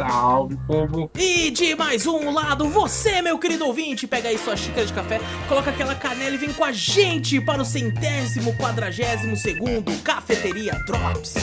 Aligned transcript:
Salve, 0.00 0.56
povo! 0.66 1.10
E 1.14 1.50
de 1.50 1.74
mais 1.74 2.06
um 2.06 2.30
lado, 2.30 2.66
você, 2.70 3.20
meu 3.20 3.38
querido 3.38 3.66
ouvinte, 3.66 4.06
pega 4.06 4.30
aí 4.30 4.38
sua 4.38 4.56
xícara 4.56 4.86
de 4.86 4.92
café, 4.94 5.20
coloca 5.46 5.68
aquela 5.68 5.94
canela 5.94 6.34
e 6.34 6.38
vem 6.38 6.54
com 6.54 6.64
a 6.64 6.72
gente 6.72 7.38
para 7.38 7.60
o 7.60 7.64
centésimo 7.66 8.56
quadragésimo 8.56 9.36
segundo 9.36 9.92
Cafeteria 10.02 10.72
Drops. 10.86 11.34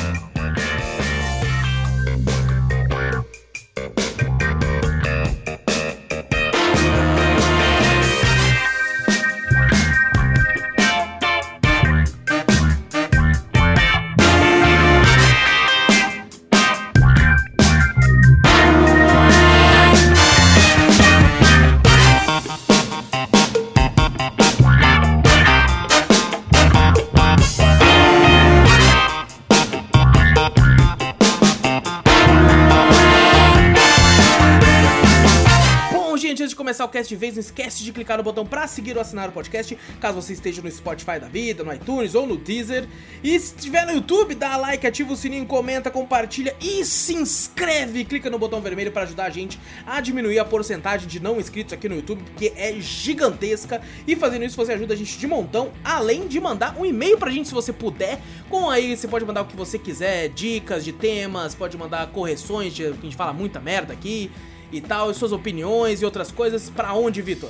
Antes 37.08 37.10
de 37.10 37.16
vez, 37.16 37.34
não 37.36 37.40
esquece 37.40 37.84
de 37.84 37.92
clicar 37.94 38.18
no 38.18 38.24
botão 38.24 38.46
pra 38.46 38.68
seguir 38.68 38.96
ou 38.96 39.02
assinar 39.02 39.30
o 39.30 39.32
podcast, 39.32 39.78
caso 40.00 40.22
você 40.22 40.34
esteja 40.34 40.62
no 40.62 40.70
Spotify 40.70 41.20
da 41.20 41.28
vida, 41.28 41.64
no 41.64 41.74
iTunes 41.74 42.14
ou 42.14 42.28
no 42.28 42.36
Deezer. 42.36 42.88
E 43.24 43.40
se 43.40 43.56
estiver 43.56 43.86
no 43.86 43.94
YouTube, 43.94 44.36
dá 44.36 44.58
like, 44.58 44.86
ativa 44.86 45.14
o 45.14 45.16
sininho, 45.16 45.46
comenta, 45.46 45.90
compartilha 45.90 46.56
e 46.60 46.84
se 46.84 47.14
inscreve. 47.14 48.04
Clica 48.04 48.30
no 48.30 48.38
botão 48.38 48.62
vermelho 48.62 48.92
para 48.92 49.04
ajudar 49.04 49.26
a 49.26 49.30
gente 49.30 49.60
a 49.86 50.02
diminuir 50.02 50.40
a 50.40 50.46
porcentagem 50.46 51.08
de 51.08 51.20
não 51.20 51.40
inscritos 51.40 51.74
aqui 51.74 51.88
no 51.88 51.96
YouTube, 51.96 52.22
porque 52.24 52.52
é 52.56 52.74
gigantesca. 52.80 53.82
E 54.06 54.16
fazendo 54.16 54.44
isso, 54.44 54.58
você 54.58 54.74
ajuda 54.74 54.94
a 54.94 54.98
gente 54.98 55.18
de 55.18 55.28
montão, 55.28 55.72
além 55.84 56.28
de 56.28 56.40
mandar 56.40 56.78
um 56.78 56.86
e-mail 56.86 57.18
pra 57.18 57.32
gente 57.32 57.48
se 57.48 57.54
você 57.54 57.72
puder. 57.72 58.20
Com 58.50 58.70
aí, 58.70 58.96
você 58.96 59.08
pode 59.08 59.26
mandar 59.26 59.42
o 59.42 59.46
que 59.46 59.56
você 59.56 59.80
quiser, 59.80 60.30
dicas 60.30 60.84
de 60.84 60.92
temas, 60.92 61.56
pode 61.56 61.78
mandar 61.78 62.08
correções, 62.08 62.74
de, 62.74 62.86
a 62.86 62.92
gente 62.92 63.16
fala 63.16 63.32
muita 63.32 63.60
merda 63.60 63.94
aqui 63.94 64.30
e 64.72 64.82
tal, 64.82 65.12
e 65.12 65.14
suas 65.14 65.32
opiniões 65.32 66.02
e 66.02 66.06
outras 66.06 66.32
coisas, 66.32 66.70
pra 66.70 66.94
onde, 66.94 67.22
Vitor? 67.22 67.50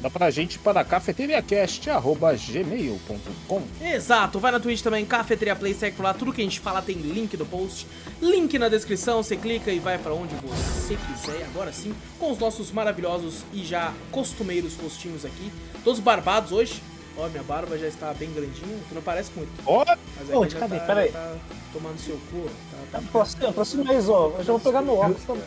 Dá 0.00 0.10
pra 0.10 0.30
gente 0.30 0.58
para 0.58 0.84
cafeteriacast.gmail.com 0.84 3.62
Exato, 3.80 4.38
vai 4.38 4.52
na 4.52 4.60
Twitch 4.60 4.82
também, 4.82 5.04
Cafeteria 5.06 5.56
Play, 5.56 5.74
segue 5.74 5.96
por 5.96 6.02
lá, 6.04 6.12
tudo 6.14 6.32
que 6.32 6.40
a 6.40 6.44
gente 6.44 6.60
fala 6.60 6.82
tem 6.82 6.96
link 6.96 7.36
no 7.36 7.46
post, 7.46 7.86
link 8.20 8.58
na 8.58 8.68
descrição, 8.68 9.22
você 9.22 9.36
clica 9.36 9.70
e 9.70 9.78
vai 9.78 9.98
pra 9.98 10.12
onde 10.12 10.34
você 10.36 10.96
quiser. 10.96 11.44
Agora 11.46 11.72
sim, 11.72 11.94
com 12.18 12.30
os 12.30 12.38
nossos 12.38 12.70
maravilhosos 12.70 13.44
e 13.52 13.64
já 13.64 13.92
costumeiros 14.12 14.76
rostinhos 14.76 15.24
aqui, 15.24 15.50
todos 15.82 16.00
barbados 16.00 16.52
hoje. 16.52 16.82
Ó, 17.18 17.26
minha 17.28 17.42
barba 17.42 17.78
já 17.78 17.88
está 17.88 18.12
bem 18.12 18.30
grandinha, 18.30 18.78
tu 18.90 18.94
não 18.94 19.00
parece 19.00 19.30
muito. 19.34 19.48
Ó, 19.64 19.80
aqui 19.80 20.50
já 20.50 20.58
cadê? 20.58 20.78
tá, 20.78 20.84
Pera 20.84 21.00
aí. 21.00 21.10
já 21.10 21.18
tá 21.18 21.34
tomando 21.72 21.98
seu 21.98 22.20
cu. 22.30 22.46
Tá, 22.70 22.76
tá... 22.92 22.98
Aproxima, 22.98 23.48
aproxima 23.48 23.84
mais, 23.84 24.06
ó. 24.10 24.34
Eu 24.38 24.44
já 24.44 24.52
vou 24.52 24.60
pegar 24.60 24.82
no 24.82 24.96
óculos 24.96 25.22
também. 25.24 25.42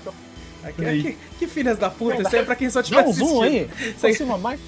Aqui, 0.63 0.85
aqui, 0.85 1.17
que 1.39 1.47
filhas 1.47 1.77
da 1.77 1.89
puta, 1.89 2.21
isso 2.21 2.35
aí 2.35 2.41
é 2.41 2.45
pra 2.45 2.55
quem 2.55 2.69
só 2.69 2.79
Dá 2.81 2.83
tiver 2.87 3.05
um 3.07 3.13
zoom 3.13 3.41
aí. 3.43 3.69
aí- 3.79 3.89
Aproxima 3.91 4.37
mais. 4.37 4.59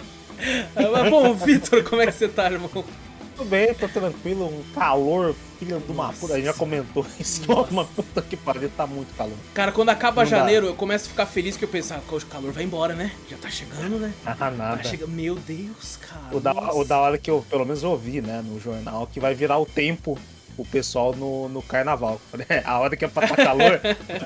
Ah, 0.75 1.09
Bom, 1.09 1.33
Vitor, 1.33 1.83
como 1.83 2.01
é 2.01 2.07
que 2.07 2.13
você 2.13 2.27
tá, 2.27 2.49
irmão? 2.49 2.69
Tudo 2.69 3.49
bem, 3.49 3.73
tô 3.73 3.87
tranquilo. 3.87 4.45
Um 4.45 4.63
calor, 4.73 5.35
filho 5.59 5.79
de 5.79 5.91
uma 5.91 6.11
puta. 6.13 6.33
A 6.33 6.37
gente 6.37 6.45
já 6.45 6.53
comentou 6.53 7.05
isso. 7.19 7.41
Uma 7.69 7.85
puta 7.85 8.21
que 8.21 8.35
pariu, 8.37 8.69
tá 8.75 8.85
muito 8.87 9.15
calor. 9.15 9.33
Cara, 9.53 9.71
quando 9.71 9.89
acaba 9.89 10.23
Não 10.23 10.29
dá. 10.29 10.37
janeiro, 10.37 10.67
eu 10.67 10.75
começo 10.75 11.05
a 11.07 11.09
ficar 11.09 11.25
feliz 11.25 11.57
que 11.57 11.65
eu 11.65 11.69
penso, 11.69 11.93
ah, 11.93 12.01
o 12.11 12.21
calor 12.25 12.51
vai 12.51 12.63
embora, 12.63 12.93
né? 12.93 13.11
Já 13.29 13.37
tá 13.37 13.49
chegando, 13.49 13.97
né? 13.99 14.13
Ah, 14.25 14.35
Tá 14.35 14.51
nada. 14.51 14.83
chegando. 14.83 15.09
Meu 15.11 15.35
Deus, 15.35 15.97
cara. 15.97 16.35
O 16.35 16.39
da, 16.39 16.51
o 16.73 16.83
da 16.83 16.99
hora 16.99 17.17
que 17.17 17.29
eu, 17.31 17.43
pelo 17.49 17.65
menos, 17.65 17.83
ouvi, 17.83 18.21
né, 18.21 18.43
no 18.45 18.59
jornal, 18.59 19.07
que 19.11 19.19
vai 19.19 19.33
virar 19.33 19.57
o 19.59 19.65
tempo 19.65 20.17
o 20.57 20.65
pessoal 20.65 21.13
no, 21.15 21.47
no 21.49 21.61
carnaval. 21.61 22.19
É, 22.49 22.63
A 22.65 22.79
hora 22.79 22.95
que 22.97 23.05
é 23.05 23.07
pra 23.07 23.27
tá 23.27 23.35
calor, 23.35 23.79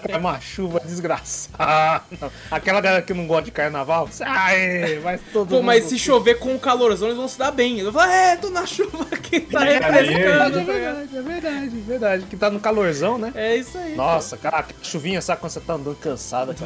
é 0.07 0.17
uma 0.17 0.39
chuva 0.39 0.79
desgraçada. 0.79 2.03
Aquela 2.49 2.81
galera 2.81 3.01
que 3.01 3.13
não 3.13 3.27
gosta 3.27 3.43
de 3.43 3.51
carnaval, 3.51 4.07
sai, 4.11 4.99
mas 5.03 5.21
todo 5.33 5.49
Pô, 5.49 5.55
mundo... 5.55 5.65
mas 5.65 5.83
se 5.85 5.99
chover 5.99 6.39
com 6.39 6.55
o 6.55 6.59
calorzão, 6.59 7.07
eles 7.09 7.17
vão 7.17 7.27
se 7.27 7.37
dar 7.37 7.51
bem. 7.51 7.79
Eu 7.79 7.91
vou 7.91 8.01
falar, 8.01 8.13
é, 8.13 8.35
tô 8.37 8.49
na 8.49 8.65
chuva 8.65 9.05
aqui, 9.11 9.41
tá 9.41 9.65
É 9.67 9.79
refrescando. 9.79 10.59
é 10.59 10.63
verdade, 10.63 11.17
é 11.17 11.21
verdade, 11.21 11.77
é 11.77 11.81
verdade. 11.81 12.25
Que 12.25 12.37
tá 12.37 12.49
no 12.49 12.59
calorzão, 12.59 13.17
né? 13.17 13.31
É 13.35 13.55
isso 13.55 13.77
aí. 13.77 13.95
Nossa, 13.95 14.37
cara, 14.37 14.59
aquela 14.59 14.83
chuvinha, 14.83 15.21
sabe 15.21 15.41
quando 15.41 15.51
você 15.51 15.59
tá 15.59 15.73
andando 15.73 15.95
cara, 15.95 16.15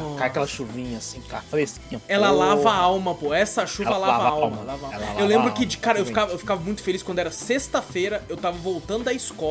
Nossa. 0.03 0.17
cai 0.17 0.27
aquela 0.27 0.47
chuvinha 0.47 0.97
assim, 0.97 1.21
cara, 1.21 1.43
fresquinha. 1.49 2.01
Ela 2.07 2.29
Pô. 2.29 2.35
lava 2.35 2.69
a 2.69 2.75
alma, 2.75 3.15
pô. 3.15 3.33
Essa 3.33 3.65
chuva 3.65 3.91
lava, 3.91 4.07
lava 4.07 4.23
a 4.23 4.27
alma. 4.27 4.57
alma. 4.57 4.63
lava 4.63 4.95
Eu 4.95 4.99
lava 5.09 5.25
lembro 5.25 5.51
que, 5.53 5.65
de, 5.65 5.75
alma, 5.77 5.83
cara, 5.83 5.99
eu 5.99 6.05
ficava, 6.05 6.31
eu 6.31 6.39
ficava 6.39 6.61
muito 6.61 6.83
feliz 6.83 7.03
quando 7.03 7.19
era 7.19 7.31
sexta-feira, 7.31 8.23
eu 8.29 8.37
tava 8.37 8.57
voltando 8.57 9.03
da 9.03 9.13
escola, 9.13 9.48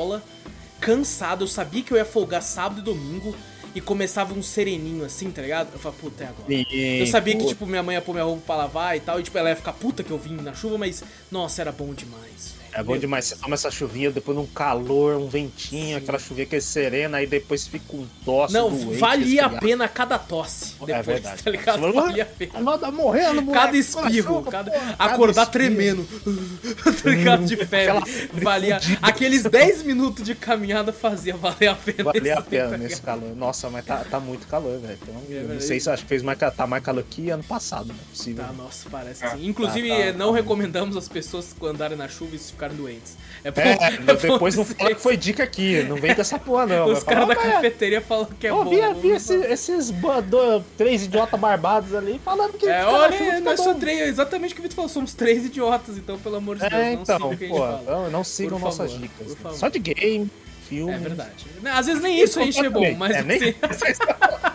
cansado, 0.80 1.44
eu 1.44 1.48
sabia 1.48 1.82
que 1.82 1.92
eu 1.92 1.96
ia 1.96 2.04
folgar 2.04 2.42
sábado 2.42 2.80
e 2.80 2.84
domingo 2.84 3.34
e 3.74 3.80
começava 3.80 4.32
um 4.34 4.42
sereninho 4.42 5.04
assim, 5.04 5.30
tá 5.30 5.42
ligado? 5.42 5.70
Eu 5.72 5.78
falava, 5.78 6.00
puta, 6.00 6.24
é 6.24 6.26
agora. 6.28 6.46
Sim, 6.48 6.64
Eu 7.00 7.06
sabia 7.06 7.36
que, 7.36 7.42
pô. 7.42 7.48
tipo, 7.48 7.66
minha 7.66 7.82
mãe 7.82 7.94
ia 7.96 8.00
pôr 8.02 8.12
minha 8.12 8.24
roupa 8.24 8.42
pra 8.46 8.56
lavar 8.56 8.96
e 8.96 9.00
tal, 9.00 9.20
e, 9.20 9.22
tipo, 9.22 9.36
ela 9.36 9.50
ia 9.50 9.56
ficar 9.56 9.72
puta 9.72 10.02
que 10.02 10.10
eu 10.10 10.18
vim 10.18 10.36
na 10.36 10.54
chuva, 10.54 10.78
mas, 10.78 11.02
nossa, 11.30 11.60
era 11.60 11.70
bom 11.72 11.92
demais. 11.92 12.57
É 12.78 12.82
bom 12.82 12.96
demais, 12.96 13.24
você 13.24 13.34
toma 13.36 13.54
essa 13.54 13.70
chuvinha, 13.72 14.08
depois 14.08 14.36
num 14.38 14.46
calor, 14.46 15.16
um 15.16 15.26
ventinho, 15.28 15.96
aquela 15.96 16.16
chuvinha 16.18 16.46
que 16.46 16.54
é 16.54 16.60
serena, 16.60 17.16
aí 17.18 17.26
depois 17.26 17.66
fica 17.66 17.96
um 17.96 18.06
tosse 18.24 18.54
Não, 18.54 18.70
doente, 18.70 18.98
valia 18.98 19.46
a 19.46 19.48
pena 19.50 19.88
cada 19.88 20.16
tosse 20.16 20.74
É 20.82 20.86
depois, 20.86 21.06
verdade. 21.06 21.42
tá 21.42 21.50
ligado? 21.50 21.80
Você 21.80 21.92
Valia 21.92 22.22
a 22.22 22.26
pena. 22.26 22.52
Ah, 22.74 22.78
tá 22.78 22.90
morrendo, 22.92 23.42
moleque, 23.42 23.64
Cada 23.64 23.76
espirro, 23.76 24.42
cada... 24.44 24.70
porra, 24.70 24.94
acordar 24.96 25.42
espirro. 25.42 25.50
tremendo, 25.64 26.08
tá 27.02 27.10
ligado? 27.10 27.44
De 27.46 27.56
febre. 27.56 27.78
Aquela 27.78 28.02
Valia. 28.44 28.80
fudida. 28.80 28.98
Aqueles 29.02 29.42
10 29.42 29.82
minutos 29.82 30.24
de 30.24 30.34
caminhada 30.36 30.92
fazia 30.92 31.36
valer 31.36 31.68
a 31.68 31.74
pena. 31.74 32.04
Valia 32.04 32.38
a 32.38 32.42
pena 32.42 32.70
tá 32.70 32.76
nesse 32.78 33.02
calor. 33.02 33.34
Nossa, 33.34 33.68
mas 33.70 33.84
tá, 33.84 34.04
tá 34.08 34.20
muito 34.20 34.46
calor, 34.46 34.78
velho. 34.78 34.98
Então, 35.02 35.20
eu 35.28 35.48
não 35.48 35.60
sei 35.60 35.80
se 35.80 35.90
acho 35.90 36.02
que 36.04 36.08
fez 36.08 36.22
mais, 36.22 36.38
tá 36.38 36.66
mais 36.66 36.82
calor 36.84 37.02
que 37.02 37.30
ano 37.30 37.42
passado, 37.42 37.88
não 37.88 37.94
é 37.96 37.98
possível. 38.10 38.44
Tá, 38.44 38.52
nossa, 38.52 38.88
parece 38.88 39.22
que 39.24 39.30
sim. 39.30 39.46
Inclusive, 39.48 39.88
tá, 39.88 39.94
tá, 39.96 40.00
eh, 40.00 40.12
não 40.12 40.30
tá. 40.30 40.36
recomendamos 40.36 40.96
as 40.96 41.08
pessoas 41.08 41.54
andarem 41.62 41.96
na 41.96 42.08
chuva 42.08 42.36
e 42.36 42.38
ficarem 42.38 42.67
doentes. 42.74 43.16
É 43.44 43.50
bom, 43.52 43.60
É, 43.60 43.72
é 44.10 44.14
depois 44.16 44.56
não 44.56 44.64
fala 44.64 44.94
que 44.94 45.00
foi 45.00 45.16
dica 45.16 45.44
aqui, 45.44 45.82
não 45.84 45.96
vem 45.96 46.14
com 46.14 46.20
essa 46.20 46.38
porra 46.38 46.66
não. 46.66 46.86
Os 46.92 47.02
caras 47.04 47.28
da 47.28 47.34
"Ah, 47.34 47.36
mas 47.36 47.52
cafeteria 47.54 48.00
falam 48.00 48.26
que 48.26 48.46
é 48.46 48.50
Eu 48.50 48.64
bom. 48.64 48.70
vi, 48.70 48.76
vamos 48.80 49.02
vi 49.02 49.08
esse- 49.10 49.34
esses 49.46 49.90
ba- 49.90 50.20
do- 50.20 50.60
três 50.76 51.04
idiotas 51.04 51.38
barbados 51.38 51.94
ali 51.94 52.20
falando 52.24 52.54
que. 52.54 52.66
É, 52.66 52.84
olha, 52.84 53.40
nós 53.40 53.60
somos 53.60 53.74
bom. 53.74 53.80
três, 53.80 54.08
exatamente 54.08 54.52
o 54.52 54.54
que 54.54 54.60
o 54.60 54.62
Vitor 54.64 54.74
falou, 54.76 54.88
somos 54.88 55.14
três 55.14 55.44
idiotas, 55.44 55.96
então, 55.96 56.18
pelo 56.18 56.36
amor 56.36 56.56
de 56.56 56.62
Deus, 56.68 56.72
É, 56.72 56.94
não 56.94 57.02
então, 57.02 57.16
sigam 57.16 57.30
o 57.32 57.36
que 57.36 57.44
a 57.44 57.48
gente 57.48 57.56
pô, 57.56 57.62
fala. 57.64 57.82
não, 57.86 58.10
não 58.10 58.24
sigam 58.24 58.58
Por 58.58 58.64
nossas 58.66 58.92
favor, 58.92 59.08
dicas. 59.08 59.36
né? 59.36 59.50
Só 59.54 59.68
de 59.68 59.78
game, 59.78 60.30
filme. 60.68 60.92
É 60.92 60.98
verdade. 60.98 61.46
Às 61.64 61.86
vezes 61.86 62.02
nem 62.02 62.20
isso 62.20 62.38
a 62.38 62.44
gente 62.44 62.64
é 62.64 62.68
bom, 62.70 62.94
mas 62.94 63.16
é, 63.16 63.22
nem... 63.22 63.38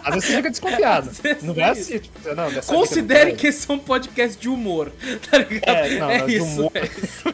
Às 0.04 0.16
vezes 0.16 0.30
você 0.30 0.36
fica 0.36 0.50
desconfiado. 0.50 1.10
Não 1.42 1.56
é 1.56 1.60
é 1.62 1.70
assim, 1.70 2.00
tipo, 2.00 2.36
não, 2.36 2.52
considere 2.64 3.34
que 3.34 3.48
esse 3.48 3.70
é 3.70 3.74
um 3.74 3.80
podcast 3.80 4.38
de 4.38 4.50
humor, 4.50 4.92
tá 5.32 5.38
ligado? 5.38 5.64
É, 5.66 5.98
não, 5.98 6.08
não, 6.10 6.26
de 6.28 6.36
isso, 6.36 6.46
humor. 6.46 6.72
é 6.76 6.84
isso. 6.86 7.34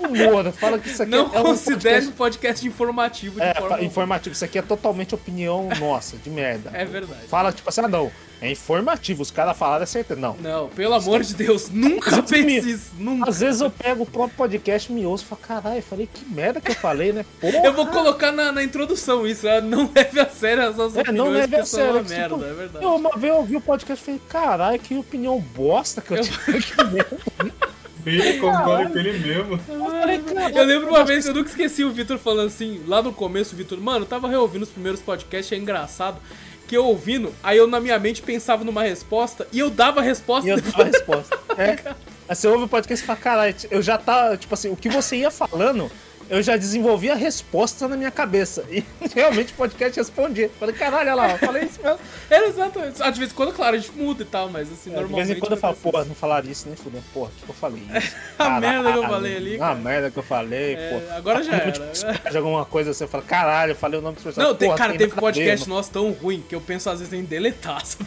não 0.00 0.16
é 0.16 0.28
humor. 0.28 0.52
Fala 0.52 0.78
que 0.78 0.88
isso 0.88 1.02
aqui 1.02 1.10
Não 1.10 1.32
é 1.32 1.40
um 1.40 1.42
considere 1.44 2.06
um 2.06 2.10
podcast- 2.12 2.34
podcast 2.34 2.66
informativo 2.66 3.40
de 3.40 3.46
É, 3.46 3.54
forma 3.54 3.80
informativo. 3.82 4.34
Isso 4.34 4.44
aqui 4.44 4.58
é 4.58 4.62
totalmente 4.62 5.14
opinião 5.14 5.68
nossa, 5.78 6.16
de 6.16 6.30
merda. 6.30 6.70
É 6.74 6.84
verdade. 6.84 7.26
Fala, 7.28 7.52
tipo 7.52 7.68
assim, 7.68 7.80
ah, 7.82 7.88
não. 7.88 8.10
É 8.44 8.50
informativo, 8.50 9.22
os 9.22 9.30
caras 9.30 9.56
falaram 9.56 9.84
é 9.84 9.86
certeza. 9.86 10.20
Não. 10.20 10.36
Não, 10.38 10.68
pelo 10.68 10.92
amor 10.94 11.22
de 11.22 11.34
Deus, 11.34 11.70
nunca 11.70 12.22
pense 12.22 12.70
isso, 12.72 12.90
nunca. 12.98 13.30
Às 13.30 13.40
vezes 13.40 13.60
eu 13.62 13.70
pego 13.70 14.02
o 14.02 14.06
próprio 14.06 14.36
podcast 14.36 14.92
e 14.92 14.94
me 14.94 15.06
ouço 15.06 15.24
e 15.24 15.28
falo, 15.28 15.40
caralho, 15.40 15.82
falei 15.82 16.06
que 16.12 16.24
merda 16.26 16.60
que 16.60 16.70
eu 16.72 16.74
falei, 16.74 17.10
né? 17.12 17.24
Porra. 17.40 17.56
Eu 17.64 17.72
vou 17.72 17.86
colocar 17.86 18.32
na, 18.32 18.52
na 18.52 18.62
introdução 18.62 19.26
isso, 19.26 19.48
ah, 19.48 19.62
não 19.62 19.90
leve 19.96 20.20
a 20.20 20.28
sério 20.28 20.62
as 20.68 20.76
suas 20.76 20.94
É, 20.96 21.00
opiniões, 21.00 21.26
não 21.26 21.34
leve 21.34 21.48
porque 21.48 21.62
a 21.62 21.64
sério. 21.64 21.92
uma 21.92 22.00
tipo, 22.04 22.10
merda, 22.14 22.46
é 22.46 22.52
verdade. 22.52 22.84
Eu 22.84 22.94
uma 22.96 23.16
vez 23.16 23.32
eu 23.32 23.38
ouvi 23.40 23.56
o 23.56 23.60
podcast 23.62 24.02
e 24.02 24.04
falei, 24.04 24.20
caralho, 24.28 24.78
que 24.78 24.94
opinião 24.94 25.40
bosta 25.40 26.02
que 26.02 26.12
eu, 26.12 26.18
Eu- 26.18 26.22
tive. 26.24 26.62
Que 26.62 26.84
merda. 26.84 27.18
Ele 28.06 28.38
concorda 28.38 28.90
com 28.90 28.98
ele 28.98 29.18
mesmo. 29.18 29.58
Eu 30.54 30.64
lembro 30.64 30.88
uma 30.90 31.04
vez, 31.06 31.24
eu 31.24 31.32
nunca 31.32 31.48
esqueci 31.48 31.82
o 31.84 31.90
Vitor 31.90 32.18
falando 32.18 32.48
assim, 32.48 32.82
lá 32.86 33.00
no 33.00 33.14
começo, 33.14 33.54
o 33.54 33.56
Vitor, 33.56 33.80
mano, 33.80 34.00
eu 34.04 34.06
tava 34.06 34.28
reouvindo 34.28 34.64
os 34.64 34.68
primeiros 34.70 35.00
podcasts, 35.00 35.50
é 35.50 35.56
engraçado, 35.58 36.18
que 36.66 36.76
eu 36.76 36.84
ouvindo, 36.86 37.32
aí 37.42 37.56
eu 37.58 37.66
na 37.66 37.78
minha 37.80 37.98
mente 37.98 38.22
pensava 38.22 38.64
numa 38.64 38.82
resposta 38.82 39.46
e 39.52 39.58
eu 39.58 39.70
dava 39.70 40.00
a 40.00 40.02
resposta 40.02 40.46
E 40.48 40.50
eu 40.50 40.56
depois. 40.56 40.74
dava 40.74 40.82
a 40.82 40.92
resposta. 40.92 41.38
É, 41.58 41.94
Aí 42.26 42.34
você 42.34 42.48
ouve 42.48 42.64
o 42.64 42.68
podcast 42.68 43.04
e 43.04 43.06
fala, 43.06 43.18
caralho, 43.18 43.54
eu 43.70 43.82
já 43.82 43.98
tá, 43.98 44.34
tipo 44.36 44.54
assim, 44.54 44.70
o 44.70 44.76
que 44.76 44.88
você 44.88 45.16
ia 45.16 45.30
falando, 45.30 45.90
eu 46.30 46.42
já 46.42 46.56
desenvolvi 46.56 47.10
a 47.10 47.14
resposta 47.14 47.86
na 47.88 47.96
minha 47.96 48.10
cabeça. 48.10 48.64
E 48.70 48.84
realmente 49.14 49.52
o 49.52 49.56
podcast 49.56 49.98
respondia. 49.98 50.50
Falei, 50.58 50.74
caralho, 50.74 51.10
olha 51.10 51.14
lá, 51.14 51.30
eu 51.32 51.38
falei 51.38 51.64
isso 51.64 51.80
mesmo. 51.82 51.98
É, 52.30 52.46
exatamente. 52.48 53.02
Ah, 53.02 53.10
de 53.10 53.18
vez 53.18 53.30
em 53.30 53.34
quando, 53.34 53.52
claro, 53.52 53.76
a 53.76 53.78
gente 53.78 53.92
muda 53.92 54.22
e 54.22 54.26
tal, 54.26 54.48
mas 54.50 54.70
assim, 54.72 54.90
É, 54.90 54.94
de 54.94 55.00
normalmente. 55.00 55.26
vez 55.26 55.36
em 55.38 55.40
quando 55.40 55.52
eu 55.52 55.58
falo, 55.58 55.76
assim. 55.98 56.08
não 56.08 56.14
falaria 56.14 56.50
isso 56.52 56.66
nem 56.66 56.76
fudeu. 56.76 57.02
Porra, 57.12 57.30
o 57.30 57.32
que 57.38 57.42
que 57.44 57.50
eu 57.50 57.54
falei? 57.54 57.82
Isso? 57.96 58.14
A 58.38 58.60
merda 58.60 58.92
que 58.92 58.98
eu 58.98 59.02
falei 59.08 59.36
ali, 59.36 59.54
A 59.56 59.58
cara. 59.58 59.74
merda 59.76 60.10
que 60.10 60.18
eu 60.18 60.22
falei, 60.22 60.74
É, 60.74 60.90
pô. 61.08 61.14
agora 61.14 61.42
já 61.42 61.52
era. 61.54 62.30
De 62.30 62.36
alguma 62.36 62.64
coisa 62.64 62.90
assim, 62.90 63.04
eu 63.04 63.08
falo, 63.08 63.24
caralho, 63.24 63.72
eu 63.72 63.76
falei 63.76 63.98
o 63.98 64.02
nome 64.02 64.16
do 64.16 64.22
personagem. 64.22 64.52
Não, 64.52 64.58
tem, 64.58 64.68
Porra, 64.68 64.78
cara, 64.78 64.96
teve 64.96 65.12
a 65.12 65.16
podcast 65.16 65.68
nosso 65.68 65.90
tão 65.90 66.10
ruim 66.12 66.42
que 66.48 66.54
eu 66.54 66.60
penso 66.60 66.88
às 66.90 66.98
vezes 67.00 67.12
em 67.14 67.24
deletar, 67.24 67.84
sabe? 67.86 68.04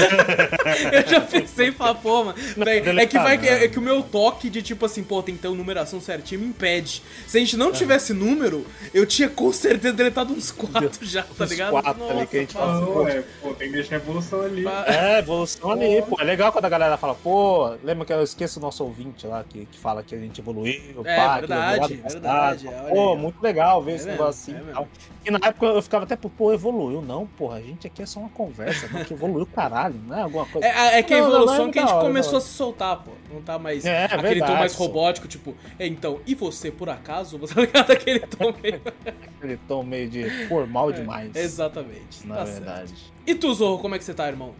eu 0.92 1.08
já 1.08 1.20
pensei 1.20 1.68
em 1.68 1.72
falar, 1.72 1.94
pô, 1.96 2.24
mano. 2.24 2.38
é, 2.66 3.06
que 3.06 3.18
vai, 3.18 3.36
deletar, 3.36 3.62
é, 3.62 3.64
é 3.64 3.68
que 3.68 3.78
o 3.78 3.82
meu 3.82 4.02
toque 4.02 4.48
de 4.50 4.62
tipo 4.62 4.86
assim, 4.86 5.02
pô, 5.02 5.22
tem 5.22 5.36
que 5.36 5.42
ter 5.42 5.48
uma 5.48 5.56
numeração 5.56 6.00
certinha 6.00 6.40
me 6.40 6.46
impede. 6.46 7.02
Se 7.26 7.36
a 7.36 7.40
gente 7.40 7.56
não 7.56 7.72
tivesse 7.72 8.12
número, 8.12 8.66
eu 8.92 9.06
tinha 9.06 9.28
com 9.28 9.52
certeza 9.52 9.94
deletado 9.94 10.32
uns 10.32 10.50
quatro 10.50 11.04
já, 11.06 11.22
tá 11.22 11.44
Uns 11.44 11.50
ligado? 11.50 11.70
quatro 11.70 12.10
ali 12.10 12.26
que 12.26 12.36
a 12.36 12.40
gente 12.40 12.52
fala. 12.54 12.86
Pô, 12.86 13.08
é, 13.08 13.24
pô, 13.42 13.54
tem 13.54 13.68
que 13.68 13.74
deixar 13.74 13.96
a 13.96 13.98
evolução 13.98 14.42
ali. 14.42 14.64
É, 14.86 15.18
evolução 15.18 15.70
ali, 15.70 16.02
pô. 16.02 16.16
É 16.20 16.24
legal 16.24 16.52
quando 16.52 16.64
a 16.64 16.68
galera 16.68 16.96
fala, 16.96 17.14
pô, 17.14 17.76
lembra 17.82 18.04
que 18.04 18.12
eu 18.12 18.22
esqueço 18.22 18.58
o 18.58 18.62
nosso 18.62 18.84
ouvinte 18.84 19.26
lá, 19.26 19.44
que, 19.44 19.66
que 19.66 19.78
fala 19.78 20.02
que 20.02 20.14
a 20.14 20.18
gente 20.18 20.40
evoluiu, 20.40 20.72
É, 21.04 21.16
pá, 21.16 21.38
verdade, 21.38 21.88
que 21.88 21.94
evoluiu 21.94 22.08
verdade, 22.10 22.68
Pô, 22.90 23.16
muito 23.16 23.42
legal 23.42 23.82
ver 23.82 23.92
É 23.92 23.94
esse 23.96 24.06
mesmo, 24.06 24.18
negócio 24.18 24.54
assim 24.54 24.54
é 24.54 24.80
e. 24.80 25.10
E 25.22 25.30
na 25.30 25.38
época 25.42 25.66
eu 25.66 25.82
ficava 25.82 26.04
até, 26.04 26.16
pô, 26.16 26.52
evoluiu. 26.52 27.02
Não, 27.02 27.26
porra, 27.26 27.56
a 27.56 27.60
gente 27.60 27.86
aqui 27.86 28.02
é 28.02 28.06
só 28.06 28.20
uma 28.20 28.30
conversa, 28.30 28.88
não 28.88 29.04
que 29.04 29.12
evoluiu 29.12 29.46
caralho, 29.46 29.89
não 29.92 30.18
é 30.18 30.22
alguma 30.22 30.46
coisa. 30.46 30.66
É, 30.66 30.98
é 30.98 31.02
que 31.02 31.12
a 31.14 31.18
Não, 31.20 31.28
não, 31.28 31.34
evolução 31.36 31.68
é 31.68 31.72
que 31.72 31.78
a 31.78 31.82
gente 31.82 31.92
hora, 31.94 32.04
começou 32.06 32.32
da 32.32 32.38
a 32.38 32.40
se 32.40 32.48
soltar, 32.48 32.96
pô. 33.02 33.10
Não 33.32 33.42
tá 33.42 33.58
mais 33.58 33.84
É, 33.84 34.04
aquele 34.04 34.18
tom 34.22 34.28
verdade, 34.28 34.52
mais 34.54 34.72
só. 34.72 34.78
robótico, 34.84 35.28
tipo, 35.28 35.54
é, 35.78 35.86
então, 35.86 36.20
e 36.26 36.34
você, 36.34 36.70
por 36.70 36.88
acaso? 36.88 37.38
Você 37.40 37.54
tá 37.54 37.60
ligado? 37.60 37.90
Aquele 37.92 38.20
tom 38.20 38.54
meio. 38.62 38.80
Aquele 39.38 39.56
tom 39.68 39.82
meio 39.82 40.08
de 40.08 40.46
formal 40.48 40.92
demais. 40.92 41.34
Exatamente. 41.34 42.26
Na 42.26 42.36
tá 42.36 42.46
certo. 42.46 42.58
verdade. 42.64 42.94
E 43.26 43.34
tu, 43.34 43.52
Zorro, 43.54 43.78
como 43.78 43.94
é 43.94 43.98
que 43.98 44.04
você 44.04 44.14
tá, 44.14 44.26
irmão? 44.28 44.54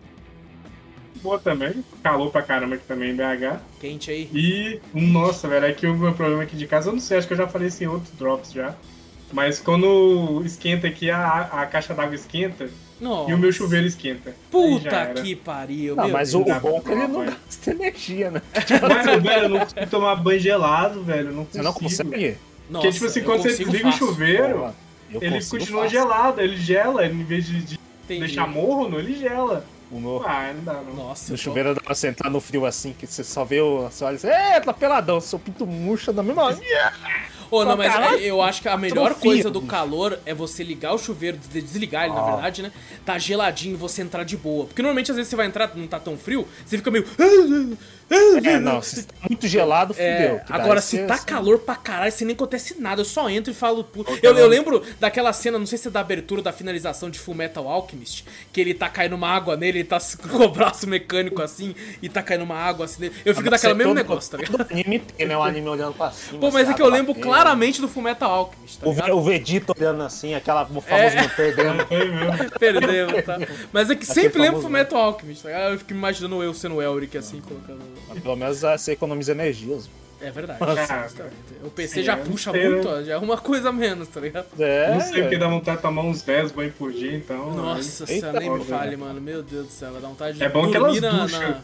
Boa 1.22 1.38
também. 1.38 1.84
Calor 2.02 2.30
pra 2.30 2.42
caramba 2.42 2.76
aqui 2.76 2.84
também 2.86 3.10
em 3.10 3.16
BH. 3.16 3.60
Quente 3.78 4.10
aí? 4.10 4.30
E, 4.32 4.80
nossa, 4.94 5.46
velho, 5.48 5.66
é 5.66 5.72
que 5.72 5.86
o 5.86 5.94
meu 5.94 6.14
problema 6.14 6.42
aqui 6.44 6.56
de 6.56 6.66
casa, 6.66 6.88
eu 6.88 6.92
não 6.94 7.00
sei, 7.00 7.18
acho 7.18 7.26
que 7.26 7.34
eu 7.34 7.38
já 7.38 7.46
falei 7.46 7.68
isso 7.68 7.82
em 7.84 7.86
outros 7.86 8.12
drops 8.12 8.52
já. 8.52 8.74
Mas 9.32 9.60
quando 9.60 10.42
esquenta 10.44 10.86
aqui, 10.86 11.10
a, 11.10 11.40
a 11.52 11.66
caixa 11.66 11.92
d'água 11.94 12.14
esquenta 12.14 12.68
Nossa. 13.00 13.30
e 13.30 13.34
o 13.34 13.38
meu 13.38 13.50
chuveiro 13.52 13.86
esquenta. 13.86 14.34
Puta 14.50 15.06
que 15.22 15.34
pariu, 15.34 15.96
Não, 15.96 16.04
meu 16.04 16.12
mas 16.12 16.34
o, 16.34 16.44
Deus. 16.44 16.56
o 16.56 16.60
bom 16.60 16.76
é 16.76 16.80
que 16.80 16.90
ele 16.90 17.06
não 17.08 17.24
gasta 17.24 17.70
energia, 17.72 18.30
né? 18.30 18.42
Mas, 18.54 19.22
velho, 19.22 19.42
eu 19.44 19.48
não 19.48 19.58
consigo 19.60 19.86
tomar 19.88 20.16
banho 20.16 20.40
gelado, 20.40 21.02
velho. 21.02 21.28
Eu 21.28 21.32
não 21.32 21.44
Você 21.44 21.58
consigo. 21.58 21.64
não 21.64 21.72
consegue? 21.72 22.36
Nossa, 22.68 22.82
Porque, 22.86 22.92
tipo 22.92 23.06
assim, 23.06 23.22
quando 23.22 23.42
você 23.42 23.56
desliga 23.64 23.88
o 23.88 23.92
chuveiro, 23.92 24.74
eu 25.12 25.22
ele 25.22 25.44
continua 25.44 25.82
fácil. 25.84 25.98
gelado, 25.98 26.40
ele 26.40 26.56
gela, 26.56 27.06
em 27.06 27.24
vez 27.24 27.46
de, 27.46 27.62
de 27.62 27.78
Entendi. 28.04 28.20
deixar 28.20 28.46
morno, 28.46 28.98
ele 28.98 29.16
gela. 29.18 29.64
O 29.90 29.98
meu, 29.98 30.22
Ah, 30.24 30.52
não 30.54 30.62
dá 30.62 30.74
não. 30.74 30.94
Nossa, 30.94 31.32
no 31.32 31.36
tô- 31.38 31.42
chuveiro 31.42 31.74
dá 31.74 31.80
pra 31.80 31.92
você 31.94 32.06
entrar 32.06 32.30
no 32.30 32.40
frio 32.40 32.64
assim, 32.64 32.92
que 32.96 33.08
você 33.08 33.24
só 33.24 33.44
vê 33.44 33.60
o. 33.60 33.88
Você 33.90 34.04
olha 34.04 34.14
assim, 34.14 34.28
é, 34.28 34.60
tá 34.60 34.72
peladão, 34.72 35.20
seu 35.20 35.36
pinto 35.36 35.66
murcha 35.66 36.12
da 36.12 36.22
mesma. 36.22 36.56
Ô, 37.50 37.64
não, 37.64 37.76
mas 37.76 37.92
Caralho, 37.92 38.18
eu 38.20 38.40
acho 38.40 38.62
que 38.62 38.68
a 38.68 38.76
melhor 38.76 39.14
coisa 39.14 39.50
do 39.50 39.60
calor 39.62 40.18
é 40.24 40.32
você 40.32 40.62
ligar 40.62 40.94
o 40.94 40.98
chuveiro, 40.98 41.36
des- 41.36 41.64
desligar 41.64 42.04
ele, 42.04 42.14
na 42.14 42.20
Ah. 42.20 42.30
verdade, 42.32 42.62
né? 42.62 42.72
Tá 43.04 43.18
geladinho 43.18 43.74
e 43.74 43.76
você 43.76 44.02
entrar 44.02 44.22
de 44.24 44.36
boa. 44.36 44.66
Porque 44.66 44.80
normalmente, 44.82 45.10
às 45.10 45.16
vezes, 45.16 45.30
você 45.30 45.36
vai 45.36 45.46
entrar, 45.46 45.72
não 45.74 45.86
tá 45.88 45.98
tão 45.98 46.16
frio, 46.16 46.46
você 46.64 46.76
fica 46.76 46.90
meio. 46.90 47.04
É, 48.44 48.58
não, 48.58 48.82
se 48.82 49.04
tá 49.04 49.14
muito 49.28 49.46
gelado, 49.46 49.94
fudeu. 49.94 50.06
É, 50.08 50.44
agora, 50.48 50.80
se 50.80 50.98
tá 51.06 51.16
você- 51.16 51.24
calor 51.26 51.58
pra 51.60 51.76
caralho, 51.76 52.10
você 52.10 52.24
nem 52.24 52.34
acontece 52.34 52.74
nada, 52.80 53.00
eu 53.02 53.04
só 53.04 53.30
entro 53.30 53.52
e 53.52 53.54
falo. 53.54 53.84
pu- 53.84 54.04
Eu, 54.22 54.36
eu 54.36 54.46
lembro 54.48 54.82
daquela 54.98 55.32
cena, 55.32 55.58
não 55.58 55.66
sei 55.66 55.78
se 55.78 55.86
é 55.88 55.90
da 55.90 56.00
abertura 56.00 56.42
da 56.42 56.52
finalização 56.52 57.08
de 57.08 57.18
Full 57.18 57.34
Metal 57.34 57.68
Alchemist, 57.68 58.24
que 58.52 58.60
ele 58.60 58.74
tá 58.74 58.88
caindo 58.88 59.14
uma 59.14 59.28
água 59.28 59.56
nele, 59.56 59.78
ele 59.80 59.88
tá 59.88 59.98
com 60.28 60.38
o 60.44 60.48
braço 60.48 60.86
mecânico 60.88 61.40
assim, 61.40 61.74
e 62.02 62.08
tá 62.08 62.22
caindo 62.22 62.42
uma 62.42 62.56
água 62.56 62.86
assim 62.86 63.02
nele. 63.02 63.14
Eu 63.24 63.34
fico 63.34 63.48
Mas 63.50 63.60
daquele 63.60 63.74
você 63.74 63.78
mesmo 63.78 63.94
todo- 63.94 64.02
negócio, 64.08 64.30
tá 64.32 64.38
ligado? 64.38 64.66
anime 64.72 64.98
tem, 64.98 65.26
né? 65.26 65.36
O 65.36 65.42
anime 65.42 65.68
olhando 65.68 65.94
pra 65.94 66.10
cima. 66.10 66.40
Pô, 66.40 66.50
mas 66.50 66.62
assim, 66.64 66.72
é 66.72 66.74
que 66.74 66.82
eu 66.82 66.88
lembro 66.88 67.12
batendo. 67.14 67.22
claramente 67.24 67.80
do 67.80 67.88
Full 67.88 68.02
Metal 68.02 68.30
Alchemist, 68.30 68.78
tá 68.80 68.88
O, 68.88 68.90
ligado? 68.92 69.16
O 69.16 69.22
Vegeta 69.22 69.72
olhando 69.78 70.02
assim, 70.02 70.34
aquela 70.34 70.66
famosa 70.66 70.86
É. 70.88 71.28
Perdeu, 72.58 73.22
tá? 73.22 73.38
Mas 73.72 73.90
é 73.90 73.94
que 73.94 74.04
sempre 74.06 74.30
famoso, 74.32 74.40
lembro 74.42 74.60
Full 74.62 74.70
né? 74.70 74.78
Metal 74.80 75.00
Alchemist, 75.00 75.42
tá 75.42 75.48
ligado? 75.48 75.72
Eu 75.72 75.78
fico 75.78 75.92
imaginando 75.92 76.42
eu 76.42 76.52
sendo 76.54 76.76
o 76.76 76.82
Elric 76.82 77.16
assim, 77.16 77.40
colocando. 77.40 77.99
Pelo 78.22 78.36
menos 78.36 78.64
ah, 78.64 78.76
você 78.76 78.92
economiza 78.92 79.32
energias. 79.32 79.88
É 80.20 80.30
verdade. 80.30 80.58
Ah. 80.62 81.06
O 81.64 81.70
PC 81.70 81.94
sim, 81.94 82.02
já 82.02 82.16
puxa 82.16 82.50
sei, 82.52 82.68
muito, 82.68 82.88
né? 82.88 82.94
ó, 82.94 83.02
já 83.02 83.14
é 83.14 83.16
uma 83.16 83.38
coisa 83.38 83.70
a 83.70 83.72
menos, 83.72 84.06
tá 84.08 84.20
ligado? 84.20 84.46
É, 84.58 84.92
não 84.92 85.00
sei 85.00 85.08
porque 85.12 85.20
velho. 85.28 85.40
dá 85.40 85.48
vontade 85.48 85.76
de 85.78 85.82
tomar 85.82 86.02
uns 86.02 86.20
10 86.22 86.52
banhos 86.52 86.74
por 86.74 86.92
dia, 86.92 87.16
então. 87.16 87.54
Nossa 87.54 88.04
Eita, 88.04 88.20
senhora, 88.20 88.40
nem 88.40 88.50
me 88.50 88.58
porra, 88.58 88.78
fale, 88.78 88.96
mano. 88.98 89.20
Meu 89.20 89.42
Deus 89.42 89.66
do 89.66 89.72
céu, 89.72 89.92
vai 89.92 90.02
dar 90.02 90.08
vontade 90.08 90.36
de 90.36 90.44
É 90.44 90.48
bom 90.50 90.70
dormir 90.70 90.76
aquelas 90.76 91.00
na, 91.00 91.22
duchas. 91.22 91.40
na... 91.40 91.60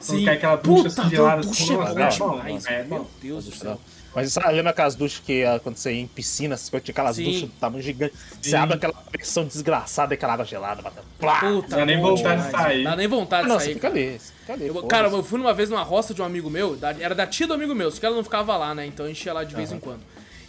Sim. 0.00 0.24
cai 0.24 0.36
aquela 0.36 0.56
ducha 0.56 0.88
Puta, 0.88 1.02
assim, 1.02 1.10
gelada, 1.10 1.42
ducha 1.42 1.62
assim, 1.62 1.72
é 1.74 1.76
bom 1.76 1.82
é 1.84 2.08
demais, 2.42 2.66
é 2.66 2.84
meu 2.84 2.98
bom. 3.00 3.06
Deus 3.20 3.44
do 3.44 3.54
céu. 3.54 3.78
Mas 4.14 4.32
sabe, 4.32 4.52
lembra 4.54 4.70
aquelas 4.70 4.94
duchas 4.94 5.20
que 5.20 5.44
ah, 5.44 5.60
quando 5.62 5.76
você 5.76 5.92
ia 5.92 6.00
em 6.00 6.06
piscinas, 6.06 6.70
quando 6.70 6.82
tinha 6.82 6.92
aquelas 6.92 7.16
Sim. 7.16 7.24
duchas 7.24 7.40
do 7.42 7.48
tamanho 7.60 7.82
gigante, 7.82 8.14
você 8.40 8.50
Sim. 8.50 8.56
abre 8.56 8.76
aquela 8.76 8.94
pressão 8.94 9.44
desgraçada, 9.44 10.14
aquela 10.14 10.32
água 10.32 10.44
gelada, 10.46 10.80
batendo. 10.80 11.04
Plá! 11.18 11.40
Puta, 11.40 11.76
Dá 11.76 11.84
nem 11.84 12.00
vontade 12.00 12.42
de 12.44 12.50
sair. 12.50 12.82
Dá 12.84 12.96
nem 12.96 13.06
vontade 13.06 13.42
Ah, 13.42 13.44
de 13.44 13.48
não, 13.50 13.58
sair. 13.60 13.68
você 13.68 13.74
fica 13.74 13.88
ali, 13.88 14.20
você 14.56 14.62
ali. 14.64 14.68
Eu- 14.68 14.82
cara, 14.84 15.08
eu 15.08 15.22
fui 15.22 15.38
numa 15.38 15.52
vez 15.54 15.70
numa 15.70 15.82
roça 15.82 16.12
de 16.14 16.20
um 16.22 16.24
amigo 16.24 16.48
meu, 16.50 16.76
da- 16.76 16.94
era 16.98 17.14
da 17.14 17.26
tia 17.26 17.46
do 17.46 17.54
amigo 17.54 17.74
meu, 17.74 17.90
só 17.90 17.98
que 18.00 18.06
ela 18.06 18.16
não 18.16 18.24
ficava 18.24 18.56
lá, 18.56 18.74
né? 18.74 18.86
Então 18.86 19.06
a 19.06 19.08
gente 19.08 19.24
ia 19.24 19.32
lá 19.32 19.44
de 19.44 19.54
vez 19.54 19.72
em 19.72 19.78
quando. 19.78 20.00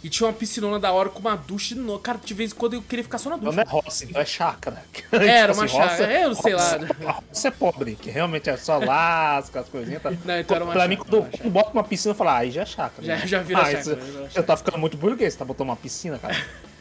E 0.04 0.08
tinha 0.08 0.26
uma 0.26 0.32
piscinona 0.32 0.80
da 0.80 0.90
hora 0.90 1.08
com 1.08 1.20
uma 1.20 1.36
ducha. 1.36 1.76
No... 1.76 1.96
Cara, 1.96 2.18
de 2.18 2.34
vez 2.34 2.50
em 2.50 2.54
quando 2.56 2.74
eu 2.74 2.82
queria 2.82 3.04
ficar 3.04 3.18
só 3.18 3.30
na 3.30 3.36
Não 3.36 3.44
ducha. 3.44 3.60
é 3.60 3.64
roça, 3.64 4.04
então 4.04 4.20
é 4.20 4.24
chácara. 4.24 4.82
É, 5.12 5.26
era 5.28 5.52
Tipo 5.52 5.58
uma 5.60 5.64
assim, 5.66 5.76
chácara. 5.76 6.12
É, 6.12 6.24
eu 6.24 6.28
não 6.30 6.34
sei 6.34 6.54
lá. 6.54 6.62
roça- 6.72 6.88
Roça 7.28 7.48
é 7.48 7.50
pobre, 7.52 7.94
que 7.94 8.10
realmente 8.10 8.50
é 8.50 8.56
só 8.56 8.78
lasca, 8.78 9.60
as 9.60 9.68
coisinhas. 9.68 10.02
Tá? 10.02 10.10
Não, 10.10 10.38
então 10.40 10.56
era 10.56 10.64
uma 10.64 10.72
pra 10.72 10.88
mim, 10.88 10.96
chácara, 10.96 11.08
quando 11.20 11.22
uma 11.28 11.44
eu 11.44 11.50
boto 11.52 11.70
uma 11.72 11.84
piscina, 11.84 12.10
eu 12.10 12.16
falo, 12.16 12.30
ah, 12.30 12.38
aí 12.38 12.50
já 12.50 12.62
é 12.62 12.66
chácara. 12.66 13.06
Já- 13.06 13.16
né? 13.16 13.26
já 13.28 13.38
vira 13.42 13.60
ah, 13.60 13.64
chácara, 13.66 13.80
isso- 13.80 13.96
já 14.24 14.28
Você 14.30 14.42
tá 14.42 14.56
ficando 14.56 14.78
muito 14.78 14.96
burguês, 14.96 15.34
você 15.34 15.38
tá 15.38 15.44
botando 15.44 15.68
uma 15.68 15.76
piscina, 15.76 16.18
cara. 16.18 16.34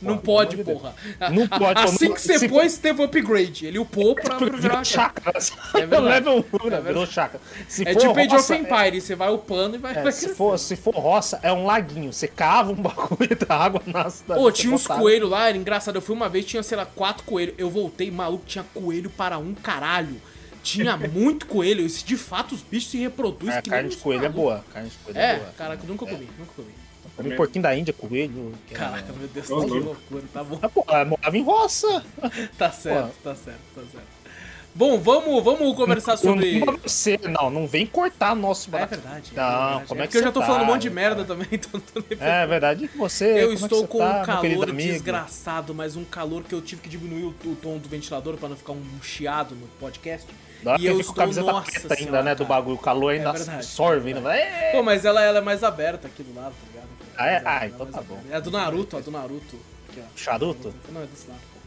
Não 0.00 0.16
Pô, 0.16 0.22
pode, 0.34 0.56
de 0.56 0.62
porra. 0.64 0.94
Não 1.32 1.44
A- 1.50 1.58
pode, 1.58 1.80
Assim 1.80 2.06
não- 2.08 2.14
que 2.14 2.20
você 2.22 2.38
se- 2.38 2.48
pôs, 2.48 2.78
teve 2.78 3.02
upgrade. 3.02 3.66
Ele 3.66 3.78
upou 3.80 4.14
pra, 4.14 4.36
pra 4.36 4.46
virar 4.46 4.58
virou 4.60 4.84
chácara. 4.84 5.38
É. 5.74 5.84
Level 6.00 6.36
1, 6.36 6.38
É 6.38 6.42
virou 6.42 6.82
verdade. 6.82 7.12
chácara. 7.12 7.40
Se 7.68 7.82
É 7.88 7.92
for 7.92 8.00
tipo 8.00 8.12
Age 8.18 8.26
of 8.26 8.34
roça, 8.36 8.54
Empire, 8.56 9.00
você 9.00 9.14
vai 9.16 9.30
upando 9.32 9.74
e 9.74 9.78
vai, 9.78 9.90
é, 9.92 9.94
vai 10.02 10.08
é, 10.08 10.10
se, 10.12 10.28
for, 10.34 10.56
se 10.58 10.76
for 10.76 10.94
roça, 10.94 11.40
é 11.42 11.52
um 11.52 11.64
laguinho. 11.66 12.12
Você 12.12 12.28
cava 12.28 12.70
um 12.70 12.76
bagulho 12.80 13.36
da 13.46 13.56
água 13.56 13.82
nasce. 13.86 14.22
da- 14.24 14.36
Pô, 14.36 14.52
tinha 14.52 14.72
uns 14.72 14.86
coelhos 14.86 15.28
lá, 15.28 15.48
era 15.48 15.56
engraçado. 15.58 15.96
Eu 15.96 16.02
fui 16.02 16.14
uma 16.14 16.28
vez, 16.28 16.44
tinha, 16.44 16.62
sei 16.62 16.76
lá, 16.76 16.86
quatro 16.86 17.24
coelhos. 17.24 17.54
Eu 17.58 17.68
voltei, 17.68 18.08
maluco, 18.10 18.44
tinha 18.46 18.64
coelho 18.72 19.10
para 19.10 19.36
um 19.38 19.52
caralho. 19.52 20.20
Tinha 20.62 20.96
muito 21.10 21.46
coelho. 21.46 21.84
Isso, 21.84 22.04
de 22.06 22.16
fato, 22.16 22.54
os 22.54 22.62
bichos 22.62 22.90
se 22.92 22.98
reproduzem. 22.98 23.56
É, 23.56 23.62
carne 23.62 23.88
de 23.88 23.96
coelho 23.96 24.18
é 24.24 24.28
malucos. 24.28 24.42
boa. 24.42 24.64
Carne 24.72 24.90
de 24.90 24.96
coelho 24.98 25.18
é, 25.18 25.32
É, 25.32 25.36
boa. 25.38 25.50
caraca, 25.58 25.82
eu 25.82 25.88
nunca 25.88 26.06
comi, 26.06 26.28
nunca 26.38 26.52
comi. 26.54 26.68
Comi 27.22 27.36
porquinho 27.36 27.62
da 27.62 27.76
Índia, 27.76 27.92
coelho. 27.92 28.52
que 28.66 28.74
é- 28.74 28.76
Caraca, 28.76 29.12
meu 29.12 29.28
Deus, 29.28 29.50
Ô, 29.50 29.60
que 29.60 29.70
louco. 29.70 29.84
loucura, 29.86 30.22
tá 30.32 30.44
bom. 30.44 30.58
Ah, 30.62 30.68
pô, 30.68 30.84
eu 30.88 31.06
morava 31.06 31.36
em 31.36 31.42
roça. 31.42 32.04
Tá 32.56 32.70
certo, 32.70 33.12
tá 33.22 33.34
certo, 33.34 33.60
tá 33.74 33.82
certo. 33.92 34.18
Bom, 34.74 34.96
vamos, 35.00 35.42
vamos 35.42 35.74
conversar 35.74 36.16
sobre. 36.16 36.60
Não, 36.60 36.66
não, 36.66 36.78
você, 36.78 37.18
não, 37.24 37.50
não 37.50 37.66
vem 37.66 37.84
cortar 37.84 38.36
nosso 38.36 38.68
É 38.68 38.72
barato. 38.72 38.90
verdade. 38.94 39.32
é 39.34 39.36
Não, 39.36 39.58
verdade. 39.68 39.86
como 39.88 40.00
é 40.00 40.06
que 40.06 40.08
porque 40.08 40.18
eu 40.18 40.22
já 40.22 40.30
tô 40.32 40.40
tá, 40.40 40.46
falando 40.46 40.62
um 40.62 40.66
monte 40.66 40.82
de 40.82 40.90
cara? 40.90 41.00
merda 41.00 41.24
também, 41.24 41.48
então 41.52 41.70
não 41.74 41.80
tô 41.80 42.00
nem 42.08 42.18
É 42.20 42.46
verdade. 42.46 42.84
E 42.84 42.98
você? 42.98 43.24
Eu 43.42 43.52
é 43.52 43.56
que 43.56 43.62
estou 43.62 43.80
você 43.80 43.86
com 43.88 43.98
tá, 43.98 44.22
um 44.22 44.24
calor 44.24 44.72
desgraçado, 44.72 45.74
mas 45.74 45.96
um 45.96 46.04
calor 46.04 46.44
que 46.44 46.54
eu 46.54 46.62
tive 46.62 46.82
que 46.82 46.88
diminuir 46.88 47.24
o, 47.24 47.34
o 47.50 47.56
tom 47.56 47.78
do 47.78 47.88
ventilador 47.88 48.36
pra 48.36 48.48
não 48.48 48.56
ficar 48.56 48.72
um 48.72 48.82
chiado 49.02 49.56
no 49.56 49.66
podcast. 49.80 50.28
Dá 50.62 50.76
e 50.78 50.86
eu 50.86 50.94
com 50.94 51.00
estou, 51.00 51.12
a 51.14 51.16
camiseta 51.16 51.52
nossa 51.52 51.70
preta 51.70 51.94
ainda, 51.94 51.96
senhora, 51.96 52.22
né, 52.22 52.34
do 52.34 52.44
cara. 52.44 52.48
bagulho. 52.60 52.76
O 52.76 52.78
calor 52.80 53.12
ainda 53.12 53.30
É 53.30 53.32
verdade. 53.32 53.56
absorve 53.58 54.12
ainda. 54.12 54.36
É. 54.36 54.72
Pô, 54.72 54.82
mas 54.82 55.04
ela, 55.04 55.22
ela 55.24 55.38
é 55.38 55.40
mais 55.42 55.64
aberta 55.64 56.06
aqui 56.06 56.22
do 56.22 56.34
lado, 56.38 56.52
tá 56.52 56.66
ligado? 56.68 56.77
Ah, 57.18 57.26
é? 57.26 57.42
Ah, 57.44 57.66
então 57.66 57.84
tá 57.86 58.00
bom. 58.00 58.22
É 58.30 58.36
a 58.36 58.40
do 58.40 58.50
Naruto, 58.50 58.96
a 58.96 59.00
do 59.00 59.10
Naruto. 59.10 59.58
Aqui, 59.90 60.00
ó. 60.00 60.04
Charuto? 60.16 60.72
Não, 60.90 61.02
é 61.02 61.06
desse 61.06 61.28
lado, 61.28 61.40
pô. 61.52 61.58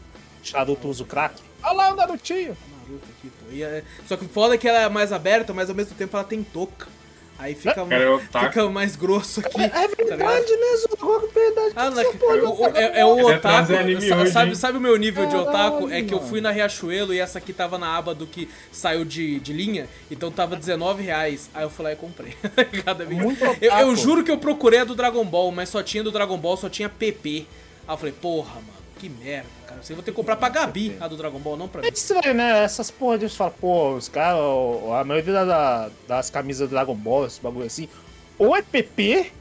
Charuto 0.42 0.88
usa 0.88 1.02
o 1.02 1.06
crack? 1.06 1.34
Olha 1.62 1.72
lá 1.74 1.92
o 1.92 1.96
Narutinho. 1.96 2.56
Naruto 2.80 3.06
aqui, 3.18 3.30
pô. 3.30 3.52
E 3.52 3.62
é- 3.62 3.84
Só 4.06 4.16
que 4.16 4.24
o 4.24 4.28
foda 4.28 4.54
é 4.54 4.58
que 4.58 4.66
ela 4.66 4.78
é 4.80 4.88
mais 4.88 5.12
aberta, 5.12 5.52
mas 5.52 5.68
ao 5.68 5.76
mesmo 5.76 5.94
tempo 5.94 6.16
ela 6.16 6.24
tem 6.24 6.42
touca. 6.42 6.88
Aí 7.42 7.56
fica, 7.56 7.74
Cara, 7.74 7.96
é 7.96 8.08
otaku. 8.08 8.46
fica 8.46 8.70
mais 8.70 8.94
grosso 8.94 9.40
aqui. 9.40 9.60
É 9.60 9.68
tá 9.68 9.80
ligado? 9.80 9.96
verdade, 10.06 10.56
né, 10.56 10.76
Zu? 10.76 10.88
Agora 11.00 11.26
que 11.26 11.38
é 11.38 11.42
verdade. 11.42 11.72
Ah, 11.74 11.90
o- 11.90 12.66
é, 12.76 13.00
é 13.00 13.04
o 13.04 13.18
é 13.18 13.36
otaku. 13.36 13.66
sabe, 14.32 14.48
hein? 14.50 14.54
sabe 14.54 14.78
o 14.78 14.80
meu 14.80 14.96
nível 14.96 15.26
de 15.26 15.34
otaku? 15.34 15.88
Caralho, 15.88 15.92
É 15.92 16.02
que 16.02 16.14
eu 16.14 16.20
fui 16.20 16.40
na 16.40 16.52
Riachuelo 16.52 17.12
e 17.12 17.18
essa 17.18 17.38
aqui 17.38 17.52
tava 17.52 17.78
na 17.78 17.96
aba 17.96 18.14
do 18.14 18.26
que 18.28 18.48
saiu 18.70 19.04
de, 19.04 19.40
de 19.40 19.52
linha, 19.52 19.88
então 20.08 20.30
tava 20.30 20.54
19 20.54 21.02
reais. 21.02 21.50
Aí 21.52 21.64
eu 21.64 21.70
fui 21.70 21.84
lá 21.84 21.92
e 21.92 21.96
comprei. 21.96 22.36
Tá 22.54 22.62
ligado? 22.70 23.06
Muito 23.10 23.44
eu, 23.60 23.72
eu 23.72 23.96
juro 23.96 24.22
que 24.22 24.30
eu 24.30 24.38
procurei 24.38 24.80
a 24.80 24.84
do 24.84 24.94
Dragon 24.94 25.24
Ball, 25.24 25.50
mas 25.50 25.68
só 25.68 25.82
tinha 25.82 26.02
do 26.04 26.10
Dragon 26.12 26.36
Ball, 26.38 26.56
só 26.56 26.68
tinha 26.68 26.88
PP. 26.88 27.46
Aí 27.88 27.94
eu 27.94 27.96
falei, 27.98 28.12
porra, 28.12 28.54
mano, 28.54 28.81
que 29.02 29.08
merda, 29.08 29.48
cara. 29.66 29.82
Você 29.82 29.94
vai 29.94 30.02
ter 30.04 30.12
que 30.12 30.16
comprar 30.16 30.36
pra 30.36 30.48
Gabi 30.48 30.96
a 31.00 31.08
do 31.08 31.16
Dragon 31.16 31.38
Ball, 31.40 31.56
não 31.56 31.66
pra 31.66 31.82
mim. 31.82 31.88
É 31.88 31.90
estranho, 31.92 32.34
né? 32.34 32.62
Essas 32.62 32.88
porra 32.90 33.18
de 33.18 33.28
você 33.28 33.36
fala, 33.36 33.50
pô, 33.50 33.94
os 33.94 34.08
caras, 34.08 34.38
a 35.00 35.02
maioria 35.04 35.44
da- 35.44 35.90
das 36.06 36.30
camisas 36.30 36.68
do 36.68 36.70
Dragon 36.72 36.94
Ball, 36.94 37.26
esse 37.26 37.40
bagulho 37.40 37.66
assim, 37.66 37.88
ou 38.38 38.54
é 38.56 38.62
PP, 38.62 39.32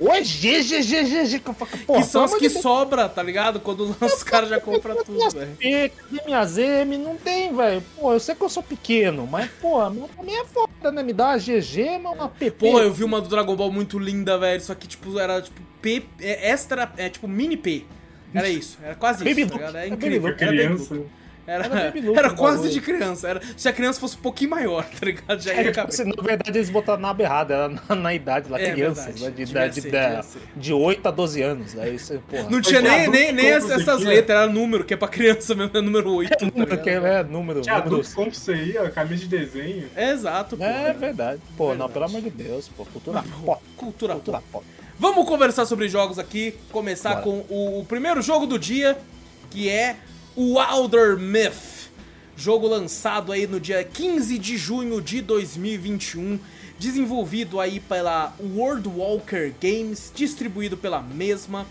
ou 0.00 0.10
é 0.10 0.22
GGGGG, 0.24 1.40
que 1.40 1.50
eu 1.50 1.52
falo, 1.54 1.70
pô, 1.86 1.94
que 1.96 2.04
são 2.04 2.24
as 2.24 2.34
que 2.34 2.48
de 2.48 2.60
sobra, 2.62 3.06
tá 3.08 3.22
ligado? 3.22 3.60
Quando 3.60 3.94
os 4.00 4.22
caras 4.24 4.48
já 4.48 4.58
compram 4.58 4.96
tudo, 5.04 5.18
velho. 5.30 5.92
Minhas 6.24 6.56
M? 6.56 6.96
Não 6.96 7.16
tem, 7.16 7.54
velho. 7.54 7.82
Pô, 7.96 8.14
eu 8.14 8.20
sei 8.20 8.34
que 8.34 8.42
eu 8.42 8.48
sou 8.48 8.62
pequeno, 8.62 9.26
mas, 9.26 9.50
pô, 9.60 9.80
a 9.80 9.90
minha 9.90 10.08
também 10.08 10.36
é 10.40 10.44
foda, 10.46 10.90
né? 10.90 11.02
Me 11.02 11.12
dá 11.12 11.26
uma 11.28 11.38
GG, 11.38 11.98
mas 12.02 12.14
uma 12.14 12.28
PP. 12.30 12.70
Pô, 12.70 12.80
eu 12.80 12.90
vi 12.92 13.04
uma 13.04 13.20
do 13.20 13.28
Dragon 13.28 13.54
Ball 13.54 13.70
muito 13.70 13.98
linda, 13.98 14.38
velho. 14.38 14.62
Só 14.62 14.74
que, 14.74 14.86
tipo, 14.88 15.18
era 15.18 15.42
tipo 15.42 15.60
P. 15.82 16.02
É, 16.18 16.50
extra. 16.50 16.90
É 16.96 17.10
tipo 17.10 17.28
mini 17.28 17.56
P. 17.58 17.84
Era 18.34 18.48
isso. 18.48 18.78
Era 18.82 18.94
quase 18.94 19.24
Baby 19.24 19.42
isso, 19.42 19.50
tá 19.50 19.54
Luke. 19.54 19.66
ligado? 19.66 19.76
É 19.76 19.84
É 19.84 19.88
incrível. 19.88 20.22
Baby 20.32 20.42
Era, 20.44 20.52
Baby 20.52 20.66
criança. 20.76 21.00
Era, 21.46 21.66
Era 21.66 21.84
Baby 21.84 22.00
Luke 22.00 22.18
era 22.18 22.30
quase 22.30 22.70
de 22.70 22.80
criança. 22.80 23.28
Era, 23.28 23.40
se 23.54 23.68
a 23.68 23.72
criança 23.74 24.00
fosse 24.00 24.16
um 24.16 24.20
pouquinho 24.20 24.48
maior, 24.48 24.82
tá 24.98 25.04
ligado? 25.04 25.38
Já 25.42 25.52
ia 25.52 25.68
É, 25.68 25.72
caber. 25.72 25.92
assim, 25.92 26.04
na 26.04 26.22
verdade, 26.22 26.56
eles 26.58 26.70
botaram 26.70 27.02
na 27.02 27.10
aba 27.10 27.22
errada, 27.22 27.52
era 27.54 27.68
na, 27.68 27.94
na 27.94 28.14
idade 28.14 28.50
lá, 28.50 28.58
É, 28.58 28.72
crianças, 28.72 29.20
né? 29.20 29.28
De, 29.30 29.44
de, 29.44 29.50
ser, 29.52 29.90
de, 29.90 30.22
de 30.56 30.72
8 30.72 31.06
a 31.06 31.10
12 31.10 31.42
anos. 31.42 31.78
Aí 31.78 31.98
você, 31.98 32.18
porra. 32.18 32.48
Não 32.48 32.62
tinha 32.62 32.80
nem, 32.80 33.10
nem, 33.10 33.30
nem 33.30 33.46
essas, 33.50 34.00
letras, 34.02 34.30
era 34.38 34.46
número, 34.46 34.84
que 34.84 34.94
é 34.94 34.96
pra 34.96 35.06
criança 35.06 35.54
mesmo, 35.54 35.76
é 35.76 35.80
número 35.82 36.14
8. 36.14 36.30
Tá 36.30 36.46
número 36.46 36.78
que 36.78 36.88
ligado? 36.88 37.06
é 37.06 37.22
número. 37.24 37.60
Tinha 37.60 37.74
número 37.78 37.96
adulto 38.00 38.28
isso 38.30 38.50
aí, 38.50 38.78
ó, 38.78 38.88
camisa 38.88 39.20
de 39.20 39.28
desenho. 39.28 39.90
É 39.94 40.12
exato, 40.12 40.56
pô. 40.56 40.64
É 40.64 40.94
verdade. 40.94 41.42
Pô, 41.58 41.74
não, 41.74 41.88
Verdade. 41.88 41.92
pelo 41.92 42.04
amor 42.06 42.20
de 42.22 42.30
Deus, 42.30 42.68
pô. 42.74 42.86
Cultura 42.86 43.22
Pô, 43.22 43.44
pop. 43.44 43.62
Cultura 43.76 44.14
Cultura 44.14 44.38
pop. 44.50 44.64
pop. 44.64 44.83
Vamos 44.96 45.26
conversar 45.26 45.66
sobre 45.66 45.88
jogos 45.88 46.20
aqui. 46.20 46.54
Começar 46.70 47.16
Bora. 47.16 47.22
com 47.22 47.44
o, 47.52 47.80
o 47.80 47.84
primeiro 47.84 48.22
jogo 48.22 48.46
do 48.46 48.56
dia, 48.56 48.96
que 49.50 49.68
é 49.68 49.96
o 50.36 50.56
Wilder 50.56 51.18
Myth. 51.18 51.90
Jogo 52.36 52.68
lançado 52.68 53.32
aí 53.32 53.44
no 53.44 53.58
dia 53.58 53.82
15 53.82 54.38
de 54.38 54.56
junho 54.56 55.00
de 55.00 55.20
2021, 55.20 56.38
desenvolvido 56.78 57.60
aí 57.60 57.80
pela 57.80 58.34
World 58.40 58.88
Walker 58.88 59.52
Games, 59.60 60.12
distribuído 60.14 60.76
pela 60.76 61.02
mesma. 61.02 61.66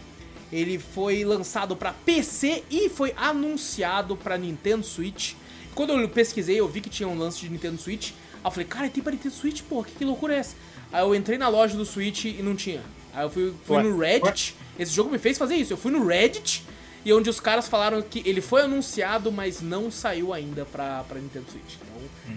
Ele 0.51 0.77
foi 0.77 1.23
lançado 1.23 1.77
para 1.77 1.93
PC 1.93 2.63
e 2.69 2.89
foi 2.89 3.13
anunciado 3.15 4.17
para 4.17 4.37
Nintendo 4.37 4.85
Switch. 4.85 5.33
Quando 5.73 5.93
eu 5.93 6.09
pesquisei, 6.09 6.59
eu 6.59 6.67
vi 6.67 6.81
que 6.81 6.89
tinha 6.89 7.07
um 7.07 7.17
lance 7.17 7.39
de 7.39 7.49
Nintendo 7.49 7.77
Switch. 7.77 8.11
Aí 8.11 8.39
eu 8.43 8.51
falei, 8.51 8.67
cara, 8.67 8.89
tem 8.89 9.01
pra 9.01 9.13
Nintendo 9.13 9.33
Switch? 9.33 9.61
Pô, 9.61 9.81
que, 9.81 9.93
que 9.93 10.03
loucura 10.03 10.35
é 10.35 10.39
essa? 10.39 10.55
Aí 10.91 11.01
eu 11.01 11.15
entrei 11.15 11.37
na 11.37 11.47
loja 11.47 11.77
do 11.77 11.85
Switch 11.85 12.25
e 12.25 12.41
não 12.43 12.55
tinha. 12.55 12.81
Aí 13.13 13.23
eu 13.23 13.29
fui, 13.29 13.53
fui 13.65 13.81
no 13.83 13.97
Reddit. 13.97 14.55
Esse 14.77 14.91
jogo 14.93 15.09
me 15.11 15.17
fez 15.19 15.37
fazer 15.37 15.55
isso. 15.55 15.73
Eu 15.73 15.77
fui 15.77 15.91
no 15.91 16.05
Reddit 16.05 16.65
e 17.05 17.13
onde 17.13 17.29
os 17.29 17.39
caras 17.39 17.67
falaram 17.67 18.01
que 18.01 18.23
ele 18.27 18.41
foi 18.41 18.61
anunciado, 18.61 19.31
mas 19.31 19.61
não 19.61 19.91
saiu 19.91 20.33
ainda 20.33 20.65
pra, 20.65 21.03
pra 21.03 21.19
Nintendo 21.19 21.45
Switch. 21.51 21.75
Então, 21.75 21.93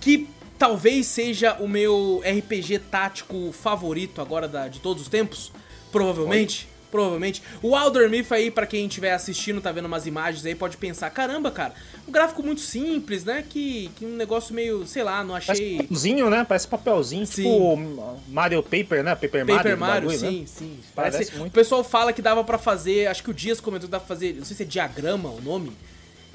Que 0.01 0.29
talvez 0.59 1.07
seja 1.07 1.55
o 1.61 1.69
meu 1.69 2.23
RPG 2.25 2.79
tático 2.91 3.53
favorito 3.53 4.21
agora 4.23 4.49
da- 4.49 4.69
de 4.69 4.81
todos 4.81 5.03
os 5.03 5.09
tempos, 5.09 5.53
provavelmente. 5.93 6.69
Provavelmente. 6.97 7.43
O 7.63 7.77
Wilder 7.77 8.09
Myth 8.09 8.33
aí, 8.33 8.51
pra 8.51 8.67
quem 8.67 8.87
estiver 8.87 9.13
assistindo, 9.13 9.61
tá 9.61 9.71
vendo 9.71 9.85
umas 9.85 10.07
imagens 10.07 10.47
aí, 10.47 10.55
pode 10.55 10.79
pensar, 10.79 11.11
caramba, 11.11 11.51
cara, 11.51 11.75
um 12.09 12.11
gráfico 12.11 12.43
muito 12.43 12.63
simples, 12.63 13.23
né? 13.23 13.45
Que, 13.47 13.91
que 13.97 14.07
um 14.07 14.17
negócio 14.17 14.55
meio, 14.55 14.87
sei 14.87 15.03
lá, 15.03 15.23
não 15.23 15.35
Parece 15.35 15.53
achei... 15.53 15.77
papelzinho, 15.77 16.31
né? 16.31 16.45
Parece 16.49 16.67
papelzinho, 16.67 17.27
Sim. 17.27 17.43
tipo 17.43 18.19
Mario 18.29 18.63
Paper, 18.63 19.05
né? 19.05 19.15
Paper, 19.15 19.45
Mario. 19.45 19.57
Paper 19.57 19.77
Mario, 19.77 20.09
bagulho, 20.09 20.19
sim, 20.19 20.41
né? 20.41 20.47
sim. 20.47 20.79
Parece 20.95 21.17
Parece, 21.19 21.37
muito. 21.37 21.51
O 21.51 21.55
pessoal 21.55 21.85
fala 21.85 22.13
que 22.15 22.23
dava 22.23 22.43
pra 22.43 22.57
fazer, 22.57 23.09
acho 23.09 23.23
que 23.23 23.31
o 23.31 23.35
Dias 23.35 23.61
comentou 23.61 23.87
que 23.89 23.93
dava 23.93 24.05
pra 24.05 24.15
fazer, 24.17 24.35
não 24.35 24.45
sei 24.45 24.57
se 24.57 24.63
é 24.63 24.67
diagrama 24.67 25.29
o 25.29 25.41
nome, 25.43 25.73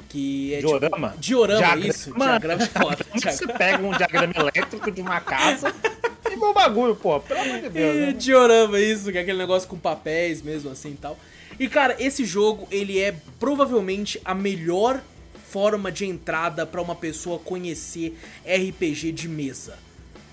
que 0.10 0.54
é 0.54 0.60
Diorama? 0.60 1.10
tipo... 1.10 1.22
Diorama, 1.22 1.60
Diagrama. 1.60 1.88
isso. 1.88 2.14
Diagrama 2.14 2.64
é 2.64 2.68
foda. 2.68 2.98
Que 3.12 3.20
você 3.20 3.46
Diagrama. 3.46 3.58
pega 3.58 3.84
um 3.88 3.92
diagrama 3.98 4.34
elétrico 4.38 4.92
de 4.92 5.02
uma 5.02 5.20
casa 5.22 5.74
e 6.32 6.38
meu 6.38 6.54
bagulho, 6.54 6.96
pô? 6.96 7.20
Pelo 7.20 7.42
amor 7.42 7.60
de 7.62 7.70
Deus, 7.70 7.96
né? 7.96 8.12
diorama, 8.14 8.80
isso, 8.80 9.12
que 9.12 9.18
é 9.18 9.22
aquele 9.22 9.38
negócio 9.38 9.68
com 9.68 9.78
papéis 9.78 10.42
mesmo 10.42 10.72
assim 10.72 10.92
e 10.92 10.98
tal. 10.98 11.18
E 11.60 11.68
cara, 11.68 11.96
esse 12.00 12.26
jogo, 12.26 12.68
ele 12.72 13.00
é 13.00 13.16
provavelmente 13.40 14.20
a 14.24 14.34
melhor 14.34 15.02
forma 15.50 15.92
de 15.92 16.06
entrada 16.06 16.66
pra 16.66 16.82
uma 16.82 16.96
pessoa 16.96 17.38
conhecer 17.38 18.18
RPG 18.46 19.12
de 19.12 19.28
mesa. 19.28 19.78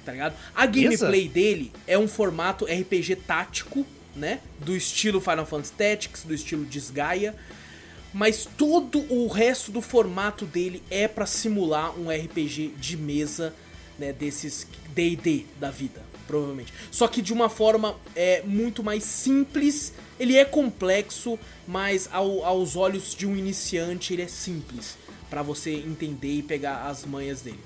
Tá 0.04 0.12
ligado? 0.12 0.34
A 0.54 0.64
gameplay 0.64 1.28
dele 1.28 1.72
é 1.86 1.98
um 1.98 2.08
formato 2.08 2.64
RPG 2.64 3.16
tático, 3.16 3.84
né? 4.14 4.40
Do 4.60 4.74
estilo 4.76 5.20
Final 5.20 5.44
Fantasy 5.44 5.72
Tactics, 5.72 6.22
do 6.22 6.32
estilo 6.32 6.64
Desgaia. 6.64 7.34
Mas 8.14 8.48
todo 8.56 9.04
o 9.12 9.28
resto 9.28 9.70
do 9.70 9.82
formato 9.82 10.46
dele 10.46 10.82
é 10.90 11.06
pra 11.06 11.26
simular 11.26 11.98
um 11.98 12.08
RPG 12.08 12.74
de 12.78 12.96
mesa, 12.96 13.52
né, 13.98 14.12
desses 14.12 14.66
D&D 14.94 15.44
da 15.58 15.70
vida, 15.70 16.00
provavelmente. 16.26 16.72
Só 16.90 17.08
que 17.08 17.20
de 17.22 17.32
uma 17.32 17.48
forma 17.48 17.96
é 18.14 18.42
muito 18.44 18.82
mais 18.82 19.04
simples. 19.04 19.92
Ele 20.18 20.36
é 20.36 20.44
complexo, 20.44 21.38
mas 21.66 22.08
ao- 22.12 22.44
aos 22.44 22.76
olhos 22.76 23.14
de 23.14 23.26
um 23.26 23.36
iniciante 23.36 24.12
ele 24.12 24.22
é 24.22 24.28
simples 24.28 24.96
pra 25.30 25.42
você 25.42 25.72
entender 25.72 26.32
e 26.38 26.42
pegar 26.42 26.86
as 26.86 27.04
manhas 27.04 27.40
dele. 27.42 27.60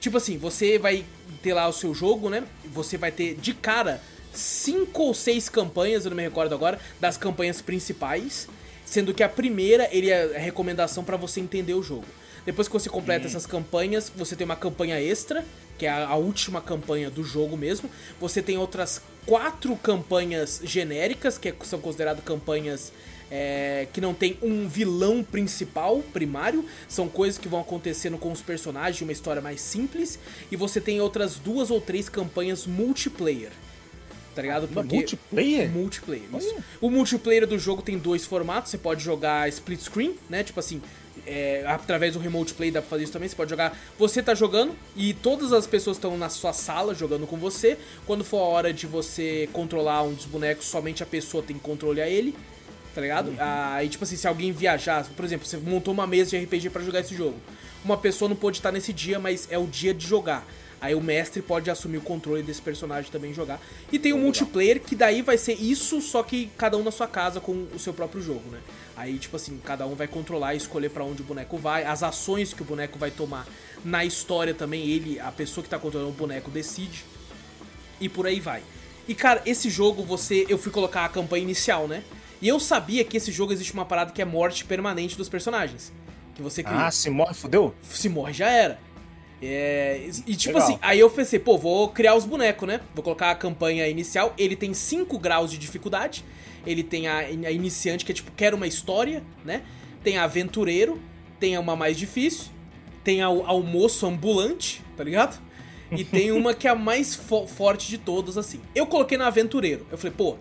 Tipo 0.00 0.18
assim, 0.18 0.36
você 0.36 0.78
vai 0.78 1.04
ter 1.42 1.54
lá 1.54 1.66
o 1.68 1.72
seu 1.72 1.94
jogo, 1.94 2.28
né? 2.28 2.44
Você 2.66 2.96
vai 2.98 3.10
ter 3.10 3.34
de 3.34 3.54
cara 3.54 4.00
cinco 4.32 5.02
ou 5.04 5.14
seis 5.14 5.48
campanhas, 5.48 6.04
eu 6.04 6.10
não 6.10 6.16
me 6.16 6.22
recordo 6.22 6.54
agora, 6.54 6.78
das 7.00 7.16
campanhas 7.16 7.62
principais, 7.62 8.46
sendo 8.84 9.14
que 9.14 9.22
a 9.22 9.28
primeira 9.28 9.88
ele 9.90 10.10
é 10.10 10.36
a 10.36 10.38
recomendação 10.38 11.02
pra 11.02 11.16
você 11.16 11.40
entender 11.40 11.72
o 11.74 11.82
jogo. 11.82 12.04
Depois 12.44 12.68
que 12.68 12.74
você 12.74 12.88
completa 12.88 13.26
essas 13.26 13.46
campanhas, 13.46 14.12
você 14.14 14.36
tem 14.36 14.44
uma 14.44 14.54
campanha 14.54 15.00
extra, 15.00 15.44
que 15.78 15.86
é 15.86 15.90
a, 15.90 16.08
a 16.08 16.16
última 16.16 16.60
campanha 16.60 17.10
do 17.10 17.22
jogo 17.22 17.56
mesmo. 17.56 17.90
Você 18.20 18.42
tem 18.42 18.56
outras 18.56 19.02
quatro 19.24 19.74
campanhas 19.76 20.60
genéricas, 20.64 21.36
que 21.38 21.48
é- 21.48 21.54
são 21.64 21.80
consideradas 21.80 22.24
campanhas 22.24 22.92
é, 23.30 23.88
que 23.92 24.00
não 24.00 24.14
tem 24.14 24.38
um 24.40 24.68
vilão 24.68 25.22
principal, 25.22 25.98
primário. 26.12 26.64
São 26.88 27.08
coisas 27.08 27.36
que 27.38 27.48
vão 27.48 27.60
acontecendo 27.60 28.16
com 28.18 28.30
os 28.30 28.40
personagens 28.40 28.96
de 28.96 29.02
uma 29.02 29.12
história 29.12 29.42
mais 29.42 29.60
simples. 29.60 30.18
E 30.50 30.56
você 30.56 30.80
tem 30.80 31.00
outras 31.00 31.34
duas 31.36 31.70
ou 31.70 31.80
três 31.80 32.08
campanhas 32.08 32.66
multiplayer. 32.66 33.50
Tá 34.34 34.42
ligado? 34.42 34.68
Mas 34.72 34.86
multiplayer? 34.86 35.70
Multiplayer, 35.70 36.24
isso. 36.36 36.54
O 36.80 36.90
multiplayer 36.90 37.46
do 37.46 37.58
jogo 37.58 37.80
tem 37.80 37.98
dois 37.98 38.24
formatos. 38.26 38.70
Você 38.70 38.78
pode 38.78 39.02
jogar 39.02 39.48
split 39.48 39.80
screen, 39.80 40.14
né? 40.28 40.44
Tipo 40.44 40.60
assim, 40.60 40.80
é, 41.26 41.64
através 41.66 42.14
do 42.14 42.20
remote 42.20 42.54
play 42.54 42.70
dá 42.70 42.80
pra 42.80 42.88
fazer 42.88 43.04
isso 43.04 43.12
também. 43.12 43.28
Você 43.28 43.34
pode 43.34 43.50
jogar. 43.50 43.76
Você 43.98 44.22
tá 44.22 44.34
jogando 44.34 44.74
e 44.94 45.12
todas 45.12 45.52
as 45.52 45.66
pessoas 45.66 45.96
estão 45.96 46.16
na 46.16 46.28
sua 46.28 46.52
sala 46.52 46.94
jogando 46.94 47.26
com 47.26 47.36
você. 47.36 47.76
Quando 48.06 48.24
for 48.24 48.38
a 48.38 48.44
hora 48.44 48.72
de 48.72 48.86
você 48.86 49.48
controlar 49.52 50.02
um 50.02 50.14
dos 50.14 50.26
bonecos, 50.26 50.66
somente 50.66 51.02
a 51.02 51.06
pessoa 51.06 51.42
tem 51.42 51.58
controle 51.58 52.00
a 52.00 52.08
ele. 52.08 52.34
Tá 52.94 53.00
ligado? 53.02 53.34
Aí, 53.38 53.90
tipo 53.90 54.04
assim, 54.04 54.16
se 54.16 54.26
alguém 54.26 54.52
viajar, 54.52 55.06
por 55.14 55.22
exemplo, 55.22 55.46
você 55.46 55.58
montou 55.58 55.92
uma 55.92 56.06
mesa 56.06 56.30
de 56.30 56.38
RPG 56.38 56.70
pra 56.70 56.82
jogar 56.82 57.00
esse 57.00 57.14
jogo. 57.14 57.36
Uma 57.84 57.98
pessoa 57.98 58.26
não 58.26 58.36
pôde 58.36 58.56
estar 58.56 58.72
nesse 58.72 58.90
dia, 58.90 59.18
mas 59.18 59.46
é 59.50 59.58
o 59.58 59.66
dia 59.66 59.92
de 59.92 60.06
jogar. 60.06 60.46
Aí 60.80 60.94
o 60.94 61.00
mestre 61.00 61.42
pode 61.42 61.70
assumir 61.70 61.98
o 61.98 62.00
controle 62.00 62.42
desse 62.42 62.62
personagem 62.62 63.10
também 63.10 63.34
jogar. 63.34 63.60
E 63.92 63.98
tem 63.98 64.12
o 64.12 64.18
multiplayer, 64.18 64.80
que 64.80 64.94
daí 64.94 65.20
vai 65.20 65.36
ser 65.36 65.54
isso, 65.54 66.00
só 66.00 66.22
que 66.22 66.50
cada 66.56 66.76
um 66.76 66.82
na 66.82 66.90
sua 66.90 67.06
casa 67.06 67.40
com 67.40 67.66
o 67.74 67.78
seu 67.78 67.92
próprio 67.92 68.22
jogo, 68.22 68.50
né? 68.50 68.58
Aí, 68.96 69.18
tipo 69.18 69.36
assim, 69.36 69.60
cada 69.62 69.86
um 69.86 69.94
vai 69.94 70.08
controlar 70.08 70.54
e 70.54 70.56
escolher 70.56 70.88
pra 70.88 71.04
onde 71.04 71.20
o 71.20 71.24
boneco 71.24 71.58
vai, 71.58 71.84
as 71.84 72.02
ações 72.02 72.54
que 72.54 72.62
o 72.62 72.64
boneco 72.64 72.98
vai 72.98 73.10
tomar 73.10 73.46
na 73.84 74.04
história 74.04 74.54
também, 74.54 74.88
ele, 74.88 75.20
a 75.20 75.30
pessoa 75.30 75.62
que 75.62 75.68
tá 75.68 75.78
controlando 75.78 76.10
o 76.10 76.14
boneco 76.14 76.50
decide. 76.50 77.04
E 78.00 78.08
por 78.08 78.26
aí 78.26 78.40
vai. 78.40 78.62
E 79.06 79.14
cara, 79.14 79.42
esse 79.46 79.70
jogo 79.70 80.02
você. 80.02 80.46
Eu 80.48 80.58
fui 80.58 80.72
colocar 80.72 81.04
a 81.04 81.08
campanha 81.08 81.42
inicial, 81.42 81.86
né? 81.86 82.02
E 82.40 82.48
eu 82.48 82.58
sabia 82.58 83.04
que 83.04 83.16
esse 83.16 83.30
jogo 83.30 83.52
existe 83.52 83.72
uma 83.72 83.84
parada 83.84 84.12
que 84.12 84.20
é 84.20 84.24
morte 84.24 84.64
permanente 84.64 85.16
dos 85.16 85.28
personagens. 85.28 85.92
Que 86.34 86.42
você 86.42 86.62
cria. 86.62 86.86
Ah, 86.86 86.90
se 86.90 87.08
morre, 87.08 87.34
fudeu? 87.34 87.74
Se 87.82 88.08
morre, 88.08 88.32
já 88.32 88.48
era. 88.50 88.78
É, 89.40 90.08
e 90.26 90.34
tipo 90.34 90.54
Legal. 90.54 90.70
assim, 90.70 90.78
aí 90.82 90.98
eu 90.98 91.10
pensei, 91.10 91.38
pô, 91.38 91.58
vou 91.58 91.90
criar 91.90 92.14
os 92.14 92.24
bonecos, 92.24 92.66
né? 92.66 92.80
Vou 92.94 93.02
colocar 93.02 93.30
a 93.30 93.34
campanha 93.34 93.86
inicial. 93.86 94.34
Ele 94.36 94.56
tem 94.56 94.74
5 94.74 95.18
graus 95.18 95.50
de 95.50 95.58
dificuldade. 95.58 96.24
Ele 96.66 96.82
tem 96.82 97.06
a, 97.06 97.18
a 97.18 97.50
iniciante, 97.50 98.04
que 98.04 98.12
é 98.12 98.14
tipo, 98.14 98.30
quero 98.36 98.56
uma 98.56 98.66
história, 98.66 99.22
né? 99.44 99.62
Tem 100.02 100.18
a 100.18 100.24
aventureiro, 100.24 101.00
tem 101.40 101.56
a 101.56 101.60
uma 101.60 101.76
mais 101.76 101.96
difícil, 101.96 102.46
tem 103.04 103.22
a, 103.22 103.26
almoço 103.26 104.06
ambulante, 104.06 104.82
tá 104.96 105.04
ligado? 105.04 105.40
E 105.92 106.02
tem 106.04 106.32
uma 106.32 106.52
que 106.52 106.66
é 106.66 106.70
a 106.70 106.74
mais 106.74 107.14
fo- 107.14 107.46
forte 107.46 107.88
de 107.88 107.98
todas, 107.98 108.36
assim. 108.36 108.60
Eu 108.74 108.86
coloquei 108.86 109.16
na 109.16 109.28
aventureiro. 109.28 109.86
Eu 109.90 109.96
falei, 109.96 110.12
pô, 110.16 110.36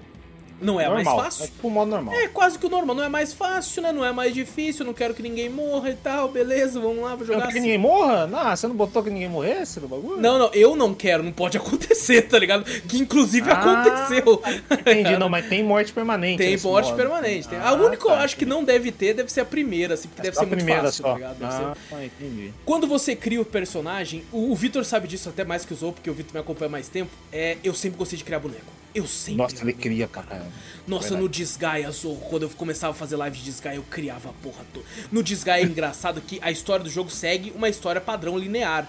não 0.62 0.80
é 0.80 0.86
a 0.86 0.90
mais 0.92 1.06
normal. 1.06 1.24
fácil? 1.26 1.44
É 1.44 1.48
tipo 1.48 1.68
o 1.68 1.72
modo 1.72 1.92
normal. 1.92 2.14
É 2.16 2.28
quase 2.28 2.58
que 2.58 2.66
o 2.66 2.70
normal, 2.70 2.96
não 2.96 3.04
é 3.04 3.10
mais 3.10 3.34
fácil, 3.34 3.82
né? 3.82 3.92
Não 3.92 4.04
é 4.06 4.12
mais 4.12 4.34
difícil, 4.34 4.86
não 4.86 4.94
quero 4.94 5.14
que 5.14 5.22
ninguém 5.22 5.50
morra 5.50 5.90
e 5.90 5.96
tal, 5.96 6.30
beleza, 6.30 6.80
vamos 6.80 7.00
lá, 7.04 7.10
vou 7.16 7.20
Não 7.20 7.26
jogar 7.26 7.42
quer 7.42 7.46
que 7.48 7.50
assim. 7.54 7.62
ninguém 7.62 7.78
morra? 7.78 8.28
Não, 8.28 8.56
você 8.56 8.68
não 8.68 8.76
botou 8.76 9.04
que 9.04 9.10
ninguém 9.10 9.30
morresse 9.30 9.80
no 9.80 9.88
bagulho? 9.88 10.22
Não, 10.22 10.40
não, 10.40 10.50
eu 10.54 10.76
não 10.76 10.94
quero, 10.94 11.22
não 11.24 11.32
pode 11.32 11.58
acontecer, 11.58 12.24
tá 12.24 12.40
ligado? 12.40 12.64
Que 12.64 12.98
inclusive 12.98 13.50
Ah, 13.52 13.54
aconteceu. 13.54 14.42
Entendi, 14.72 15.16
não, 15.20 15.30
mas 15.30 15.48
tem 15.48 15.64
morte 15.64 15.92
permanente. 15.94 16.38
Tem 16.38 16.58
morte 16.58 16.86
modo. 16.88 16.96
permanente. 16.98 17.48
Tem. 17.48 17.60
Ah, 17.60 17.70
a 17.70 17.74
única 17.74 18.06
tá, 18.08 18.20
acho 18.22 18.38
que 18.38 18.46
não 18.46 18.64
deve 18.64 18.92
ter 18.92 19.14
deve 19.14 19.32
ser 19.32 19.42
a 19.42 19.46
primeira, 19.46 19.94
assim, 19.96 20.08
porque 20.08 20.22
deve 20.22 20.36
Só 20.36 20.42
ser 20.42 20.48
muito 20.48 20.66
fácil, 20.66 20.92
só. 21.04 21.10
tá 21.10 21.14
ligado? 21.16 21.38
Deve 21.38 21.52
ser- 21.54 21.96
Ah, 21.96 22.06
entendi. 22.06 22.54
Quando 22.66 22.88
você 22.88 23.16
cria 23.16 23.42
o 23.42 23.46
personagem, 23.46 24.24
o, 24.32 24.52
o 24.52 24.56
Vitor 24.56 24.84
sabe 24.86 25.08
disso 25.08 25.30
até 25.30 25.44
mais 25.44 25.66
que 25.66 25.74
os 25.74 25.82
outros, 25.84 25.96
porque 26.00 26.10
o 26.10 26.14
Vitor 26.14 26.34
me 26.34 26.40
acompanha 26.40 26.70
mais 26.70 26.88
tempo. 26.88 27.12
É, 27.32 27.58
eu 27.64 27.74
sempre 27.74 27.98
gostei 27.98 28.18
de 28.18 28.24
criar 28.24 28.40
boneco. 28.40 28.74
Eu 28.94 29.06
sempre. 29.06 29.38
Nossa, 29.42 29.62
ele 29.62 29.74
cria 29.74 30.08
caramba. 30.08 30.45
Nossa, 30.88 31.10
Verdade. 31.16 31.46
no 31.86 31.92
Zorro, 31.92 32.20
quando 32.30 32.44
eu 32.44 32.50
começava 32.50 32.92
a 32.92 32.96
fazer 32.96 33.16
live 33.16 33.38
de 33.38 33.44
Disgaea, 33.46 33.76
eu 33.78 33.84
criava 33.84 34.30
a 34.30 34.34
porra 34.44 34.64
toda. 34.74 34.86
No 35.12 35.24
Disgaea 35.24 35.64
é 35.64 35.66
engraçado 35.66 36.22
que 36.22 36.40
a 36.42 36.52
história 36.52 36.84
do 36.84 36.90
jogo 36.90 37.10
segue 37.10 37.52
uma 37.56 37.70
história 37.70 38.00
padrão 38.00 38.38
linear. 38.38 38.88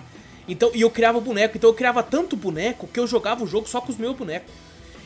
Então, 0.48 0.70
e 0.75 0.80
eu 0.82 0.90
criava 0.90 1.20
boneco, 1.20 1.56
então 1.56 1.70
eu 1.70 1.75
criava 1.75 2.02
tanto 2.02 2.36
boneco 2.36 2.86
que 2.86 3.00
eu 3.00 3.06
jogava 3.06 3.42
o 3.42 3.46
jogo 3.46 3.68
só 3.68 3.80
com 3.80 3.90
os 3.90 3.98
meus 3.98 4.16
bonecos. 4.16 4.52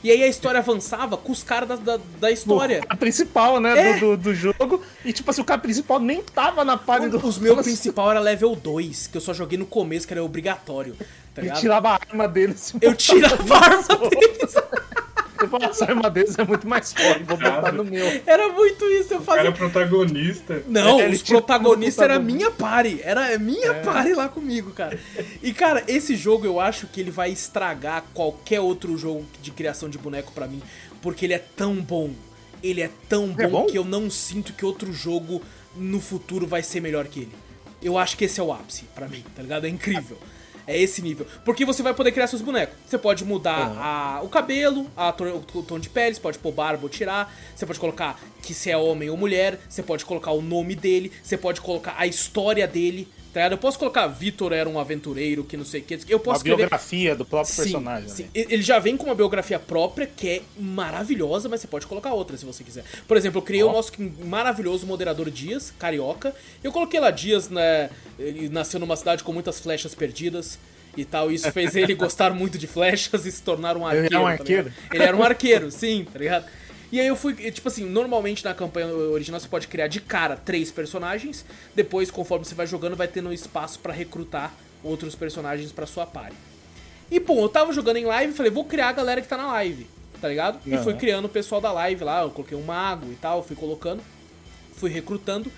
E 0.03 0.11
aí 0.11 0.23
a 0.23 0.27
história 0.29 0.59
avançava 0.59 1.17
com 1.19 1.31
os 1.31 1.43
caras 1.43 1.69
da, 1.69 1.77
da, 1.77 2.01
da 2.19 2.31
história. 2.31 2.83
A 2.89 2.97
principal, 2.97 3.61
né, 3.61 3.91
É. 3.91 3.99
do, 3.99 4.17
do, 4.17 4.23
do 4.25 4.35
jogo. 4.35 4.83
E 5.05 5.13
tipo 5.13 5.31
assim, 5.31 5.43
o 5.43 5.45
cara 5.45 5.61
principal 5.61 6.01
nem 6.01 6.23
tava 6.23 6.65
na 6.65 6.77
parte 6.77 7.09
do. 7.09 7.19
Os 7.25 7.39
meus 7.39 7.61
principal 7.61 8.11
era 8.11 8.19
level 8.21 8.57
2, 8.57 9.09
que 9.09 9.17
eu 9.19 9.21
só 9.21 9.35
joguei 9.35 9.59
no 9.59 9.67
começo, 9.67 10.07
que 10.07 10.15
era 10.15 10.25
obrigatório. 10.25 10.97
Tá 11.35 11.43
ligado? 11.43 11.61
tirava 11.61 11.91
a 11.91 11.95
arma 11.95 12.27
dele. 12.27 12.53
assim, 12.55 12.79
Eu 12.81 12.95
tirava 12.95 13.55
a 13.55 13.59
arma 13.59 14.09
deles. 14.09 14.55
Ele 15.41 15.49
falou, 15.49 15.69
essa 15.71 15.85
arma 15.87 16.11
deles 16.11 16.39
é 16.39 16.45
muito 16.45 16.69
mais 16.69 16.93
forte, 16.93 17.23
vou 17.25 17.37
botar 17.37 17.63
Cara. 17.63 17.73
no 17.73 17.85
meu. 17.85 18.05
Era 18.27 18.49
muito 18.51 18.85
isso, 18.87 19.15
eu 19.15 19.21
O 19.21 19.25
cara 19.25 19.41
é 19.41 19.45
fazia. 19.45 19.51
o 19.51 19.55
protagonista. 19.55 20.63
Não, 20.69 21.01
É, 21.01 21.09
os 21.09 21.23
protagonistas 21.23 22.05
era 22.05 22.19
minha 22.19 22.51
party. 22.51 23.01
Era 23.03 23.39
minha 23.39 23.75
party 23.75 24.13
lá 24.15 24.29
comigo, 24.29 24.71
cara. 24.73 24.99
E, 25.43 25.53
cara, 25.53 25.83
esse 25.89 26.15
jogo 26.17 26.45
eu 26.47 26.61
acho 26.61 26.87
que 26.87 27.01
ele 27.01 27.11
vai 27.11 27.31
estragar 27.31 28.05
qualquer 28.15 28.61
outro 28.61 28.97
jogo 28.97 29.25
de 29.43 29.51
criação 29.51 29.89
de 29.89 29.99
boneco 29.99 30.33
pra 30.33 30.47
mim. 30.47 30.63
Porque 31.01 31.25
ele 31.27 31.35
é 31.35 31.39
tão 31.39 31.77
bom. 31.77 32.11
Ele 32.63 32.83
é 32.83 32.91
tão 33.09 33.35
É 33.39 33.47
bom, 33.47 33.63
bom? 33.63 33.67
que 33.67 33.79
eu 33.79 33.85
não 33.85 34.11
sinto 34.11 34.53
que 34.53 34.67
outro 34.67 34.93
jogo 34.93 35.41
no 35.75 36.01
futuro 36.01 36.47
vai 36.47 36.63
ser 36.63 36.81
melhor 36.81 37.07
que 37.07 37.21
ele. 37.21 37.33
Eu 37.83 37.97
acho 37.97 38.17
que 38.19 38.27
esse 38.27 38.39
é 38.39 38.43
o 38.43 38.53
ápice 38.53 38.85
pra 38.95 39.09
mim, 39.09 39.25
tá 39.35 39.41
ligado? 39.43 39.65
É 39.65 39.69
incrível. 39.71 40.19
É 40.67 40.77
esse 40.79 41.03
nível. 41.03 41.27
Porque 41.45 41.65
você 41.65 41.83
vai 41.83 41.95
poder 41.95 42.13
criar 42.13 42.27
seus 42.27 42.43
bonecos. 42.43 42.77
Você 42.87 42.99
pode 42.99 43.25
mudar 43.25 43.73
a- 43.79 44.21
o 44.23 44.29
cabelo, 44.29 44.91
a 44.97 45.11
tor- 45.13 45.43
o 45.55 45.63
tom 45.63 45.79
de 45.79 45.89
pele, 45.89 46.15
você 46.15 46.21
pode 46.21 46.39
pôr 46.39 46.53
barba 46.53 46.83
ou 46.85 46.89
tirar. 46.89 47.35
Você 47.55 47.67
pode 47.67 47.79
colocar 47.81 48.21
que 48.43 48.53
se 48.55 48.71
é 48.71 48.77
homem 48.77 49.11
ou 49.11 49.17
mulher. 49.17 49.59
Você 49.69 49.83
pode 49.83 50.05
colocar 50.05 50.31
o 50.33 50.41
nome 50.43 50.75
dele. 50.75 51.11
Você 51.23 51.37
pode 51.37 51.61
colocar 51.61 51.95
a 51.99 52.07
história 52.07 52.67
dele. 52.67 53.09
Tá 53.33 53.41
ligado? 53.41 53.53
Eu 53.53 53.59
posso 53.59 53.79
colocar 53.79 54.07
Vitor 54.09 54.53
era 54.53 54.69
um 54.69 54.79
aventureiro, 54.79 55.45
que 55.45 55.57
não 55.57 55.65
sei 55.65 55.81
o 55.81 55.85
que. 55.85 56.01
Eu 56.09 56.17
A 56.19 56.21
posso 56.21 56.39
escrever. 56.39 56.57
biografia 56.57 57.15
do 57.15 57.25
próprio 57.25 57.55
Sim, 57.55 57.63
personagem. 57.63 58.09
sim. 58.09 58.23
né? 58.25 58.29
Ele 58.35 58.61
já 58.63 58.79
vem 58.81 58.97
com 58.97 59.05
uma 59.07 59.15
biografia 59.15 59.59
própria 59.59 60.05
que 60.07 60.29
é 60.29 60.43
maravilhosa, 60.59 61.49
mas 61.49 61.61
você 61.61 61.69
pode 61.69 61.87
colocar 61.87 62.13
outra 62.13 62.37
se 62.37 62.45
você 62.45 62.65
quiser. 62.65 62.85
Por 63.07 63.17
exemplo, 63.17 63.39
eu 63.39 63.43
criei 63.43 63.63
o 63.63 63.71
nosso 63.71 63.93
maravilhoso 64.25 64.87
moderador 64.87 65.31
Dias, 65.31 65.73
carioca. 65.79 66.35
Eu 66.65 66.73
coloquei 66.73 66.99
lá 66.99 67.11
Dias, 67.13 67.49
né? 67.49 67.89
Ele 68.19 68.49
nasceu 68.49 68.81
numa 68.81 68.97
cidade 68.97 69.23
com 69.23 69.33
muitas 69.33 69.61
flechas 69.61 69.95
perdidas 69.95 70.59
e 70.97 71.05
tal. 71.05 71.31
Isso 71.31 71.53
fez 71.53 71.77
ele 71.77 71.95
gostar 71.97 72.35
muito 72.35 72.59
de 72.59 72.67
flechas 72.67 73.27
e 73.27 73.31
se 73.31 73.43
tornar 73.43 73.77
um 73.77 73.89
Ele 73.89 74.01
arqueiro. 74.01 74.15
é 74.17 74.19
um 74.19 74.25
tá 74.25 74.31
arqueiro? 74.31 74.65
ligado? 74.65 74.95
ele 74.95 75.05
era 75.05 75.17
um 75.17 75.23
arqueiro, 75.23 75.71
sim, 75.71 76.05
tá 76.13 76.19
ligado? 76.19 76.47
E 76.93 77.01
aí 77.01 77.07
eu 77.07 77.15
fui, 77.15 77.35
tipo 77.53 77.69
assim, 77.69 77.85
normalmente 77.87 78.45
na 78.45 78.53
campanha 78.53 78.89
original 78.89 79.39
você 79.39 79.49
pode 79.49 79.69
criar 79.69 79.87
de 79.87 80.01
cara 80.01 80.37
três 80.37 80.73
personagens, 80.73 81.45
depois 81.75 82.11
conforme 82.11 82.45
você 82.45 82.55
vai 82.55 82.67
jogando 82.67 82.97
vai 82.97 83.07
tendo 83.07 83.33
espaço 83.33 83.79
pra 83.79 83.93
recrutar 83.93 84.53
outros 84.83 85.15
personagens 85.15 85.71
pra 85.71 85.87
sua 85.87 86.05
party. 86.05 86.35
E 87.11 87.21
pô, 87.21 87.41
eu 87.41 87.49
tava 87.49 87.73
jogando 87.73 87.97
em 87.97 88.05
live 88.05 88.33
e 88.33 88.37
falei, 88.37 88.51
vou 88.51 88.65
criar 88.65 88.89
a 88.89 88.93
galera 88.93 89.21
que 89.21 89.29
tá 89.29 89.37
na 89.37 89.47
live, 89.53 89.87
tá 90.21 90.29
ligado? 90.29 90.61
E 90.67 90.75
Aham. 90.75 90.83
fui 90.83 90.95
criando 90.95 91.27
o 91.27 91.29
pessoal 91.29 91.61
da 91.61 91.73
live 91.73 92.03
lá, 92.03 92.23
eu 92.23 92.31
coloquei 92.31 92.57
um 92.57 92.63
mago 92.63 93.07
e 93.11 93.17
tal, 93.17 93.43
fui 93.43 93.55
colocando, 93.55 94.03
fui 94.77 94.91
recrutando. 94.91 95.51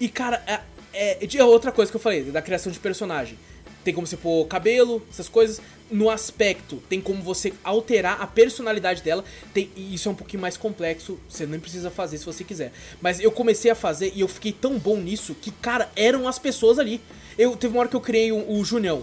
E 0.00 0.08
cara, 0.08 0.42
é, 0.46 0.60
é, 0.92 1.36
é 1.36 1.44
outra 1.44 1.70
coisa 1.70 1.90
que 1.92 1.96
eu 1.96 2.00
falei, 2.00 2.24
da 2.24 2.42
criação 2.42 2.72
de 2.72 2.78
personagem. 2.80 3.38
Tem 3.84 3.92
como 3.92 4.06
você 4.06 4.16
pôr 4.16 4.46
cabelo, 4.46 5.02
essas 5.10 5.28
coisas. 5.28 5.60
No 5.90 6.08
aspecto, 6.08 6.82
tem 6.88 7.00
como 7.00 7.22
você 7.22 7.52
alterar 7.62 8.20
a 8.20 8.26
personalidade 8.26 9.02
dela. 9.02 9.24
Tem, 9.52 9.70
e 9.76 9.94
isso 9.94 10.08
é 10.08 10.12
um 10.12 10.14
pouquinho 10.14 10.40
mais 10.40 10.56
complexo, 10.56 11.18
você 11.28 11.44
nem 11.44 11.60
precisa 11.60 11.90
fazer 11.90 12.18
se 12.18 12.24
você 12.24 12.44
quiser. 12.44 12.72
Mas 13.00 13.20
eu 13.20 13.30
comecei 13.30 13.70
a 13.70 13.74
fazer 13.74 14.12
e 14.14 14.20
eu 14.20 14.28
fiquei 14.28 14.52
tão 14.52 14.78
bom 14.78 14.96
nisso 14.96 15.34
que, 15.34 15.50
cara, 15.50 15.90
eram 15.94 16.26
as 16.26 16.38
pessoas 16.38 16.78
ali. 16.78 17.00
Eu 17.36 17.56
Teve 17.56 17.74
uma 17.74 17.80
hora 17.80 17.88
que 17.88 17.96
eu 17.96 18.00
criei 18.00 18.32
o, 18.32 18.58
o 18.58 18.64
Junião. 18.64 19.02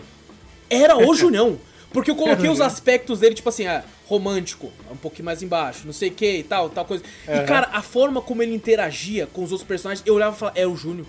Era 0.69 0.97
o 0.97 1.13
Junião. 1.15 1.59
Porque 1.91 2.11
eu 2.11 2.15
coloquei 2.15 2.49
os 2.49 2.61
aspectos 2.61 3.19
dele, 3.19 3.33
tipo 3.33 3.49
assim, 3.49 3.65
ah, 3.65 3.83
romântico, 4.05 4.71
um 4.91 4.95
pouquinho 4.95 5.25
mais 5.25 5.41
embaixo, 5.41 5.81
não 5.85 5.93
sei 5.93 6.09
o 6.09 6.11
que 6.11 6.37
e 6.37 6.43
tal, 6.43 6.69
tal 6.69 6.85
coisa. 6.85 7.03
E, 7.27 7.43
cara, 7.45 7.69
a 7.73 7.81
forma 7.81 8.21
como 8.21 8.43
ele 8.43 8.53
interagia 8.53 9.27
com 9.27 9.43
os 9.43 9.51
outros 9.51 9.67
personagens, 9.67 10.05
eu 10.05 10.13
olhava 10.13 10.35
e 10.35 10.39
falava, 10.39 10.59
é 10.59 10.67
o 10.67 10.75
Júnior. 10.75 11.07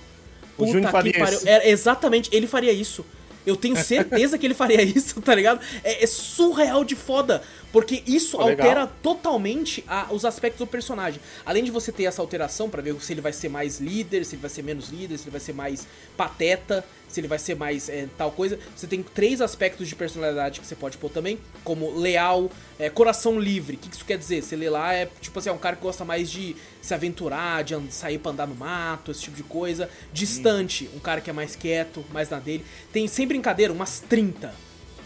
O 0.56 0.66
Júnior 0.66 0.90
faria 0.90 1.12
isso. 1.22 1.48
Era, 1.48 1.68
exatamente, 1.68 2.30
ele 2.33 2.46
faria 2.46 2.72
isso. 2.72 3.04
Eu 3.46 3.57
tenho 3.57 3.76
certeza 3.76 4.37
que 4.38 4.46
ele 4.46 4.55
faria 4.55 4.83
isso, 4.83 5.20
tá 5.22 5.35
ligado? 5.35 5.61
É, 5.83 6.05
é 6.05 6.07
surreal 6.07 6.85
de 6.85 6.94
foda. 6.94 7.42
Porque 7.72 8.02
isso 8.06 8.37
Pô, 8.37 8.42
altera 8.44 8.87
totalmente 8.87 9.85
a- 9.87 10.09
os 10.11 10.24
aspectos 10.24 10.59
do 10.59 10.66
personagem. 10.66 11.20
Além 11.46 11.62
de 11.62 11.70
você 11.70 11.92
ter 11.92 12.04
essa 12.04 12.20
alteração 12.20 12.68
pra 12.68 12.83
ver 12.83 12.94
se 13.00 13.12
ele 13.12 13.20
vai 13.20 13.33
ser 13.33 13.48
mais 13.48 13.78
líder, 13.78 14.24
se 14.24 14.35
ele 14.35 14.42
vai 14.42 14.50
ser 14.50 14.62
menos 14.62 14.88
líder, 14.88 15.16
se 15.18 15.24
ele 15.24 15.30
vai 15.30 15.40
ser 15.40 15.52
mais 15.52 15.87
pateta, 16.16 16.85
se 17.09 17.20
ele 17.20 17.28
vai 17.28 17.38
ser 17.38 17.54
mais 17.56 17.88
é, 17.88 18.09
tal 18.16 18.30
coisa. 18.33 18.59
Você 18.76 18.87
tem 18.87 19.02
três 19.02 19.40
aspectos 19.40 19.88
de 19.88 19.94
personalidade 19.96 20.61
que 20.61 20.66
você 20.66 20.74
pode 20.74 20.96
pôr 20.98 21.11
também, 21.11 21.38
como 21.64 21.96
leal, 21.98 22.50
é, 22.78 22.88
coração 22.90 23.38
livre. 23.38 23.76
O 23.76 23.78
que 23.78 23.88
que 23.88 23.94
isso 23.96 24.04
quer 24.04 24.18
dizer? 24.18 24.42
Você 24.42 24.56
lê 24.56 24.68
lá, 24.68 24.92
é 24.92 25.09
tipo 25.20 25.38
assim, 25.38 25.48
é 25.48 25.52
um 25.52 25.59
cara 25.59 25.76
que 25.76 25.83
gosta 25.83 26.04
mais 26.04 26.30
de 26.30 26.56
se 26.83 26.92
aventurar, 26.94 27.62
de 27.64 27.76
sair 27.92 28.18
pra 28.18 28.33
andar 28.33 28.46
no 28.46 28.54
mato, 28.54 29.11
esse 29.11 29.22
tipo 29.22 29.37
de 29.37 29.42
coisa. 29.42 29.88
Distante, 30.12 30.88
um 30.94 30.98
cara 31.00 31.20
que 31.20 31.30
é 31.30 31.33
mais 31.33 31.54
quieto, 31.56 32.04
mais 32.12 32.28
na 32.30 32.38
dele. 32.38 32.64
Tem, 32.92 33.06
sem 33.09 33.26
brincadeira, 33.26 33.72
umas 33.72 34.00
30. 34.00 34.52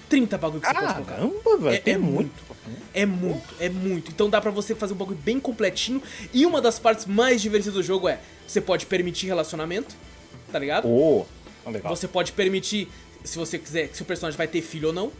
30 0.09 0.37
bagulho 0.39 0.61
que 0.61 0.67
você 0.69 0.75
pode 0.75 0.95
colocar. 0.95 1.13
Caramba, 1.15 1.57
velho. 1.57 1.75
É, 1.75 1.79
tem 1.79 1.95
é 1.95 1.99
muito. 1.99 2.54
É 2.93 3.05
muito, 3.05 3.55
é 3.61 3.69
muito. 3.69 4.11
Então 4.11 4.31
dá 4.31 4.41
pra 4.41 4.51
você 4.51 4.75
fazer 4.75 4.95
um 4.95 4.97
bagulho 4.97 5.19
bem 5.19 5.39
completinho. 5.39 6.03
E 6.33 6.47
uma 6.47 6.61
das 6.61 6.79
partes 6.79 7.07
mais 7.07 7.43
divertidas 7.43 7.75
do 7.75 7.83
jogo 7.83 8.09
é: 8.09 8.19
você 8.47 8.61
pode 8.61 8.87
permitir 8.87 9.27
relacionamento, 9.27 9.95
tá 10.51 10.59
ligado? 10.59 10.85
Pô, 10.85 11.27
legal. 11.67 11.95
Você 11.95 12.09
pode 12.09 12.33
permitir, 12.33 12.89
se 13.23 13.37
você 13.37 13.59
quiser, 13.59 13.91
se 13.93 14.03
o 14.03 14.05
personagem 14.05 14.37
vai 14.37 14.49
ter 14.49 14.63
filho 14.63 14.89
ou 14.89 14.95
não. 14.95 15.13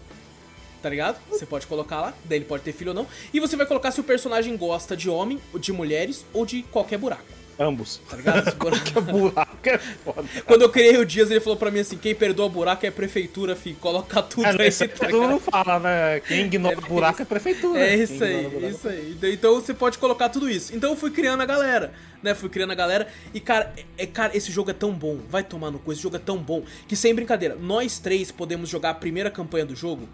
Tá 0.83 0.91
ligado? 0.91 1.19
Você 1.31 1.47
pode 1.47 1.67
colocar 1.67 1.99
lá, 1.99 2.15
daí 2.27 2.37
ele 2.37 2.45
pode 2.45 2.63
ter 2.63 2.73
filho 2.73 2.91
ou 2.91 2.95
não. 2.95 3.07
E 3.33 3.41
você 3.41 3.57
vai 3.57 3.65
colocar 3.65 3.91
se 3.91 4.01
o 4.01 4.05
personagem 4.05 4.55
gosta 4.55 4.95
de 4.95 5.09
homem, 5.09 5.41
de 5.59 5.73
mulheres 5.73 6.27
ou 6.31 6.45
de 6.45 6.63
qualquer 6.65 6.99
buraco. 6.99 7.25
Ambos. 7.59 8.01
Tá 8.09 8.17
ligado? 8.17 8.55
Buraco 9.03 9.69
é 9.69 9.79
foda. 9.79 10.25
Quando 10.45 10.63
eu 10.63 10.69
criei 10.69 10.97
o 10.99 11.05
Dias, 11.05 11.31
ele 11.31 11.41
falou 11.41 11.57
pra 11.59 11.71
mim 11.71 11.81
assim: 11.81 11.97
quem 11.97 12.15
perdoa 12.15 12.49
buraco 12.49 12.85
é 12.85 12.89
a 12.89 12.93
prefeitura, 12.93 13.55
filho. 13.55 13.77
Coloca 13.77 14.23
tudo 14.23 14.47
É, 14.47 14.51
aí, 14.51 14.57
nesse 14.59 14.89
tá 14.89 15.07
todo 15.09 15.23
mundo 15.23 15.41
fala, 15.41 15.79
né? 15.79 16.21
Quem 16.21 16.47
ignora 16.47 16.77
É 16.77 16.81
buraco 16.81 17.23
é 17.23 17.25
prefeitura. 17.25 17.81
É 17.81 17.91
Quem 17.95 18.03
isso 18.03 18.25
aí, 18.25 18.71
isso 18.71 18.89
aí. 18.89 19.13
Então- 19.17 19.31
Então 19.31 19.55
você 19.61 19.73
pode 19.75 19.99
colocar 19.99 20.29
tudo 20.29 20.49
isso. 20.51 20.75
Então 20.75 20.91
eu 20.91 20.97
fui 20.97 21.11
criando 21.11 21.41
a 21.43 21.47
galera, 21.47 21.93
né? 22.23 22.35
Fui 22.35 22.49
criando 22.49 22.73
a 22.73 22.75
galera. 22.75 23.07
E, 23.33 23.41
cara, 23.41 23.73
é, 23.77 24.03
é- 24.03 24.07
cara, 24.07 24.37
esse 24.37 24.51
jogo 24.51 24.71
é 24.71 24.75
tão 24.75 24.93
bom. 24.93 25.19
Vai 25.29 25.43
tomar 25.45 25.71
no 25.71 25.79
cu, 25.79 25.93
esse 25.93 26.03
jogo 26.03 26.17
é 26.17 26.21
tão 26.21 26.39
bom. 26.39 26.63
Que 26.89 26.97
sem 26.97 27.15
brincadeira, 27.15 27.55
nós 27.55 27.99
três 27.99 28.31
podemos 28.33 28.69
jogar 28.69 28.91
a 28.91 28.95
primeira 28.95 29.31
campanha 29.31 29.65
do 29.65 29.77
jogo. 29.77 30.09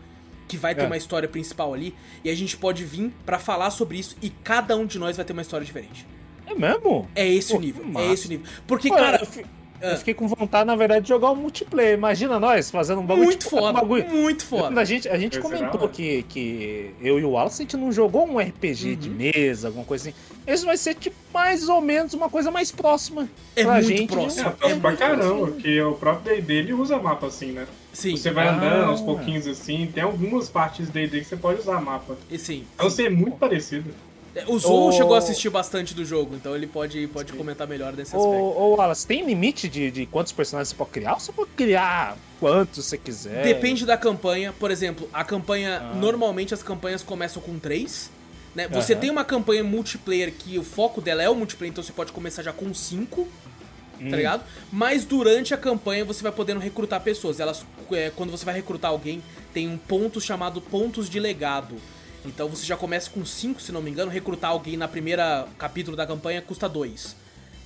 Que 0.47 0.57
vai 0.57 0.75
ter 0.75 0.83
É. 0.83 0.87
uma 0.87 0.97
história 0.97 1.29
principal 1.29 1.73
ali. 1.73 1.95
E 2.25 2.29
a 2.31 2.35
gente 2.35 2.57
pode 2.57 2.85
vir 2.85 3.13
pra 3.25 3.39
falar 3.39 3.71
sobre 3.71 3.99
isso. 3.99 4.17
E 4.21 4.29
cada 4.31 4.77
um 4.77 4.85
de 4.85 4.99
nós 4.99 5.17
vai 5.17 5.25
ter 5.25 5.33
uma 5.33 5.43
história 5.43 5.65
diferente. 5.65 6.05
É 6.51 6.55
mesmo? 6.55 7.09
É 7.15 7.27
esse 7.29 7.53
Pô, 7.53 7.59
o 7.59 7.61
nível. 7.61 7.85
É 7.97 8.13
esse 8.13 8.27
o 8.27 8.31
nível. 8.31 8.47
Porque, 8.67 8.89
Pô, 8.89 8.97
cara. 8.97 9.23
eu. 9.37 9.45
Eu 9.83 9.97
fiquei 9.97 10.13
com 10.13 10.29
vontade, 10.29 10.67
na 10.67 10.77
verdade, 10.77 11.05
de 11.05 11.09
jogar 11.09 11.31
o 11.31 11.35
multiplayer. 11.35 11.95
Imagina 11.95 12.39
nós 12.39 12.71
fazendo 12.71 13.01
um 13.01 13.07
bagulho. 13.07 13.25
Muito 13.29 13.39
tipo, 13.47 13.57
foda, 13.57 13.73
bagulho. 13.81 14.07
muito 14.11 14.45
foda. 14.45 14.79
A 14.79 14.85
gente, 14.85 15.09
a 15.09 15.17
gente 15.17 15.39
é, 15.39 15.41
comentou 15.41 15.81
mano. 15.81 15.89
que, 15.89 16.23
que 16.29 16.91
eu 17.01 17.19
e 17.19 17.25
o 17.25 17.31
Wallace, 17.31 17.63
a 17.63 17.65
gente 17.65 17.79
não 17.79 17.91
jogou 17.91 18.29
um 18.29 18.39
RPG 18.39 18.95
de 18.97 19.09
Uhum. 19.09 19.15
mesa, 19.17 19.69
alguma 19.69 19.87
coisa 19.87 20.11
assim. 20.11 20.19
Esse 20.47 20.67
vai 20.67 20.77
ser, 20.77 20.97
tipo, 20.97 21.17
mais 21.33 21.67
ou 21.71 21.81
menos 21.81 22.13
uma 22.13 22.29
coisa 22.29 22.51
mais 22.51 22.71
próxima. 22.71 23.27
É 23.57 23.63
pra 23.65 23.73
muito 23.77 23.89
gente, 23.89 24.07
próximo. 24.13 24.43
É, 24.43 24.45
né? 24.51 24.55
próximo 24.59 24.81
pra 24.83 24.97
caramba, 24.97 25.47
porque 25.47 25.81
o 25.81 25.95
próprio 25.95 26.35
D&D 26.37 26.55
ele 26.59 26.73
usa 26.75 26.99
mapa 26.99 27.29
assim, 27.29 27.53
né? 27.53 27.67
Sim, 27.91 28.19
Você 28.19 28.31
vai 28.31 28.49
Ah. 28.49 28.53
andando 28.57 28.85
aos 28.91 29.01
pouquinhos 29.01 29.47
assim, 29.47 29.91
tem 29.95 30.03
algumas 30.03 30.51
partes 30.51 30.89
do 30.89 30.93
D&D 30.93 31.21
que 31.21 31.25
você 31.27 31.37
pode 31.39 31.59
usar 31.61 31.81
mapa. 31.81 32.19
e 32.31 32.39
sim. 32.39 32.67
Então 32.75 32.91
você 32.91 33.05
é 33.07 33.11
muito 33.11 33.39
parecido. 33.39 33.95
O 34.47 34.59
Zou 34.59 34.89
Ô- 34.89 34.93
chegou 34.93 35.15
a 35.15 35.19
assistir 35.19 35.51
bastante 35.51 35.93
do 35.95 36.05
jogo, 36.05 36.37
então 36.37 36.55
ele 36.55 36.67
pode, 36.67 37.07
pode 37.09 37.33
comentar 37.33 37.67
melhor 37.67 37.93
desse 37.93 38.15
aspecto. 38.15 38.37
Ô, 38.39 38.77
Wallace, 38.77 39.07
tem 39.07 39.25
limite 39.27 39.69
de, 39.69 39.91
de 39.91 40.07
quantos 40.07 40.33
personagens 40.33 40.69
você 40.69 40.77
pode 40.77 40.91
criar? 40.91 41.15
Ou 41.15 41.21
você 41.21 41.33
pode 41.33 41.51
criar 41.57 42.17
quantos 42.39 42.85
você 42.87 42.97
quiser? 42.97 43.43
Depende 43.43 43.85
da 43.85 43.97
campanha. 43.97 44.53
Por 44.53 44.71
exemplo, 44.71 45.09
a 45.13 45.25
campanha. 45.25 45.81
Ah. 45.83 45.95
Normalmente 45.95 46.55
as 46.55 46.63
campanhas 46.63 47.03
começam 47.03 47.43
com 47.43 47.59
três. 47.59 48.11
Né? 48.55 48.69
Você 48.69 48.93
Aham. 48.93 49.01
tem 49.01 49.11
uma 49.11 49.25
campanha 49.25 49.63
multiplayer 49.65 50.33
que 50.33 50.59
o 50.59 50.63
foco 50.65 51.01
dela 51.01 51.23
é 51.23 51.29
o 51.29 51.35
multiplayer, 51.35 51.73
então 51.73 51.83
você 51.83 51.93
pode 51.93 52.13
começar 52.13 52.43
já 52.43 52.53
com 52.53 52.73
cinco. 52.73 53.27
Hum. 54.01 54.11
Tá 54.11 54.17
ligado? 54.17 54.45
Mas 54.73 55.05
durante 55.05 55.53
a 55.53 55.57
campanha 55.57 56.05
você 56.05 56.23
vai 56.23 56.33
podendo 56.33 56.59
recrutar 56.61 57.01
pessoas. 57.01 57.39
Elas, 57.39 57.65
é, 57.93 58.11
quando 58.15 58.31
você 58.31 58.45
vai 58.45 58.55
recrutar 58.55 58.91
alguém, 58.93 59.23
tem 59.53 59.69
um 59.69 59.77
ponto 59.77 60.21
chamado 60.21 60.61
pontos 60.61 61.11
de 61.11 61.21
legado. 61.21 61.77
Então 62.25 62.49
você 62.49 62.67
já 62.67 62.77
começa 62.77 63.09
com 63.11 63.25
5, 63.25 63.61
se 63.61 63.73
não 63.73 63.81
me 63.83 63.91
engano. 63.91 64.11
Recrutar 64.11 64.51
alguém 64.51 64.77
na 64.77 64.87
primeira 64.89 65.47
capítulo 65.59 65.97
da 65.97 66.07
campanha 66.07 66.43
custa 66.43 66.69
2. 66.69 67.17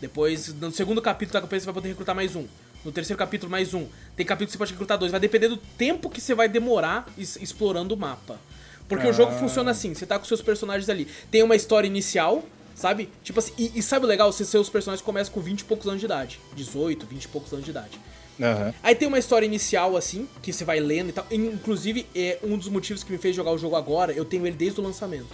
Depois, 0.01 0.53
no 0.55 0.71
segundo 0.71 1.01
capítulo 1.03 1.33
da 1.35 1.41
campanha, 1.41 1.61
você 1.61 1.65
vai 1.67 1.75
poder 1.75 1.89
recrutar 1.89 2.15
mais 2.15 2.37
um. 2.37 2.47
No 2.85 2.93
terceiro 2.93 3.19
capítulo, 3.19 3.51
mais 3.51 3.73
um. 3.73 3.87
Tem 4.15 4.27
capítulo 4.27 4.47
que 4.49 4.53
você 4.53 4.59
pode 4.59 4.73
recrutar 4.73 4.99
dois. 4.99 5.11
Vai 5.11 5.19
depender 5.21 5.49
do 5.49 5.57
tempo 5.57 6.11
que 6.11 6.21
você 6.21 6.35
vai 6.35 6.49
demorar 6.49 7.07
explorando 7.17 7.95
o 7.95 7.97
mapa. 7.97 8.39
Porque 8.87 9.07
o 9.07 9.13
jogo 9.13 9.33
Ah. 9.33 9.39
funciona 9.39 9.71
assim: 9.71 9.95
você 9.95 10.05
tá 10.05 10.19
com 10.19 10.27
seus 10.27 10.43
personagens 10.43 10.91
ali. 10.91 11.07
Tem 11.31 11.43
uma 11.43 11.57
história 11.57 11.87
inicial, 11.89 12.45
sabe? 12.75 13.09
Tipo 13.23 13.39
assim, 13.39 13.53
e, 13.57 13.73
e 13.79 13.83
sabe 13.83 14.05
o 14.05 14.09
legal? 14.09 14.31
Se 14.31 14.45
seus 14.45 14.69
personagens 14.69 15.03
começam 15.03 15.33
com 15.33 15.41
20 15.41 15.61
e 15.61 15.65
poucos 15.65 15.87
anos 15.87 16.01
de 16.01 16.05
idade. 16.05 16.39
18, 16.55 17.07
20 17.07 17.25
e 17.25 17.29
poucos 17.29 17.53
anos 17.55 17.65
de 17.65 17.71
idade. 17.71 17.99
Aham. 18.41 18.75
Aí 18.83 18.95
tem 18.95 19.07
uma 19.07 19.19
história 19.19 19.47
inicial, 19.47 19.97
assim, 19.97 20.29
que 20.43 20.53
você 20.53 20.65
vai 20.65 20.81
lendo 20.81 21.11
e 21.11 21.13
tal. 21.13 21.27
Inclusive, 21.31 22.07
é 22.15 22.39
um 22.43 22.57
dos 22.57 22.69
motivos 22.69 23.03
que 23.05 23.13
me 23.13 23.19
fez 23.19 23.35
jogar 23.35 23.53
o 23.53 23.59
jogo 23.59 23.77
agora, 23.77 24.13
eu 24.13 24.25
tenho 24.25 24.47
ele 24.47 24.57
desde 24.57 24.81
o 24.81 24.83
lançamento. 24.83 25.29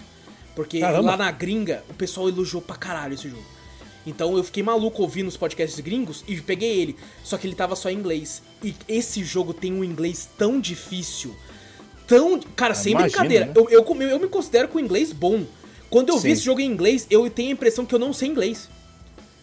Porque 0.54 0.80
Caramba. 0.80 1.10
lá 1.10 1.16
na 1.16 1.30
gringa, 1.30 1.82
o 1.88 1.94
pessoal 1.94 2.28
elogiou 2.28 2.60
pra 2.60 2.76
caralho 2.76 3.14
esse 3.14 3.28
jogo. 3.28 3.44
Então 4.06 4.36
eu 4.36 4.42
fiquei 4.42 4.62
maluco 4.62 5.02
ouvindo 5.02 5.28
os 5.28 5.36
podcasts 5.36 5.78
gringos 5.80 6.24
e 6.26 6.40
peguei 6.40 6.80
ele. 6.80 6.96
Só 7.22 7.36
que 7.36 7.46
ele 7.46 7.54
tava 7.54 7.76
só 7.76 7.90
em 7.90 7.94
inglês. 7.94 8.42
E 8.62 8.74
esse 8.88 9.22
jogo 9.22 9.52
tem 9.52 9.72
um 9.72 9.84
inglês 9.84 10.28
tão 10.38 10.60
difícil. 10.60 11.34
Tão. 12.06 12.40
Cara, 12.56 12.74
sem 12.74 12.92
imagino, 12.92 13.10
brincadeira. 13.10 13.46
né? 13.46 13.52
Eu, 13.54 13.68
eu, 13.68 13.84
eu 14.08 14.18
me 14.18 14.28
considero 14.28 14.68
com 14.68 14.80
inglês 14.80 15.12
bom. 15.12 15.44
Quando 15.88 16.08
eu 16.08 16.16
vi 16.16 16.28
Sim. 16.28 16.32
esse 16.32 16.42
jogo 16.42 16.60
em 16.60 16.66
inglês, 16.66 17.06
eu 17.10 17.28
tenho 17.30 17.50
a 17.50 17.52
impressão 17.52 17.84
que 17.84 17.94
eu 17.94 17.98
não 17.98 18.12
sei 18.12 18.28
inglês. 18.28 18.68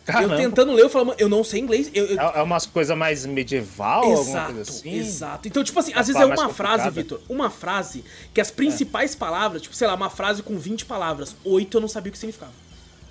Caramba. 0.08 0.34
Eu 0.36 0.38
tentando 0.50 0.72
ler, 0.74 0.82
eu 0.84 0.90
falo, 0.90 1.08
"Mano, 1.08 1.20
eu 1.20 1.28
não 1.30 1.44
sei 1.44 1.60
inglês. 1.60 1.92
Eu, 1.94 2.06
eu- 2.06 2.20
É, 2.20 2.40
é 2.40 2.42
umas 2.42 2.66
coisas 2.66 2.98
mais 2.98 3.26
medieval, 3.26 4.04
alguma 4.04 4.22
Exato, 4.22 4.54
coisa 4.54 4.62
assim? 4.72 4.94
exato. 4.98 5.48
Então, 5.48 5.64
tipo 5.64 5.80
assim, 5.80 5.92
às 5.94 6.08
vezes 6.08 6.22
é 6.22 6.26
uma 6.26 6.50
frase. 6.50 6.90
Vitor, 6.90 7.20
uma 7.28 7.50
frase 7.50 8.04
que 8.34 8.40
as 8.42 8.50
principais 8.50 9.14
palavras, 9.16 9.62
tipo, 9.62 9.76
sei 9.76 9.88
lá, 9.88 9.94
uma 9.96 10.10
frase 10.10 10.42
com 10.42 10.58
20 10.58 10.86
palavras, 10.86 11.36
oito 11.44 11.78
eu 11.78 11.82
não 11.82 11.88
sabia 11.88 12.10
o 12.10 12.14
que 12.14 12.18
significava. 12.18 12.52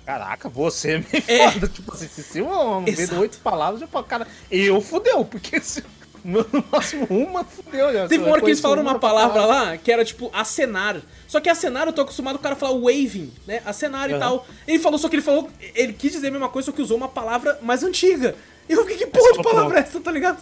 Caraca, 0.05 0.47
você 0.49 0.91
é 0.93 0.97
meio 0.99 1.23
É. 1.27 1.51
foda. 1.51 1.67
Tipo 1.67 1.93
assim, 1.93 2.07
se 2.07 2.41
vê 2.41 2.91
Exato. 3.03 3.19
oito 3.21 3.37
palavras, 3.39 3.81
eu 3.81 3.87
falo, 3.89 4.05
cara, 4.05 4.25
eu 4.49 4.79
fudeu, 4.81 5.23
porque 5.25 5.59
se, 5.59 5.83
no 6.51 6.65
máximo 6.69 7.07
uma 7.09 7.45
fudeu. 7.45 7.93
Já. 7.93 8.07
Teve 8.07 8.21
uma 8.23 8.33
hora 8.33 8.41
que 8.41 8.47
eles 8.47 8.59
falaram 8.59 8.81
uma 8.81 8.91
uma 8.91 8.99
palavra 8.99 9.45
lá 9.45 9.77
que 9.77 9.89
era 9.89 10.03
tipo 10.03 10.29
acenar. 10.33 11.01
Só 11.25 11.39
que 11.39 11.47
acenar 11.47 11.87
eu 11.87 11.93
tô 11.93 12.01
acostumado 12.01 12.35
o 12.35 12.39
cara 12.39 12.55
falar 12.55 12.73
waving, 12.73 13.31
né? 13.47 13.61
Acenar 13.65 14.09
e 14.09 14.13
Aham. 14.13 14.19
tal. 14.19 14.47
Ele 14.67 14.79
falou, 14.79 14.99
só 14.99 15.07
que 15.07 15.15
ele 15.15 15.23
falou, 15.23 15.49
ele 15.73 15.93
quis 15.93 16.11
dizer 16.11 16.27
a 16.27 16.31
mesma 16.31 16.49
coisa, 16.49 16.65
só 16.65 16.71
que 16.73 16.81
usou 16.81 16.97
uma 16.97 17.07
palavra 17.07 17.57
mais 17.61 17.81
antiga. 17.81 18.35
E 18.67 18.73
eu 18.73 18.81
fiquei, 18.81 18.97
que 18.97 19.07
porra 19.07 19.31
de 19.31 19.41
palavra 19.41 19.79
é 19.79 19.81
essa, 19.81 20.01
tá 20.01 20.11
ligado? 20.11 20.39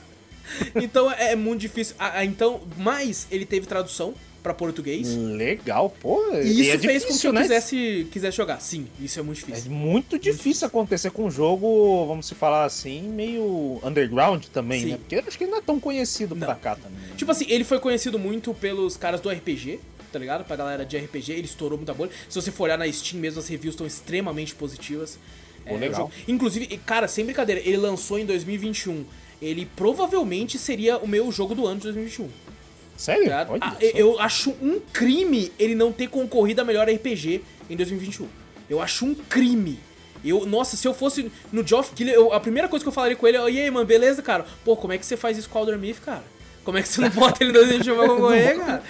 Então 0.75 1.11
é, 1.11 1.33
é 1.33 1.35
muito 1.35 1.61
difícil. 1.61 1.95
Ah, 1.99 2.13
ah, 2.15 2.25
então, 2.25 2.61
mas 2.77 3.27
ele 3.29 3.45
teve 3.45 3.67
tradução 3.67 4.15
pra 4.45 4.53
português. 4.53 5.07
Legal, 5.15 5.89
pô. 5.89 6.21
E 6.35 6.61
isso 6.61 6.71
é 6.71 6.77
fez 6.77 7.01
com 7.01 7.07
que 7.07 7.13
difícil, 7.13 7.29
eu 7.29 7.33
né? 7.33 7.41
quisesse, 7.41 8.07
quisesse 8.11 8.37
jogar. 8.37 8.61
Sim, 8.61 8.85
isso 9.01 9.19
é 9.19 9.23
muito 9.23 9.39
É 9.43 9.45
difícil. 9.47 9.71
muito 9.71 10.19
difícil 10.19 10.67
acontecer 10.67 11.09
com 11.09 11.25
um 11.25 11.31
jogo, 11.31 12.05
vamos 12.05 12.27
se 12.27 12.35
falar 12.35 12.63
assim, 12.65 13.01
meio 13.01 13.79
underground 13.83 14.45
também, 14.53 14.81
Sim. 14.81 14.89
né? 14.91 14.97
Porque 14.97 15.15
eu 15.15 15.23
acho 15.27 15.35
que 15.35 15.45
ele 15.45 15.51
não 15.51 15.57
é 15.57 15.61
tão 15.61 15.79
conhecido 15.79 16.35
pra 16.35 16.49
Não. 16.53 16.59
cá 16.59 16.75
também. 16.75 17.15
Tipo 17.17 17.31
assim, 17.31 17.45
ele 17.49 17.63
foi 17.63 17.79
conhecido 17.79 18.19
muito 18.19 18.53
pelos 18.53 18.95
caras 18.95 19.19
do 19.19 19.29
RPG, 19.31 19.79
tá 20.13 20.19
ligado? 20.19 20.45
Pra 20.45 20.55
galera 20.55 20.85
de 20.85 20.95
RPG, 20.95 21.31
ele 21.33 21.45
estourou 21.45 21.77
muita 21.79 21.93
bolha. 21.95 22.11
Se 22.29 22.39
você 22.39 22.51
for 22.51 22.65
olhar 22.65 22.77
na 22.77 22.89
Steam 22.91 23.19
mesmo, 23.19 23.39
as 23.39 23.47
reviews 23.47 23.73
estão 23.73 23.87
extremamente 23.87 24.53
positivas. 24.53 25.17
Pô, 25.67 25.73
o 25.73 25.77
legal. 25.79 26.11
Inclusive, 26.27 26.67
cara, 26.85 27.07
sem 27.07 27.25
brincadeira, 27.25 27.59
ele 27.65 27.77
lançou 27.77 28.19
em 28.19 28.25
2021. 28.27 29.03
Ele 29.41 29.67
provavelmente 29.75 30.57
seria 30.59 30.97
o 30.99 31.07
meu 31.07 31.31
jogo 31.31 31.55
do 31.55 31.65
ano 31.65 31.77
de 31.77 31.83
2021. 31.85 32.29
Sério? 32.97 33.31
Ah, 33.33 33.75
eu 33.81 34.19
acho 34.19 34.51
um 34.61 34.79
crime 34.93 35.51
ele 35.59 35.75
não 35.75 35.91
ter 35.91 36.07
concorrido 36.07 36.61
a 36.61 36.63
melhor 36.63 36.87
RPG 36.89 37.41
em 37.69 37.75
2021. 37.75 38.27
Eu 38.69 38.81
acho 38.81 39.05
um 39.05 39.13
crime. 39.13 39.79
Eu, 40.23 40.45
nossa, 40.45 40.75
se 40.77 40.87
eu 40.87 40.93
fosse 40.93 41.31
no 41.51 41.65
Geoff 41.65 41.93
Killer, 41.93 42.15
eu- 42.15 42.33
a 42.33 42.39
primeira 42.39 42.67
coisa 42.67 42.83
que 42.83 42.89
eu 42.89 42.93
falaria 42.93 43.15
com 43.15 43.27
ele 43.27 43.37
é: 43.37 43.49
E 43.51 43.59
aí, 43.61 43.69
mano, 43.69 43.85
beleza, 43.85 44.21
cara? 44.21 44.45
Pô, 44.63 44.75
como 44.75 44.93
é 44.93 44.97
que 44.97 45.05
você 45.05 45.15
faz 45.17 45.37
isso 45.37 45.49
com 45.49 45.59
o 45.59 45.61
Alder 45.61 45.77
Myth, 45.77 45.97
cara? 46.03 46.23
Como 46.63 46.77
é 46.77 46.81
que 46.81 46.87
você 46.87 47.01
não 47.01 47.09
bota 47.11 47.43
ele 47.43 47.51
no 47.51 47.59
2021 47.59 47.95
pra 47.95 48.07
concorrer, 48.15 48.57
cara? 48.57 48.83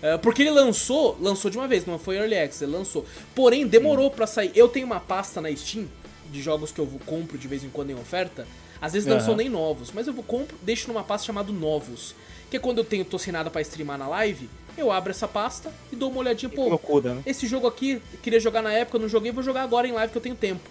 É, 0.00 0.16
porque 0.18 0.42
ele 0.42 0.50
lançou, 0.52 1.16
lançou 1.20 1.50
de 1.50 1.58
uma 1.58 1.66
vez, 1.66 1.84
não 1.84 1.98
foi 1.98 2.16
Early 2.16 2.36
Access, 2.38 2.62
ele 2.62 2.70
lançou. 2.72 3.04
Porém, 3.34 3.66
demorou 3.66 4.08
pra 4.10 4.26
sair. 4.28 4.52
Eu 4.54 4.68
tenho 4.68 4.86
uma 4.86 5.00
pasta 5.00 5.40
na 5.40 5.50
Steam 5.56 5.86
de 6.30 6.40
jogos 6.40 6.70
que 6.70 6.78
eu 6.78 6.86
vou- 6.86 7.00
compro 7.00 7.36
de 7.36 7.48
vez 7.48 7.64
em 7.64 7.68
quando 7.70 7.90
em 7.90 7.94
oferta. 7.94 8.46
Às 8.80 8.92
vezes 8.92 9.08
não 9.08 9.16
Aham. 9.16 9.24
são 9.24 9.34
nem 9.34 9.48
novos, 9.48 9.90
mas 9.92 10.06
eu 10.06 10.12
vou 10.12 10.22
compro, 10.22 10.56
deixo 10.62 10.86
numa 10.86 11.02
pasta 11.02 11.26
chamada 11.26 11.50
Novos. 11.50 12.14
Que 12.50 12.56
é 12.56 12.60
quando 12.60 12.78
eu 12.78 12.84
tenho, 12.84 13.04
tô 13.04 13.18
sem 13.18 13.32
nada 13.32 13.50
pra 13.50 13.60
streamar 13.60 13.98
na 13.98 14.08
live, 14.08 14.48
eu 14.76 14.90
abro 14.90 15.10
essa 15.10 15.28
pasta 15.28 15.72
e 15.92 15.96
dou 15.96 16.10
uma 16.10 16.20
olhadinha, 16.20 16.48
pô, 16.48 16.68
loucura, 16.68 17.14
né? 17.14 17.22
esse 17.26 17.46
jogo 17.46 17.66
aqui, 17.66 18.00
queria 18.22 18.40
jogar 18.40 18.62
na 18.62 18.72
época, 18.72 18.98
não 18.98 19.08
joguei, 19.08 19.30
vou 19.32 19.42
jogar 19.42 19.62
agora 19.62 19.86
em 19.86 19.92
live 19.92 20.10
que 20.12 20.16
eu 20.18 20.22
tenho 20.22 20.34
tempo. 20.36 20.62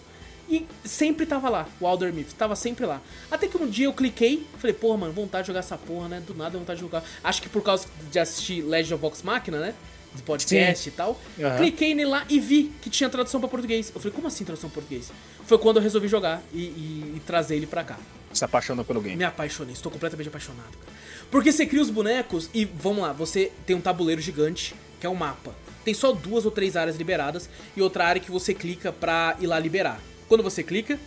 E 0.49 0.65
sempre 0.85 1.25
tava 1.25 1.49
lá, 1.49 1.67
o 1.79 1.85
Alder 1.85 2.13
Myth, 2.13 2.31
tava 2.37 2.55
sempre 2.55 2.85
lá. 2.85 3.01
Até 3.29 3.47
que 3.47 3.57
um 3.57 3.67
dia 3.67 3.85
eu 3.87 3.93
cliquei, 3.93 4.47
falei, 4.59 4.73
porra, 4.73 4.97
mano, 4.97 5.11
vontade 5.11 5.43
de 5.43 5.47
jogar 5.47 5.59
essa 5.59 5.77
porra, 5.77 6.07
né? 6.07 6.23
Do 6.25 6.33
nada 6.33 6.57
vontade 6.57 6.79
de 6.79 6.85
jogar. 6.85 7.03
Acho 7.21 7.41
que 7.41 7.49
por 7.49 7.61
causa 7.61 7.85
de 8.09 8.17
assistir 8.17 8.61
Legend 8.61 8.93
of 8.93 9.01
Vox 9.01 9.21
Machina, 9.23 9.59
né? 9.59 9.73
De 10.15 10.23
podcast 10.23 10.87
e 10.87 10.91
tal. 10.93 11.19
Aham. 11.37 11.57
Cliquei 11.57 11.93
nele 11.93 12.09
lá 12.09 12.25
e 12.29 12.39
vi 12.39 12.71
que 12.81 12.89
tinha 12.89 13.09
tradução 13.09 13.41
pra 13.41 13.49
português. 13.49 13.91
Eu 13.93 13.99
falei, 13.99 14.15
como 14.15 14.25
assim 14.27 14.45
tradução 14.45 14.69
pra 14.69 14.75
português? 14.81 15.11
Foi 15.45 15.57
quando 15.57 15.77
eu 15.77 15.83
resolvi 15.83 16.07
jogar 16.07 16.41
e, 16.53 16.59
e- 16.59 17.13
e 17.17 17.21
trazer 17.25 17.57
ele 17.57 17.67
pra 17.67 17.83
cá. 17.83 17.97
Se 18.31 18.45
apaixonou 18.45 18.85
pelo 18.85 19.01
game. 19.01 19.17
Me 19.17 19.25
apaixonei, 19.25 19.73
estou 19.73 19.91
completamente 19.91 20.29
apaixonado. 20.29 20.63
cara. 20.71 20.97
Porque 21.29 21.51
você 21.51 21.65
cria 21.65 21.81
os 21.81 21.89
bonecos 21.89 22.49
e, 22.53 22.65
vamos 22.65 23.01
lá, 23.01 23.11
você 23.11 23.51
tem 23.65 23.75
um 23.75 23.81
tabuleiro 23.81 24.21
gigante, 24.21 24.73
que 24.99 25.05
é 25.05 25.09
um 25.09 25.15
mapa. 25.15 25.53
Tem 25.83 25.93
só 25.93 26.11
duas 26.11 26.45
ou 26.45 26.51
três 26.51 26.75
áreas 26.75 26.97
liberadas 26.97 27.49
e 27.75 27.81
outra 27.81 28.05
área 28.05 28.21
que 28.21 28.31
você 28.31 28.53
clica 28.53 28.91
pra 28.91 29.35
ir 29.39 29.47
lá 29.47 29.59
liberar. 29.59 30.01
Quando 30.27 30.43
você 30.43 30.63
clica, 30.63 30.99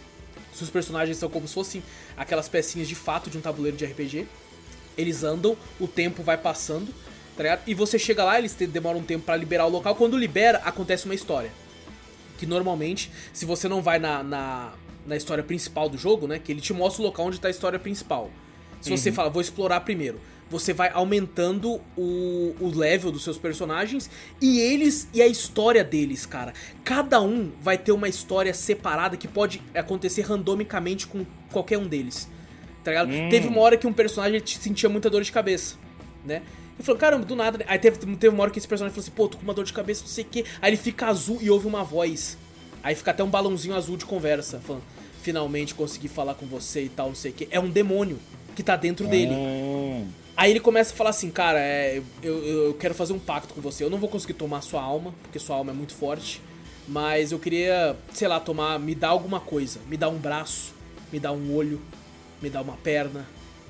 seus 0.52 0.70
personagens 0.70 1.16
são 1.16 1.28
como 1.28 1.46
se 1.46 1.54
fossem 1.54 1.82
aquelas 2.16 2.48
pecinhas 2.48 2.88
de 2.88 2.94
fato 2.94 3.30
de 3.30 3.38
um 3.38 3.40
tabuleiro 3.40 3.76
de 3.76 3.84
RPG. 3.84 4.26
Eles 4.96 5.22
andam, 5.22 5.56
o 5.78 5.86
tempo 5.86 6.22
vai 6.22 6.36
passando, 6.36 6.92
tá 7.36 7.42
ligado? 7.42 7.62
E 7.66 7.74
você 7.74 7.98
chega 7.98 8.24
lá, 8.24 8.38
eles 8.38 8.54
demoram 8.54 9.00
um 9.00 9.04
tempo 9.04 9.24
pra 9.24 9.36
liberar 9.36 9.66
o 9.66 9.70
local. 9.70 9.94
Quando 9.94 10.16
libera, 10.16 10.58
acontece 10.58 11.04
uma 11.04 11.14
história 11.14 11.50
que 12.40 12.46
normalmente, 12.46 13.12
se 13.34 13.44
você 13.44 13.68
não 13.68 13.82
vai 13.82 13.98
na, 13.98 14.22
na, 14.22 14.72
na 15.06 15.14
história 15.14 15.44
principal 15.44 15.90
do 15.90 15.98
jogo, 15.98 16.26
né? 16.26 16.38
Que 16.38 16.50
ele 16.50 16.62
te 16.62 16.72
mostra 16.72 17.02
o 17.02 17.04
local 17.04 17.26
onde 17.26 17.38
tá 17.38 17.48
a 17.48 17.50
história 17.50 17.78
principal. 17.78 18.30
Se 18.80 18.90
você 18.90 19.12
fala, 19.12 19.28
vou 19.28 19.42
explorar 19.42 19.80
primeiro, 19.80 20.20
você 20.50 20.72
vai 20.72 20.90
aumentando 20.92 21.80
o, 21.96 22.54
o 22.58 22.72
level 22.74 23.12
dos 23.12 23.22
seus 23.22 23.38
personagens 23.38 24.10
e 24.40 24.58
eles 24.58 25.08
e 25.14 25.22
a 25.22 25.26
história 25.28 25.84
deles, 25.84 26.26
cara. 26.26 26.52
Cada 26.82 27.20
um 27.20 27.52
vai 27.60 27.78
ter 27.78 27.92
uma 27.92 28.08
história 28.08 28.52
separada 28.52 29.16
que 29.16 29.28
pode 29.28 29.62
acontecer 29.74 30.22
randomicamente 30.22 31.06
com 31.06 31.24
qualquer 31.52 31.78
um 31.78 31.86
deles. 31.86 32.28
Tá 32.82 32.90
ligado? 32.90 33.10
Teve 33.30 33.46
uma 33.46 33.60
hora 33.60 33.76
que 33.76 33.86
um 33.86 33.92
personagem 33.92 34.42
sentia 34.44 34.88
muita 34.88 35.08
dor 35.08 35.22
de 35.22 35.30
cabeça, 35.30 35.76
né? 36.24 36.42
Ele 36.76 36.86
falou, 36.86 36.98
caramba, 36.98 37.26
do 37.26 37.36
nada. 37.36 37.62
Aí 37.68 37.78
teve, 37.78 37.98
teve 38.16 38.34
uma 38.34 38.42
hora 38.42 38.50
que 38.50 38.58
esse 38.58 38.66
personagem 38.66 38.94
falou 38.94 39.04
assim, 39.04 39.14
pô, 39.14 39.28
tô 39.28 39.36
com 39.36 39.44
uma 39.44 39.52
dor 39.52 39.66
de 39.66 39.72
cabeça, 39.72 40.00
não 40.00 40.08
sei 40.08 40.24
o 40.24 40.26
quê. 40.26 40.44
Aí 40.62 40.70
ele 40.70 40.78
fica 40.78 41.06
azul 41.06 41.38
e 41.42 41.50
ouve 41.50 41.66
uma 41.66 41.84
voz. 41.84 42.38
Aí 42.82 42.94
fica 42.94 43.10
até 43.10 43.22
um 43.22 43.28
balãozinho 43.28 43.74
azul 43.76 43.98
de 43.98 44.06
conversa, 44.06 44.58
falando, 44.60 44.82
finalmente 45.22 45.74
consegui 45.74 46.08
falar 46.08 46.34
com 46.34 46.46
você 46.46 46.84
e 46.84 46.88
tal, 46.88 47.08
não 47.08 47.14
sei 47.14 47.32
o 47.32 47.34
quê. 47.34 47.48
É 47.50 47.60
um 47.60 47.68
demônio 47.68 48.18
que 48.60 48.64
tá 48.64 48.76
dentro 48.76 49.08
dele. 49.08 49.32
Hum, 49.32 50.06
Aí 50.36 50.50
ele 50.50 50.60
começa 50.60 50.92
a 50.92 50.96
falar 50.96 51.10
assim, 51.10 51.30
cara, 51.30 51.58
é, 51.58 52.02
eu, 52.22 52.44
eu 52.44 52.74
quero 52.74 52.94
fazer 52.94 53.12
um 53.12 53.18
pacto 53.18 53.52
com 53.54 53.60
você. 53.60 53.84
Eu 53.84 53.90
não 53.90 53.98
vou 53.98 54.08
conseguir 54.08 54.34
tomar 54.34 54.60
sua 54.60 54.82
alma, 54.82 55.14
porque 55.22 55.38
sua 55.38 55.56
alma 55.56 55.72
é 55.72 55.74
muito 55.74 55.94
forte. 55.94 56.40
Mas 56.86 57.32
eu 57.32 57.38
queria, 57.38 57.96
sei 58.12 58.26
lá, 58.28 58.40
tomar, 58.40 58.78
me 58.78 58.94
dar 58.94 59.08
alguma 59.08 59.40
coisa. 59.40 59.80
Me 59.88 59.96
dar 59.96 60.08
um 60.08 60.18
braço, 60.18 60.72
me 61.12 61.18
dar 61.18 61.32
um 61.32 61.54
olho, 61.54 61.80
me 62.40 62.48
dá 62.48 62.60
uma 62.60 62.74
perna. 62.76 63.26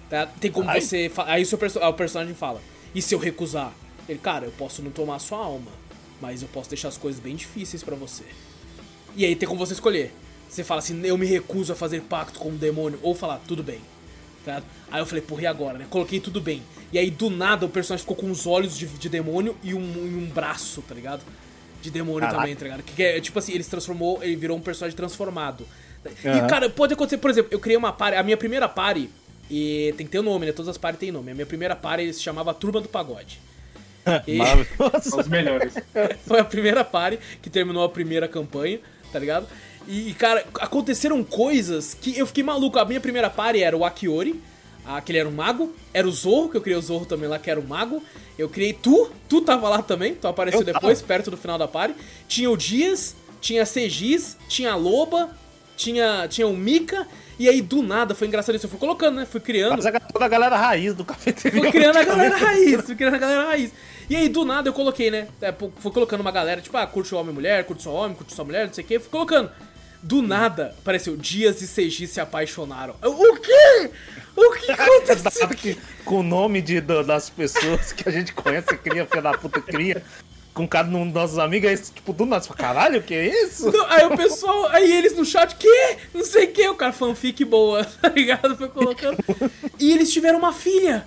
Tá? 0.09 0.27
Tem 0.27 0.51
como 0.51 0.69
Ai. 0.69 0.81
você. 0.81 1.11
Aí 1.27 1.43
o, 1.43 1.47
seu 1.47 1.59
o 1.59 1.93
personagem 1.93 2.35
fala: 2.35 2.61
E 2.95 3.03
se 3.03 3.15
eu 3.15 3.19
recusar? 3.19 3.73
Ele, 4.09 4.19
cara, 4.19 4.45
eu 4.47 4.53
posso 4.53 4.83
não 4.83 4.91
tomar 4.91 5.19
sua 5.19 5.39
alma, 5.39 5.71
mas 6.21 6.43
eu 6.43 6.49
posso 6.49 6.69
deixar 6.69 6.89
as 6.89 6.97
coisas 6.97 7.21
bem 7.21 7.37
difíceis 7.37 7.83
pra 7.83 7.97
você. 7.97 8.25
E 9.17 9.25
aí 9.25 9.35
tem 9.37 9.49
como 9.49 9.65
você 9.65 9.73
escolher. 9.73 10.13
Você 10.49 10.63
fala 10.63 10.79
assim: 10.79 11.01
Eu 11.05 11.19
me 11.19 11.27
recuso 11.27 11.73
a 11.73 11.77
fazer 11.77 12.01
pacto 12.03 12.39
com 12.39 12.51
o 12.51 12.53
demônio, 12.53 12.99
ou 13.03 13.15
falar: 13.15 13.41
Tudo 13.47 13.63
bem. 13.63 13.81
Tá? 14.45 14.63
Aí 14.91 15.01
eu 15.01 15.07
falei, 15.07 15.23
porra, 15.23 15.43
e 15.43 15.47
agora, 15.47 15.79
né? 15.79 15.87
Coloquei 15.91 16.19
tudo 16.21 16.41
bem. 16.41 16.63
E 16.93 16.99
aí, 16.99 17.11
do 17.11 17.29
nada, 17.31 17.67
o 17.67 17.69
personagem 17.69 18.03
ficou 18.03 18.17
com 18.17 18.31
os 18.31 18.47
olhos 18.47 18.77
de, 18.77 18.87
de 18.87 19.09
demônio 19.09 19.57
e 19.63 19.75
um, 19.75 19.81
e 19.81 20.15
um 20.17 20.27
braço, 20.27 20.83
tá 20.83 20.95
ligado? 20.95 21.23
De 21.83 21.91
demônio 21.91 22.21
Caraca. 22.21 22.39
também, 22.39 22.57
tá 22.57 22.65
ligado? 22.65 22.83
Que, 22.83 22.95
que 22.95 23.03
é 23.03 23.21
tipo 23.21 23.39
assim, 23.39 23.53
ele 23.53 23.63
se 23.63 23.71
transformou, 23.71 24.23
ele 24.23 24.37
virou 24.37 24.57
um 24.57 24.61
personagem 24.61 24.97
transformado. 24.97 25.67
E, 26.25 26.29
Aham. 26.29 26.47
cara, 26.47 26.71
pode 26.71 26.95
acontecer, 26.95 27.19
por 27.19 27.31
exemplo, 27.31 27.51
eu 27.53 27.61
criei 27.61 27.77
uma 27.77 27.93
party, 27.93 28.17
a 28.17 28.23
minha 28.23 28.37
primeira 28.37 28.69
party, 28.69 29.11
e 29.51 29.93
tem 29.97 30.07
que 30.07 30.13
ter 30.13 30.21
um 30.21 30.23
nome, 30.23 30.47
né? 30.47 30.53
Todas 30.53 30.69
as 30.71 30.79
parties 30.79 31.01
têm 31.01 31.13
nome. 31.13 31.31
A 31.31 31.35
minha 31.35 31.47
primeira 31.47 31.77
party 31.77 32.13
se 32.15 32.23
chamava 32.23 32.55
Turma 32.55 32.81
do 32.81 32.89
Pagode. 32.89 33.39
E- 34.27 34.37
Maravilhoso. 34.39 35.11
São 35.11 35.21
os 35.21 35.29
melhores. 35.29 35.75
foi 36.27 36.41
a 36.41 36.45
primeira 36.45 36.83
party 36.83 37.19
que 37.43 37.51
terminou 37.51 37.85
a 37.85 37.89
primeira 37.89 38.27
campanha, 38.27 38.81
tá 39.13 39.19
ligado? 39.19 39.47
E, 39.89 40.15
cara, 40.15 40.45
aconteceram 40.61 41.23
coisas 41.25 41.95
que 41.95 42.17
eu 42.19 42.27
fiquei 42.27 42.45
maluco. 42.45 42.79
A 42.79 42.85
minha 42.85 43.01
primeira 43.01 43.29
party 43.31 43.63
era 43.63 43.77
o 43.77 43.85
Akiori, 43.85 44.41
ah, 44.87 45.01
que 45.01 45.11
ele 45.13 45.19
era 45.19 45.29
um 45.29 45.33
mago. 45.33 45.75
Era 45.93 46.07
o 46.07 46.11
Zorro, 46.13 46.49
que 46.49 46.57
eu 46.57 46.61
criei 46.61 46.79
o 46.79 46.83
Zorro 46.83 47.07
também 47.07 47.29
lá, 47.29 47.39
que 47.39 47.51
era 47.51 47.59
um 47.59 47.67
mago. 47.67 48.03
Eu 48.39 48.49
criei 48.49 48.73
tu, 48.73 49.11
tu 49.29 49.41
tava 49.41 49.69
lá 49.69 49.83
também, 49.83 50.15
tu 50.15 50.27
apareceu 50.29 50.61
Eu 50.61 50.67
tava. 50.67 50.79
depois, 50.79 51.03
perto 51.03 51.31
do 51.31 51.37
final 51.37 51.59
da 51.59 51.67
party. 51.69 51.95
Tinha 52.29 52.51
o 52.51 52.57
Dias, 52.57 53.17
tinha 53.41 53.63
a 53.63 53.67
Segis, 53.67 54.37
tinha 54.49 54.73
a 54.73 54.77
Loba, 54.77 55.31
tinha, 55.77 56.27
tinha 56.29 56.47
o 56.47 56.57
Mika. 56.57 57.07
E 57.39 57.49
aí, 57.49 57.63
do 57.63 57.83
nada, 57.83 58.15
foi 58.15 58.29
engraçado 58.29 58.55
isso. 58.55 58.67
Eu 58.67 58.71
fui 58.71 58.79
colocando, 58.79 59.17
né? 59.17 59.27
Fui 59.27 59.41
criando. 59.41 59.73
Mas 59.77 59.87
a- 59.87 59.99
toda 59.99 60.25
a 60.27 60.29
galera 60.29 60.57
raiz 60.57 60.95
do 60.95 61.05
cafeteria. 61.05 61.61
Fui 61.63 61.71
criando 61.73 61.97
a 61.97 62.05
galera 62.05 62.37
raiz, 62.37 62.81
fui 62.83 62.95
criando 62.95 63.15
a 63.15 63.19
galera 63.19 63.45
raiz. 63.49 63.73
E 64.11 64.15
aí, 64.17 64.29
do 64.29 64.45
nada, 64.45 64.69
eu 64.69 64.73
coloquei, 64.73 65.11
né? 65.11 65.29
É, 65.41 65.51
Fui 65.53 65.91
colocando 65.93 66.21
uma 66.21 66.31
galera, 66.33 66.61
tipo, 66.61 66.77
ah, 66.77 66.87
curte 66.87 67.15
homem 67.15 67.31
e 67.31 67.35
mulher, 67.35 67.65
curte 67.65 67.83
só 67.83 67.93
homem, 67.95 68.15
curte 68.17 68.35
só 68.35 68.45
mulher, 68.45 68.67
não 68.67 68.75
sei 68.75 68.85
o 68.85 68.87
quê. 68.87 68.99
Fui 68.99 69.09
colocando. 69.09 69.51
Do 70.03 70.23
nada, 70.23 70.75
apareceu 70.79 71.17
Dias 71.17 71.61
e 71.61 71.67
Seiji 71.67 72.07
se 72.07 72.21
apaixonaram. 72.21 72.95
Eu, 73.03 73.13
O 73.13 73.37
quê? 73.41 73.91
O 74.37 74.53
que 74.53 74.71
aconteceu? 74.73 75.49
Que 75.49 75.77
com 76.05 76.21
o 76.21 76.23
nome 76.23 76.63
de, 76.63 76.81
das 76.81 77.29
pessoas 77.29 77.93
que 77.93 78.09
a 78.09 78.13
gente 78.13 78.33
conhece, 78.33 78.77
cria, 78.79 79.05
filha 79.07 79.23
da 79.23 79.33
puta, 79.33 79.61
cria. 79.61 80.03
Com 80.55 80.67
cada 80.67 80.89
um 80.97 81.05
dos 81.05 81.15
nossos 81.15 81.39
amigos, 81.39 81.71
aí, 81.71 81.77
tipo, 81.79 82.13
do 82.13 82.27
nada, 82.27 82.45
caralho, 82.49 82.99
o 83.01 83.03
que 83.03 83.15
é 83.15 83.45
isso? 83.45 83.71
Não, 83.71 83.87
Aí 83.87 84.05
o 84.05 84.17
pessoal, 84.17 84.67
aí 84.71 84.91
eles 84.93 85.17
no 85.17 85.25
chat, 85.25 85.55
que? 85.55 85.97
Não 86.13 86.25
sei 86.25 86.47
o 86.47 86.53
que, 86.53 86.69
o 86.69 86.75
cara 86.75 86.93
fanfic 86.93 87.45
boa, 87.45 87.85
tá 88.03 88.09
ligado? 88.09 88.57
Foi 88.57 88.69
colocando. 88.69 89.17
E 89.79 89.93
eles 89.93 90.13
tiveram 90.13 90.39
uma 90.41 90.53
filha, 90.53 91.07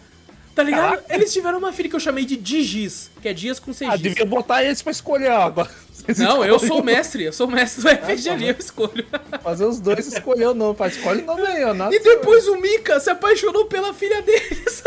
tá 0.55 0.63
ligado? 0.63 0.91
Caraca. 0.91 1.13
Eles 1.13 1.33
tiveram 1.33 1.57
uma 1.57 1.73
filha 1.73 1.89
que 1.89 1.95
eu 1.95 1.99
chamei 1.99 2.23
de 2.25 2.37
Digis, 2.37 3.11
que 3.21 3.27
é 3.27 3.33
Dias 3.33 3.59
com 3.59 3.71
Ah, 3.71 3.73
Segis. 3.73 3.99
devia 4.01 4.25
botar 4.25 4.63
eles 4.63 4.81
pra 4.81 4.91
escolher 4.91 5.31
agora. 5.31 5.69
Não, 6.17 6.43
eu 6.43 6.59
sou 6.59 6.79
o 6.79 6.83
mestre, 6.83 7.23
eu 7.23 7.33
sou 7.33 7.47
o 7.47 7.51
mestre 7.51 7.81
do 7.83 7.89
RPG 7.89 8.29
ali, 8.29 8.49
eu 8.49 8.55
escolho. 8.57 9.05
Fazer 9.41 9.65
os 9.65 9.79
dois 9.79 10.07
escolher 10.07 10.47
o 10.47 10.53
nome. 10.53 10.75
Faz, 10.77 10.95
escolhe 10.97 11.21
o 11.21 11.25
nome 11.25 11.45
aí, 11.45 11.63
ó. 11.63 11.73
nada 11.73 11.95
E 11.95 11.99
depois 11.99 12.47
o 12.47 12.57
Mika 12.57 12.99
se 12.99 13.09
apaixonou 13.09 13.65
pela 13.65 13.93
filha 13.93 14.21
deles. 14.21 14.83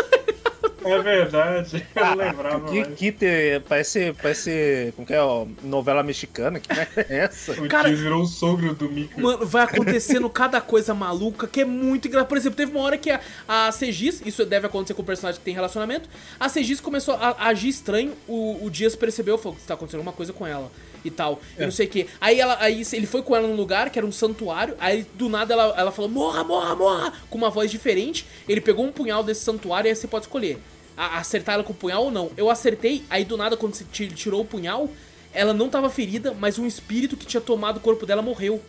É 0.87 1.03
verdade. 1.03 1.85
Eu 1.95 2.05
não 2.07 2.15
lembrava 2.15 2.71
Que, 2.71 2.85
que 2.85 3.13
te, 3.13 3.61
parece, 3.69 4.15
parece, 4.23 4.93
como 4.95 5.07
que 5.07 5.13
é, 5.13 5.21
ó, 5.21 5.45
novela 5.63 6.03
mexicana, 6.03 6.61
que 6.61 6.69
é 6.73 7.19
essa? 7.25 7.53
O 7.53 7.69
Cara- 7.69 7.89
virou 7.89 8.23
o 8.23 8.27
sogro 8.27 8.73
do 8.75 8.89
Mika. 8.89 9.21
Mano, 9.21 9.45
vai 9.45 9.65
acontecendo 9.65 10.31
cada 10.31 10.61
coisa 10.61 10.95
maluca 10.95 11.49
que 11.49 11.63
é 11.63 11.65
muito 11.65 12.07
engraçado. 12.07 12.29
Por 12.29 12.39
exemplo, 12.39 12.57
teve 12.57 12.71
uma 12.71 12.83
hora 12.83 12.97
que 12.97 13.11
a, 13.11 13.21
a 13.49 13.73
Segis, 13.73 14.23
isso 14.25 14.45
deve 14.47 14.67
acontecer 14.67 14.95
com 14.95 15.03
o 15.03 15.05
personagem 15.05 15.39
que 15.41 15.45
tem 15.45 15.55
relacionamento, 15.55 16.09
a 16.39 16.49
Segis 16.49 16.81
começou 16.81 17.15
a, 17.15 17.31
a 17.31 17.49
agir 17.49 17.69
estranho, 17.69 18.13
o, 18.29 18.65
o 18.65 18.71
Dias 18.71 18.95
percebeu, 18.95 19.37
falou 19.39 19.57
que 19.57 19.65
tá 19.65 19.75
acontecendo 19.75 19.99
alguma 20.01 20.13
coisa 20.15 20.33
com 20.33 20.47
ela 20.47 20.71
e 21.05 21.11
tal, 21.11 21.41
e 21.59 21.63
não 21.65 21.71
sei 21.71 21.87
o 21.87 21.89
que. 21.91 22.07
Aí, 22.21 22.41
ela, 22.41 22.57
aí 22.61 22.83
ele 22.93 23.07
foi 23.07 23.23
com 23.23 23.35
ela 23.37 23.47
num 23.47 23.57
lugar 23.57 23.91
que 23.91 23.99
era 23.99 24.07
um 24.07 24.13
santuário, 24.13 24.75
aí 24.81 25.07
do 25.15 25.29
nada 25.29 25.55
ela, 25.55 25.75
ela 25.77 25.93
falou, 25.93 26.11
morra, 26.11 26.43
morra, 26.45 26.75
morra, 26.75 27.13
com 27.31 27.39
uma 27.39 27.51
voz 27.51 27.71
diferente. 27.71 28.27
Ele 28.49 28.61
pegou 28.61 28.85
um 28.85 28.93
punhal 28.93 29.23
desse 29.23 29.43
santuário 29.43 29.89
e 29.89 29.91
aí 29.91 29.97
você 29.97 30.07
pode 30.09 30.25
escolher. 30.27 30.59
a- 30.97 31.19
acertar 31.19 31.57
ela 31.57 31.63
com 31.65 31.73
o 31.73 31.77
punhal 31.77 32.05
ou 32.05 32.11
não. 32.11 32.31
Eu 32.39 32.49
acertei, 32.49 33.05
aí 33.11 33.23
do 33.25 33.37
nada, 33.37 33.55
quando 33.57 33.75
você 33.75 33.85
ti- 33.93 34.09
tirou 34.09 34.41
o 34.41 34.45
punhal, 34.47 34.89
ela 35.35 35.53
não 35.53 35.69
tava 35.69 35.91
ferida, 35.91 36.33
mas 36.33 36.59
um 36.59 36.67
espírito 36.67 37.19
que 37.19 37.27
tinha 37.27 37.41
tomado 37.41 37.77
o 37.77 37.81
corpo 37.81 38.07
dela 38.07 38.23
morreu. 38.23 38.63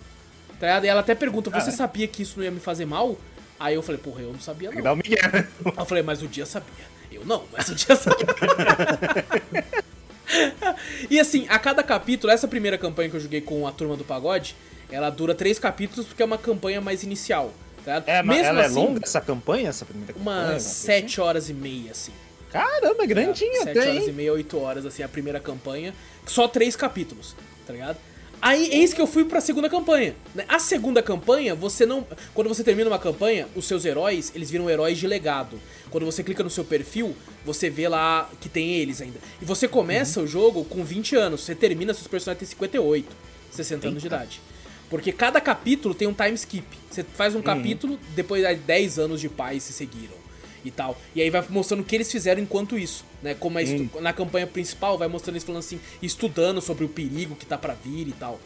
Tá 0.59 0.67
ligado? 0.67 0.83
E 0.85 0.87
ela 0.89 0.99
até 0.99 1.15
pergunta: 1.15 1.49
Você 1.49 1.71
sabia 1.71 2.05
que 2.07 2.21
isso 2.23 2.33
não 2.37 2.43
ia 2.43 2.51
me 2.51 2.59
fazer 2.59 2.85
mal? 2.85 3.15
Aí 3.57 3.75
eu 3.75 3.81
falei: 3.81 4.01
Porra, 4.01 4.23
eu 4.23 4.33
não 4.33 4.39
sabia 4.41 4.69
não. 4.71 4.75
né? 4.75 5.47
Eu 5.77 5.85
falei: 5.85 6.03
Mas 6.03 6.21
o 6.21 6.27
dia 6.27 6.45
sabia. 6.45 6.85
Eu 7.09 7.23
não, 7.25 7.43
mas 7.55 7.69
o 7.69 7.75
dia 7.75 7.95
sabia. 7.95 8.25
e 11.09 11.19
assim, 11.19 11.45
a 11.49 11.57
cada 11.57 11.83
capítulo, 11.83 12.31
essa 12.31 12.47
primeira 12.47 12.77
campanha 12.77 13.09
que 13.09 13.15
eu 13.15 13.19
joguei 13.19 13.41
com 13.41 13.67
a 13.67 13.71
turma 13.71 13.95
do 13.95 14.03
pagode, 14.03 14.55
ela 14.91 15.09
dura 15.09 15.33
três 15.33 15.59
capítulos 15.59 16.05
porque 16.05 16.21
é 16.21 16.25
uma 16.25 16.37
campanha 16.37 16.81
mais 16.81 17.03
inicial. 17.03 17.53
Tá? 17.83 18.03
É, 18.05 18.21
mas 18.21 18.37
Mesmo 18.37 18.49
ela 18.51 18.65
assim, 18.65 18.79
é 18.79 18.83
longa 18.83 19.01
essa 19.03 19.21
campanha, 19.21 19.69
essa 19.69 19.85
primeira 19.85 20.13
campanha? 20.13 20.37
Umas 20.37 20.51
Uma 20.51 20.59
sete 20.59 21.21
horas 21.21 21.49
e 21.49 21.53
meia, 21.53 21.91
assim. 21.91 22.11
Caramba, 22.51 23.03
é 23.03 23.07
grandinha 23.07 23.63
Sete 23.63 23.79
até, 23.79 23.89
horas 23.89 24.03
e 24.03 24.07
hein? 24.07 24.13
meia, 24.13 24.33
oito 24.33 24.57
horas, 24.59 24.85
assim, 24.85 25.03
a 25.03 25.07
primeira 25.07 25.39
campanha. 25.39 25.93
Só 26.25 26.47
três 26.47 26.75
capítulos, 26.75 27.35
tá 27.65 27.73
ligado? 27.73 27.97
Aí, 28.41 28.69
eis 28.71 28.93
que 28.93 29.01
eu 29.01 29.07
fui 29.07 29.25
pra 29.25 29.41
segunda 29.41 29.69
campanha. 29.69 30.15
né? 30.35 30.45
A 30.47 30.59
segunda 30.59 31.01
campanha, 31.01 31.55
você 31.55 31.85
não... 31.85 32.05
Quando 32.33 32.47
você 32.47 32.63
termina 32.63 32.89
uma 32.89 32.99
campanha, 32.99 33.47
os 33.55 33.65
seus 33.65 33.83
heróis, 33.83 34.31
eles 34.35 34.49
viram 34.49 34.69
heróis 34.69 34.97
de 34.97 35.07
legado. 35.07 35.59
Quando 35.89 36.05
você 36.05 36.23
clica 36.23 36.43
no 36.43 36.49
seu 36.49 36.63
perfil, 36.63 37.15
você 37.45 37.69
vê 37.69 37.87
lá 37.87 38.29
que 38.39 38.47
tem 38.47 38.75
eles 38.75 39.01
ainda. 39.01 39.19
E 39.41 39.45
você 39.45 39.67
começa 39.67 40.21
o 40.21 40.27
jogo 40.27 40.63
com 40.65 40.83
20 40.83 41.15
anos. 41.15 41.41
Você 41.41 41.55
termina, 41.55 41.93
seus 41.93 42.07
personagens 42.07 42.39
têm 42.39 42.47
58, 42.49 43.15
60 43.51 43.87
anos 43.87 44.01
de 44.01 44.07
idade. 44.07 44.41
Porque 44.89 45.11
cada 45.11 45.41
capítulo 45.41 45.95
tem 45.95 46.07
um 46.07 46.13
time 46.13 46.33
skip. 46.35 46.65
Você 46.89 47.03
faz 47.03 47.35
um 47.35 47.41
capítulo, 47.41 47.99
depois 48.15 48.45
de 48.45 48.55
10 48.55 48.99
anos 48.99 49.19
de 49.19 49.29
paz 49.29 49.63
se 49.63 49.73
seguiram 49.73 50.26
e 50.67 50.71
tal. 50.71 50.97
E 51.15 51.21
aí 51.21 51.29
vai 51.29 51.43
mostrando 51.49 51.81
o 51.81 51.83
que 51.83 51.95
eles 51.95 52.11
fizeram 52.11 52.41
enquanto 52.41 52.77
isso, 52.77 53.03
né? 53.23 53.33
Como 53.33 53.57
estu- 53.59 54.01
na 54.01 54.13
campanha 54.13 54.45
principal 54.47 54.97
vai 54.97 55.07
mostrando 55.07 55.35
eles 55.35 55.43
falando 55.43 55.59
assim, 55.59 55.79
estudando 56.01 56.61
sobre 56.61 56.85
o 56.85 56.89
perigo 56.89 57.35
que 57.35 57.45
tá 57.45 57.57
pra 57.57 57.73
vir 57.73 58.07
e 58.07 58.11
tal. 58.11 58.39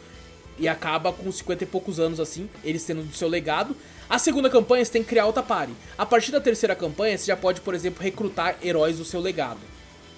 E 0.58 0.68
acaba 0.68 1.12
com 1.12 1.32
50 1.32 1.64
e 1.64 1.66
poucos 1.66 1.98
anos 1.98 2.20
assim, 2.20 2.48
eles 2.62 2.84
tendo 2.84 3.02
do 3.02 3.14
seu 3.16 3.28
legado. 3.28 3.74
A 4.08 4.18
segunda 4.18 4.50
campanha 4.50 4.84
você 4.84 4.92
tem 4.92 5.02
que 5.02 5.08
criar 5.08 5.26
outra 5.26 5.42
party. 5.42 5.72
A 5.96 6.04
partir 6.04 6.30
da 6.30 6.40
terceira 6.40 6.74
campanha 6.76 7.16
você 7.16 7.26
já 7.26 7.36
pode, 7.36 7.60
por 7.62 7.74
exemplo, 7.74 8.02
recrutar 8.02 8.56
heróis 8.62 8.98
do 8.98 9.04
seu 9.04 9.20
legado. 9.20 9.58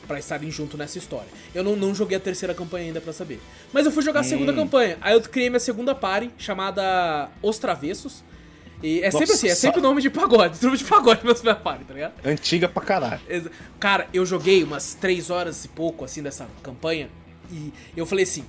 Pra 0.08 0.18
estarem 0.18 0.50
junto 0.50 0.76
nessa 0.76 0.98
história. 0.98 1.28
Eu 1.54 1.64
não, 1.64 1.76
não 1.76 1.94
joguei 1.94 2.18
a 2.18 2.20
terceira 2.20 2.52
campanha 2.52 2.86
ainda 2.86 3.00
pra 3.00 3.10
saber. 3.12 3.40
Mas 3.72 3.86
eu 3.86 3.92
fui 3.92 4.02
jogar 4.02 4.20
a 4.20 4.22
segunda 4.24 4.52
campanha. 4.52 4.98
Aí 5.00 5.14
eu 5.14 5.20
criei 5.22 5.48
minha 5.48 5.58
segunda 5.60 5.94
party, 5.94 6.30
chamada 6.36 7.30
Os 7.42 7.56
Travessos. 7.56 8.22
E 8.82 9.00
é 9.00 9.10
sempre 9.10 9.20
Nossa. 9.26 9.32
assim, 9.34 9.48
é 9.48 9.54
sempre 9.54 9.80
nome 9.80 10.02
de 10.02 10.10
pagode. 10.10 10.58
Nome 10.64 10.76
de 10.76 10.84
pagode 10.84 11.24
meus 11.24 11.42
minha 11.42 11.54
party, 11.54 11.84
tá 11.84 11.94
ligado? 11.94 12.12
Antiga 12.24 12.68
pra 12.68 12.82
caralho. 12.82 13.20
Cara, 13.80 14.06
eu 14.12 14.26
joguei 14.26 14.62
umas 14.62 14.94
3 14.94 15.30
horas 15.30 15.64
e 15.64 15.68
pouco, 15.68 16.04
assim, 16.04 16.22
dessa 16.22 16.46
campanha. 16.62 17.08
E 17.50 17.72
eu 17.96 18.04
falei 18.04 18.24
assim, 18.24 18.44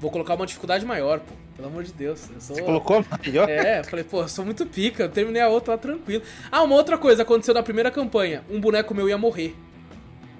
vou 0.00 0.10
colocar 0.10 0.34
uma 0.34 0.44
dificuldade 0.46 0.84
maior, 0.84 1.20
pô. 1.20 1.32
Pelo 1.56 1.68
amor 1.68 1.82
de 1.84 1.92
Deus. 1.92 2.22
Eu 2.34 2.40
sou... 2.40 2.56
Você 2.56 2.62
colocou 2.62 3.04
maior? 3.10 3.48
É, 3.48 3.80
eu 3.80 3.84
falei, 3.84 4.04
pô, 4.04 4.22
eu 4.22 4.28
sou 4.28 4.44
muito 4.44 4.64
pica, 4.66 5.02
eu 5.04 5.08
terminei 5.10 5.42
a 5.42 5.48
outra 5.48 5.72
lá 5.74 5.78
tranquilo. 5.78 6.22
Ah, 6.50 6.62
uma 6.62 6.74
outra 6.74 6.96
coisa 6.98 7.22
aconteceu 7.22 7.52
na 7.54 7.62
primeira 7.62 7.90
campanha. 7.90 8.42
Um 8.50 8.58
boneco 8.60 8.94
meu 8.94 9.08
ia 9.08 9.18
morrer. 9.18 9.54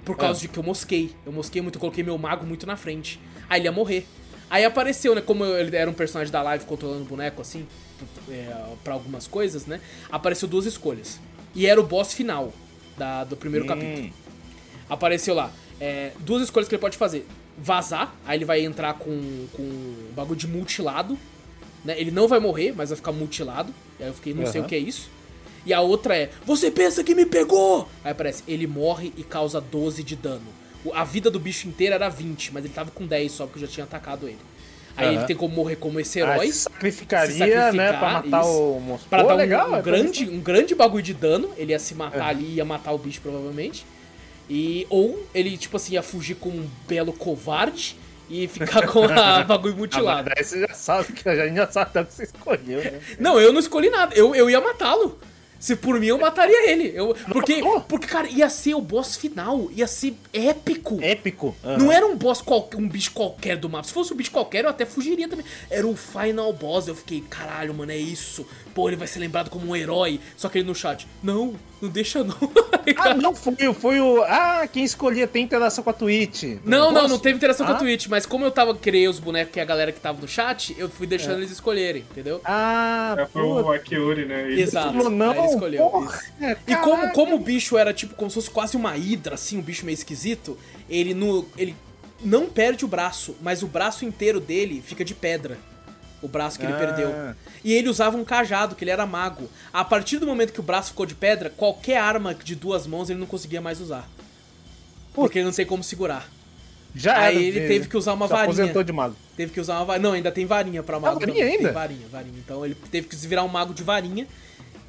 Por 0.03 0.17
causa 0.17 0.39
Ah. 0.39 0.41
de 0.41 0.47
que 0.47 0.57
eu 0.57 0.63
mosquei. 0.63 1.15
Eu 1.25 1.31
mosquei 1.31 1.61
muito, 1.61 1.75
eu 1.75 1.79
coloquei 1.79 2.03
meu 2.03 2.17
mago 2.17 2.45
muito 2.45 2.65
na 2.65 2.75
frente. 2.75 3.19
Aí 3.47 3.59
ele 3.59 3.67
ia 3.67 3.71
morrer. 3.71 4.07
Aí 4.49 4.65
apareceu, 4.65 5.13
né? 5.15 5.21
Como 5.21 5.45
ele 5.45 5.75
era 5.75 5.89
um 5.89 5.93
personagem 5.93 6.31
da 6.31 6.41
live 6.41 6.65
controlando 6.65 7.03
o 7.03 7.05
boneco, 7.05 7.39
assim, 7.41 7.67
é, 8.29 8.53
pra 8.83 8.93
algumas 8.93 9.27
coisas, 9.27 9.65
né? 9.65 9.79
Apareceu 10.11 10.47
duas 10.47 10.65
escolhas. 10.65 11.19
E 11.53 11.65
era 11.65 11.79
o 11.79 11.83
boss 11.83 12.13
final 12.13 12.53
da, 12.97 13.23
do 13.23 13.35
primeiro 13.35 13.65
capítulo. 13.65 14.07
Hum, 14.07 14.11
Apareceu 14.89 15.33
lá. 15.33 15.51
é, 15.79 16.11
duas 16.19 16.43
escolhas 16.43 16.67
que 16.67 16.75
ele 16.75 16.81
pode 16.81 16.97
fazer. 16.97 17.25
Vazar, 17.57 18.15
aí 18.25 18.37
ele 18.37 18.45
vai 18.45 18.61
entrar 18.63 18.93
com, 18.95 19.45
com 19.53 19.61
um 19.61 20.11
bagulho 20.15 20.39
de 20.39 20.47
mutilado. 20.47 21.17
Né? 21.83 21.99
Ele 21.99 22.11
não 22.11 22.27
vai 22.27 22.39
morrer, 22.39 22.73
mas 22.75 22.89
vai 22.89 22.95
ficar 22.95 23.11
mutilado. 23.11 23.73
Aí 23.99 24.07
eu 24.07 24.13
fiquei, 24.13 24.33
não 24.33 24.45
sei 24.45 24.59
Aham. 24.59 24.65
o 24.65 24.69
que 24.69 24.75
é 24.75 24.79
isso. 24.79 25.09
E 25.65 25.73
a 25.73 25.81
outra 25.81 26.17
é, 26.17 26.29
você 26.45 26.71
pensa 26.71 27.03
que 27.03 27.13
me 27.13 27.25
pegou? 27.25 27.87
Aí 28.03 28.11
aparece, 28.11 28.43
ele 28.47 28.65
morre 28.65 29.13
e 29.15 29.23
causa 29.23 29.61
12 29.61 30.03
de 30.03 30.15
dano. 30.15 30.47
A 30.93 31.03
vida 31.03 31.29
do 31.29 31.39
bicho 31.39 31.67
inteiro 31.67 31.93
era 31.93 32.09
20, 32.09 32.51
mas 32.53 32.65
ele 32.65 32.73
tava 32.73 32.89
com 32.89 33.05
10 33.05 33.31
só 33.31 33.45
porque 33.45 33.59
eu 33.63 33.67
já 33.67 33.73
tinha 33.73 33.83
atacado 33.83 34.27
ele. 34.27 34.39
Aí 34.97 35.07
Aham. 35.07 35.15
ele 35.17 35.25
tem 35.25 35.35
como 35.35 35.55
morrer 35.55 35.77
como 35.77 35.99
esse 35.99 36.21
Ah, 36.21 36.33
herói. 36.33 36.47
se 36.51 36.59
sacrificaria, 36.59 37.31
se 37.31 37.37
sacrificar, 37.39 37.73
né, 37.73 37.93
pra 37.93 38.09
matar 38.13 38.41
isso. 38.41 38.49
o 38.49 38.79
monstro. 38.81 39.09
Pra 39.09 39.21
Pô, 39.21 39.27
dar 39.29 39.33
um, 39.33 39.37
legal, 39.37 39.71
um 39.71 39.75
é 39.77 39.81
grande, 39.81 40.29
um 40.29 40.39
grande 40.39 40.75
bagulho 40.75 41.03
de 41.03 41.13
dano. 41.13 41.49
Ele 41.57 41.71
ia 41.71 41.79
se 41.79 41.95
matar 41.95 42.19
É. 42.19 42.29
ali, 42.29 42.55
ia 42.55 42.65
matar 42.65 42.91
o 42.91 42.97
bicho 42.97 43.21
provavelmente. 43.21 43.85
E, 44.49 44.85
ou 44.89 45.25
ele, 45.33 45.57
tipo 45.57 45.77
assim, 45.77 45.93
ia 45.93 46.03
fugir 46.03 46.35
com 46.35 46.49
um 46.49 46.67
belo 46.87 47.13
covarde 47.13 47.95
e 48.29 48.47
ficar 48.47 48.85
com 48.87 49.05
a 49.05 49.43
bagulho 49.45 49.73
Ah, 49.75 49.77
mutilado. 49.77 50.29
mas 50.35 50.35
daí 50.35 50.43
você 50.43 50.67
já 50.67 50.73
sabe 50.73 51.13
que 51.13 51.27
a 51.29 51.47
gente 51.47 51.55
já 51.55 51.71
sabe 51.71 51.99
o 51.99 52.05
que 52.05 52.13
você 52.13 52.23
escolheu, 52.23 52.83
né? 52.83 52.99
Não, 53.17 53.39
eu 53.39 53.53
não 53.53 53.59
escolhi 53.59 53.89
nada. 53.89 54.13
Eu, 54.13 54.35
eu 54.35 54.49
ia 54.49 54.59
matá-lo. 54.59 55.17
Se 55.61 55.75
por 55.75 55.99
mim 55.99 56.07
eu 56.07 56.17
mataria 56.17 56.71
ele. 56.71 56.91
Eu, 56.93 57.15
porque, 57.31 57.61
porque, 57.87 58.07
cara, 58.07 58.27
ia 58.27 58.49
ser 58.49 58.73
o 58.73 58.81
boss 58.81 59.15
final. 59.15 59.69
Ia 59.71 59.85
ser 59.85 60.15
épico. 60.33 60.97
Épico. 61.01 61.55
Aham. 61.63 61.77
Não 61.77 61.91
era 61.91 62.05
um 62.05 62.17
boss 62.17 62.41
qualquer, 62.41 62.77
um 62.77 62.89
bicho 62.89 63.11
qualquer 63.11 63.57
do 63.57 63.69
mapa. 63.69 63.87
Se 63.87 63.93
fosse 63.93 64.11
um 64.11 64.17
bicho 64.17 64.31
qualquer, 64.31 64.63
eu 64.63 64.69
até 64.71 64.87
fugiria 64.87 65.29
também. 65.29 65.45
Era 65.69 65.85
o 65.85 65.95
final 65.95 66.51
boss. 66.51 66.87
Eu 66.87 66.95
fiquei, 66.95 67.21
caralho, 67.21 67.75
mano, 67.75 67.91
é 67.91 67.97
isso. 67.97 68.43
Pô, 68.73 68.89
ele 68.89 68.97
vai 68.97 69.07
ser 69.07 69.19
lembrado 69.19 69.51
como 69.51 69.67
um 69.67 69.75
herói. 69.75 70.19
Só 70.35 70.49
que 70.49 70.57
ele 70.57 70.67
no 70.67 70.73
chat, 70.73 71.07
não, 71.21 71.55
não 71.81 71.89
deixa 71.89 72.23
não. 72.23 72.35
Ah, 72.97 73.13
não, 73.13 73.35
foi, 73.35 73.55
foi 73.75 73.99
o. 74.01 74.23
Ah, 74.23 74.67
quem 74.71 74.83
escolhia 74.83 75.27
tem 75.27 75.43
interação 75.43 75.83
com 75.83 75.91
a 75.91 75.93
Twitch. 75.93 76.43
Não, 76.65 76.91
não, 76.91 77.01
Posso? 77.01 77.07
não 77.09 77.19
teve 77.19 77.35
interação 77.37 77.65
com 77.65 77.73
Ah? 77.73 77.75
a 77.75 77.79
Twitch, 77.79 78.07
mas 78.07 78.25
como 78.25 78.43
eu 78.43 78.49
tava 78.51 78.73
criei 78.73 79.07
os 79.07 79.19
bonecos 79.19 79.53
que 79.53 79.59
é 79.59 79.63
a 79.63 79.65
galera 79.65 79.91
que 79.91 79.99
tava 79.99 80.19
no 80.19 80.27
chat, 80.27 80.75
eu 80.79 80.89
fui 80.89 81.05
deixando 81.05 81.37
eles 81.37 81.51
escolherem, 81.51 82.03
entendeu? 82.11 82.41
Ah, 82.43 83.15
É, 83.19 83.25
foi 83.27 83.43
o 83.43 83.71
Akiori, 83.71 84.25
né? 84.25 84.51
Ele- 84.51 84.61
Exato. 84.63 84.93
falou, 84.93 85.09
não, 85.11 85.31
Aí 85.31 85.37
ele 85.37 85.47
escolheu. 85.47 85.89
porra, 85.89 86.07
isso. 86.41 86.57
E 86.67 86.75
como, 86.77 87.11
como 87.11 87.35
o 87.35 87.39
bicho 87.39 87.77
era 87.77 87.93
tipo 87.93 88.15
como 88.15 88.29
se 88.31 88.35
fosse 88.35 88.49
quase 88.49 88.75
uma 88.75 88.97
hidra, 88.97 89.35
assim, 89.35 89.59
um 89.59 89.61
bicho 89.61 89.85
meio 89.85 89.93
esquisito, 89.95 90.57
ele 90.89 91.13
no. 91.13 91.45
ele 91.57 91.75
não 92.23 92.47
perde 92.47 92.83
o 92.83 92.87
braço, 92.87 93.35
mas 93.41 93.61
o 93.63 93.67
braço 93.67 94.05
inteiro 94.05 94.39
dele 94.39 94.83
fica 94.85 95.05
de 95.05 95.13
pedra. 95.13 95.57
O 96.21 96.27
braço 96.27 96.59
que 96.59 96.65
ele 96.65 96.73
Ah. 96.73 96.77
perdeu. 96.77 97.35
E 97.63 97.73
ele 97.73 97.89
usava 97.89 98.15
um 98.15 98.23
cajado, 98.23 98.75
que 98.75 98.83
ele 98.83 98.91
era 98.91 99.05
mago. 99.05 99.49
A 99.73 99.83
partir 99.83 100.19
do 100.19 100.27
momento 100.27 100.53
que 100.53 100.59
o 100.59 100.63
braço 100.63 100.89
ficou 100.89 101.05
de 101.05 101.15
pedra, 101.15 101.49
qualquer 101.49 101.97
arma 101.97 102.33
de 102.35 102.53
duas 102.55 102.85
mãos 102.85 103.09
ele 103.09 103.19
não 103.19 103.25
conseguia 103.27 103.59
mais 103.61 103.81
usar. 103.81 104.07
Porque 105.13 105.39
ele 105.39 105.45
não 105.45 105.51
tem 105.53 105.65
como 105.65 105.83
segurar. 105.83 106.29
Já 106.93 107.17
Aí 107.17 107.35
era, 107.37 107.57
ele 107.57 107.67
teve 107.67 107.87
que 107.87 107.97
usar 107.97 108.13
uma 108.13 108.27
Se 108.27 108.33
varinha. 108.33 108.53
aposentou 108.53 108.83
de 108.83 108.91
mago. 108.91 109.15
Teve 109.35 109.51
que 109.53 109.59
usar 109.59 109.77
uma 109.77 109.85
varinha. 109.85 110.03
Não, 110.07 110.13
ainda 110.13 110.31
tem 110.31 110.45
varinha 110.45 110.83
pra 110.83 110.99
mago. 110.99 111.17
Ah, 111.17 111.19
varinha 111.25 111.45
ainda? 111.45 111.63
Tem 111.63 111.71
varinha, 111.73 112.07
varinha. 112.11 112.35
Então 112.37 112.65
ele 112.65 112.75
teve 112.91 113.07
que 113.07 113.15
se 113.15 113.25
virar 113.27 113.43
um 113.43 113.47
mago 113.47 113.73
de 113.73 113.81
varinha 113.81 114.27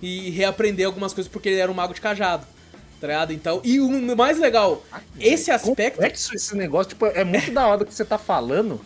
e 0.03 0.31
reaprender 0.31 0.85
algumas 0.85 1.13
coisas 1.15 1.31
porque 1.33 1.49
ele 1.49 1.59
era 1.61 1.71
um 1.71 1.75
mago 1.75 1.95
de 1.95 2.01
cajado. 2.01 2.45
Tá 3.03 3.09
ligado? 3.09 3.33
Então, 3.33 3.61
e 3.65 3.81
o 3.81 4.17
mais 4.17 4.39
legal, 4.39 4.85
esse 5.19 5.51
aspecto. 5.51 5.97
Complexo 5.97 6.37
esse 6.37 6.57
negócio, 6.57 6.91
tipo, 6.91 7.05
é 7.07 7.25
muito 7.25 7.51
da 7.51 7.67
hora 7.67 7.85
que 7.85 7.93
você 7.93 8.05
tá 8.05 8.17
falando. 8.17 8.81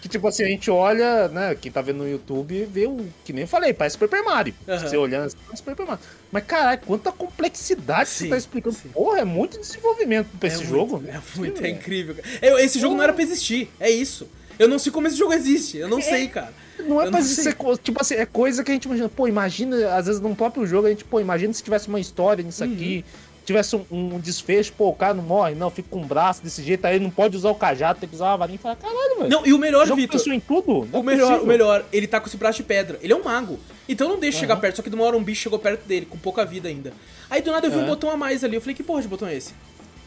Que, 0.00 0.08
tipo 0.08 0.28
assim, 0.28 0.44
a 0.44 0.46
gente 0.46 0.70
olha, 0.70 1.26
né? 1.26 1.56
Quem 1.60 1.72
tá 1.72 1.80
vendo 1.82 1.96
no 1.96 2.08
YouTube 2.08 2.64
vê 2.70 2.86
o. 2.86 3.04
Que 3.24 3.32
nem 3.32 3.42
eu 3.42 3.48
falei, 3.48 3.74
parece 3.74 3.98
Super 3.98 4.22
Mario. 4.22 4.54
Aham. 4.68 4.78
Você 4.86 4.96
olhando 4.96 5.24
assim, 5.24 5.36
parece 5.44 5.64
Super 5.64 5.84
Mario. 5.84 6.04
Mas, 6.30 6.44
caralho, 6.44 6.80
quanta 6.86 7.10
complexidade 7.10 8.08
Sim, 8.08 8.26
você 8.26 8.30
tá 8.30 8.36
explicando. 8.36 8.76
sim. 8.76 8.88
Porra, 8.90 9.18
é 9.18 9.24
muito 9.24 9.58
desenvolvimento 9.58 10.28
pra 10.38 10.46
esse 10.46 10.62
é 10.62 10.66
jogo. 10.66 11.00
Muito, 11.00 11.10
é 11.10 11.20
muito, 11.34 11.64
é 11.64 11.68
incrível. 11.68 12.14
esse 12.60 12.78
jogo 12.78 12.94
não 12.94 13.02
era 13.02 13.12
pra 13.12 13.24
existir, 13.24 13.68
é 13.80 13.90
isso. 13.90 14.28
Eu 14.60 14.68
não 14.68 14.78
sei 14.78 14.92
como 14.92 15.08
esse 15.08 15.16
jogo 15.16 15.32
existe, 15.32 15.76
eu 15.76 15.88
não 15.88 16.00
sei, 16.00 16.28
cara. 16.28 16.52
Não 16.78 17.00
é 17.02 17.06
Eu 17.06 17.10
pra 17.10 17.22
ser, 17.22 17.56
tipo 17.82 18.00
assim, 18.00 18.14
é 18.14 18.26
coisa 18.26 18.62
que 18.62 18.70
a 18.70 18.74
gente 18.74 18.84
imagina, 18.84 19.08
pô, 19.08 19.26
imagina, 19.26 19.94
às 19.94 20.06
vezes 20.06 20.20
num 20.20 20.34
próprio 20.34 20.66
jogo, 20.66 20.86
a 20.86 20.90
gente, 20.90 21.04
pô, 21.04 21.20
imagina 21.20 21.52
se 21.52 21.62
tivesse 21.62 21.88
uma 21.88 21.98
história 22.00 22.42
nisso 22.44 22.64
Uhum. 22.64 22.72
aqui, 22.72 23.04
tivesse 23.46 23.76
um, 23.76 23.84
um 23.90 24.18
desfecho, 24.20 24.72
pô, 24.72 24.88
o 24.88 24.94
cara 24.94 25.14
não 25.14 25.22
morre, 25.22 25.54
não, 25.54 25.70
fica 25.70 25.88
com 25.88 26.02
o 26.02 26.04
braço 26.04 26.42
desse 26.42 26.62
jeito, 26.62 26.84
aí 26.84 26.96
ele 26.96 27.04
não 27.04 27.10
pode 27.10 27.36
usar 27.36 27.48
o 27.50 27.54
cajado, 27.54 28.00
tem 28.00 28.08
que 28.08 28.14
usar 28.14 28.26
uma 28.26 28.36
varinha 28.38 28.56
e 28.56 28.58
fala, 28.58 28.76
caralho, 28.76 29.16
velho. 29.18 29.30
Não, 29.30 29.46
e 29.46 29.52
o 29.54 29.58
melhor, 29.58 29.86
Vitor, 29.86 30.18
pensou 30.18 30.32
em 30.32 30.40
tudo? 30.40 30.86
Não 30.92 31.00
O 31.00 31.02
é 31.02 31.06
melhor, 31.06 31.26
possível. 31.28 31.44
o 31.44 31.46
melhor, 31.46 31.84
ele 31.92 32.06
tá 32.06 32.20
com 32.20 32.26
esse 32.26 32.36
braço 32.36 32.58
de 32.58 32.64
pedra. 32.64 32.98
Ele 33.00 33.12
é 33.12 33.16
um 33.16 33.22
mago. 33.22 33.58
Então 33.88 34.08
não 34.08 34.18
deixa 34.18 34.40
chegar 34.40 34.56
perto, 34.56 34.76
só 34.76 34.82
que 34.82 34.90
de 34.90 34.96
uma 34.96 35.04
hora 35.04 35.16
um 35.16 35.22
bicho 35.22 35.42
chegou 35.42 35.58
perto 35.58 35.86
dele, 35.86 36.06
com 36.06 36.18
pouca 36.18 36.44
vida 36.44 36.68
ainda. 36.68 36.92
Aí 37.30 37.40
do 37.40 37.50
nada 37.52 37.66
eu 37.66 37.70
vi 37.70 37.76
um 37.76 37.80
Aham. 37.80 37.88
botão 37.88 38.10
a 38.10 38.16
mais 38.16 38.42
ali. 38.42 38.56
Eu 38.56 38.60
falei, 38.60 38.74
que 38.74 38.82
porra 38.82 39.00
de 39.00 39.08
botão 39.08 39.28
é 39.28 39.34
esse? 39.36 39.54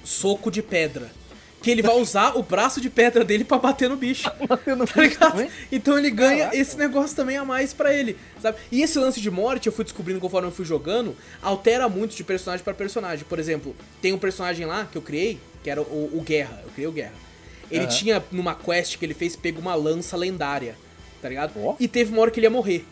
Soco 0.04 0.52
de 0.52 0.62
pedra. 0.62 1.10
Que 1.62 1.72
ele 1.72 1.82
vai 1.82 1.96
usar 1.96 2.38
o 2.38 2.44
braço 2.44 2.80
de 2.80 2.90
pedra 2.90 3.26
dele 3.26 3.44
pra 3.44 3.58
bater 3.58 3.90
no 3.90 3.98
bicho. 3.98 4.32
Batendo 4.48 4.88
Tá 4.88 5.02
ligado? 5.02 5.32
também? 5.32 5.50
Então 5.72 5.98
ele 5.98 6.10
ganha 6.10 6.46
Caraca. 6.46 6.58
esse 6.58 6.78
negócio 6.78 7.16
também 7.16 7.36
a 7.36 7.44
mais 7.44 7.74
pra 7.74 7.94
ele, 7.94 8.18
sabe? 8.42 8.58
E 8.72 8.82
esse 8.82 8.98
lance 8.98 9.20
de 9.20 9.30
morte, 9.30 9.68
eu 9.68 9.74
fui 9.74 9.84
descobrindo 9.84 10.20
conforme 10.22 10.48
eu 10.48 10.52
fui 10.54 10.64
jogando, 10.66 11.16
altera 11.42 11.90
muito 11.90 12.16
de 12.16 12.24
personagem 12.24 12.64
pra 12.64 12.74
personagem. 12.74 13.26
Por 13.28 13.40
exemplo, 13.40 13.76
tem 14.02 14.14
um 14.14 14.18
personagem 14.18 14.66
lá 14.66 14.88
que 14.90 14.98
eu 14.98 15.02
criei, 15.02 15.38
que 15.64 15.70
era 15.70 15.82
o, 15.82 16.10
o 16.14 16.22
Guerra. 16.26 16.62
Eu 16.64 16.70
criei 16.72 16.88
o 16.88 16.92
Guerra. 16.94 17.14
Ele 17.70 17.82
Aham. 17.84 17.90
tinha, 17.90 18.24
numa 18.32 18.56
quest 18.56 18.98
que 18.98 19.06
ele 19.06 19.14
fez, 19.14 19.36
pego 19.36 19.60
uma 19.60 19.76
lança 19.76 20.16
lendária, 20.16 20.76
tá 21.22 21.28
ligado? 21.28 21.52
Ó. 21.58 21.76
E 21.80 21.88
teve 21.88 22.12
uma 22.14 22.22
hora 22.22 22.32
que 22.32 22.40
ele 22.40 22.48
ia 22.48 22.52
morrer. 22.52 22.86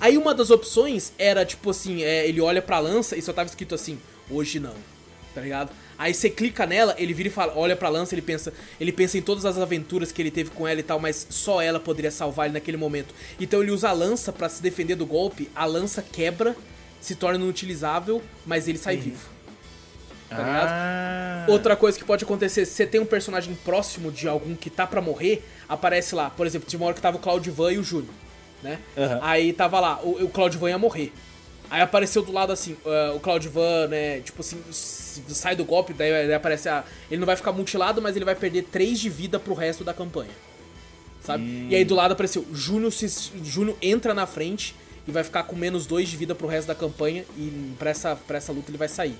Aí 0.00 0.16
uma 0.16 0.32
das 0.34 0.50
opções 0.50 1.12
era, 1.18 1.44
tipo 1.44 1.68
assim, 1.70 2.02
é, 2.04 2.26
ele 2.28 2.40
olha 2.40 2.62
pra 2.62 2.78
lança 2.78 3.16
e 3.16 3.22
só 3.22 3.32
tava 3.32 3.48
escrito 3.48 3.74
assim, 3.74 3.98
hoje 4.30 4.58
não, 4.60 4.74
tá 5.34 5.40
ligado? 5.40 5.70
Aí 5.98 6.12
você 6.12 6.28
clica 6.28 6.66
nela, 6.66 6.94
ele 6.98 7.12
vira 7.14 7.28
e 7.28 7.32
fala, 7.32 7.52
olha 7.56 7.76
pra 7.76 7.88
lança, 7.88 8.14
ele 8.14 8.22
pensa, 8.22 8.52
ele 8.80 8.92
pensa 8.92 9.16
em 9.16 9.22
todas 9.22 9.44
as 9.44 9.58
aventuras 9.58 10.10
que 10.10 10.20
ele 10.20 10.30
teve 10.30 10.50
com 10.50 10.66
ela 10.66 10.80
e 10.80 10.82
tal, 10.82 10.98
mas 10.98 11.26
só 11.30 11.62
ela 11.62 11.78
poderia 11.78 12.10
salvar 12.10 12.46
ele 12.46 12.54
naquele 12.54 12.76
momento. 12.76 13.14
Então 13.40 13.62
ele 13.62 13.70
usa 13.70 13.88
a 13.88 13.92
lança 13.92 14.32
pra 14.32 14.48
se 14.48 14.62
defender 14.62 14.96
do 14.96 15.06
golpe, 15.06 15.50
a 15.54 15.64
lança 15.64 16.02
quebra, 16.02 16.56
se 17.00 17.14
torna 17.14 17.38
inutilizável, 17.38 18.22
mas 18.46 18.66
ele 18.66 18.78
sai 18.78 18.96
vivo. 18.96 19.34
Tá 20.28 20.38
ligado? 20.38 20.68
Ah. 20.68 21.46
Outra 21.48 21.76
coisa 21.76 21.98
que 21.98 22.04
pode 22.04 22.24
acontecer, 22.24 22.64
se 22.64 22.72
você 22.72 22.86
tem 22.86 23.00
um 23.00 23.06
personagem 23.06 23.54
próximo 23.64 24.10
de 24.10 24.26
algum 24.26 24.54
que 24.56 24.70
tá 24.70 24.86
pra 24.86 25.00
morrer, 25.00 25.46
aparece 25.68 26.14
lá. 26.14 26.30
Por 26.30 26.46
exemplo, 26.46 26.68
tinha 26.68 26.80
uma 26.80 26.86
hora 26.86 26.94
que 26.94 27.00
tava 27.00 27.18
o 27.18 27.20
Claudivan 27.20 27.72
e 27.72 27.78
o 27.78 27.84
Júnior, 27.84 28.14
né? 28.62 28.78
Aham. 28.96 29.20
Aí 29.22 29.52
tava 29.52 29.78
lá, 29.78 30.00
o, 30.02 30.24
o 30.24 30.28
Claudivan 30.28 30.70
ia 30.70 30.78
morrer. 30.78 31.12
Aí 31.70 31.80
apareceu 31.80 32.22
do 32.22 32.32
lado 32.32 32.52
assim, 32.52 32.76
ah, 32.84 33.12
o 33.14 33.20
Claudivan, 33.20 33.88
né, 33.88 34.20
tipo 34.20 34.40
assim, 34.40 34.62
sai 34.70 35.56
do 35.56 35.64
golpe, 35.64 35.92
daí, 35.92 36.32
aparece 36.32 36.68
a. 36.68 36.84
Ele 37.10 37.20
não 37.20 37.26
vai 37.26 37.36
ficar 37.36 37.52
mutilado, 37.52 38.00
mas 38.00 38.16
ele 38.16 38.24
vai 38.24 38.34
perder 38.34 38.64
3 38.64 38.98
de 38.98 39.08
vida 39.08 39.38
pro 39.38 39.54
resto 39.54 39.82
da 39.82 39.94
campanha. 39.94 40.30
Sabe? 41.22 41.68
E 41.70 41.74
aí 41.74 41.84
do 41.84 41.94
lado 41.94 42.12
apareceu, 42.12 42.44
Júnior, 42.52 42.92
se, 42.92 43.32
Júnior 43.42 43.76
entra 43.80 44.12
na 44.12 44.26
frente 44.26 44.74
e 45.08 45.10
vai 45.10 45.24
ficar 45.24 45.44
com 45.44 45.56
menos 45.56 45.86
2 45.86 46.08
de 46.08 46.16
vida 46.16 46.34
pro 46.34 46.46
resto 46.46 46.68
da 46.68 46.74
campanha. 46.74 47.24
E 47.36 47.72
pra 47.78 47.90
essa, 47.90 48.14
pra 48.14 48.36
essa 48.36 48.52
luta 48.52 48.70
ele 48.70 48.78
vai 48.78 48.88
sair. 48.88 49.16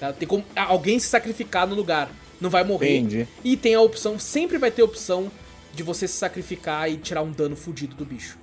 Tá? 0.00 0.12
Tem 0.12 0.26
como 0.26 0.44
alguém 0.56 0.98
se 0.98 1.06
sacrificar 1.06 1.66
no 1.66 1.74
lugar. 1.74 2.10
Não 2.40 2.50
vai 2.50 2.64
morrer. 2.64 2.98
Entendi. 2.98 3.28
E 3.44 3.56
tem 3.56 3.74
a 3.74 3.80
opção, 3.80 4.18
sempre 4.18 4.58
vai 4.58 4.70
ter 4.70 4.82
a 4.82 4.84
opção 4.84 5.30
de 5.72 5.82
você 5.82 6.08
se 6.08 6.14
sacrificar 6.14 6.90
e 6.90 6.96
tirar 6.96 7.22
um 7.22 7.30
dano 7.30 7.56
fudido 7.56 7.94
do 7.94 8.04
bicho. 8.04 8.36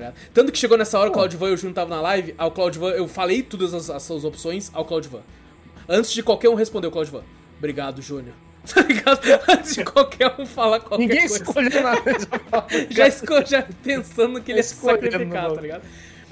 Tá? 0.00 0.12
Tanto 0.34 0.50
que 0.52 0.58
chegou 0.58 0.76
nessa 0.78 0.98
hora, 0.98 1.10
o 1.10 1.12
Claudivan 1.12 1.50
e 1.50 1.52
o 1.52 1.56
Júnior 1.56 1.70
estavam 1.72 1.94
na 1.96 2.02
live, 2.02 2.34
ao 2.38 2.50
Claudivan, 2.50 2.90
eu 2.90 3.06
falei 3.08 3.42
todas 3.42 3.72
as, 3.74 3.90
as 3.90 4.02
suas 4.02 4.24
opções 4.24 4.70
ao 4.74 4.84
Claudivan. 4.84 5.20
Antes 5.88 6.12
de 6.12 6.22
qualquer 6.22 6.48
um 6.48 6.54
responder 6.54 6.86
o 6.86 6.90
Claudivan. 6.90 7.22
Obrigado, 7.58 8.00
Júnior. 8.02 8.34
Tá 8.74 8.82
ligado? 8.82 9.20
Antes 9.48 9.74
de 9.74 9.84
qualquer 9.84 10.34
um 10.38 10.44
falar 10.44 10.80
qualquer 10.80 10.98
Ninguém 11.06 11.20
coisa. 11.26 11.42
escolheu 11.42 11.82
nada. 11.82 12.02
Já, 12.90 13.08
esco, 13.08 13.44
já 13.46 13.66
pensando 13.82 14.40
que 14.42 14.52
ele 14.52 14.58
ia 14.58 14.62
se 14.62 14.74
sacrificar, 14.74 15.50
tá 15.50 15.60
ligado? 15.62 15.82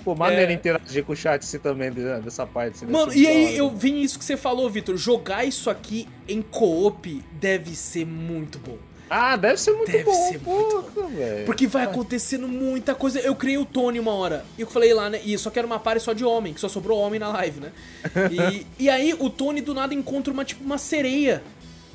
Pô, 0.04 0.14
maneiro 0.14 0.52
É. 0.52 0.54
interagir 0.54 1.04
com 1.04 1.12
o 1.14 1.16
chat 1.16 1.40
assim 1.42 1.58
também, 1.58 1.90
de- 1.90 2.20
dessa 2.20 2.46
parte. 2.46 2.76
assim, 2.76 2.86
Mano, 2.86 3.14
e 3.14 3.26
aí 3.26 3.56
eu 3.56 3.70
vi 3.70 4.02
isso 4.02 4.18
que 4.18 4.24
você 4.26 4.36
falou, 4.36 4.68
Vitor. 4.68 4.94
Jogar 4.98 5.46
isso 5.46 5.70
aqui 5.70 6.06
em 6.28 6.42
co-op 6.42 7.24
deve 7.32 7.74
ser 7.74 8.04
muito 8.06 8.58
bom. 8.58 8.76
Ah, 9.10 9.36
deve 9.36 9.58
ser 9.58 9.72
muito 9.72 9.90
Deve 9.90 10.04
bom, 10.04 10.28
ser 10.28 10.40
muito 10.40 10.82
porra, 10.94 11.08
velho. 11.08 11.46
Porque 11.46 11.66
vai 11.66 11.84
acontecendo 11.84 12.46
muita 12.46 12.94
coisa. 12.94 13.20
Eu 13.20 13.34
criei 13.34 13.58
o 13.58 13.64
Tony 13.64 13.98
uma 13.98 14.12
hora. 14.12 14.44
E 14.56 14.60
eu 14.60 14.66
falei 14.66 14.92
lá, 14.92 15.08
né? 15.08 15.20
E 15.24 15.36
só 15.38 15.50
que 15.50 15.58
era 15.58 15.66
uma 15.66 15.78
party 15.78 16.02
só 16.02 16.12
de 16.12 16.24
homem, 16.24 16.52
que 16.52 16.60
só 16.60 16.68
sobrou 16.68 16.98
homem 16.98 17.18
na 17.18 17.28
live, 17.28 17.60
né? 17.60 17.72
E, 18.30 18.66
e 18.84 18.90
aí 18.90 19.14
o 19.18 19.30
Tony 19.30 19.60
do 19.60 19.72
nada 19.72 19.94
encontra 19.94 20.32
uma, 20.32 20.44
tipo, 20.44 20.62
uma 20.62 20.78
sereia. 20.78 21.42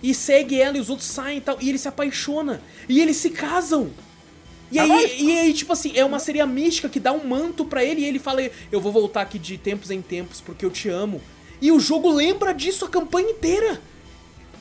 E 0.01 0.13
segue 0.13 0.59
ela 0.59 0.77
e 0.77 0.81
os 0.81 0.89
outros 0.89 1.07
saem 1.07 1.37
e 1.37 1.41
tal. 1.41 1.57
E 1.61 1.69
ele 1.69 1.77
se 1.77 1.87
apaixona. 1.87 2.61
E 2.89 2.99
eles 3.01 3.17
se 3.17 3.29
casam. 3.29 3.91
E 4.71 4.79
aí, 4.79 5.21
e 5.21 5.39
aí, 5.39 5.53
tipo 5.53 5.71
assim, 5.71 5.93
é 5.95 6.03
uma 6.03 6.17
sereia 6.17 6.47
mística 6.47 6.89
que 6.89 6.99
dá 6.99 7.13
um 7.13 7.27
manto 7.27 7.63
pra 7.63 7.83
ele 7.83 8.01
e 8.01 8.05
ele 8.05 8.17
fala: 8.17 8.41
Eu 8.71 8.81
vou 8.81 8.91
voltar 8.91 9.21
aqui 9.21 9.37
de 9.37 9.57
tempos 9.57 9.91
em 9.91 10.01
tempos 10.01 10.41
porque 10.41 10.65
eu 10.65 10.71
te 10.71 10.89
amo. 10.89 11.21
E 11.61 11.71
o 11.71 11.79
jogo 11.79 12.11
lembra 12.11 12.53
disso 12.53 12.83
a 12.83 12.89
campanha 12.89 13.29
inteira. 13.29 13.79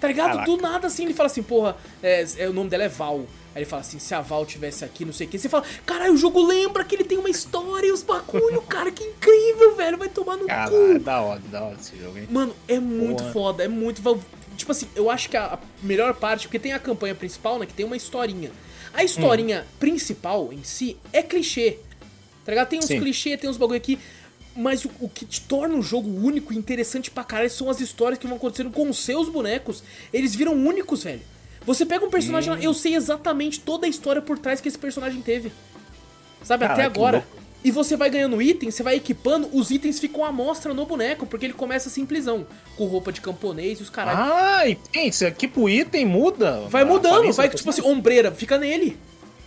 Tá 0.03 0.09
ligado? 0.09 0.33
Caraca. 0.33 0.51
Do 0.51 0.57
nada, 0.57 0.89
assim, 0.89 1.05
ele 1.05 1.15
fala 1.15 1.29
assim, 1.29 1.45
porra, 1.45 1.77
é, 2.03 2.27
é, 2.39 2.49
o 2.49 2.53
nome 2.53 2.69
dela 2.69 2.83
é 2.83 2.89
Val. 2.89 3.21
Aí 3.55 3.63
ele 3.63 3.65
fala 3.65 3.83
assim, 3.83 4.01
se 4.01 4.13
a 4.13 4.21
Val 4.21 4.45
tivesse 4.45 4.85
aqui, 4.85 5.05
não 5.05 5.13
sei 5.13 5.29
o 5.29 5.31
que. 5.31 5.39
Você 5.39 5.49
fala, 5.49 5.63
caralho, 5.87 6.13
o 6.15 6.17
jogo 6.17 6.45
lembra 6.45 6.85
que 6.85 6.97
ele 6.97 7.05
tem 7.05 7.19
uma 7.19 7.31
história 7.31 7.87
e 7.87 7.93
os 7.93 8.03
bagulho, 8.03 8.61
cara, 8.67 8.91
que 8.91 9.05
incrível, 9.05 9.77
velho. 9.77 9.97
Vai 9.97 10.09
tomar 10.09 10.37
no 10.37 10.49
Caralho, 10.49 10.95
cu. 10.95 10.99
da 10.99 11.21
hora, 11.21 11.39
da 11.53 11.63
hora 11.63 11.77
esse 11.81 11.97
jogo, 11.97 12.19
hein? 12.19 12.27
Mano, 12.29 12.53
é 12.67 12.81
muito 12.81 13.23
Boa. 13.23 13.33
foda, 13.33 13.63
é 13.63 13.69
muito. 13.69 14.03
Tipo 14.57 14.73
assim, 14.73 14.89
eu 14.97 15.09
acho 15.09 15.31
que 15.31 15.37
a, 15.37 15.57
melhor 15.81 16.13
parte, 16.15 16.49
porque 16.49 16.59
tem 16.59 16.73
a 16.73 16.81
campanha 16.81 17.15
principal, 17.15 17.61
né, 17.61 17.67
que 17.67 17.73
tem 17.73 17.87
uma 17.87 17.97
historinha. 17.97 18.51
A 18.93 19.05
historinha 19.05 19.65
principal 19.79 20.53
em 20.53 20.65
si 20.65 20.97
é 21.13 21.23
clichê. 21.23 21.79
Tá 22.45 22.51
ligado? 22.51 22.69
Tem 22.69 22.81
uns 22.81 22.87
Sim. 22.87 22.99
clichês, 22.99 23.41
tem 23.41 23.49
uns 23.49 23.57
bagulho 23.57 23.77
aqui. 23.77 24.01
Mas 24.55 24.85
o, 24.85 24.91
o 25.01 25.09
que 25.09 25.25
te 25.25 25.41
torna 25.41 25.75
o 25.77 25.83
jogo 25.83 26.09
único 26.09 26.53
e 26.53 26.57
interessante 26.57 27.11
pra 27.11 27.25
caralho 27.25 27.51
são 27.51 27.71
as 27.71 27.81
histórias 27.81 28.19
que 28.19 28.27
vão 28.27 28.37
acontecendo 28.37 28.71
com 28.71 28.89
os 28.89 28.99
seus 28.99 29.29
bonecos. 29.29 29.83
Eles 30.13 30.35
viram 30.35 30.53
únicos, 30.53 31.05
velho. 31.05 31.23
Você 31.65 31.87
pega 31.87 32.05
um 32.05 32.11
personagem 32.11 32.51
lá, 32.51 32.61
eu 32.61 32.75
sei 32.75 32.95
exatamente 32.95 33.61
toda 33.61 33.87
a 33.87 33.89
história 33.89 34.21
por 34.21 34.39
trás 34.39 34.61
que 34.61 34.69
esse 34.69 34.79
personagem 34.79 35.23
teve. 35.23 35.53
Sabe, 36.43 36.65
até 36.65 36.75
Caraca, 36.75 36.91
que 36.91 36.99
agora. 36.99 37.27
E 37.65 37.71
você 37.71 37.97
vai 37.97 38.11
ganhando 38.11 38.43
item, 38.43 38.73
você 38.73 38.83
vai 38.83 38.97
equipando, 38.97 39.49
os 39.53 39.71
itens 39.71 40.01
ficam 40.01 40.25
à 40.25 40.33
mostra 40.33 40.75
no 40.75 40.85
boneco, 40.85 41.25
porque 41.27 41.47
ele 41.47 41.53
começa 41.53 41.89
simplesão, 41.89 42.45
com 42.77 42.87
roupa 42.87 43.13
de 43.13 43.21
camponês 43.21 43.79
e 43.79 43.83
os 43.83 43.91
caralho. 43.91 44.19
Ah, 44.19 44.69
e 44.69 44.75
tem, 44.75 45.07
isso 45.07 45.25
aqui 45.25 45.47
pro 45.47 45.69
item 45.69 46.05
muda? 46.05 46.63
vai 46.69 46.85
mudando, 46.85 47.33
vai 47.33 47.49
tipo 47.49 47.71
assim, 47.71 47.83
ombreira, 47.83 48.33
fica 48.33 48.59
nele. 48.59 48.99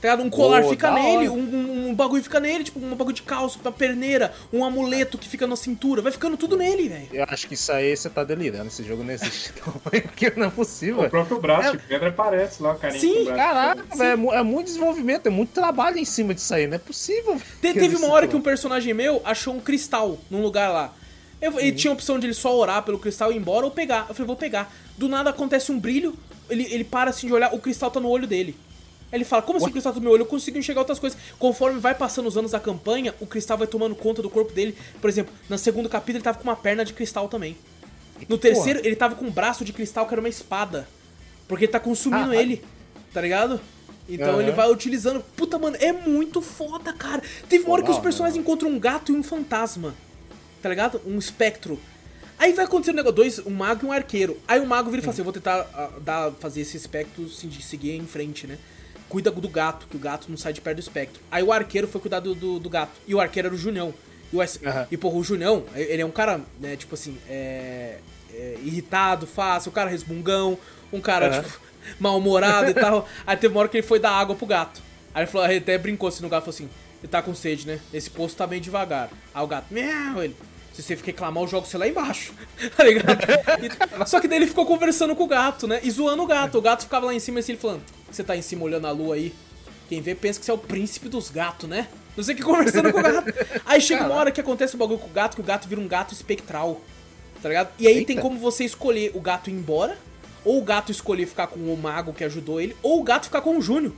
Tá 0.05 0.11
ligado? 0.11 0.23
Um 0.27 0.29
colar 0.29 0.61
Pô, 0.61 0.69
fica 0.69 0.91
nele, 0.91 1.29
um, 1.29 1.33
um- 1.39 1.89
um 1.89 1.93
bagulho 1.95 2.21
fica 2.21 2.39
nele, 2.39 2.63
tipo, 2.63 2.79
um 2.79 2.93
bagulho 2.95 3.15
de 3.15 3.23
calço, 3.23 3.59
uma 3.63 3.71
perneira, 3.71 4.31
um 4.53 4.63
amuleto 4.63 5.17
que 5.17 5.27
fica 5.27 5.47
na 5.47 5.55
cintura. 5.55 6.01
Vai 6.01 6.11
ficando 6.11 6.37
tudo 6.37 6.55
nele, 6.55 6.87
velho. 6.89 7.07
Eu 7.11 7.25
acho 7.27 7.47
que 7.47 7.55
isso 7.55 7.71
aí 7.71 7.95
você 7.95 8.09
tá 8.09 8.23
delirando. 8.23 8.67
Esse 8.67 8.83
jogo 8.83 9.03
não 9.03 9.11
existe, 9.11 9.51
não. 9.65 9.73
Porque 9.73 10.31
não 10.35 10.47
é 10.47 10.49
possível. 10.51 11.01
O 11.03 11.09
próprio 11.09 11.39
braço 11.39 11.71
de 11.77 11.83
pedra 11.83 12.09
aparece 12.09 12.61
lá, 12.61 12.73
o 12.73 12.75
carinha 12.77 12.99
Sim, 12.99 13.25
Caraca, 13.25 13.83
velho, 13.95 14.31
é 14.31 14.35
é 14.37 14.43
muito 14.43 14.67
desenvolvimento, 14.67 15.25
é 15.25 15.29
muito 15.31 15.49
trabalho 15.51 15.97
em 15.97 16.05
cima 16.05 16.33
disso 16.35 16.53
aí, 16.53 16.67
não 16.67 16.75
é 16.75 16.79
possível. 16.79 17.37
Te- 17.61 17.73
que 17.73 17.79
teve 17.79 17.95
uma 17.95 18.07
hora 18.09 18.27
que 18.27 18.35
um 18.35 18.41
personagem 18.41 18.93
meu 18.93 19.21
achou 19.25 19.55
um 19.55 19.59
cristal 19.59 20.19
num 20.29 20.41
lugar 20.41 20.69
lá. 20.71 20.93
Eu, 21.41 21.59
ele 21.59 21.71
tinha 21.73 21.91
a 21.91 21.93
opção 21.93 22.17
de 22.19 22.27
ele 22.27 22.33
só 22.33 22.55
orar 22.55 22.83
pelo 22.83 22.97
cristal 22.99 23.31
e 23.31 23.35
ir 23.35 23.37
embora 23.39 23.65
ou 23.65 23.71
pegar. 23.71 24.05
Eu 24.07 24.13
falei, 24.15 24.27
vou 24.27 24.35
pegar. 24.35 24.71
Do 24.97 25.07
nada 25.09 25.29
acontece 25.31 25.71
um 25.71 25.79
brilho, 25.79 26.15
ele, 26.49 26.67
ele 26.71 26.83
para 26.83 27.09
assim 27.09 27.27
de 27.27 27.33
olhar, 27.33 27.53
o 27.53 27.59
cristal 27.59 27.89
tá 27.91 27.99
no 27.99 28.07
olho 28.09 28.25
dele. 28.27 28.55
Ele 29.11 29.23
fala, 29.23 29.41
como 29.41 29.57
assim 29.57 29.67
o 29.67 29.71
cristal 29.71 29.93
tá 29.93 29.99
no 29.99 30.03
meu 30.03 30.11
olho? 30.13 30.21
Eu 30.23 30.25
consigo 30.25 30.57
enxergar 30.57 30.81
outras 30.81 30.99
coisas. 30.99 31.17
Conforme 31.39 31.79
vai 31.79 31.95
passando 31.95 32.27
os 32.27 32.37
anos 32.37 32.51
da 32.51 32.59
campanha, 32.59 33.13
o 33.19 33.25
cristal 33.25 33.57
vai 33.57 33.67
tomando 33.67 33.95
conta 33.95 34.21
do 34.21 34.29
corpo 34.29 34.51
dele. 34.51 34.75
Por 34.99 35.09
exemplo, 35.09 35.33
no 35.49 35.57
segundo 35.57 35.87
capítulo 35.87 36.17
ele 36.17 36.23
tava 36.23 36.37
com 36.37 36.43
uma 36.43 36.55
perna 36.55 36.83
de 36.83 36.91
cristal 36.93 37.29
também. 37.29 37.55
No 38.27 38.37
terceiro, 38.37 38.79
ele 38.83 38.95
tava 38.95 39.15
com 39.15 39.25
um 39.25 39.31
braço 39.31 39.63
de 39.63 39.71
cristal 39.71 40.07
que 40.07 40.13
era 40.13 40.21
uma 40.21 40.29
espada. 40.29 40.87
Porque 41.47 41.65
ele 41.65 41.71
tá 41.71 41.79
consumindo 41.79 42.31
Ah, 42.31 42.35
ele, 42.35 42.63
tá 43.13 43.21
ligado? 43.21 43.59
Então 44.09 44.33
Aham. 44.33 44.41
ele 44.41 44.51
vai 44.51 44.69
utilizando. 44.71 45.23
Puta, 45.35 45.57
mano, 45.59 45.77
é 45.79 45.91
muito 45.93 46.41
foda, 46.41 46.91
cara. 46.93 47.21
Teve 47.47 47.65
uma 47.65 47.73
hora 47.73 47.83
que 47.83 47.91
os 47.91 47.99
personagens 47.99 48.39
encontram 48.39 48.69
um 48.69 48.79
gato 48.79 49.11
e 49.11 49.15
um 49.15 49.23
fantasma. 49.23 49.93
Tá 50.61 50.69
ligado? 50.69 50.99
Um 51.05 51.17
espectro. 51.19 51.79
Aí 52.37 52.51
vai 52.53 52.65
acontecer 52.65 52.91
um 52.91 52.95
negócio, 52.95 53.15
dois, 53.15 53.39
um 53.39 53.51
mago 53.51 53.85
e 53.85 53.87
um 53.87 53.91
arqueiro. 53.91 54.37
Aí 54.47 54.59
o 54.59 54.65
mago 54.65 54.89
vira 54.89 55.01
e 55.01 55.03
fala 55.03 55.13
assim: 55.13 55.21
eu 55.21 55.25
vou 55.25 55.33
tentar 55.33 55.67
ah, 55.73 55.91
dar, 56.01 56.31
fazer 56.33 56.61
esse 56.61 56.75
espectro 56.75 57.29
se- 57.29 57.49
seguir 57.61 57.91
em 57.95 58.05
frente, 58.05 58.45
né? 58.47 58.57
Cuida 59.15 59.31
do 59.31 59.47
gato, 59.47 59.87
que 59.89 59.95
o 59.95 59.99
gato 59.99 60.25
não 60.27 60.35
sai 60.35 60.51
de 60.51 60.59
perto 60.59 60.75
do 60.75 60.81
espectro. 60.81 61.21
Aí 61.31 61.41
o 61.41 61.53
arqueiro 61.53 61.87
foi 61.87 62.01
cuidar 62.01 62.19
do, 62.19 62.35
do, 62.35 62.59
do 62.59 62.69
gato. 62.69 62.91
E 63.07 63.15
o 63.15 63.21
arqueiro 63.21 63.47
era 63.47 63.55
o 63.55 63.57
Junião. 63.57 63.93
E, 64.33 64.35
o, 64.35 64.41
Aham. 64.41 64.87
e 64.91 64.97
porra, 64.97 65.15
o 65.15 65.23
Junião, 65.23 65.63
ele 65.73 66.01
é 66.01 66.05
um 66.05 66.11
cara, 66.11 66.41
né, 66.59 66.75
tipo 66.75 66.95
assim, 66.95 67.17
é, 67.29 67.99
é 68.33 68.57
irritado, 68.61 69.25
fácil, 69.25 69.69
um 69.69 69.73
cara 69.73 69.89
resmungão, 69.89 70.57
um 70.91 70.99
cara, 70.99 71.27
Aham. 71.27 71.43
tipo, 71.43 71.59
mal-humorado 71.97 72.71
e 72.71 72.73
tal. 72.73 73.07
Aí 73.25 73.37
teve 73.37 73.53
uma 73.53 73.61
hora 73.61 73.69
que 73.69 73.77
ele 73.77 73.87
foi 73.87 73.99
dar 73.99 74.11
água 74.11 74.35
pro 74.35 74.45
gato. 74.45 74.81
Aí 75.13 75.23
ele 75.23 75.31
falou, 75.31 75.47
ele 75.47 75.59
até 75.59 75.77
brincou 75.77 76.09
assim 76.09 76.21
no 76.21 76.27
gato, 76.27 76.43
falou 76.43 76.53
assim, 76.53 76.69
ele 77.01 77.09
tá 77.09 77.21
com 77.21 77.33
sede, 77.33 77.65
né? 77.65 77.79
Esse 77.93 78.09
poço 78.09 78.35
tá 78.35 78.45
bem 78.45 78.59
devagar. 78.59 79.09
Aí 79.33 79.41
o 79.41 79.47
gato, 79.47 79.73
miau, 79.73 80.21
ele. 80.21 80.35
Se 80.73 80.83
você 80.83 80.93
reclamar, 80.95 81.41
eu 81.41 81.47
jogo 81.47 81.65
você 81.65 81.77
lá 81.77 81.87
embaixo. 81.87 82.33
tá 82.75 82.83
ligado? 82.83 83.17
E- 83.63 84.05
só 84.05 84.19
que 84.19 84.27
daí 84.27 84.39
ele 84.39 84.47
ficou 84.47 84.65
conversando 84.65 85.15
com 85.15 85.23
o 85.23 85.27
gato, 85.27 85.69
né? 85.69 85.79
E 85.81 85.89
zoando 85.89 86.21
o 86.21 86.27
gato. 86.27 86.57
O 86.57 86.61
gato 86.61 86.83
ficava 86.83 87.05
lá 87.05 87.13
em 87.13 87.19
cima 87.19 87.39
assim, 87.39 87.53
ele 87.53 87.61
falando: 87.61 87.81
Você 88.15 88.23
tá 88.23 88.35
em 88.35 88.41
cima 88.41 88.63
olhando 88.63 88.87
a 88.87 88.91
lua 88.91 89.15
aí? 89.15 89.33
Quem 89.89 90.01
vê 90.01 90.15
pensa 90.15 90.39
que 90.39 90.45
você 90.45 90.51
é 90.51 90.53
o 90.53 90.57
príncipe 90.57 91.09
dos 91.09 91.29
gatos, 91.29 91.67
né? 91.69 91.89
Não 92.15 92.23
sei 92.23 92.33
o 92.33 92.37
que 92.37 92.43
conversando 92.43 92.91
com 92.93 92.99
o 92.99 93.03
gato. 93.03 93.33
Aí 93.65 93.81
chega 93.81 94.05
uma 94.05 94.15
hora 94.15 94.31
que 94.31 94.39
acontece 94.39 94.73
um 94.73 94.79
bagulho 94.79 94.99
com 94.99 95.07
o 95.07 95.13
gato, 95.13 95.35
que 95.35 95.41
o 95.41 95.43
gato 95.43 95.67
vira 95.67 95.81
um 95.81 95.87
gato 95.87 96.13
espectral. 96.13 96.81
Tá 97.41 97.49
ligado? 97.49 97.69
E 97.77 97.85
aí 97.85 98.05
tem 98.05 98.15
Eita. 98.15 98.21
como 98.21 98.39
você 98.39 98.63
escolher 98.63 99.11
o 99.13 99.19
gato 99.19 99.49
ir 99.49 99.53
embora, 99.53 99.97
ou 100.45 100.57
o 100.57 100.63
gato 100.63 100.91
escolher 100.91 101.27
ficar 101.27 101.47
com 101.47 101.59
o 101.59 101.77
mago 101.77 102.13
que 102.13 102.23
ajudou 102.23 102.61
ele, 102.61 102.75
ou 102.81 103.01
o 103.01 103.03
gato 103.03 103.25
ficar 103.25 103.41
com 103.41 103.57
o 103.57 103.61
Júnior. 103.61 103.93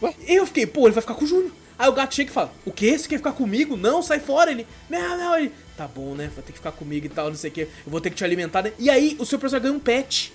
Ué? 0.00 0.14
E 0.26 0.36
eu 0.36 0.46
fiquei, 0.46 0.64
pô, 0.64 0.86
ele 0.86 0.94
vai 0.94 1.02
ficar 1.02 1.14
com 1.14 1.24
o 1.24 1.28
Júnior. 1.28 1.50
Aí 1.76 1.88
o 1.88 1.92
gato 1.92 2.14
chega 2.14 2.30
e 2.30 2.32
fala, 2.32 2.52
o 2.64 2.70
quê? 2.70 2.96
Você 2.96 3.08
quer 3.08 3.16
ficar 3.16 3.32
comigo? 3.32 3.76
Não, 3.76 4.00
sai 4.00 4.20
fora. 4.20 4.52
Ele, 4.52 4.64
não, 4.88 5.18
não, 5.18 5.36
ele, 5.36 5.52
tá 5.76 5.88
bom, 5.88 6.14
né? 6.14 6.30
Vai 6.34 6.44
ter 6.44 6.52
que 6.52 6.58
ficar 6.58 6.72
comigo 6.72 7.06
e 7.06 7.08
tal, 7.08 7.28
não 7.28 7.36
sei 7.36 7.50
o 7.50 7.52
quê. 7.52 7.68
Eu 7.84 7.90
vou 7.90 8.00
ter 8.00 8.10
que 8.10 8.16
te 8.16 8.24
alimentar, 8.24 8.62
né? 8.62 8.72
E 8.78 8.88
aí 8.88 9.16
o 9.18 9.26
seu 9.26 9.38
personagem 9.38 9.70
ganha 9.70 9.76
um 9.76 9.82
pet. 9.82 10.32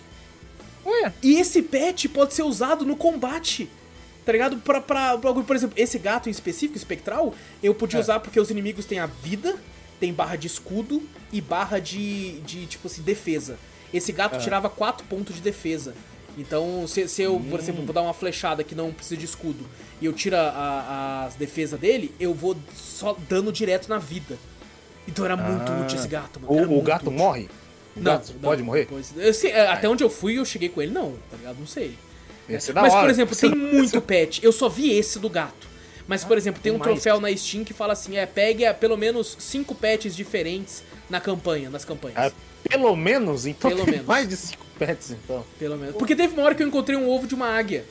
Ué, 0.86 1.14
E 1.24 1.40
esse 1.40 1.62
pet 1.62 2.08
pode 2.10 2.34
ser 2.34 2.44
usado 2.44 2.86
no 2.86 2.96
combate. 2.96 3.70
Tá 4.26 4.32
ligado? 4.32 4.58
Pra, 4.58 4.82
pra, 4.82 5.18
pra, 5.18 5.34
por 5.34 5.56
exemplo, 5.56 5.76
esse 5.78 6.00
gato 6.00 6.28
em 6.30 6.32
específico, 6.32 6.78
espectral, 6.78 7.34
eu 7.62 7.74
podia 7.76 8.00
É. 8.00 8.02
usar 8.02 8.20
porque 8.20 8.40
os 8.40 8.50
inimigos 8.50 8.86
têm 8.86 8.98
a 9.00 9.06
vida, 9.06 9.56
tem 10.00 10.12
barra 10.14 10.36
de 10.36 10.48
escudo 10.48 11.02
e 11.32 11.40
barra 11.42 11.80
de, 11.80 12.40
de 12.42 12.66
tipo 12.66 12.88
assim, 12.88 13.02
defesa. 13.04 13.58
Esse 13.94 14.12
gato 14.12 14.38
tirava 14.40 14.70
4 14.70 15.06
pontos 15.08 15.36
de 15.36 15.42
defesa. 15.42 15.94
Então, 16.38 16.86
se, 16.88 17.08
se 17.08 17.22
eu, 17.22 17.40
por 17.50 17.60
exemplo, 17.60 17.86
vou 17.86 17.94
dar 17.94 18.02
uma 18.02 18.14
flechada 18.14 18.62
que 18.64 18.76
não 18.76 18.92
precisa 18.92 19.16
de 19.16 19.26
escudo 19.26 19.66
e 20.02 20.06
eu 20.06 20.12
tiro 20.12 20.36
a, 20.36 20.40
a, 20.50 21.26
as 21.26 21.36
defesas 21.36 21.80
dele, 21.80 22.14
eu 22.20 22.34
vou 22.34 22.58
só 22.76 23.16
dando 23.30 23.54
direto 23.54 23.88
na 23.88 23.98
vida. 24.00 24.38
Então 25.08 25.24
era 25.24 25.38
muito 25.38 25.72
Ah. 25.72 25.82
útil 25.84 25.98
esse 25.98 26.08
gato, 26.08 26.40
mano. 26.42 26.54
Era 26.58 26.68
o, 26.68 26.70
o 26.72 26.74
muito 26.74 26.86
gato 26.86 27.06
útil. 27.06 27.18
morre? 27.18 27.48
Não, 27.96 28.20
pode 28.42 28.62
morrer? 28.62 28.88
sei, 29.34 29.52
é, 29.52 29.68
até 29.68 29.88
onde 29.88 30.04
eu 30.04 30.10
fui, 30.10 30.38
eu 30.38 30.46
cheguei 30.46 30.70
com 30.70 30.82
ele, 30.82 30.92
não, 30.92 31.14
tá 31.30 31.38
ligado? 31.38 31.58
Não 31.60 31.68
sei. 31.68 31.96
Mas, 32.48 32.70
por 32.70 32.80
hora. 32.80 33.10
exemplo, 33.10 33.36
tem 33.36 33.50
muito 33.56 34.02
pet. 34.02 34.44
Eu 34.44 34.52
só 34.52 34.70
vi 34.70 34.92
esse 34.92 35.18
do 35.18 35.30
gato. 35.30 35.68
Mas, 36.08 36.24
por 36.24 36.38
exemplo, 36.38 36.62
tem 36.62 36.72
um 36.72 36.78
troféu 36.78 37.20
na 37.20 37.36
Steam 37.36 37.64
que 37.64 37.74
fala 37.74 37.94
assim: 37.94 38.18
é, 38.18 38.26
pegue 38.26 38.66
ah, 38.66 38.74
pelo 38.74 38.96
menos 38.96 39.36
cinco 39.40 39.74
pets 39.74 40.16
diferentes 40.16 40.84
na 41.10 41.20
campanha, 41.20 41.70
nas 41.70 41.84
campanhas. 41.84 42.18
Ah, 42.18 42.32
pelo 42.70 42.96
menos? 42.96 43.46
Então 43.46 43.70
Pelo 43.70 43.86
menos. 43.86 44.06
mais 44.06 44.28
de 44.28 44.36
5 44.36 44.66
pets, 44.78 45.12
então. 45.12 45.46
Pelo 45.58 45.78
menos. 45.78 45.96
Porque 45.96 46.16
teve 46.16 46.34
uma 46.34 46.44
hora 46.44 46.56
que 46.56 46.64
eu 46.64 46.68
encontrei 46.68 46.98
um 46.98 47.10
ovo 47.10 47.28
de 47.28 47.36
uma 47.36 47.48
águia. 47.48 47.86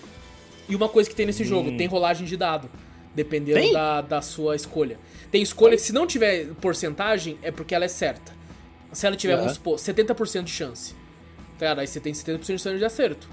E 0.68 0.74
uma 0.74 0.88
coisa 0.88 1.08
que 1.08 1.14
tem 1.14 1.26
nesse 1.26 1.44
jogo, 1.44 1.76
tem 1.76 1.86
rolagem 1.86 2.26
de 2.26 2.36
dado. 2.36 2.68
Dependendo 3.14 3.72
da, 3.72 4.00
da 4.00 4.22
sua 4.22 4.56
escolha. 4.56 4.98
Tem 5.30 5.40
escolha 5.40 5.76
que 5.76 5.82
se 5.82 5.92
não 5.92 6.06
tiver 6.06 6.46
porcentagem, 6.60 7.38
é 7.42 7.50
porque 7.50 7.74
ela 7.74 7.84
é 7.84 7.88
certa. 7.88 8.32
Se 8.94 9.06
ela 9.06 9.16
tiver, 9.16 9.34
Aham. 9.34 9.42
vamos 9.42 9.54
supor, 9.56 9.76
70% 9.76 10.44
de 10.44 10.50
chance. 10.50 10.94
Tá 11.58 11.66
ligado? 11.66 11.78
Aí 11.80 11.86
você 11.86 12.00
tem 12.00 12.12
70% 12.12 12.38
de 12.40 12.46
chance 12.62 12.78
de 12.78 12.84
acerto. 12.84 13.28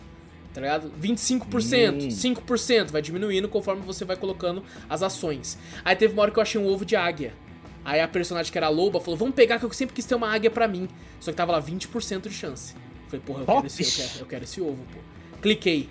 Tá 0.53 0.59
ligado? 0.59 0.91
25%, 1.01 2.03
Hum. 2.05 2.09
5%, 2.09 2.91
vai 2.91 3.01
diminuindo 3.01 3.47
conforme 3.47 3.81
você 3.81 4.03
vai 4.03 4.17
colocando 4.17 4.61
as 4.89 5.01
ações. 5.01 5.57
Aí 5.85 5.95
teve 5.95 6.13
uma 6.13 6.23
hora 6.23 6.31
que 6.31 6.37
eu 6.37 6.41
achei 6.43 6.59
um 6.59 6.67
ovo 6.67 6.83
de 6.83 6.95
águia. 6.95 7.33
Aí 7.85 7.99
a 8.01 8.07
personagem 8.07 8.51
que 8.51 8.57
era 8.57 8.67
a 8.67 8.69
loba 8.69 8.99
falou: 8.99 9.17
Vamos 9.17 9.33
pegar 9.33 9.57
que 9.59 9.65
eu 9.65 9.71
sempre 9.71 9.95
quis 9.95 10.05
ter 10.05 10.13
uma 10.15 10.27
águia 10.29 10.51
pra 10.51 10.67
mim. 10.67 10.87
Só 11.19 11.31
que 11.31 11.37
tava 11.37 11.51
lá 11.53 11.61
20% 11.61 12.27
de 12.27 12.33
chance. 12.33 12.75
Falei, 13.07 13.21
porra, 13.25 13.41
eu 13.41 13.45
quero, 13.45 13.67
esse, 13.67 13.81
eu, 13.83 14.07
quero, 14.07 14.19
eu 14.19 14.25
quero 14.25 14.43
esse 14.43 14.61
ovo, 14.61 14.85
pô. 14.93 14.99
Cliquei. 15.41 15.89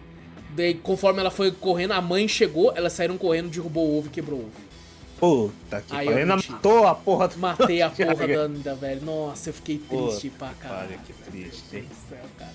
Daí, 0.54 0.74
conforme 0.74 1.20
ela 1.20 1.30
foi 1.30 1.50
correndo, 1.52 1.92
a 1.92 2.00
mãe 2.00 2.26
chegou, 2.28 2.72
elas 2.76 2.92
saíram 2.92 3.16
correndo, 3.16 3.48
derrubou 3.50 3.88
o 3.88 3.98
ovo 3.98 4.08
e 4.08 4.10
quebrou 4.10 4.40
o 4.40 4.42
ovo. 4.44 4.52
Puta 5.20 5.80
que 5.82 5.92
pariu. 5.92 6.16
Ainda 6.16 6.36
matou 6.36 6.86
a 6.86 6.94
porra 6.94 7.28
do 7.28 7.38
Matei 7.38 7.82
a 7.82 7.90
porra 7.90 8.26
da 8.26 8.40
Anda, 8.40 8.74
velho. 8.74 9.02
Nossa, 9.02 9.50
eu 9.50 9.54
fiquei 9.54 9.78
triste 9.78 10.30
Puta 10.30 10.46
pra 10.46 10.54
caralho. 10.54 10.88
pariu, 10.88 10.98
que 11.06 11.12
triste, 11.30 11.76
hein? 11.76 11.88
Céu, 12.08 12.18
cara. 12.38 12.50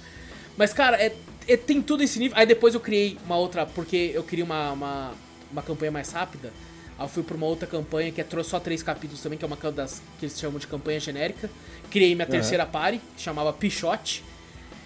Mas, 0.57 0.73
cara, 0.73 0.97
é, 0.97 1.15
é- 1.47 1.57
tem 1.57 1.81
tudo 1.81 2.01
esse 2.03 2.17
nível. 2.17 2.35
Aí 2.37 2.45
depois 2.45 2.73
eu 2.73 2.79
criei 2.79 3.17
uma 3.25 3.37
outra, 3.37 3.65
porque 3.65 4.11
eu 4.13 4.23
queria 4.23 4.43
uma, 4.43 4.71
uma, 4.71 5.11
uma 5.51 5.61
campanha 5.61 5.91
mais 5.91 6.11
rápida. 6.11 6.51
Aí 6.97 7.05
eu 7.05 7.09
fui 7.09 7.23
pra 7.23 7.35
uma 7.35 7.45
outra 7.45 7.67
campanha 7.67 8.11
que 8.11 8.19
é 8.21 8.23
trouxe 8.23 8.49
só 8.49 8.59
três 8.59 8.81
capítulos 8.81 9.21
também, 9.21 9.37
que 9.37 9.43
é 9.45 9.47
uma 9.47 9.57
das 9.71 10.01
que 10.19 10.25
eles 10.25 10.39
chamam 10.39 10.57
de 10.57 10.65
campanha 10.65 10.99
genérica. 10.99 11.49
Criei 11.91 12.15
minha 12.15 12.25
terceira 12.25 12.65
party, 12.65 12.99
que 13.15 13.21
chamava 13.21 13.53
Pichote. 13.53 14.23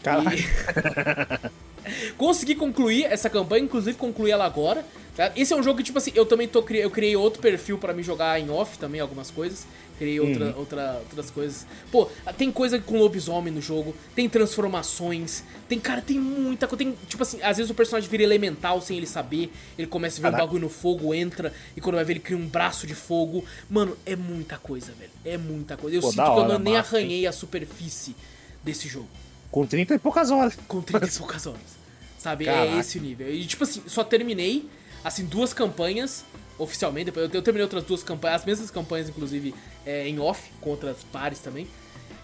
Caralho. 0.04 0.38
E- 0.38 1.50
Consegui 2.18 2.56
concluir 2.56 3.06
essa 3.06 3.30
campanha, 3.30 3.64
inclusive 3.64 3.98
concluí 3.98 4.32
ela 4.32 4.46
agora. 4.46 4.86
tá? 5.16 5.32
Esse 5.36 5.54
é 5.54 5.56
um 5.56 5.64
jogo 5.64 5.78
que, 5.78 5.84
tipo 5.84 5.98
assim, 5.98 6.12
eu 6.16 6.26
também 6.26 6.48
tô 6.48 6.64
eu 6.70 6.90
criei 6.90 7.16
outro 7.16 7.42
perfil 7.42 7.78
pra 7.78 7.94
me 7.94 8.02
jogar 8.04 8.40
em 8.40 8.50
off 8.50 8.78
também, 8.80 9.02
algumas 9.02 9.30
coisas. 9.32 9.66
Criei 9.98 10.18
outra, 10.18 10.46
Uhum. 10.46 10.60
outra, 10.60 10.94
outras 11.10 11.30
coisas. 11.30 11.66
Pô, 11.92 12.08
tem 12.38 12.50
coisa 12.50 12.80
com 12.80 12.98
lobisomem 12.98 13.52
no 13.54 13.62
jogo, 13.62 13.94
tem 14.16 14.30
transformações, 14.30 15.44
tem, 15.68 15.78
cara, 15.78 16.02
tem 16.02 16.18
muita 16.18 16.68
coisa. 16.68 16.86
Tem, 16.86 16.96
tipo 17.10 17.22
assim, 17.22 17.42
às 17.42 17.58
vezes 17.58 17.70
o 17.70 17.74
personagem 17.74 18.10
vira 18.10 18.24
elemental 18.24 18.80
sem 18.82 18.96
ele 18.96 19.06
saber, 19.06 19.52
ele 19.78 19.88
começa 19.88 20.20
a 20.20 20.22
ver 20.22 20.28
um 20.28 20.32
Caraca. 20.32 20.46
bagulho 20.48 20.62
no 20.64 20.70
fogo, 20.70 21.14
entra, 21.14 21.52
e 21.76 21.82
quando 21.82 21.96
vai 21.96 22.06
ver 22.06 22.14
ele 22.14 22.20
cria 22.22 22.38
um 22.38 22.48
braço 22.48 22.88
de 22.88 22.96
fogo. 22.96 23.44
Mano, 23.70 23.98
é 24.06 24.16
muita 24.16 24.58
coisa, 24.58 24.94
velho. 24.98 25.12
É 25.26 25.38
muita 25.38 25.76
coisa. 25.76 25.98
Eu 25.98 26.02
Pô, 26.02 26.12
sinto 26.12 26.24
que 26.24 26.40
eu 26.54 26.60
nem 26.60 26.78
arranhei 26.78 27.28
a 27.28 27.34
superfície 27.34 28.16
desse 28.64 28.88
jogo 28.88 29.10
Com 29.52 29.66
30 29.66 29.96
e 29.96 30.00
poucas 30.00 30.30
horas. 30.32 30.58
com 30.68 30.82
30 30.82 31.06
e 31.08 31.12
poucas 31.12 31.46
horas. 31.48 31.80
Sabe? 32.18 32.48
É 32.48 32.54
Caraca. 32.54 32.78
esse 32.80 32.98
o 32.98 33.02
nível. 33.02 33.34
E 33.34 33.46
tipo 33.46 33.64
assim, 33.64 33.82
só 33.88 34.04
terminei, 34.04 34.70
assim, 35.04 35.26
duas 35.26 35.54
campanhas 35.54 36.24
oficialmente. 36.58 37.06
Depois 37.06 37.26
eu, 37.30 37.34
eu 37.34 37.42
terminei 37.42 37.64
outras 37.64 37.84
duas 37.84 38.04
campanhas, 38.04 38.42
as 38.42 38.46
mesmas 38.46 38.70
campanhas, 38.70 39.10
inclusive, 39.10 39.56
é, 39.86 40.08
em 40.08 40.20
off, 40.20 40.52
com 40.60 40.70
outras 40.72 40.98
pares 41.12 41.40
também. 41.40 41.68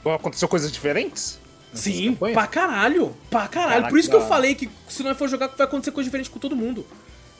Aconteceu 0.06 0.48
coisas 0.48 0.72
diferentes? 0.72 1.40
Sim, 1.74 2.10
campanhas? 2.14 2.34
pra 2.36 2.48
caralho. 2.48 3.16
Pra 3.30 3.48
caralho. 3.48 3.72
Caraca, 3.72 3.90
Por 3.90 4.00
isso 4.00 4.10
que 4.10 4.16
eu 4.16 4.28
falei 4.28 4.54
que 4.54 4.70
se 4.88 5.02
nós 5.04 5.18
for 5.18 5.28
jogar, 5.28 5.48
vai 5.48 5.66
acontecer 5.66 5.92
coisa 5.92 6.08
diferente 6.08 6.30
com 6.30 6.40
todo 6.40 6.56
mundo. 6.56 6.86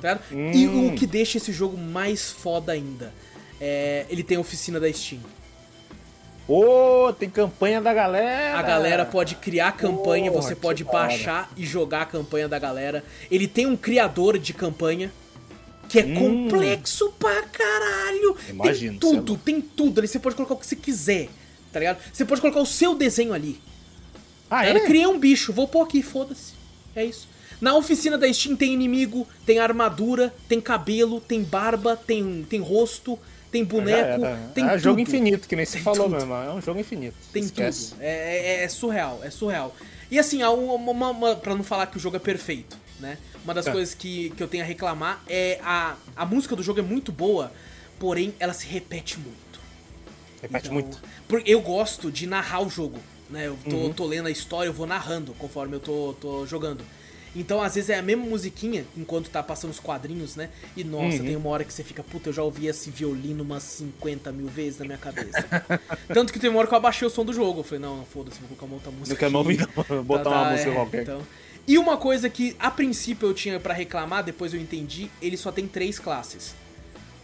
Tá 0.02 0.14
ligado? 0.14 0.24
E 0.56 0.68
Hum. 0.68 0.88
o 0.90 0.96
que 0.96 1.06
deixa 1.06 1.38
esse 1.38 1.52
jogo 1.54 1.78
mais 1.78 2.32
foda 2.32 2.72
ainda. 2.72 3.14
É, 3.62 4.06
ele 4.10 4.24
tem 4.24 4.36
a 4.38 4.40
oficina 4.40 4.80
da 4.80 4.92
Steam. 4.92 5.22
Pô, 6.48 7.12
tem 7.18 7.30
campanha 7.30 7.82
da 7.82 7.94
galera. 7.94 8.60
A 8.60 8.62
galera 8.62 9.06
pode 9.06 9.36
criar 9.36 9.72
campanha, 9.72 10.32
Porra, 10.32 10.44
você 10.44 10.56
pode 10.56 10.84
baixar 10.84 11.52
e 11.58 11.66
jogar 11.66 12.04
a 12.04 12.06
campanha 12.06 12.48
da 12.48 12.60
galera. 12.60 13.04
Ele 13.32 13.48
tem 13.48 13.66
um 13.66 13.76
criador 13.76 14.38
de 14.38 14.54
campanha 14.54 15.12
que 15.90 16.00
é 16.00 16.04
Hum. 16.04 16.46
complexo 16.50 17.12
pra 17.18 17.42
caralho. 17.44 18.38
Imagino, 18.50 19.00
tem 19.00 19.10
é 19.10 19.14
tudo, 19.16 19.38
tem 19.38 19.62
tudo. 19.62 20.00
Ali 20.00 20.08
você 20.08 20.20
pode 20.20 20.36
colocar 20.36 20.54
o 20.54 20.58
que 20.58 20.68
você 20.68 20.76
quiser, 20.76 21.30
tá 21.72 21.80
ligado? 21.80 21.98
Você 22.14 22.24
pode 22.26 22.42
colocar 22.42 22.60
o 22.60 22.66
seu 22.66 22.94
desenho 22.94 23.34
ali. 23.34 23.60
Ah, 24.50 24.64
Cara, 24.64 24.78
é? 24.78 24.86
criei 24.86 25.08
um 25.08 25.18
bicho, 25.18 25.52
vou 25.52 25.68
pôr 25.68 25.82
aqui, 25.84 26.04
foda-se. 26.04 26.54
É 26.96 27.04
isso. 27.04 27.28
Na 27.60 27.76
oficina 27.76 28.18
da 28.18 28.32
Steam 28.32 28.56
tem 28.56 28.74
inimigo, 28.74 29.28
tem 29.46 29.60
armadura, 29.60 30.34
tem 30.48 30.62
cabelo, 30.62 31.20
tem 31.22 31.42
barba, 31.42 31.96
tem, 31.96 32.46
tem 32.48 32.60
rosto, 32.60 33.18
tem 33.56 33.64
boneco, 33.64 34.26
É, 34.26 34.38
tem 34.54 34.66
é 34.66 34.70
tudo. 34.72 34.80
jogo 34.80 35.00
infinito, 35.00 35.48
que 35.48 35.56
nem 35.56 35.66
você 35.66 35.74
Tem 35.74 35.82
falou 35.84 36.04
tudo. 36.10 36.16
mesmo. 36.18 36.34
É 36.34 36.52
um 36.52 36.62
jogo 36.62 36.80
infinito. 36.80 37.16
Tem 37.32 37.42
Esquece. 37.44 37.92
tudo. 37.92 38.02
É, 38.02 38.38
é- 38.62 38.64
é 38.64 38.68
surreal, 38.68 39.22
é 39.24 39.30
surreal. 39.30 39.74
E 40.12 40.20
assim, 40.20 40.42
há 40.42 40.50
uma, 40.52 40.74
uma, 40.92 41.10
uma- 41.10 41.36
pra 41.36 41.56
não 41.56 41.64
falar 41.64 41.88
que 41.88 41.96
o 41.96 42.00
jogo 42.00 42.18
é 42.18 42.20
perfeito, 42.20 42.78
né? 43.00 43.18
Uma 43.44 43.54
das 43.54 43.66
É. 43.68 43.72
coisas 43.72 43.94
que, 43.94 44.32
que 44.32 44.44
eu 44.44 44.48
tenho 44.48 44.64
a 44.64 44.68
reclamar 44.68 45.24
é 45.28 45.60
a, 45.64 45.96
a 46.16 46.26
música 46.26 46.56
do 46.56 46.62
jogo 46.62 46.80
é 46.80 46.84
muito 46.84 47.12
boa, 47.12 47.52
porém 47.98 48.34
ela 48.40 48.54
se 48.54 48.68
repete 48.68 49.18
muito. 49.20 49.60
Repete 50.42 50.66
Então, 50.68 50.74
muito. 50.74 51.02
por- 51.28 51.42
eu 51.46 51.62
gosto 51.62 52.12
de 52.12 52.28
narrar 52.28 52.62
o 52.62 52.70
jogo, 52.70 53.00
né? 53.30 53.48
Eu 53.48 53.58
tô, 53.70 53.76
Uhum. 53.76 53.94
tô 53.94 54.06
lendo 54.06 54.28
a 54.28 54.32
história, 54.32 54.68
eu 54.70 54.74
vou 54.74 54.86
narrando 54.86 55.34
conforme 55.40 55.76
eu 55.76 55.80
tô, 55.80 56.14
tô 56.20 56.46
jogando. 56.46 56.84
Então, 57.36 57.62
às 57.62 57.76
vezes 57.76 57.90
é 57.90 57.98
a 57.98 58.02
mesma 58.02 58.26
musiquinha 58.26 58.86
enquanto 58.96 59.30
tá 59.30 59.44
passando 59.44 59.72
os 59.72 59.80
quadrinhos, 59.80 60.36
né? 60.36 60.50
E 60.76 60.84
nossa, 60.84 61.18
Uhum. 61.18 61.26
tem 61.26 61.36
uma 61.36 61.50
hora 61.50 61.64
que 61.66 61.74
você 61.74 61.84
fica, 61.84 62.02
puta, 62.02 62.30
eu 62.30 62.34
já 62.34 62.42
ouvi 62.42 62.68
esse 62.68 62.90
violino 62.90 63.44
umas 63.44 63.64
50 63.64 64.32
mil 64.32 64.48
vezes 64.48 64.80
na 64.80 64.86
minha 64.86 64.98
cabeça. 64.98 65.44
Tanto 66.14 66.32
que 66.32 66.40
tem 66.40 66.50
uma 66.50 66.60
hora 66.60 66.68
que 66.68 66.74
eu 66.74 66.78
abaixei 66.78 67.06
o 67.08 67.12
som 67.12 67.26
do 67.26 67.34
jogo. 67.34 67.60
Eu 67.60 67.64
falei, 67.64 67.82
não, 67.82 68.06
foda-se, 68.06 68.40
vou 68.40 68.48
colocar 68.50 68.66
uma 68.66 68.76
outra 68.76 68.92
música. 68.92 69.10
Não 69.10 69.16
quer 69.18 69.30
me 69.30 69.38
aqui. 69.38 69.64
ouvir, 69.76 69.86
não. 69.96 70.04
botar 70.04 70.24
Tá, 70.24 70.30
uma 70.30 70.44
tá, 70.46 70.52
música 70.52 70.70
é, 70.70 70.74
qualquer. 70.74 71.02
então. 71.04 71.22
E 71.68 71.78
uma 71.78 71.98
coisa 71.98 72.30
que 72.30 72.56
a 72.60 72.70
princípio 72.72 73.28
eu 73.28 73.34
tinha 73.34 73.60
pra 73.60 73.74
reclamar, 73.74 74.24
depois 74.24 74.54
eu 74.54 74.60
entendi, 74.62 75.10
ele 75.22 75.36
só 75.36 75.52
tem 75.52 75.68
três 75.68 75.98
classes. 76.00 76.54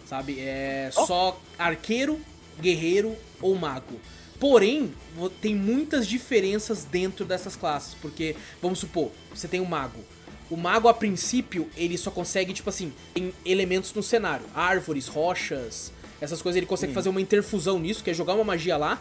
Sabe? 0.07 0.39
É 0.39 0.89
só 0.91 1.39
arqueiro, 1.57 2.19
guerreiro 2.59 3.15
ou 3.41 3.55
mago. 3.55 3.99
Porém, 4.41 4.91
tem 5.39 5.53
muitas 5.53 6.07
diferenças 6.07 6.83
dentro 6.83 7.23
dessas 7.23 7.55
classes, 7.55 7.93
porque 8.01 8.35
vamos 8.59 8.79
supor, 8.79 9.11
você 9.31 9.47
tem 9.47 9.61
um 9.61 9.65
mago. 9.65 10.03
O 10.49 10.57
mago 10.57 10.87
a 10.87 10.95
princípio, 10.95 11.69
ele 11.77 11.95
só 11.95 12.09
consegue 12.09 12.51
tipo 12.51 12.67
assim, 12.67 12.91
tem 13.13 13.31
elementos 13.45 13.93
no 13.93 14.01
cenário, 14.01 14.43
árvores, 14.55 15.07
rochas, 15.07 15.93
essas 16.19 16.41
coisas, 16.41 16.57
ele 16.57 16.65
consegue 16.65 16.91
fazer 16.91 17.09
uma 17.09 17.21
interfusão 17.21 17.77
nisso, 17.77 18.03
que 18.03 18.09
é 18.09 18.15
jogar 18.15 18.33
uma 18.33 18.43
magia 18.43 18.77
lá, 18.77 18.99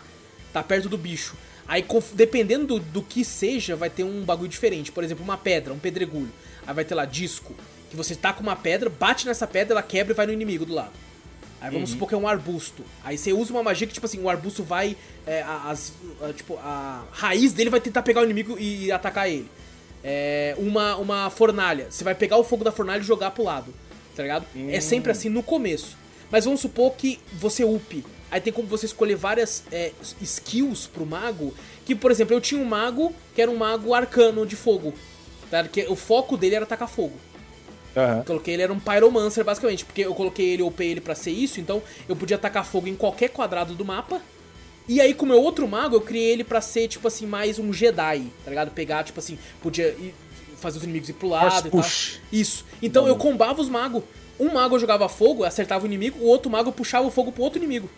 tá 0.52 0.62
perto 0.62 0.90
do 0.90 0.98
bicho. 0.98 1.34
Aí, 1.66 1.82
dependendo 2.12 2.66
do, 2.66 2.78
do 2.78 3.02
que 3.02 3.24
seja, 3.24 3.74
vai 3.74 3.88
ter 3.88 4.04
um 4.04 4.22
bagulho 4.22 4.48
diferente. 4.48 4.92
Por 4.92 5.02
exemplo, 5.02 5.24
uma 5.24 5.38
pedra, 5.38 5.72
um 5.72 5.78
pedregulho. 5.78 6.32
Aí 6.66 6.74
vai 6.74 6.84
ter 6.84 6.94
lá 6.94 7.06
disco, 7.06 7.54
que 7.88 7.96
você 7.96 8.14
tá 8.14 8.30
com 8.34 8.42
uma 8.42 8.56
pedra, 8.56 8.90
bate 8.90 9.24
nessa 9.24 9.46
pedra, 9.46 9.72
ela 9.72 9.82
quebra 9.82 10.12
e 10.12 10.16
vai 10.16 10.26
no 10.26 10.34
inimigo 10.34 10.66
do 10.66 10.74
lado. 10.74 10.92
Aí 11.60 11.70
vamos 11.70 11.90
supor 11.90 12.08
que 12.08 12.14
é 12.14 12.18
um 12.18 12.26
arbusto. 12.26 12.82
Aí 13.04 13.18
você 13.18 13.32
usa 13.32 13.52
uma 13.52 13.62
magia 13.62 13.86
que, 13.86 13.92
tipo 13.92 14.06
assim, 14.06 14.20
o 14.22 14.30
arbusto 14.30 14.62
vai. 14.62 14.96
é, 15.26 15.42
as, 15.42 15.92
a- 16.22 16.32
tipo, 16.32 16.56
a 16.58 17.04
raiz 17.12 17.52
dele 17.52 17.68
vai 17.70 17.80
tentar 17.80 18.02
pegar 18.02 18.22
o 18.22 18.24
inimigo 18.24 18.56
e, 18.58 18.86
e 18.86 18.92
atacar 18.92 19.28
ele. 19.28 19.48
É, 20.02 20.54
uma, 20.58 20.96
uma 20.96 21.28
fornalha. 21.30 21.86
Você 21.90 22.02
vai 22.02 22.14
pegar 22.14 22.38
o 22.38 22.44
fogo 22.44 22.64
da 22.64 22.72
fornalha 22.72 23.00
e 23.00 23.04
jogar 23.04 23.30
pro 23.32 23.44
lado. 23.44 23.74
Tá 24.16 24.22
ligado? 24.22 24.46
É 24.70 24.80
sempre 24.80 25.12
assim 25.12 25.28
no 25.28 25.42
começo. 25.42 25.96
Mas 26.30 26.44
vamos 26.44 26.60
supor 26.60 26.92
que 26.94 27.18
você 27.34 27.62
upe. 27.64 28.04
Aí 28.30 28.40
tem 28.40 28.52
como 28.52 28.66
você 28.68 28.86
escolher 28.86 29.16
várias 29.16 29.62
é, 29.70 29.92
skills 30.22 30.86
pro 30.86 31.04
mago. 31.04 31.52
Que, 31.84 31.94
por 31.94 32.10
exemplo, 32.10 32.34
eu 32.34 32.40
tinha 32.40 32.60
um 32.60 32.64
mago 32.64 33.12
que 33.34 33.42
era 33.42 33.50
um 33.50 33.56
mago 33.56 33.92
arcano 33.92 34.46
de 34.46 34.56
fogo. 34.56 34.94
Tá? 35.50 35.64
Que 35.64 35.82
o 35.88 35.96
foco 35.96 36.36
dele 36.36 36.54
era 36.54 36.64
atacar 36.64 36.88
fogo. 36.88 37.14
Aham. 38.00 38.22
Coloquei 38.24 38.54
ele 38.54 38.62
era 38.62 38.72
um 38.72 38.80
pyromancer, 38.80 39.44
basicamente, 39.44 39.84
porque 39.84 40.02
eu 40.02 40.14
coloquei 40.14 40.50
ele, 40.50 40.62
upei 40.62 40.90
ele 40.90 41.00
pra 41.00 41.14
ser 41.14 41.30
isso, 41.30 41.60
então 41.60 41.82
eu 42.08 42.16
podia 42.16 42.36
atacar 42.36 42.64
fogo 42.64 42.86
em 42.88 42.96
qualquer 42.96 43.28
quadrado 43.30 43.74
do 43.74 43.84
mapa. 43.84 44.20
E 44.88 45.00
aí, 45.00 45.14
com 45.14 45.24
o 45.24 45.28
meu 45.28 45.40
outro 45.40 45.68
mago, 45.68 45.94
eu 45.94 46.00
criei 46.00 46.30
ele 46.32 46.42
pra 46.42 46.60
ser, 46.60 46.88
tipo 46.88 47.06
assim, 47.06 47.24
mais 47.26 47.58
um 47.58 47.72
Jedi, 47.72 48.24
tá 48.44 48.50
ligado? 48.50 48.70
Pegar, 48.72 49.04
tipo 49.04 49.20
assim, 49.20 49.38
podia 49.62 49.88
ir- 49.88 50.14
fazer 50.56 50.78
os 50.78 50.84
inimigos 50.84 51.08
ir 51.08 51.12
pro 51.14 51.28
lado 51.28 51.68
e 51.68 51.70
tal. 51.70 51.80
push. 51.80 52.18
Isso. 52.32 52.64
Então 52.82 53.06
eu 53.06 53.16
combava 53.16 53.60
os 53.62 53.68
magos. 53.68 54.02
Um 54.38 54.52
mago 54.54 54.74
eu 54.76 54.80
jogava 54.80 55.08
fogo, 55.08 55.44
acertava 55.44 55.84
o 55.84 55.86
inimigo, 55.86 56.18
o 56.20 56.26
outro 56.26 56.50
mago 56.50 56.72
puxava 56.72 57.06
o 57.06 57.10
fogo 57.10 57.30
pro 57.30 57.42
outro 57.42 57.58
inimigo. 57.58 57.88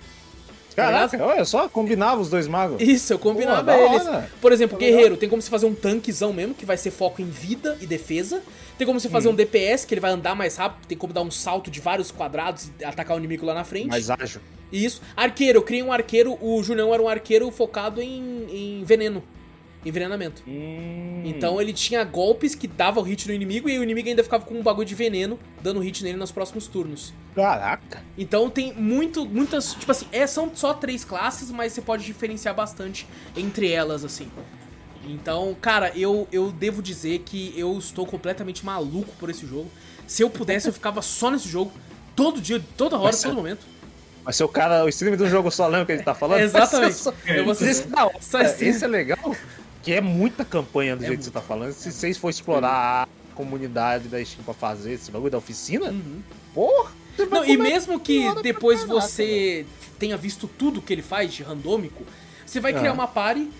Tá 0.74 0.84
Caraca, 0.84 1.24
olha 1.24 1.44
só, 1.44 1.68
combinava 1.68 2.20
os 2.20 2.28
dois 2.30 2.46
magos. 2.48 2.80
Isso, 2.80 3.12
eu 3.12 3.18
combinava 3.18 3.72
Pô, 3.72 3.78
eles. 3.78 4.06
hora. 4.06 4.30
Por 4.40 4.52
exemplo, 4.52 4.76
Tá 4.78 4.84
legal. 4.84 4.96
guerreiro, 4.96 5.16
tem 5.16 5.28
como 5.28 5.40
você 5.42 5.50
fazer 5.50 5.66
um 5.66 5.74
tanquezão 5.74 6.32
mesmo, 6.32 6.54
que 6.54 6.64
vai 6.66 6.76
ser 6.76 6.90
foco 6.90 7.20
em 7.22 7.26
vida 7.30 7.76
e 7.80 7.86
defesa. 7.86 8.42
Tem 8.78 8.86
como 8.86 8.98
você 8.98 9.08
fazer 9.08 9.28
Hum. 9.28 9.32
um 9.32 9.34
DPS, 9.34 9.84
que 9.86 9.94
ele 9.94 10.00
vai 10.00 10.10
andar 10.10 10.34
mais 10.34 10.56
rápido, 10.56 10.86
tem 10.86 10.96
como 10.96 11.12
dar 11.12 11.22
um 11.22 11.30
salto 11.30 11.70
de 11.70 11.80
vários 11.80 12.10
quadrados 12.10 12.70
e 12.80 12.84
atacar 12.84 13.16
o 13.16 13.18
inimigo 13.20 13.44
lá 13.46 13.54
na 13.54 13.64
frente. 13.64 13.88
Mais 13.88 14.08
ágil. 14.10 14.40
Isso. 14.72 15.02
Arqueiro, 15.16 15.58
eu 15.58 15.62
criei 15.62 15.82
um 15.82 15.92
arqueiro, 15.92 16.38
o 16.40 16.62
Julião 16.62 16.92
era 16.94 17.02
um 17.02 17.08
arqueiro 17.08 17.50
focado 17.50 18.00
em, 18.00 18.46
em 18.80 18.84
veneno. 18.84 19.22
Envenenamento. 19.84 20.42
Hum. 20.46 21.22
Então 21.24 21.60
ele 21.60 21.72
tinha 21.72 22.04
golpes 22.04 22.54
que 22.54 22.68
dava 22.68 23.00
o 23.00 23.02
hit 23.02 23.26
no 23.26 23.34
inimigo 23.34 23.68
e 23.68 23.78
o 23.78 23.82
inimigo 23.82 24.08
ainda 24.08 24.22
ficava 24.22 24.44
com 24.44 24.54
um 24.54 24.62
bagulho 24.62 24.86
de 24.86 24.94
veneno, 24.94 25.38
dando 25.60 25.80
hit 25.80 26.04
nele 26.04 26.16
nos 26.16 26.30
próximos 26.30 26.66
turnos. 26.68 27.12
Caraca. 27.34 28.02
Então 28.16 28.48
tem 28.48 28.72
muito, 28.74 29.26
muitas. 29.26 29.74
Tipo 29.74 29.90
assim, 29.90 30.06
é, 30.12 30.26
são 30.26 30.50
só 30.54 30.72
três 30.74 31.04
classes, 31.04 31.50
mas 31.50 31.72
você 31.72 31.80
pode 31.80 32.04
diferenciar 32.04 32.54
bastante 32.54 33.06
entre 33.36 33.70
elas, 33.70 34.04
assim. 34.04 34.30
Então, 35.04 35.56
cara, 35.60 35.90
eu, 35.96 36.28
eu 36.30 36.52
devo 36.52 36.80
dizer 36.80 37.20
que 37.20 37.52
eu 37.56 37.76
estou 37.76 38.06
completamente 38.06 38.64
maluco 38.64 39.12
por 39.18 39.30
esse 39.30 39.44
jogo. 39.46 39.68
Se 40.06 40.22
eu 40.22 40.30
pudesse, 40.30 40.68
eu 40.68 40.72
ficava 40.72 41.02
só 41.02 41.30
nesse 41.30 41.48
jogo, 41.48 41.72
todo 42.14 42.40
dia, 42.40 42.62
toda 42.76 42.96
hora, 42.96 43.16
todo 43.16 43.34
momento. 43.34 43.66
Mas 44.24 44.36
seu 44.36 44.48
cara, 44.48 44.84
o 44.84 44.88
stream 44.88 45.14
um 45.20 45.26
jogo 45.28 45.50
só 45.50 45.66
lembra 45.66 45.82
o 45.82 45.86
que 45.86 45.92
ele 45.92 46.02
tá 46.04 46.14
falando? 46.14 46.38
Exatamente. 46.42 46.94
Só- 46.94 47.12
Eu 47.26 47.44
vou 47.44 47.54
ser- 47.56 47.88
não, 47.88 48.12
só 48.20 48.38
é, 48.38 48.44
stream. 48.44 48.70
esse 48.70 48.84
é 48.84 48.88
legal, 48.88 49.34
que 49.82 49.92
é 49.92 50.00
muita 50.00 50.44
campanha 50.44 50.96
do 50.96 51.04
É 51.04 51.08
jeito 51.08 51.18
que 51.20 51.24
você 51.26 51.30
tá 51.30 51.40
falando. 51.40 51.72
Se 51.72 51.90
vocês 51.92 52.16
for 52.16 52.30
explorar 52.30 53.02
a 53.04 53.34
comunidade 53.34 54.08
da 54.08 54.22
Steam 54.24 54.44
pra 54.44 54.54
fazer 54.54 54.92
esse 54.92 55.10
bagulho 55.10 55.30
da 55.30 55.38
oficina, 55.38 55.94
porra! 56.54 56.90
Uhum. 57.18 57.26
Não, 57.30 57.44
e 57.44 57.56
mesmo 57.56 57.98
que 58.00 58.22
depois 58.42 58.84
você 58.84 59.66
tenha 59.98 60.16
visto 60.16 60.46
tudo 60.48 60.80
que 60.80 60.92
ele 60.92 61.02
faz 61.02 61.32
de 61.32 61.42
randômico, 61.42 62.04
você 62.46 62.58
vai 62.60 62.72
criar 62.72 62.90
Ah. 62.90 62.94
uma 62.94 63.06
party 63.08 63.50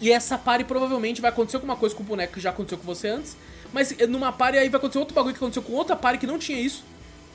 e 0.00 0.10
essa 0.12 0.36
party 0.38 0.64
provavelmente 0.64 1.20
vai 1.20 1.30
acontecer 1.30 1.56
alguma 1.56 1.76
coisa 1.76 1.94
com 1.94 2.02
o 2.02 2.06
boneco 2.06 2.34
que 2.34 2.40
já 2.40 2.50
aconteceu 2.50 2.78
com 2.78 2.84
você 2.84 3.08
antes, 3.08 3.36
mas 3.72 3.96
numa 4.08 4.30
party 4.32 4.58
aí 4.58 4.68
vai 4.68 4.78
acontecer 4.78 4.98
outro 4.98 5.14
bagulho 5.14 5.34
que 5.34 5.38
aconteceu 5.38 5.62
com 5.62 5.72
outra 5.72 5.96
party 5.96 6.18
que 6.18 6.26
não 6.26 6.38
tinha 6.38 6.60
isso, 6.60 6.84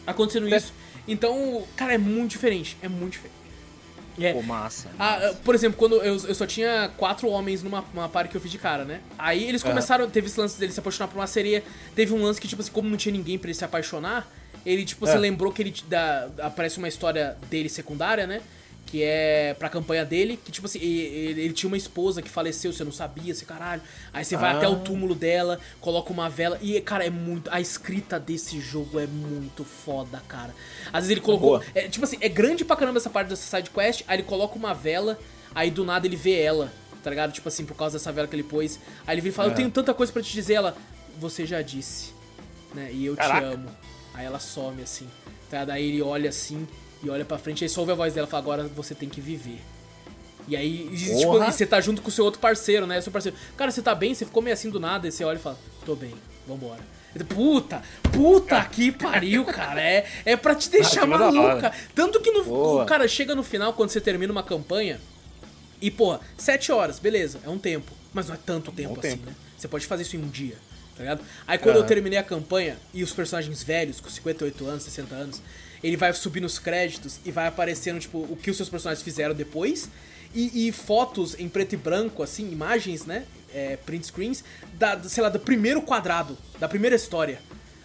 acontecendo 0.07 0.47
É. 0.53 0.55
isso. 0.57 0.73
Então, 1.07 1.63
cara, 1.75 1.93
é 1.93 1.97
muito 1.97 2.38
velho, 2.39 2.65
é 2.82 2.88
muito 2.88 3.13
diferente. 3.13 3.36
É. 4.20 4.34
Pô, 4.34 4.41
massa. 4.41 4.89
Ah, 4.99 5.15
ah, 5.30 5.34
por 5.43 5.55
exemplo, 5.55 5.78
quando 5.78 5.95
eu, 5.97 6.15
eu 6.15 6.36
só 6.36 6.45
tinha 6.45 6.91
quatro 6.97 7.28
homens 7.30 7.63
numa 7.63 7.84
uma 7.93 8.09
party 8.09 8.30
que 8.32 8.38
eu 8.38 8.41
fiz 8.41 8.51
de 8.51 8.57
cara, 8.57 8.84
né? 8.86 9.01
Aí 9.17 9.47
eles 9.47 9.61
Aham. 9.63 9.72
começaram, 9.72 10.09
teve 10.09 10.28
esse 10.28 10.39
lance 10.39 10.59
dele 10.59 10.72
se 10.72 10.80
apaixonar 10.80 11.07
por 11.07 11.17
uma 11.17 11.28
sereia, 11.28 11.63
teve 11.95 12.13
um 12.13 12.22
lance 12.24 12.39
que, 12.39 12.47
tipo 12.47 12.61
assim, 12.61 12.72
como 12.72 12.89
não 12.89 12.97
tinha 12.97 13.13
ninguém 13.13 13.38
pra 13.38 13.47
ele 13.49 13.55
se 13.57 13.63
apaixonar, 13.65 14.28
ele, 14.65 14.84
tipo, 14.86 15.05
você 15.05 15.15
É. 15.15 15.20
lembrou 15.20 15.51
que 15.51 15.61
ele 15.61 15.74
dá, 15.88 16.28
aparece 16.41 16.78
uma 16.78 16.88
história 16.88 17.38
dele 17.49 17.70
secundária, 17.70 18.28
né? 18.28 18.41
Que 18.89 19.03
é 19.03 19.53
pra 19.59 19.69
campanha 19.69 20.03
dele, 20.03 20.39
que 20.43 20.51
tipo 20.51 20.65
assim, 20.65 20.79
ele, 20.79 21.41
ele 21.41 21.53
tinha 21.53 21.67
uma 21.67 21.77
esposa 21.77 22.23
que 22.23 22.29
faleceu, 22.29 22.73
você 22.73 22.83
não 22.83 22.91
sabia, 22.91 23.31
esse 23.31 23.45
caralho. 23.45 23.83
Aí 24.11 24.25
você 24.25 24.35
vai 24.35 24.51
Ah. 24.53 24.57
até 24.57 24.67
o 24.67 24.77
túmulo 24.77 25.13
dela, 25.13 25.59
coloca 25.79 26.11
uma 26.11 26.27
vela. 26.27 26.57
E, 26.59 26.81
cara, 26.81 27.05
é 27.05 27.09
muito. 27.11 27.51
A 27.51 27.61
escrita 27.61 28.19
desse 28.19 28.59
jogo 28.59 28.99
é 28.99 29.05
muito 29.05 29.63
foda, 29.63 30.19
cara. 30.27 30.55
Às 30.87 31.01
vezes 31.03 31.11
ele 31.11 31.21
colocou. 31.21 31.63
É, 31.75 31.87
tipo 31.87 32.03
assim, 32.03 32.17
é 32.19 32.27
grande 32.27 32.65
pra 32.65 32.75
caramba 32.75 32.97
essa 32.97 33.11
parte 33.11 33.27
dessa 33.27 33.57
side 33.57 33.69
quest, 33.69 34.03
aí 34.07 34.15
ele 34.17 34.23
coloca 34.23 34.55
uma 34.55 34.73
vela, 34.73 35.19
aí 35.53 35.69
do 35.69 35.85
nada 35.85 36.07
ele 36.07 36.15
vê 36.15 36.39
ela, 36.41 36.73
tá 37.03 37.11
ligado? 37.11 37.31
Tipo 37.31 37.47
assim, 37.47 37.65
por 37.65 37.75
causa 37.77 37.99
dessa 37.99 38.11
vela 38.11 38.27
que 38.27 38.35
ele 38.35 38.41
pôs. 38.41 38.79
Aí 39.05 39.13
ele 39.13 39.21
vem 39.21 39.29
e 39.31 39.33
fala, 39.35 39.49
eu 39.49 39.53
É. 39.53 39.55
tenho 39.55 39.69
tanta 39.69 39.93
coisa 39.93 40.11
pra 40.11 40.23
te 40.23 40.33
dizer, 40.33 40.55
ela, 40.55 40.75
você 41.19 41.45
já 41.45 41.61
disse, 41.61 42.11
né? 42.73 42.89
E 42.91 43.05
eu 43.05 43.15
Caraca. 43.15 43.39
te 43.49 43.53
amo. 43.53 43.69
Aí 44.15 44.25
ela 44.25 44.39
some 44.39 44.81
assim. 44.81 45.07
Tá? 45.47 45.63
Daí 45.63 45.87
ele 45.89 46.01
olha 46.01 46.29
assim 46.29 46.67
e 47.03 47.09
olha 47.09 47.23
pra 47.25 47.37
frente, 47.37 47.63
aí 47.63 47.69
só 47.69 47.81
ouve 47.81 47.91
a 47.91 47.95
voz 47.95 48.13
dela 48.13 48.27
e 48.27 48.29
fala, 48.29 48.43
agora 48.43 48.63
você 48.75 48.93
tem 48.95 49.07
que 49.09 49.21
viver. 49.21 49.59
E 50.47 50.55
aí, 50.55 50.89
e, 50.91 50.97
tipo, 51.19 51.43
e 51.43 51.51
você 51.51 51.65
tá 51.65 51.79
junto 51.79 52.01
com 52.01 52.09
o 52.09 52.11
seu 52.11 52.25
outro 52.25 52.39
parceiro, 52.39 52.87
né? 52.87 52.99
Seu 53.01 53.11
parceiro, 53.11 53.37
cara, 53.55 53.69
você 53.71 53.81
tá 53.81 53.93
bem? 53.93 54.13
Você 54.15 54.25
ficou 54.25 54.41
meio 54.41 54.53
assim 54.53 54.69
do 54.69 54.79
nada, 54.79 55.07
e 55.07 55.11
você 55.11 55.23
olha 55.23 55.37
e 55.37 55.41
fala, 55.41 55.57
tô 55.85 55.95
bem, 55.95 56.13
vambora. 56.47 56.81
Ele, 57.15 57.23
Puta, 57.23 57.81
puta 58.11 58.63
que 58.65 58.91
pariu, 58.91 59.43
cara. 59.45 59.81
É, 59.81 60.05
é 60.25 60.35
pra 60.37 60.53
te 60.55 60.69
deixar 60.69 61.03
Ah, 61.03 61.07
maluca. 61.07 61.71
Tanto 61.95 62.19
que 62.21 62.31
no, 62.31 62.43
Boa. 62.43 62.85
cara, 62.85 63.07
chega 63.07 63.33
no 63.35 63.43
final, 63.43 63.73
quando 63.73 63.89
você 63.89 63.99
termina 64.01 64.31
uma 64.31 64.43
campanha, 64.43 64.99
e, 65.81 65.89
porra, 65.89 66.19
sete 66.37 66.71
horas, 66.71 66.99
beleza, 66.99 67.39
é 67.43 67.49
um 67.49 67.57
tempo. 67.57 67.91
Mas 68.13 68.27
não 68.27 68.35
é 68.35 68.39
tanto 68.43 68.71
tempo 68.71 68.93
Bom 68.95 68.99
assim, 68.99 69.11
tempo. 69.17 69.25
né? 69.27 69.35
Você 69.57 69.67
pode 69.67 69.85
fazer 69.85 70.03
isso 70.03 70.15
em 70.15 70.19
um 70.19 70.27
dia, 70.29 70.55
tá 70.95 71.03
ligado? 71.03 71.21
Aí 71.47 71.57
quando 71.57 71.75
eu 71.77 71.83
terminei 71.83 72.17
a 72.19 72.23
campanha 72.23 72.77
e 72.93 73.03
os 73.03 73.13
personagens 73.13 73.61
velhos, 73.63 73.99
com 74.01 74.09
58 74.09 74.65
anos, 74.67 74.83
60 74.83 75.15
anos, 75.15 75.41
ele 75.84 75.95
vai 75.97 76.11
subir 76.13 76.41
nos 76.41 76.59
créditos 76.59 77.19
e 77.25 77.32
vai 77.32 77.47
aparecendo, 77.47 77.99
tipo, 77.99 78.17
o 78.19 78.36
que 78.36 78.49
os 78.51 78.57
seus 78.57 78.69
personagens 78.69 79.03
fizeram 79.03 79.34
depois. 79.34 79.89
E, 80.34 80.67
e 80.67 80.71
fotos 80.71 81.36
em 81.39 81.49
preto 81.49 81.73
e 81.73 81.77
branco, 81.77 82.21
assim, 82.21 82.51
imagens, 82.51 83.05
né? 83.05 83.25
É, 83.53 83.77
print 83.77 84.05
screens, 84.05 84.43
da, 84.73 85.01
sei 85.03 85.23
lá, 85.23 85.30
do 85.30 85.39
primeiro 85.39 85.82
quadrado, 85.82 86.38
da 86.59 86.67
primeira 86.69 86.95
história. 86.95 87.39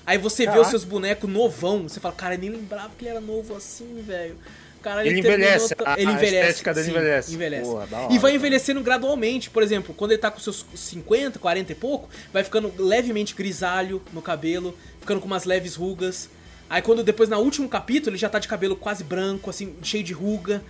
Aí 0.04 0.18
você 0.18 0.42
vê 0.42 0.48
os 0.50 0.54
Caraca. 0.56 0.70
seus 0.70 0.84
bonecos 0.84 1.30
novão, 1.30 1.84
você 1.88 1.98
fala, 2.00 2.14
cara, 2.14 2.34
eu 2.34 2.38
nem 2.38 2.50
lembrava 2.50 2.90
que 2.98 3.04
ele 3.04 3.10
era 3.12 3.20
novo 3.20 3.56
assim, 3.56 4.02
velho. 4.06 4.36
Cara, 4.82 5.06
ele 5.06 5.20
envelhece. 5.20 5.74
terminou- 5.74 5.94
A, 5.94 5.98
ele 5.98 6.10
a 6.10 6.12
envelhece. 6.12 6.36
estética 6.50 6.74
dele 6.74 6.84
sim, 6.84 6.90
envelhece. 6.92 7.34
envelhece. 7.34 7.70
Porra, 7.70 7.88
hora, 7.90 8.12
e 8.12 8.18
vai 8.18 8.20
cara. 8.20 8.34
envelhecendo 8.34 8.82
gradualmente. 8.82 9.48
Por 9.48 9.62
exemplo, 9.62 9.94
quando 9.94 10.10
ele 10.10 10.20
tá 10.20 10.30
com 10.30 10.38
seus 10.38 10.66
50, 10.74 11.38
40 11.38 11.72
e 11.72 11.74
pouco, 11.74 12.10
vai 12.30 12.44
ficando 12.44 12.70
levemente 12.76 13.34
grisalho 13.34 14.02
no 14.12 14.20
cabelo, 14.20 14.76
ficando 15.00 15.22
com 15.22 15.26
umas 15.26 15.46
leves 15.46 15.74
rugas. 15.76 16.28
Aí 16.68 16.82
quando 16.82 17.02
depois, 17.04 17.28
no 17.28 17.38
último 17.38 17.68
capítulo, 17.68 18.10
ele 18.10 18.18
já 18.18 18.28
tá 18.28 18.38
de 18.38 18.48
cabelo 18.48 18.74
quase 18.74 19.04
branco, 19.04 19.50
assim, 19.50 19.74
cheio 19.82 20.02
de 20.02 20.12
ruga, 20.12 20.62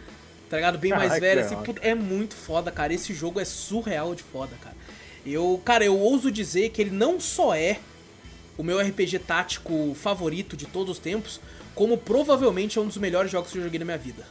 tá 0.51 0.57
ligado? 0.57 0.78
Bem 0.78 0.90
mais 0.90 1.03
Caraca, 1.05 1.20
velho, 1.20 1.49
que 1.49 1.70
assim, 1.70 1.78
é 1.80 1.95
muito 1.95 2.34
foda, 2.34 2.70
cara. 2.70 2.92
Esse 2.92 3.14
jogo 3.14 3.40
é 3.40 3.45
surreal 3.45 4.14
de 4.14 4.22
foda, 4.22 4.57
cara. 4.61 4.76
Eu, 5.24 5.61
cara, 5.64 5.84
eu 5.84 5.99
ouso 5.99 6.30
dizer 6.30 6.70
que 6.70 6.82
ele 6.82 6.90
não 6.90 7.18
só 7.18 7.55
é 7.55 7.78
o 8.59 8.62
meu 8.62 8.80
RPG 8.80 9.20
tático 9.20 9.95
favorito 9.95 10.57
de 10.57 10.66
todos 10.66 10.92
os 10.92 10.99
tempos, 10.99 11.40
como 11.74 11.97
provavelmente 11.97 12.78
é 12.78 12.80
um 12.80 12.86
dos 12.86 12.99
melhores 12.99 13.30
jogos 13.30 13.51
que 13.51 13.59
eu 13.59 13.64
joguei 13.64 13.78
na 13.78 13.84
minha 13.84 13.99
vida. 13.99 14.24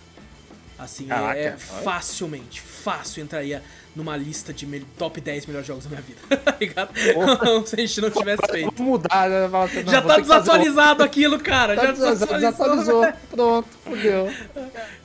Assim, 0.77 1.05
é- 1.05 1.07
Caraca, 1.09 1.39
é, 1.39 1.51
facilmente, 1.57 2.59
fácil 2.61 3.23
entraria 3.23 3.61
numa 3.95 4.17
lista 4.17 4.51
de 4.51 4.65
top 4.97 5.21
10 5.21 5.45
melhores 5.45 5.67
jogos 5.67 5.83
da 5.85 5.89
minha 5.91 6.01
vida, 6.01 6.19
tá 6.37 6.55
ligado? 6.59 6.89
Se 7.67 7.75
a 7.75 7.79
gente 7.79 8.01
não 8.01 8.09
tivesse 8.09 8.41
feito. 8.49 8.73
Vamos 8.75 8.91
mudar, 8.91 9.29
né? 9.29 9.45
Assim, 9.45 9.83
não, 9.83 9.91
Já 9.91 9.99
vou 10.01 10.09
tá 10.09 10.19
desatualizado 10.19 11.03
aquilo, 11.03 11.39
cara. 11.39 11.75
Já 11.75 11.81
Tá 11.81 11.91
desatualizado, 11.91 12.39
desatualizou. 12.39 13.01
desatualizou. 13.01 13.29
Pronto, 13.31 13.67
fodeu. 13.83 14.33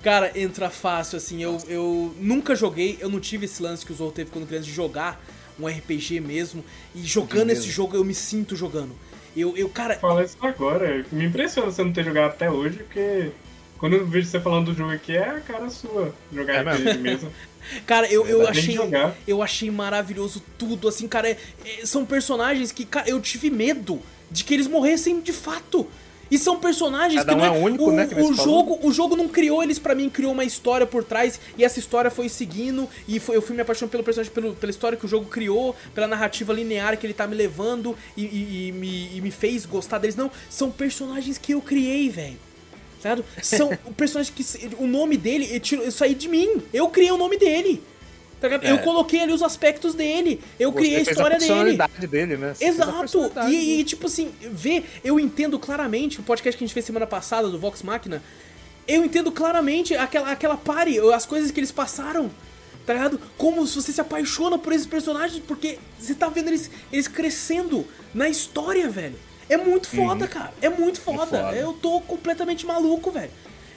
Cara, 0.03 0.33
entra 0.35 0.71
fácil, 0.71 1.19
assim. 1.19 1.43
Eu, 1.43 1.59
eu 1.69 2.15
nunca 2.19 2.55
joguei, 2.57 2.97
eu 3.01 3.11
não 3.11 3.21
tive 3.21 3.45
esse 3.45 3.63
lance 3.63 3.85
que 3.85 3.93
o 3.93 3.95
Zou 3.95 4.11
teve 4.11 4.31
quando 4.31 4.47
criança 4.47 4.65
de 4.67 4.73
jogar 4.73 5.21
um 5.61 5.67
RPG 5.67 6.21
mesmo. 6.21 6.65
E 6.95 7.03
jogando 7.03 7.51
esse 7.51 7.69
jogo, 7.69 7.95
eu 7.95 8.05
me 8.05 8.15
sinto 8.15 8.57
jogando. 8.57 8.97
Eu, 9.37 9.57
eu 9.57 9.69
cara, 9.69 9.97
Fala 9.97 10.25
isso 10.25 10.37
agora. 10.41 11.05
Me 11.13 11.27
impressiona 11.27 11.71
você 11.71 11.85
não 11.85 11.93
ter 11.93 12.05
jogado 12.05 12.31
até 12.31 12.51
hoje, 12.51 12.79
porque 12.79 13.31
quando 13.79 13.95
eu 13.95 14.07
vejo 14.07 14.29
você 14.29 14.41
falando 14.41 14.67
do 14.67 14.75
jogo 14.75 14.93
aqui, 14.93 15.17
é 15.17 15.29
a 15.29 15.41
cara 15.41 15.69
sua 15.71 16.13
jogar 16.33 16.55
É 16.55 16.61
RPG 16.63 16.85
mesmo. 16.85 17.03
mesmo. 17.03 17.33
Cara, 17.87 18.07
eu, 18.11 18.27
eu 18.27 18.39
nem 18.45 18.53
de 18.53 18.59
achei. 18.61 18.79
Eu 19.27 19.43
achei 19.43 19.71
maravilhoso 19.71 20.43
tudo, 20.57 20.89
assim, 20.89 21.07
cara. 21.07 21.29
é- 21.29 21.37
é- 21.65 21.85
são 21.87 22.05
personagens 22.05 22.73
que, 22.73 22.85
cara, 22.85 23.09
eu 23.09 23.21
tive 23.21 23.51
medo 23.51 24.01
de 24.31 24.43
que 24.45 24.55
eles 24.55 24.67
morressem 24.67 25.21
de 25.21 25.33
fato. 25.33 25.87
E 26.31 26.37
são 26.39 26.59
personagens 26.59 27.23
Cada 27.25 27.33
que 27.35 27.39
um 27.39 27.45
não 27.47 27.55
é 27.55 27.59
único, 27.59 27.85
o, 27.89 27.93
né, 27.93 28.07
que 28.07 28.15
o 28.15 28.19
falou. 28.19 28.35
jogo, 28.35 28.79
o 28.83 28.93
jogo 28.93 29.17
não 29.17 29.27
criou 29.29 29.63
eles 29.63 29.79
pra 29.79 29.95
mim, 29.95 30.11
criou 30.11 30.33
uma 30.33 30.45
história 30.45 30.87
por 30.87 31.03
trás 31.03 31.41
e 31.57 31.65
essa 31.65 31.79
história 31.79 32.11
foi 32.11 32.29
seguindo 32.29 32.87
e 33.09 33.19
foi- 33.19 33.35
eu 33.37 33.41
fui 33.43 33.57
me 33.57 33.63
apaixonando 33.63 33.91
pelo 33.93 34.05
personagem, 34.05 34.31
pelo, 34.33 34.55
pela 34.55 34.71
história 34.71 34.97
que 34.99 35.07
o 35.07 35.09
jogo 35.09 35.25
criou, 35.27 35.75
pela 35.95 36.07
narrativa 36.07 36.53
linear 36.53 36.99
que 36.99 37.07
ele 37.07 37.15
tá 37.15 37.27
me 37.27 37.35
levando 37.35 37.97
e, 38.15 38.25
e- 38.25 38.69
e 38.69 38.73
me, 38.73 39.17
e 39.17 39.21
me 39.23 39.31
fez 39.31 39.65
gostar 39.65 39.97
deles. 39.99 40.17
Não, 40.17 40.31
são 40.51 40.71
personagens 40.71 41.39
que 41.39 41.53
eu 41.53 41.63
criei, 41.63 42.11
velho. 42.11 42.37
São 43.43 43.77
personagens 43.97 44.35
que. 44.35 44.43
se- 44.45 44.69
O 44.79 44.87
nome 44.87 45.17
dele, 45.17 45.49
eu 45.51 45.61
tiro- 45.61 45.87
isso 45.87 46.03
aí 46.05 46.15
de 46.15 46.29
mim. 46.29 46.63
Eu 46.73 46.89
criei 46.89 47.11
o 47.11 47.17
nome 47.19 47.39
dele. 47.39 47.83
Tá 48.41 48.47
ligado? 48.47 48.67
É. 48.67 48.71
Eu 48.73 48.79
coloquei 48.79 49.21
ali 49.21 49.33
os 49.33 49.43
aspectos 49.43 49.95
dele. 49.95 50.41
Eu 50.61 50.71
Você 50.71 50.79
criei 50.79 50.97
a 50.99 51.01
história 51.03 51.39
dele. 51.39 51.49
personalidade 51.49 52.07
dele, 52.07 52.37
né? 52.37 52.55
Você 52.55 52.65
a 52.65 52.69
Exato! 52.69 53.33
E, 53.51 53.81
e, 53.81 53.85
tipo 53.85 54.07
assim, 54.07 54.31
vê, 54.53 54.85
eu 55.03 55.19
entendo 55.19 55.59
claramente 55.59 56.21
o 56.21 56.23
podcast 56.23 56.57
que 56.57 56.63
a 56.63 56.67
gente 56.67 56.73
fez 56.75 56.87
semana 56.87 57.07
passada 57.07 57.49
do 57.49 57.59
Vox 57.59 57.83
Machina. 57.83 58.23
Eu 58.87 59.05
entendo 59.05 59.33
claramente 59.33 59.95
aquela, 59.97 60.31
aquela 60.31 60.57
pare, 60.57 60.99
as 61.13 61.27
coisas 61.27 61.51
que 61.51 61.59
eles 61.59 61.73
passaram. 61.73 62.31
Tá 62.87 62.95
ligado? 62.95 63.21
Como 63.37 63.67
se 63.67 63.75
você 63.75 63.93
se 63.93 64.01
apaixona 64.01 64.57
por 64.57 64.73
esses 64.73 64.87
personagens, 64.87 65.43
porque 65.47 65.79
você 66.01 66.15
tá 66.15 66.29
vendo 66.29 66.49
eles, 66.49 66.71
eles 66.93 67.07
crescendo 67.07 67.85
na 68.15 68.29
história, 68.31 68.89
velho. 68.89 69.17
É 69.49 69.57
muito 69.57 69.89
foda, 69.89 70.27
cara. 70.27 70.53
É 70.61 70.69
muito 70.69 71.01
foda. 71.01 71.27
foda. 71.27 71.57
Eu 71.57 71.73
tô 71.73 72.01
completamente 72.03 72.67
maluco, 72.67 73.11
velho. 73.11 73.31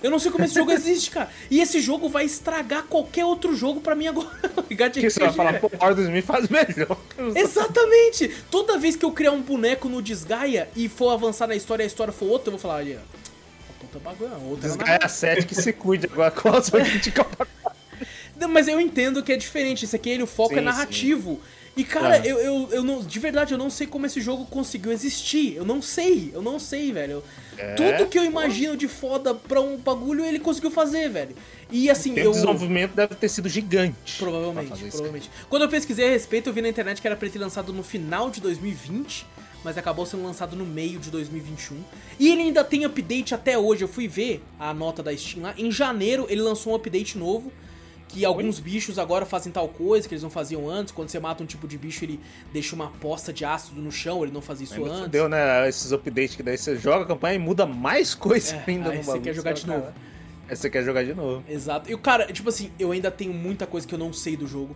Eu 0.04 0.10
não 0.10 0.18
sei 0.18 0.32
como 0.32 0.44
esse 0.44 0.56
jogo 0.56 0.72
existe, 0.74 1.12
cara. 1.12 1.30
E 1.50 1.62
esse 1.62 1.80
jogo 1.80 2.10
vai 2.10 2.26
estragar 2.26 2.84
qualquer 2.84 3.24
outro 3.24 3.56
jogo 3.56 3.80
pra 3.82 3.96
mim 3.96 4.08
agora. 4.08 4.30
Ligado? 4.70 4.94
Que 4.94 5.10
você 5.10 5.20
vai 5.20 5.32
falar, 5.32 5.60
pô, 5.60 5.68
o 5.68 5.86
Ordem 5.86 6.12
me 6.12 6.22
faz 6.22 6.48
melhor. 6.50 6.98
Exatamente! 7.36 8.30
Toda 8.50 8.78
vez 8.78 8.96
que 8.96 9.06
eu 9.06 9.12
criar 9.12 9.32
um 9.32 9.42
boneco 9.42 9.88
no 9.88 10.02
Desgaia 10.02 10.70
e 10.76 10.90
for 10.90 11.12
avançar 11.12 11.48
na 11.48 11.56
história 11.56 11.84
e 11.84 11.86
a 11.86 11.88
história 11.88 12.12
for 12.12 12.26
outra, 12.26 12.48
eu 12.48 12.52
vou 12.54 12.60
falar, 12.60 12.76
olha, 12.76 13.00
a 13.00 13.80
puta 13.80 14.00
bagulho, 14.00 14.34
a 14.34 14.38
outra 14.38 14.70
Desgaia 14.70 15.08
7 15.08 15.46
que 15.46 15.56
se 15.56 15.72
cuide 15.72 16.08
agora 16.12 16.32
criticar 16.72 17.26
pra 17.26 17.46
Não, 18.36 18.48
Mas 18.48 18.68
eu 18.68 18.80
entendo 18.80 19.22
que 19.22 19.32
é 19.32 19.38
diferente, 19.38 19.86
esse 19.86 19.96
aqui 19.96 20.10
ele, 20.10 20.24
o 20.24 20.28
foco 20.28 20.56
é 20.56 20.58
Sim, 20.58 20.64
narrativo. 20.64 21.40
E 21.76 21.84
cara, 21.86 22.18
É. 22.18 22.30
eu, 22.30 22.38
eu, 22.38 22.70
eu 22.72 22.84
não, 22.84 23.00
de 23.02 23.20
verdade, 23.20 23.54
eu 23.54 23.58
não 23.58 23.70
sei 23.70 23.88
como 23.88 24.06
esse 24.06 24.20
jogo 24.20 24.46
conseguiu 24.46 24.92
existir. 24.92 25.56
Eu 25.56 25.64
não 25.66 25.82
sei, 25.82 26.30
eu 26.34 26.42
não 26.42 26.60
sei, 26.60 26.92
velho. 26.92 27.24
É, 27.58 27.76
Tudo 27.76 28.08
que 28.10 28.20
eu 28.20 28.26
imagino 28.26 28.76
de 28.76 28.88
foda 28.90 29.34
pra 29.34 29.62
um 29.62 29.78
bagulho, 29.78 30.26
ele 30.26 30.40
conseguiu 30.40 30.70
fazer, 30.72 31.10
velho. 31.10 31.36
E 31.72 31.90
assim, 31.90 32.14
O 32.14 32.20
eu. 32.20 32.32
desenvolvimento 32.32 32.94
deve 32.94 33.16
ter 33.16 33.30
sido 33.30 33.48
gigante. 33.48 34.18
Provavelmente, 34.18 34.68
provavelmente. 34.90 35.30
Quando 35.50 35.62
eu 35.64 35.70
pesquisei 35.70 36.08
a 36.08 36.10
respeito, 36.12 36.50
eu 36.50 36.54
vi 36.54 36.62
na 36.62 36.68
internet 36.70 37.00
que 37.02 37.08
era 37.08 37.16
pra 37.16 37.26
ele 37.26 37.34
ter 37.34 37.40
lançado 37.40 37.72
no 37.72 37.84
final 37.84 38.30
de 38.30 38.42
2020, 38.42 39.26
mas 39.64 39.78
acabou 39.78 40.06
sendo 40.06 40.24
lançado 40.24 40.56
no 40.58 40.66
meio 40.66 41.00
de 41.00 41.10
2021. 41.10 41.78
E 42.20 42.30
ele 42.32 42.42
ainda 42.42 42.64
tem 42.66 42.84
update 42.84 43.34
até 43.34 43.58
hoje. 43.58 43.84
Eu 43.84 43.88
fui 43.88 44.08
ver 44.10 44.44
a 44.60 44.74
nota 44.74 45.02
da 45.02 45.16
Steam 45.16 45.44
lá. 45.44 45.54
Em 45.58 45.72
janeiro 45.72 46.26
ele 46.30 46.42
lançou 46.42 46.74
um 46.74 46.76
update 46.76 47.18
novo. 47.18 47.50
Que 48.12 48.26
alguns 48.26 48.60
bichos 48.60 49.00
agora 49.00 49.26
fazem 49.26 49.52
tal 49.52 49.68
coisa 49.70 50.08
que 50.08 50.14
eles 50.14 50.24
não 50.24 50.30
faziam 50.30 50.70
antes. 50.70 50.92
Quando 50.92 51.10
você 51.10 51.20
mata 51.20 51.42
um 51.42 51.46
tipo 51.46 51.68
de 51.68 51.78
bicho, 51.78 52.04
ele 52.04 52.20
deixa 52.52 52.76
uma 52.76 52.88
poça 52.88 53.32
de 53.32 53.46
ácido 53.46 53.82
no 53.82 53.92
chão, 53.92 54.24
ele 54.24 54.34
não 54.34 54.42
fazia 54.42 54.66
isso 54.66 54.76
Ainda 54.76 54.90
antes. 54.90 55.02
fudeu, 55.04 55.30
né? 55.30 55.68
Esses 55.70 55.92
updates 55.92 56.36
que 56.36 56.44
daí 56.44 56.58
você 56.58 56.76
joga 56.76 57.04
a 57.04 57.08
campanha 57.08 57.36
e 57.36 57.40
muda 57.40 57.66
mais 57.66 58.14
coisa 58.14 58.56
É, 58.56 58.64
ainda 58.68 58.90
aí 58.92 58.98
no 58.98 59.04
você 59.04 59.20
quer 59.20 59.34
jogar 59.34 59.54
de 59.54 59.66
novo. 59.68 59.88
Aí 60.50 60.56
você 60.56 60.70
quer 60.70 60.84
jogar 60.84 61.04
de 61.06 61.14
novo. 61.14 61.44
Exato. 61.48 61.90
E 61.90 61.94
o 61.94 61.98
cara, 61.98 62.26
tipo 62.34 62.50
assim, 62.50 62.72
eu 62.78 62.92
ainda 62.92 63.10
tenho 63.10 63.34
muita 63.34 63.66
coisa 63.66 63.88
que 63.88 63.96
eu 63.96 64.00
não 64.00 64.12
sei 64.12 64.36
do 64.36 64.46
jogo. 64.46 64.76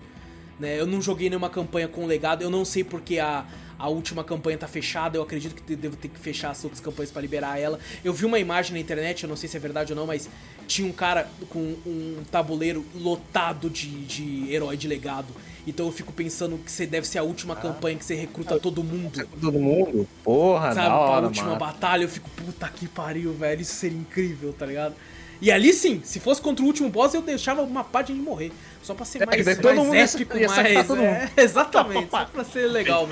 Né? 0.58 0.80
Eu 0.80 0.88
não 0.88 1.02
joguei 1.02 1.30
nenhuma 1.30 1.50
campanha 1.50 1.88
com 1.88 2.06
legado, 2.06 2.42
eu 2.42 2.50
não 2.50 2.64
sei 2.64 2.84
porque 2.84 3.20
a, 3.20 3.46
a 3.78 3.88
última 3.90 4.24
campanha 4.24 4.58
tá 4.58 4.68
fechada, 4.68 5.18
eu 5.18 5.22
acredito 5.24 5.56
que 5.62 5.76
devo 5.76 5.96
ter 5.96 6.08
que 6.08 6.20
fechar 6.20 6.52
as 6.52 6.64
outras 6.64 6.80
campanhas 6.82 7.12
pra 7.12 7.22
liberar 7.22 7.60
ela. 7.60 7.80
Eu 8.04 8.14
vi 8.14 8.26
uma 8.26 8.40
imagem 8.40 8.74
na 8.74 8.80
internet, 8.80 9.24
eu 9.24 9.30
não 9.30 9.36
sei 9.36 9.50
se 9.50 9.58
é 9.58 9.60
verdade 9.60 9.92
ou 9.94 9.96
não, 10.00 10.08
mas 10.08 10.30
tinha 10.68 10.88
um 10.88 10.92
cara 10.94 11.28
com 11.50 11.60
um 11.86 12.24
tabuleiro 12.32 12.86
lotado 12.96 13.70
de, 13.70 13.90
de 14.06 14.52
herói 14.54 14.78
de 14.78 14.88
legado. 14.88 15.28
Então 15.68 15.86
eu 15.88 15.92
fico 15.92 16.14
pensando 16.14 16.58
que 16.60 16.72
você 16.72 16.86
deve 16.86 17.08
ser 17.08 17.18
a 17.18 17.24
última 17.24 17.56
campanha 17.56 17.98
que 17.98 18.06
você 18.06 18.14
recruta 18.16 18.60
todo 18.60 18.84
mundo. 18.84 19.28
Todo 19.42 19.60
mundo. 19.60 20.08
Porra, 20.24 20.74
Sabe, 20.74 20.88
pra 20.88 20.96
hora, 20.98 21.26
última 21.26 21.48
mano. 21.48 21.60
batalha, 21.60 22.04
eu 22.04 22.10
fico, 22.10 22.30
puta 22.30 22.68
que 22.70 22.88
pariu, 22.88 23.34
velho, 23.34 23.62
isso 23.62 23.74
seria 23.74 23.98
incrível, 23.98 24.54
tá 24.54 24.66
ligado? 24.66 24.96
E 25.42 25.52
ali 25.52 25.74
sim, 25.74 26.02
se 26.04 26.20
fosse 26.20 26.40
contra 26.42 26.64
o 26.64 26.68
último 26.68 26.90
boss, 26.90 27.14
eu 27.14 27.22
deixava 27.22 27.62
uma 27.62 27.84
página 27.84 28.18
de 28.18 28.24
morrer. 28.24 28.52
Só 28.82 28.94
pra 28.94 29.06
ser 29.06 29.24
É, 29.24 29.26
mais, 29.26 29.46
mais 29.46 29.58
todo 29.60 29.76
mundo 29.76 29.96
épico, 29.96 30.38
mais. 30.40 30.88
todo 30.88 31.02
é, 31.02 31.30
exatamente, 31.36 32.10
só 32.12 32.26
pra 32.26 32.44
ser 32.46 32.68
legal 32.68 33.06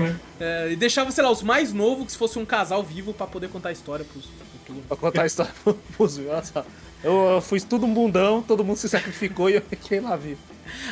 mesmo. 0.00 0.20
É, 0.40 0.72
e 0.72 0.76
deixava, 0.76 1.10
sei 1.10 1.24
lá, 1.24 1.30
os 1.30 1.42
mais 1.42 1.72
novos, 1.72 2.06
que 2.06 2.12
se 2.12 2.18
fosse 2.18 2.38
um 2.38 2.44
casal 2.44 2.82
vivo, 2.82 3.12
pra 3.12 3.26
poder 3.26 3.48
contar 3.48 3.70
a 3.70 3.72
história 3.72 4.04
pros 4.04 4.26
futuros. 4.52 4.84
Pra 4.86 4.96
contar 4.96 5.22
a 5.22 5.26
história 5.26 5.52
pros 5.96 6.20
só. 6.44 6.64
Eu, 7.02 7.12
eu 7.12 7.40
fui 7.40 7.60
tudo 7.60 7.86
um 7.86 7.92
bundão, 7.92 8.42
todo 8.42 8.64
mundo 8.64 8.76
se 8.76 8.88
sacrificou 8.88 9.50
e 9.50 9.54
eu 9.54 9.62
fiquei 9.62 10.00
lá 10.00 10.16
vivo. 10.16 10.40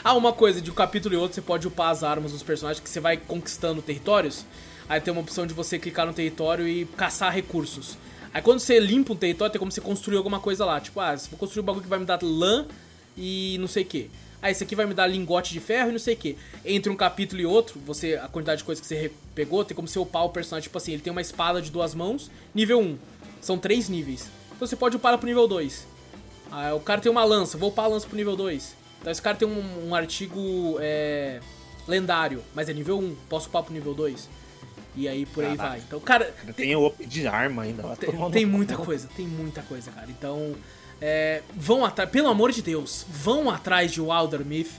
Ah, 0.03 0.15
uma 0.15 0.33
coisa, 0.33 0.61
de 0.61 0.71
um 0.71 0.75
capítulo 0.75 1.15
e 1.15 1.19
outro 1.19 1.35
você 1.35 1.41
pode 1.41 1.67
upar 1.67 1.91
as 1.91 2.05
armas 2.05 2.33
dos 2.33 2.43
personagens 2.43 2.83
que 2.83 2.89
você 2.89 3.01
vai 3.01 3.17
conquistando 3.17 3.83
territórios. 3.83 4.45
Aí 4.89 5.01
tem 5.01 5.13
uma 5.13 5.23
opção 5.23 5.47
de 5.47 5.55
você 5.55 5.79
clicar 5.79 6.07
no 6.07 6.13
território 6.13 6.69
e 6.69 6.85
caçar 6.97 7.33
recursos. 7.33 7.97
Aí 8.33 8.43
quando 8.43 8.61
você 8.61 8.79
limpa 8.79 9.13
um 9.13 9.17
território, 9.17 9.53
tem 9.53 9.59
como 9.59 9.73
você 9.73 9.81
construir 9.81 10.17
alguma 10.17 10.41
coisa 10.41 10.65
lá. 10.65 10.81
Tipo, 10.81 11.01
ah, 11.01 11.17
se 11.17 11.29
vou 11.31 11.39
construir 11.39 11.63
um 11.63 11.67
bagulho 11.67 11.85
que 11.85 11.89
vai 11.89 11.99
me 11.99 12.05
dar 12.05 12.19
lã 12.23 12.67
e 13.17 13.57
não 13.61 13.69
sei 13.69 13.83
o 13.83 13.87
que. 13.87 14.11
Ah, 14.45 14.51
esse 14.51 14.63
aqui 14.63 14.77
vai 14.77 14.85
me 14.85 14.93
dar 14.93 15.07
lingote 15.07 15.55
de 15.55 15.59
ferro 15.59 15.89
e 15.89 15.93
não 15.93 15.99
sei 15.99 16.13
o 16.13 16.17
que. 16.19 16.37
Entre 16.67 16.93
um 16.93 16.97
capítulo 16.97 17.41
e 17.41 17.47
outro, 17.47 17.81
você 17.81 18.17
a 18.23 18.29
quantidade 18.29 18.59
de 18.59 18.65
coisa 18.65 18.79
que 18.79 18.87
você 18.87 19.11
pegou, 19.35 19.65
tem 19.65 19.75
como 19.75 19.89
você 19.89 19.99
upar 19.99 20.23
o 20.23 20.29
personagem. 20.29 20.65
Tipo 20.65 20.77
assim, 20.77 20.93
ele 20.93 21.01
tem 21.01 21.11
uma 21.11 21.23
espada 21.23 21.63
de 21.63 21.71
duas 21.71 21.95
mãos, 21.95 22.31
nível 22.55 22.79
1. 22.79 22.99
São 23.41 23.57
três 23.57 23.89
níveis. 23.89 24.29
Então 24.55 24.69
você 24.69 24.77
pode 24.77 24.97
upar 24.97 25.17
pro 25.17 25.27
nível 25.27 25.49
2. 25.49 25.87
Ah, 26.53 26.75
o 26.75 26.81
cara 26.81 27.01
tem 27.01 27.11
uma 27.11 27.25
lança, 27.25 27.57
vou 27.57 27.71
upar 27.71 27.87
a 27.87 27.89
lança 27.89 28.07
pro 28.07 28.19
nível 28.19 28.37
2. 28.37 28.77
Então 29.01 29.11
esse 29.11 29.23
cara 29.23 29.35
tem 29.35 29.49
um, 29.49 29.89
um 29.89 29.95
artigo 29.95 30.77
é, 30.79 31.41
lendário, 31.89 32.43
mas 32.55 32.69
é 32.69 32.75
nível 32.75 32.99
1, 32.99 33.17
posso 33.31 33.49
upar 33.49 33.63
pro 33.63 33.73
nível 33.73 33.95
2. 33.95 34.29
E 34.95 35.09
aí 35.09 35.25
por 35.25 35.43
aí 35.43 35.57
Caraca. 35.57 35.71
vai. 35.71 35.85
Então, 35.87 36.01
cara, 36.01 36.35
Tem 36.55 36.77
o 36.77 36.87
up 36.87 37.07
de 37.07 37.27
arma 37.27 37.63
ainda. 37.63 37.83
tem, 37.97 38.31
tem 38.31 38.45
muita 38.47 38.77
coisa, 38.77 39.09
tem 39.17 39.27
muita 39.27 39.63
coisa, 39.63 39.91
cara. 39.91 40.11
Então, 40.11 40.55
é, 41.01 41.43
vão 41.55 41.85
atrás, 41.85 42.11
pelo 42.11 42.29
amor 42.29 42.53
de 42.53 42.63
Deus, 42.63 43.05
vão 43.09 43.51
atrás 43.51 43.93
de 43.93 44.01
Wilder 44.01 44.45
Myth. 44.45 44.73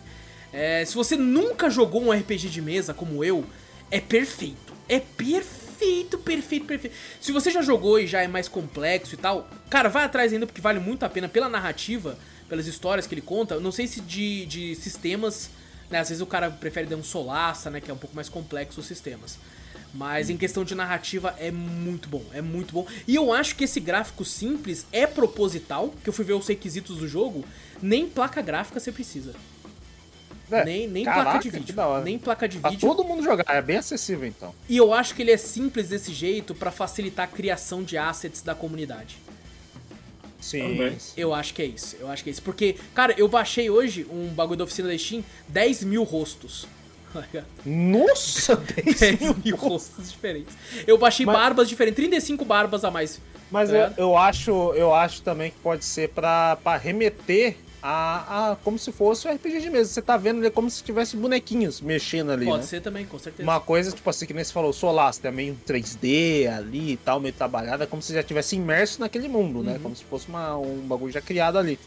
É, 0.52 0.86
se 0.86 0.96
você 0.96 1.16
nunca 1.16 1.70
jogou 1.70 2.04
um 2.04 2.12
RPG 2.12 2.50
de 2.50 2.62
mesa 2.62 2.94
como 2.94 3.24
eu, 3.24 3.46
é 3.92 4.00
perfeito. 4.00 4.74
É 4.88 5.00
perfeito, 5.00 6.18
perfeito, 6.18 6.66
perfeito. 6.66 6.96
Se 7.20 7.32
você 7.32 7.52
já 7.52 7.62
jogou 7.62 8.00
e 8.00 8.08
já 8.08 8.22
é 8.22 8.28
mais 8.28 8.48
complexo 8.48 9.16
e 9.16 9.18
tal, 9.18 9.50
cara, 9.70 9.90
vai 9.90 10.06
atrás 10.06 10.32
ainda 10.32 10.46
porque 10.46 10.62
vale 10.62 10.80
muito 10.80 11.04
a 11.04 11.10
pena 11.10 11.28
pela 11.28 11.50
narrativa, 11.50 12.18
pelas 12.48 12.68
histórias 12.68 13.06
que 13.08 13.14
ele 13.14 13.22
conta. 13.22 13.60
Não 13.60 13.72
sei 13.72 13.88
se 13.88 14.00
de, 14.02 14.46
de 14.46 14.76
sistemas, 14.76 15.50
né? 15.90 16.00
Às 16.00 16.10
vezes 16.10 16.22
o 16.22 16.26
cara 16.26 16.50
prefere 16.50 16.88
dar 16.88 16.96
um 16.96 17.04
solaça, 17.04 17.70
né? 17.70 17.82
Que 17.82 17.92
é 17.92 17.94
um 17.94 17.98
pouco 17.98 18.16
mais 18.16 18.30
complexo 18.30 18.80
os 18.80 18.86
sistemas. 18.86 19.38
Mas 19.96 20.30
em 20.30 20.36
questão 20.36 20.66
de 20.66 20.76
narrativa 20.76 21.34
é 21.40 21.50
muito 21.52 22.10
bom, 22.10 22.24
é 22.34 22.42
muito 22.42 22.74
bom. 22.74 22.86
E 23.08 23.16
eu 23.16 23.32
acho 23.32 23.56
que 23.56 23.64
esse 23.64 23.80
gráfico 23.80 24.26
simples 24.26 24.86
é 24.92 25.08
proposital, 25.08 25.94
que 26.04 26.10
eu 26.10 26.14
fui 26.14 26.26
ver 26.26 26.34
os 26.34 26.48
requisitos 26.48 26.98
do 26.98 27.08
jogo, 27.08 27.46
nem 27.82 28.08
placa 28.08 28.42
gráfica 28.42 28.78
você 28.80 28.92
precisa. 28.92 29.34
É, 30.52 30.64
nem 30.66 30.88
nem 30.88 31.04
caraca, 31.06 31.24
placa 31.24 31.40
de 31.40 31.50
vídeo. 31.50 31.76
Nem 32.04 32.20
placa 32.20 32.48
de 32.48 32.60
Pra 32.60 32.70
vídeo. 32.70 32.88
todo 32.88 33.04
mundo 33.04 33.24
jogar, 33.24 33.46
é 33.48 33.62
bem 33.62 33.78
acessível 33.78 34.28
então. 34.28 34.54
E 34.70 34.76
eu 34.78 34.94
acho 34.94 35.16
que 35.16 35.22
ele 35.22 35.32
é 35.32 35.38
simples 35.38 35.90
desse 35.90 36.14
jeito 36.14 36.54
pra 36.54 36.70
facilitar 36.72 37.26
a 37.26 37.28
criação 37.28 37.82
de 37.82 37.98
assets 37.98 38.42
da 38.42 38.54
comunidade. 38.54 39.18
Sim. 40.40 40.78
Eu 41.18 41.34
acho 41.34 41.54
que 41.56 41.62
é 41.62 41.66
isso, 41.66 41.96
eu 42.00 42.08
acho 42.10 42.24
que 42.24 42.30
é 42.30 42.34
isso. 42.34 42.42
Porque, 42.44 42.76
cara, 42.94 43.16
eu 43.18 43.28
baixei 43.28 43.70
hoje 43.70 44.06
um 44.12 44.28
bagulho 44.28 44.58
da 44.60 44.64
oficina 44.66 44.90
da 44.90 44.98
Steam, 44.98 45.24
10 45.48 45.84
mil 45.84 46.04
rostos. 46.04 46.68
Nossa, 47.66 48.56
10 48.76 49.00
10 49.00 49.20
mil. 49.20 49.36
mil 49.44 49.56
rostos 49.56 50.12
diferentes. 50.12 50.56
Eu 50.88 50.98
baixei 50.98 51.26
Mas- 51.26 51.36
barbas 51.36 51.70
diferentes, 51.70 51.96
35 51.98 52.46
barbas 52.46 52.84
a 52.84 52.92
mais. 52.92 53.20
Mas 53.52 53.70
Tá 53.70 53.76
eu, 53.78 53.94
eu 53.98 54.18
acho, 54.18 54.52
eu 54.76 54.94
acho 54.94 55.22
também 55.22 55.52
que 55.52 55.58
pode 55.60 55.86
ser 55.86 56.10
pra, 56.10 56.56
pra 56.64 56.78
remeter 56.78 57.56
a, 57.82 58.52
a 58.52 58.56
como 58.56 58.80
se 58.80 58.92
fosse 58.92 59.28
um 59.28 59.32
RPG 59.36 59.62
de 59.62 59.70
mesa. 59.70 59.92
Você 59.94 60.02
tá 60.02 60.18
vendo 60.18 60.40
ali 60.40 60.50
como 60.50 60.68
se 60.72 60.84
tivesse 60.84 61.16
bonequinhos 61.16 61.80
mexendo 61.82 62.32
ali, 62.32 62.46
Pode 62.46 62.58
né? 62.62 62.64
ser 62.64 62.82
também, 62.82 63.06
com 63.06 63.20
certeza. 63.20 63.44
Uma 63.48 63.60
coisa, 63.60 63.92
tipo 63.92 64.10
assim, 64.10 64.26
que 64.26 64.34
nem 64.34 64.44
você 64.44 64.52
falou, 64.52 64.74
Solas, 64.74 65.20
tem 65.20 65.32
meio 65.32 65.56
3D 65.68 66.48
ali 66.52 66.94
e 66.94 66.98
tal, 66.98 67.20
meio 67.20 67.34
trabalhada, 67.36 67.84
é 67.84 67.88
como 67.88 68.02
se 68.02 68.12
já 68.14 68.24
tivesse 68.24 68.56
imerso 68.56 69.00
naquele 69.00 69.28
mundo, 69.28 69.62
né? 69.62 69.74
Uhum. 69.74 69.80
Como 69.80 69.96
se 69.96 70.04
fosse 70.04 70.28
uma, 70.28 70.58
um 70.58 70.80
bagulho 70.80 71.14
já 71.14 71.22
criado 71.22 71.60
ali. 71.60 71.78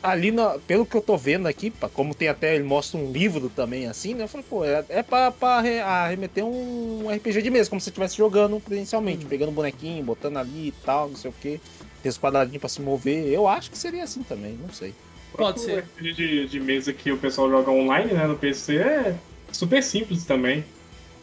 Ali, 0.00 0.30
na- 0.30 0.58
pelo 0.60 0.86
que 0.86 0.96
eu 0.96 1.00
tô 1.02 1.16
vendo 1.16 1.48
aqui, 1.48 1.70
pá, 1.70 1.88
como 1.88 2.14
tem 2.14 2.28
até, 2.28 2.54
ele 2.54 2.62
mostra 2.64 2.98
um 3.00 3.10
livro 3.10 3.48
também, 3.50 3.86
assim, 3.88 4.14
né? 4.14 4.24
Eu 4.24 4.28
falei, 4.28 4.46
pô, 4.48 4.64
é, 4.64 4.84
é 4.88 5.02
pra, 5.02 5.30
pra 5.32 5.60
re- 5.60 5.80
arremeter 5.80 6.44
um 6.44 7.10
RPG 7.10 7.42
de 7.42 7.50
mesa, 7.50 7.68
como 7.68 7.80
se 7.80 7.84
você 7.86 7.90
estivesse 7.90 8.16
jogando 8.16 8.60
presencialmente, 8.60 9.24
Uhum. 9.24 9.28
pegando 9.28 9.48
um 9.50 9.54
bonequinho, 9.54 10.04
botando 10.04 10.36
ali 10.36 10.68
e 10.68 10.74
tal, 10.84 11.08
não 11.08 11.16
sei 11.16 11.30
o 11.30 11.34
que. 11.34 11.60
Tem 12.00 12.10
os 12.10 12.16
quadradinhos 12.18 12.60
pra 12.60 12.68
se 12.68 12.80
mover. 12.80 13.26
Eu 13.26 13.48
acho 13.48 13.70
que 13.72 13.76
seria 13.78 14.04
assim 14.04 14.22
também, 14.22 14.52
não 14.62 14.72
sei. 14.72 14.94
Pode 15.36 15.58
O 15.58 15.62
ser. 15.64 15.78
RPG 15.80 16.12
de, 16.14 16.46
de 16.46 16.60
mesa 16.60 16.92
que 16.92 17.10
o 17.10 17.18
pessoal 17.18 17.50
joga 17.50 17.70
online, 17.72 18.12
né, 18.12 18.24
no 18.26 18.36
PC, 18.36 18.76
é 18.76 19.16
super 19.50 19.82
simples 19.82 20.24
também. 20.24 20.64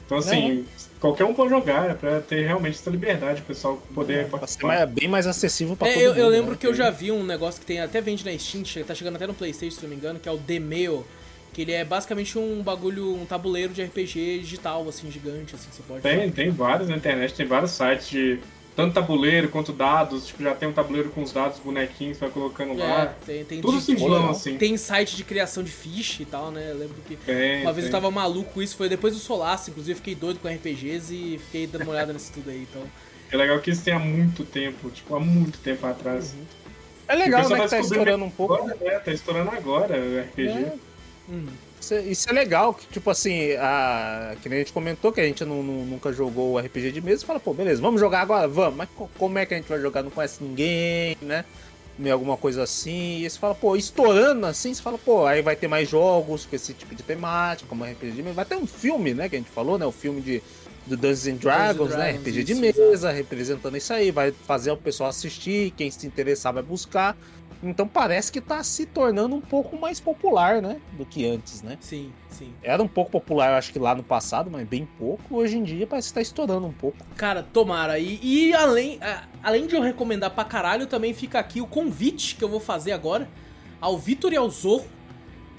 Então, 0.05 0.17
assim, 0.17 0.65
qualquer 1.05 1.25
um 1.25 1.33
pode 1.33 1.49
jogar, 1.49 1.89
é 1.89 1.93
pra 1.93 2.19
ter 2.21 2.45
realmente 2.45 2.75
essa 2.79 2.89
liberdade, 2.89 3.41
o 3.41 3.45
pessoal 3.45 3.81
poder 3.93 4.23
ser 4.25 4.29
participar. 4.31 4.67
mais- 4.67 4.89
bem 4.89 5.07
mais 5.07 5.27
acessível 5.27 5.75
pra 5.75 5.87
É, 5.87 5.93
todo 5.93 6.01
eu, 6.01 6.09
mundo. 6.11 6.19
eu 6.21 6.29
lembro 6.29 6.51
né? 6.51 6.57
que 6.59 6.65
eu 6.67 6.73
já 6.73 6.89
vi 6.89 7.11
um 7.11 7.23
negócio 7.23 7.59
que 7.59 7.65
tem 7.67 7.79
até 7.79 8.01
vende 8.01 8.25
na 8.25 8.37
Steam, 8.37 8.63
tá 8.85 8.95
chegando 8.95 9.15
até 9.15 9.27
no 9.27 9.33
Playstation, 9.33 9.75
se 9.77 9.83
não 9.83 9.89
me 9.89 9.95
engano, 9.95 10.19
que 10.19 10.27
é 10.27 10.31
o 10.31 10.37
Demeo. 10.37 11.05
Que 11.53 11.61
ele 11.61 11.71
é 11.71 11.85
basicamente 11.85 12.37
um 12.37 12.61
bagulho, 12.61 13.13
um 13.15 13.25
tabuleiro 13.25 13.71
de 13.73 13.81
RPG 13.81 14.39
digital, 14.39 14.85
assim, 14.89 15.09
gigante, 15.09 15.55
assim, 15.55 15.69
que 15.69 15.75
você 15.77 15.83
pode 15.87 16.01
Tem, 16.01 16.29
tem 16.29 16.49
vários 16.49 16.89
na 16.89 16.97
internet, 16.97 17.33
tem 17.33 17.45
vários 17.45 17.71
sites 17.71 18.09
de 18.09 18.39
tanto 18.75 18.93
tabuleiro 18.93 19.49
quanto 19.49 19.71
dados. 19.71 20.27
Tipo, 20.27 20.43
já 20.43 20.53
tem 20.53 20.67
um 20.67 20.73
tabuleiro 20.73 21.09
com 21.09 21.23
os 21.23 21.31
dados, 21.31 21.59
bonequinhos, 21.59 22.17
vai 22.17 22.29
colocando 22.29 22.79
É, 22.79 22.83
lá. 22.85 23.05
tem, 23.25 23.45
tem, 23.45 23.61
Tudo 23.61 23.79
simplão, 23.79 24.09
legal. 24.09 24.31
assim. 24.31 24.57
tem 24.57 24.75
site 24.77 25.15
de 25.15 25.23
criação 25.23 25.63
de 25.63 25.71
ficha 25.71 26.21
e 26.21 26.25
tal, 26.25 26.51
né? 26.51 26.71
Eu 26.71 26.77
lembro 26.77 26.95
que 27.07 27.15
Tem, 27.15 27.61
uma 27.61 27.71
vez 27.73 27.85
tem. 27.85 27.87
eu 27.87 27.91
tava 27.91 28.11
maluco 28.11 28.53
com 28.53 28.61
isso, 28.61 28.75
foi 28.75 28.89
depois 28.89 29.13
do 29.13 29.19
Solace, 29.19 29.71
inclusive 29.71 29.93
eu 29.93 29.97
fiquei 29.97 30.15
doido 30.15 30.39
com 30.39 30.47
RPGs 30.47 31.13
e 31.13 31.39
fiquei 31.45 31.67
dando 31.67 31.83
uma 31.83 31.91
olhada 31.91 32.11
nisso 32.13 32.31
tudo 32.33 32.49
aí, 32.49 32.67
então. 32.69 32.83
É 33.31 33.37
legal 33.37 33.59
que 33.59 33.71
isso 33.71 33.83
tem 33.83 33.93
há 33.93 33.99
muito 33.99 34.43
tempo, 34.43 34.89
tipo, 34.91 35.15
há 35.15 35.19
muito 35.19 35.57
tempo 35.59 35.85
atrás. 35.87 36.33
Uhum. 36.33 36.45
É 37.07 37.15
legal, 37.15 37.47
né? 37.49 37.59
Que 37.61 37.69
tá 37.69 37.79
estourando 37.79 38.25
um 38.25 38.29
pouco. 38.29 38.53
Agora, 38.55 38.77
né? 38.81 38.99
Tá 38.99 39.11
estourando 39.11 39.51
agora 39.51 39.95
o 39.97 40.19
RPG. 40.19 40.47
É. 40.49 40.73
Uhum. 41.27 41.47
Isso, 41.85 41.93
é- 41.93 42.01
isso 42.01 42.27
é 42.29 42.33
legal, 42.33 42.73
que 42.73 42.87
tipo 42.87 43.07
assim, 43.11 43.51
a, 43.59 44.35
que 44.41 44.49
nem 44.49 44.57
a 44.57 44.61
gente 44.61 44.73
comentou 44.73 45.11
que 45.11 45.21
a 45.21 45.23
gente 45.23 45.45
não, 45.45 45.61
não- 45.61 45.85
nunca 45.85 46.11
jogou 46.11 46.53
o 46.53 46.59
RPG 46.59 46.91
de 46.91 46.99
mesa 46.99 47.23
e 47.23 47.27
fala, 47.27 47.39
pô, 47.39 47.53
beleza, 47.53 47.79
vamos 47.79 48.01
jogar 48.01 48.21
agora, 48.21 48.47
vamos, 48.47 48.75
mas 48.75 48.89
co- 48.95 49.07
como 49.19 49.37
é 49.37 49.45
que 49.45 49.53
a 49.53 49.57
gente 49.57 49.69
vai 49.69 49.79
jogar? 49.79 50.01
Não 50.01 50.09
conhece 50.09 50.43
ninguém, 50.43 51.15
né? 51.21 51.45
Alguma 52.11 52.35
coisa 52.35 52.63
assim, 52.63 53.19
e 53.19 53.29
você 53.29 53.37
fala, 53.37 53.53
pô, 53.53 53.75
estourando 53.75 54.47
assim, 54.47 54.73
você 54.73 54.81
fala, 54.81 54.97
pô, 54.97 55.25
aí 55.27 55.41
vai 55.43 55.55
ter 55.55 55.67
mais 55.67 55.87
jogos 55.87 56.45
com 56.45 56.55
esse 56.55 56.73
tipo 56.73 56.93
de 56.95 57.03
temática, 57.03 57.69
como 57.69 57.85
RPG 57.85 58.11
de 58.15 58.23
mesa. 58.23 58.35
Vai 58.35 58.45
ter 58.45 58.55
um 58.57 58.65
filme, 58.67 59.13
né, 59.13 59.29
que 59.29 59.35
a 59.35 59.39
gente 59.39 59.51
falou, 59.51 59.77
né? 59.77 59.85
O 59.85 59.91
filme 59.91 60.21
de 60.21 60.41
do 60.87 60.95
Dungeons 60.97 61.27
and 61.27 61.35
Dragons, 61.37 61.89
né? 61.91 61.95
Dragons, 62.11 62.19
RPG 62.27 62.43
de 62.43 62.55
mesa, 62.55 63.11
representando 63.11 63.75
isso 63.77 63.91
aí, 63.93 64.11
vai 64.11 64.31
fazer 64.45 64.71
o 64.71 64.77
pessoal 64.77 65.09
assistir, 65.09 65.71
quem 65.77 65.89
se 65.89 66.05
interessar 66.05 66.51
vai 66.53 66.61
buscar. 66.63 67.15
Então 67.63 67.87
parece 67.87 68.31
que 68.31 68.39
tá 68.41 68.63
se 68.63 68.85
tornando 68.85 69.35
um 69.35 69.41
pouco 69.41 69.77
mais 69.77 69.99
popular, 69.99 70.61
né? 70.61 70.77
Do 70.93 71.05
que 71.05 71.25
antes, 71.25 71.61
né? 71.61 71.77
Sim, 71.81 72.11
sim. 72.29 72.53
Era 72.61 72.81
um 72.83 72.87
pouco 72.87 73.11
popular, 73.11 73.51
eu 73.51 73.55
acho 73.57 73.71
que 73.73 73.79
lá 73.79 73.95
no 73.95 74.03
passado, 74.03 74.49
mas 74.51 74.67
bem 74.67 74.87
pouco. 74.99 75.35
Hoje 75.37 75.57
em 75.57 75.63
dia 75.63 75.87
parece 75.87 76.09
que 76.09 76.13
tá 76.15 76.21
estourando 76.21 76.67
um 76.67 76.73
pouco. 76.73 76.97
Cara, 77.15 77.41
tomara. 77.41 77.97
E, 77.97 78.19
e 78.21 78.53
além, 78.53 78.99
além 79.41 79.67
de 79.67 79.75
eu 79.75 79.81
recomendar 79.81 80.29
pra 80.31 80.43
caralho, 80.43 80.85
também 80.87 81.13
fica 81.13 81.39
aqui 81.39 81.61
o 81.61 81.67
convite 81.67 82.35
que 82.35 82.43
eu 82.43 82.49
vou 82.49 82.59
fazer 82.59 82.91
agora 82.91 83.27
ao 83.81 83.97
Vitor 83.97 84.31
e 84.33 84.37
ao 84.37 84.49
Zorro 84.49 84.85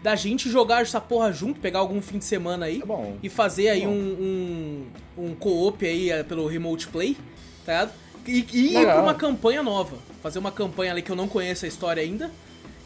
da 0.02 0.14
gente 0.14 0.48
jogar 0.48 0.82
essa 0.82 1.00
porra 1.00 1.32
junto, 1.32 1.58
pegar 1.58 1.80
algum 1.80 2.00
fim 2.00 2.18
de 2.18 2.24
semana 2.24 2.66
aí 2.66 2.78
Tá 2.78 2.86
bom. 2.86 3.16
e 3.22 3.28
fazer 3.28 3.68
aí 3.70 3.82
Bom. 3.84 3.88
um, 3.92 4.86
um, 5.18 5.24
um 5.30 5.34
co-op 5.34 5.84
aí 5.84 6.10
eh, 6.10 6.22
pelo 6.22 6.46
Remote 6.46 6.86
Play, 6.88 7.16
tá 7.64 7.72
ligado? 7.72 7.92
E, 8.26 8.46
e 8.52 8.76
ir 8.76 8.84
pra 8.84 9.02
uma 9.02 9.14
campanha 9.14 9.62
nova. 9.62 9.96
Fazer 10.26 10.40
uma 10.40 10.50
campanha 10.50 10.90
ali 10.90 11.02
que 11.02 11.12
eu 11.12 11.14
não 11.14 11.28
conheço 11.28 11.66
a 11.66 11.68
história 11.68 12.02
ainda. 12.02 12.32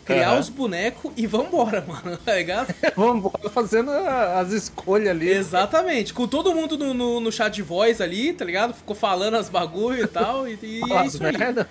Criar 0.04 0.32
Aham. 0.32 0.40
os 0.40 0.50
bonecos 0.50 1.10
e 1.16 1.26
vambora, 1.26 1.82
mano, 1.88 2.18
tá 2.18 2.34
ligado? 2.34 2.74
Vamos 2.94 3.22
bora 3.32 3.48
fazendo 3.48 3.90
as 3.90 4.52
escolhas 4.52 5.08
ali. 5.08 5.30
Exatamente. 5.30 6.12
Com 6.12 6.28
todo 6.28 6.54
mundo 6.54 6.76
no, 6.76 6.92
no, 6.92 7.18
no 7.18 7.32
chat 7.32 7.54
de 7.54 7.62
voz 7.62 7.98
ali, 7.98 8.34
tá 8.34 8.44
ligado? 8.44 8.74
Ficou 8.74 8.94
falando 8.94 9.38
as 9.38 9.48
bagulho 9.48 10.04
e 10.04 10.06
tal. 10.06 10.46
E, 10.46 10.58
e 10.62 10.92
é 10.92 11.06
isso 11.06 11.24
aí. 11.24 11.34
merda. 11.38 11.66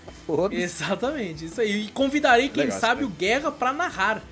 Exatamente, 0.50 1.46
isso 1.46 1.62
aí. 1.62 1.86
E 1.86 1.88
convidarei, 1.90 2.50
quem 2.50 2.64
Legal, 2.64 2.80
sabe, 2.80 3.04
o 3.04 3.08
Guerra 3.08 3.52
pra 3.52 3.72
narrar. 3.72 4.24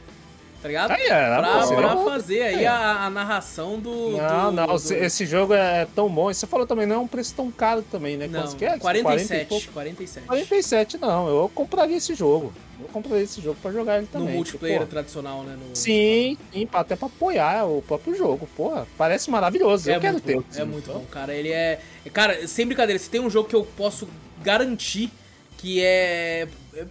Tá 0.62 0.68
ligado? 0.68 0.92
Aí, 0.92 1.02
é, 1.04 1.38
pra, 1.38 1.60
você 1.66 1.76
pra 1.76 1.98
fazer 1.98 2.42
aí 2.42 2.64
é. 2.64 2.68
a, 2.68 3.06
a 3.06 3.10
narração 3.10 3.80
do. 3.80 4.12
Não, 4.18 4.46
do- 4.50 4.52
não, 4.56 4.68
do- 4.68 4.94
esse- 4.94 5.26
jogo 5.26 5.54
é 5.54 5.88
tão 5.96 6.10
bom. 6.10 6.32
E 6.32 6.34
você 6.34 6.48
falou 6.48 6.66
também, 6.66 6.86
não 6.88 6.96
é 6.96 7.00
um 7.00 7.08
preço 7.08 7.34
tão 7.36 7.52
caro 7.52 7.84
também, 7.84 8.18
né? 8.18 8.28
Não, 8.28 8.42
Quantos 8.42 8.54
que 8.56 8.66
é? 8.66 8.78
47. 8.80 9.04
40 9.28 9.36
e 9.36 9.46
pouco? 9.46 9.72
47. 9.74 10.26
47 10.28 10.98
não, 10.98 11.28
eu 11.28 11.52
compraria 11.54 11.96
esse 11.98 12.16
jogo. 12.16 12.52
Eu 12.80 12.88
compraria 12.90 13.24
esse 13.24 13.42
jogo 13.42 13.58
pra 13.62 13.72
jogar 13.72 13.98
ele 13.98 14.08
No 14.14 14.20
também. 14.20 14.36
multiplayer 14.36 14.78
porque, 14.80 14.90
pô, 14.90 14.92
tradicional, 14.96 15.44
né? 15.44 15.56
no- 15.60 15.76
Sim, 15.76 16.38
sim, 16.54 16.68
até 16.74 16.96
pra 16.96 17.08
apoiar 17.08 17.66
o 17.66 17.82
próprio 17.84 18.16
jogo. 18.16 18.48
Porra, 18.56 18.88
parece 18.98 19.30
maravilhoso. 19.30 19.90
É 19.92 19.96
eu 19.96 20.00
quero 20.02 20.20
ter. 20.20 20.42
é 20.56 20.64
muito 20.64 20.92
bom, 20.92 21.04
cara. 21.12 21.34
Ele 21.34 21.50
é. 21.52 21.80
Cara, 22.14 22.48
sem 22.48 22.66
brincadeira, 22.66 22.98
se 23.00 23.10
tem 23.10 23.20
um 23.22 23.30
jogo 23.30 23.48
que 23.50 23.56
eu 23.56 23.64
posso 23.78 24.08
garantir 24.44 25.12
que 25.58 25.82
é 25.84 26.48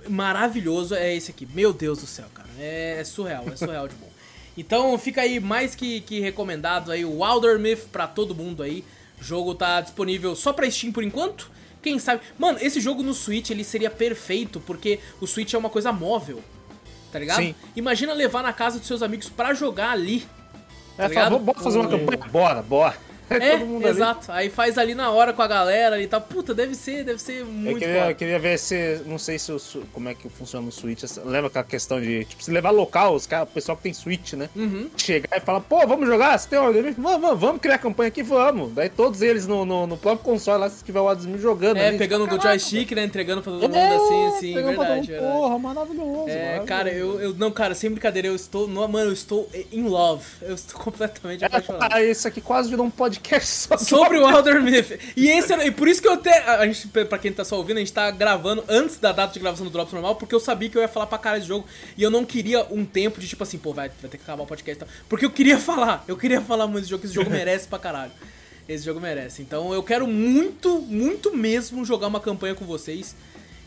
maravilhoso, 0.08 0.94
é 0.94 1.14
esse 1.14 1.30
aqui. 1.30 1.46
Meu 1.54 1.72
Deus 1.72 2.00
do 2.00 2.06
céu, 2.06 2.26
cara. 2.34 2.48
É 2.58 3.02
surreal, 3.04 3.44
é 3.52 3.56
surreal 3.56 3.88
de 3.88 3.94
bom. 3.94 4.06
Então 4.58 4.96
fica 4.96 5.20
aí 5.20 5.38
mais 5.38 5.74
que, 5.74 6.00
que 6.00 6.18
recomendado 6.18 6.90
aí 6.90 7.04
o 7.04 7.20
Wilder 7.22 7.58
Myth 7.58 7.88
pra 7.92 8.06
todo 8.06 8.34
mundo 8.34 8.62
aí. 8.62 8.82
O 9.20 9.22
jogo 9.22 9.54
tá 9.54 9.82
disponível 9.82 10.34
só 10.34 10.50
pra 10.50 10.70
Steam 10.70 10.92
por 10.92 11.04
enquanto. 11.04 11.50
Quem 11.82 11.98
sabe. 11.98 12.22
Mano, 12.38 12.58
esse 12.62 12.80
jogo 12.80 13.02
no 13.02 13.12
Switch 13.12 13.50
ele 13.50 13.62
seria 13.62 13.90
perfeito, 13.90 14.58
porque 14.60 14.98
o 15.20 15.26
Switch 15.26 15.52
é 15.52 15.58
uma 15.58 15.68
coisa 15.68 15.92
móvel. 15.92 16.42
Tá 17.12 17.18
ligado? 17.18 17.42
Sim. 17.42 17.54
Imagina 17.76 18.12
levar 18.12 18.42
na 18.42 18.52
casa 18.52 18.78
dos 18.78 18.88
seus 18.88 19.02
amigos 19.02 19.28
pra 19.28 19.54
jogar 19.54 19.90
ali. 19.90 20.26
É, 20.98 21.06
tá 21.06 21.14
fala, 21.14 21.28
ligado? 21.28 21.38
bora 21.38 21.60
fazer 21.60 21.78
uma 21.78 21.88
campanha? 21.88 22.24
Bora, 22.30 22.62
bora. 22.62 22.96
É, 23.46 23.56
mundo 23.58 23.86
ali. 23.86 23.96
exato. 23.96 24.30
Aí 24.32 24.48
faz 24.50 24.78
ali 24.78 24.94
na 24.94 25.10
hora 25.10 25.32
com 25.32 25.42
a 25.42 25.46
galera 25.46 26.00
e 26.00 26.06
tal. 26.06 26.20
Puta, 26.20 26.54
deve 26.54 26.74
ser, 26.74 27.04
deve 27.04 27.20
ser 27.20 27.40
Eu 27.40 27.46
muito 27.46 27.78
queria, 27.78 27.94
foda. 28.00 28.10
eu 28.10 28.14
queria 28.14 28.38
ver 28.38 28.58
se. 28.58 29.00
Não 29.06 29.18
sei 29.18 29.38
se 29.38 29.52
o 29.52 29.58
como 29.92 30.08
é 30.08 30.14
que 30.14 30.28
funciona 30.28 30.64
no 30.64 30.72
Switch. 30.72 31.02
Lembra 31.24 31.48
aquela 31.48 31.64
questão 31.64 32.00
de. 32.00 32.24
Tipo, 32.24 32.42
se 32.42 32.50
levar 32.50 32.70
local, 32.70 33.14
os 33.14 33.26
cara, 33.26 33.44
o 33.44 33.46
pessoal 33.46 33.76
que 33.76 33.82
tem 33.84 33.92
Switch, 33.94 34.34
né? 34.34 34.48
Uhum. 34.54 34.88
Chegar 34.96 35.36
e 35.36 35.40
falar, 35.40 35.60
pô, 35.60 35.86
vamos 35.86 36.06
jogar? 36.06 36.38
Você 36.38 36.48
tem 36.48 36.58
ordem? 36.58 36.92
Vamos, 36.92 37.20
vamos, 37.20 37.40
vamos 37.40 37.60
criar 37.60 37.78
campanha 37.78 38.08
aqui, 38.08 38.22
vamos. 38.22 38.72
Daí 38.72 38.88
todos 38.88 39.22
eles 39.22 39.46
no, 39.46 39.64
no, 39.64 39.86
no 39.86 39.96
próprio 39.96 40.24
console 40.24 40.60
lá, 40.60 40.70
se 40.70 40.84
tiver 40.84 41.00
o 41.00 41.08
Admin 41.08 41.38
jogando. 41.38 41.76
É, 41.78 41.88
ali, 41.88 41.98
pegando 41.98 42.24
tipo, 42.28 42.36
o 42.36 42.40
joystick, 42.42 42.92
né? 42.92 43.04
Entregando 43.04 43.42
pra 43.42 43.52
todo 43.52 43.64
É, 43.64 43.68
mundo 43.68 44.04
assim, 44.04 44.26
assim, 44.36 44.52
pra 44.52 44.62
todo 44.62 44.68
verdade, 44.76 44.94
mundo. 45.00 45.06
verdade. 45.08 45.32
Porra, 45.32 45.58
maravilhoso. 45.58 46.28
É, 46.28 46.34
maravilhoso. 46.36 46.66
cara, 46.66 46.90
eu, 46.92 47.20
eu. 47.20 47.34
Não, 47.34 47.50
cara, 47.50 47.74
sem 47.74 47.90
brincadeira, 47.90 48.28
eu 48.28 48.34
estou. 48.36 48.66
Mano, 48.68 48.98
eu 49.10 49.12
estou 49.12 49.48
in 49.72 49.82
love. 49.88 50.24
Eu 50.42 50.54
estou 50.54 50.78
completamente 50.80 51.44
apaixonado. 51.44 51.92
Ah, 51.92 52.02
esse 52.02 52.26
aqui 52.28 52.40
quase 52.40 52.68
virou 52.70 52.86
um 52.86 52.90
podcast 52.90 53.15
só 53.40 53.76
Sobre 53.78 54.18
o 54.18 54.28
Elder 54.28 54.62
Myth. 54.62 54.98
E 55.16 55.28
esse 55.28 55.52
era- 55.52 55.64
e 55.66 55.70
por 55.70 55.88
isso 55.88 56.00
que 56.02 56.08
eu 56.08 56.12
até. 56.12 56.38
A 56.44 56.66
gente, 56.66 56.88
pra 56.88 57.18
quem 57.18 57.32
tá 57.32 57.44
só 57.44 57.56
ouvindo, 57.56 57.76
a 57.76 57.80
gente 57.80 57.92
tá 57.92 58.10
gravando 58.10 58.64
antes 58.68 58.98
da 58.98 59.12
data 59.12 59.32
de 59.32 59.38
gravação 59.40 59.64
do 59.66 59.70
Drops 59.70 59.92
normal, 59.92 60.16
porque 60.16 60.34
eu 60.34 60.40
sabia 60.40 60.68
que 60.68 60.76
eu 60.76 60.82
ia 60.82 60.88
falar 60.88 61.06
pra 61.06 61.18
cara 61.18 61.36
desse 61.36 61.48
jogo. 61.48 61.66
E 61.96 62.02
eu 62.02 62.10
não 62.10 62.24
queria 62.24 62.64
um 62.70 62.84
tempo 62.84 63.20
de 63.20 63.28
tipo 63.28 63.42
assim, 63.42 63.58
pô, 63.58 63.72
vai, 63.72 63.88
vai 64.00 64.10
ter 64.10 64.16
que 64.18 64.24
acabar 64.24 64.42
o 64.42 64.46
podcast 64.46 64.76
e 64.82 64.86
tal. 64.86 64.88
Porque 65.08 65.24
eu 65.24 65.30
queria 65.30 65.58
falar, 65.60 66.04
eu 66.08 66.16
queria 66.16 66.40
falar 66.40 66.66
muito 66.66 66.80
desse 66.82 66.90
jogo, 66.90 67.00
que 67.00 67.06
esse 67.06 67.14
jogo 67.14 67.28
merece 67.30 67.66
pra 67.68 67.78
caralho. 67.78 68.12
Esse 68.68 68.84
jogo 68.84 69.00
merece. 69.00 69.42
Então 69.42 69.72
eu 69.72 69.82
quero 69.82 70.06
muito, 70.06 70.80
muito 70.80 71.36
mesmo 71.36 71.84
jogar 71.84 72.08
uma 72.08 72.20
campanha 72.20 72.54
com 72.54 72.64
vocês. 72.64 73.14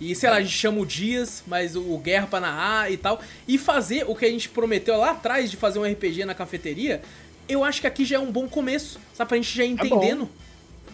E 0.02 0.16
sei 0.16 0.30
lá, 0.30 0.38
a 0.38 0.42
gente 0.42 0.54
chama 0.58 0.80
o 0.80 0.86
Dias, 0.86 1.44
mas 1.46 1.76
o 1.76 1.98
Guerra 1.98 2.26
pra 2.28 2.40
narrar 2.40 2.90
e 2.92 2.96
tal. 2.98 3.22
E 3.48 3.58
fazer 3.58 4.06
o 4.08 4.16
que 4.16 4.26
a 4.26 4.30
gente 4.30 4.48
prometeu 4.48 4.96
lá 4.98 5.12
atrás 5.12 5.52
de 5.52 5.58
fazer 5.58 5.78
um 5.80 5.84
RPG 5.84 6.24
na 6.26 6.34
cafeteria. 6.34 7.02
Eu 7.50 7.64
acho 7.64 7.82
que 7.82 7.88
aqui 7.88 8.06
já 8.06 8.18
é 8.18 8.20
um 8.20 8.32
bom 8.32 8.48
começo, 8.48 9.00
sabe? 9.14 9.28
Pra 9.28 9.38
gente 9.38 9.56
já 9.58 9.66
ir 9.66 9.76
bom. 9.76 9.84
entendendo. 9.86 10.30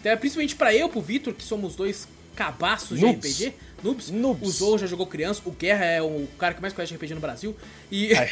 Então, 0.00 0.16
principalmente 0.16 0.56
pra 0.56 0.74
eu, 0.74 0.88
pro 0.88 1.00
Vitor, 1.00 1.34
que 1.34 1.44
somos 1.44 1.76
dois 1.76 2.08
cabaços 2.34 3.00
Noobs. 3.00 3.36
de 3.36 3.46
RPG. 3.48 3.56
Noobs. 3.82 4.10
Noobs. 4.10 4.48
O 4.48 4.52
Zou 4.52 4.78
já 4.78 4.86
jogou 4.86 5.06
criança, 5.06 5.40
o 5.44 5.50
Guerra 5.50 5.84
é 5.84 6.02
o 6.02 6.26
cara 6.38 6.54
que 6.54 6.60
mais 6.60 6.72
conhece 6.74 6.94
RPG 6.94 7.14
no 7.14 7.20
Brasil. 7.20 7.56
E, 7.90 8.12
Ai, 8.16 8.28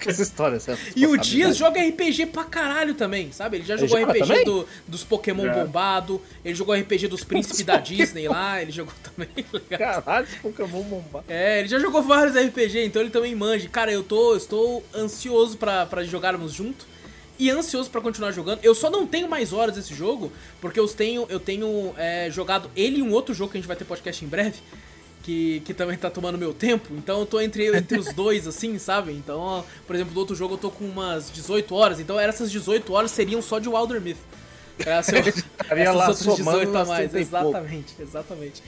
que 0.00 0.08
essa 0.10 0.22
história, 0.22 0.56
essa 0.56 0.78
e 0.94 1.06
o. 1.06 1.16
Dias 1.16 1.56
joga 1.56 1.80
RPG 1.80 2.26
pra 2.26 2.44
caralho 2.44 2.94
também, 2.94 3.30
sabe? 3.32 3.56
Ele 3.58 3.64
já 3.64 3.74
Ele 3.74 3.86
jogou 3.88 4.00
joga 4.06 4.12
RPG 4.12 4.44
do- 4.44 4.68
dos 4.88 5.02
Pokémon 5.04 5.44
Já. 5.44 5.54
bombado, 5.64 6.20
ele 6.44 6.54
jogou 6.54 6.74
RPG 6.74 7.08
dos 7.08 7.22
príncipes 7.24 7.62
da 7.64 7.76
Disney 7.76 8.28
lá, 8.28 8.60
ele 8.60 8.72
jogou 8.72 8.92
também, 9.02 9.44
tá? 9.68 9.78
Caralho, 9.78 10.26
Pokémon 10.42 10.82
bombar. 10.82 11.24
É, 11.28 11.60
ele 11.60 11.68
já 11.68 11.78
jogou 11.78 12.02
vários 12.02 12.36
RPG, 12.36 12.84
então 12.84 13.02
ele 13.02 13.10
também 13.10 13.34
manja. 13.34 13.68
Cara, 13.68 13.90
eu 13.92 14.02
tô, 14.02 14.32
eu 14.32 14.36
estou 14.36 14.84
ansioso 14.94 15.56
pra, 15.56 15.86
pra 15.86 16.02
jogarmos 16.04 16.52
junto 16.52 16.86
e 17.38 17.50
ansioso 17.50 17.90
pra 17.90 18.00
continuar 18.00 18.30
jogando. 18.32 18.60
Eu 18.62 18.74
só 18.74 18.88
não 18.90 19.06
tenho 19.06 19.28
mais 19.28 19.52
horas 19.52 19.74
desse 19.74 19.94
jogo, 19.94 20.32
porque 20.60 20.78
eu 20.78 20.86
tenho, 20.88 21.26
eu 21.28 21.40
tenho 21.40 21.92
é, 21.96 22.30
jogado 22.30 22.70
ele 22.76 22.98
e 22.98 23.02
um 23.02 23.12
outro 23.12 23.34
jogo 23.34 23.50
que 23.52 23.58
a 23.58 23.60
gente 23.60 23.68
vai 23.68 23.76
ter 23.76 23.84
podcast 23.84 24.24
em 24.24 24.28
breve, 24.28 24.60
que, 25.22 25.60
que 25.64 25.74
também 25.74 25.96
tá 25.96 26.10
tomando 26.10 26.38
meu 26.38 26.52
tempo. 26.54 26.94
Então 26.94 27.20
eu 27.20 27.26
tô 27.26 27.40
entre, 27.40 27.76
entre 27.76 27.98
os 27.98 28.12
dois, 28.12 28.46
assim, 28.46 28.78
sabe? 28.78 29.12
Então, 29.12 29.38
ó, 29.40 29.62
por 29.86 29.96
exemplo, 29.96 30.14
do 30.14 30.20
outro 30.20 30.36
jogo 30.36 30.54
eu 30.54 30.58
tô 30.58 30.70
com 30.70 30.84
umas 30.84 31.30
18 31.30 31.74
horas, 31.74 31.98
então 32.00 32.18
essas 32.20 32.50
18 32.50 32.92
horas 32.92 33.10
seriam 33.10 33.42
só 33.42 33.58
de 33.58 33.68
Wilder 33.68 34.00
Myth. 34.00 34.18
É, 34.78 35.02
se 35.02 35.14
eu- 35.16 35.20
Estaria 35.28 35.84
essas 35.84 35.94
lá 35.96 36.08
outras 36.08 36.18
somando 36.36 36.58
18 36.58 36.76
a 36.76 36.84
mais, 36.84 37.10
30 37.10 37.30
pouco. 37.40 37.48
exatamente, 37.56 37.94
exatamente. 38.00 38.62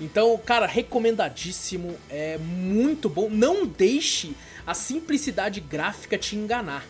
Então, 0.00 0.40
cara, 0.44 0.66
recomendadíssimo, 0.66 1.96
é 2.08 2.38
muito 2.38 3.08
bom. 3.08 3.28
Não 3.28 3.66
deixe 3.66 4.32
a 4.66 4.72
simplicidade 4.72 5.60
gráfica 5.60 6.16
te 6.16 6.36
enganar. 6.36 6.86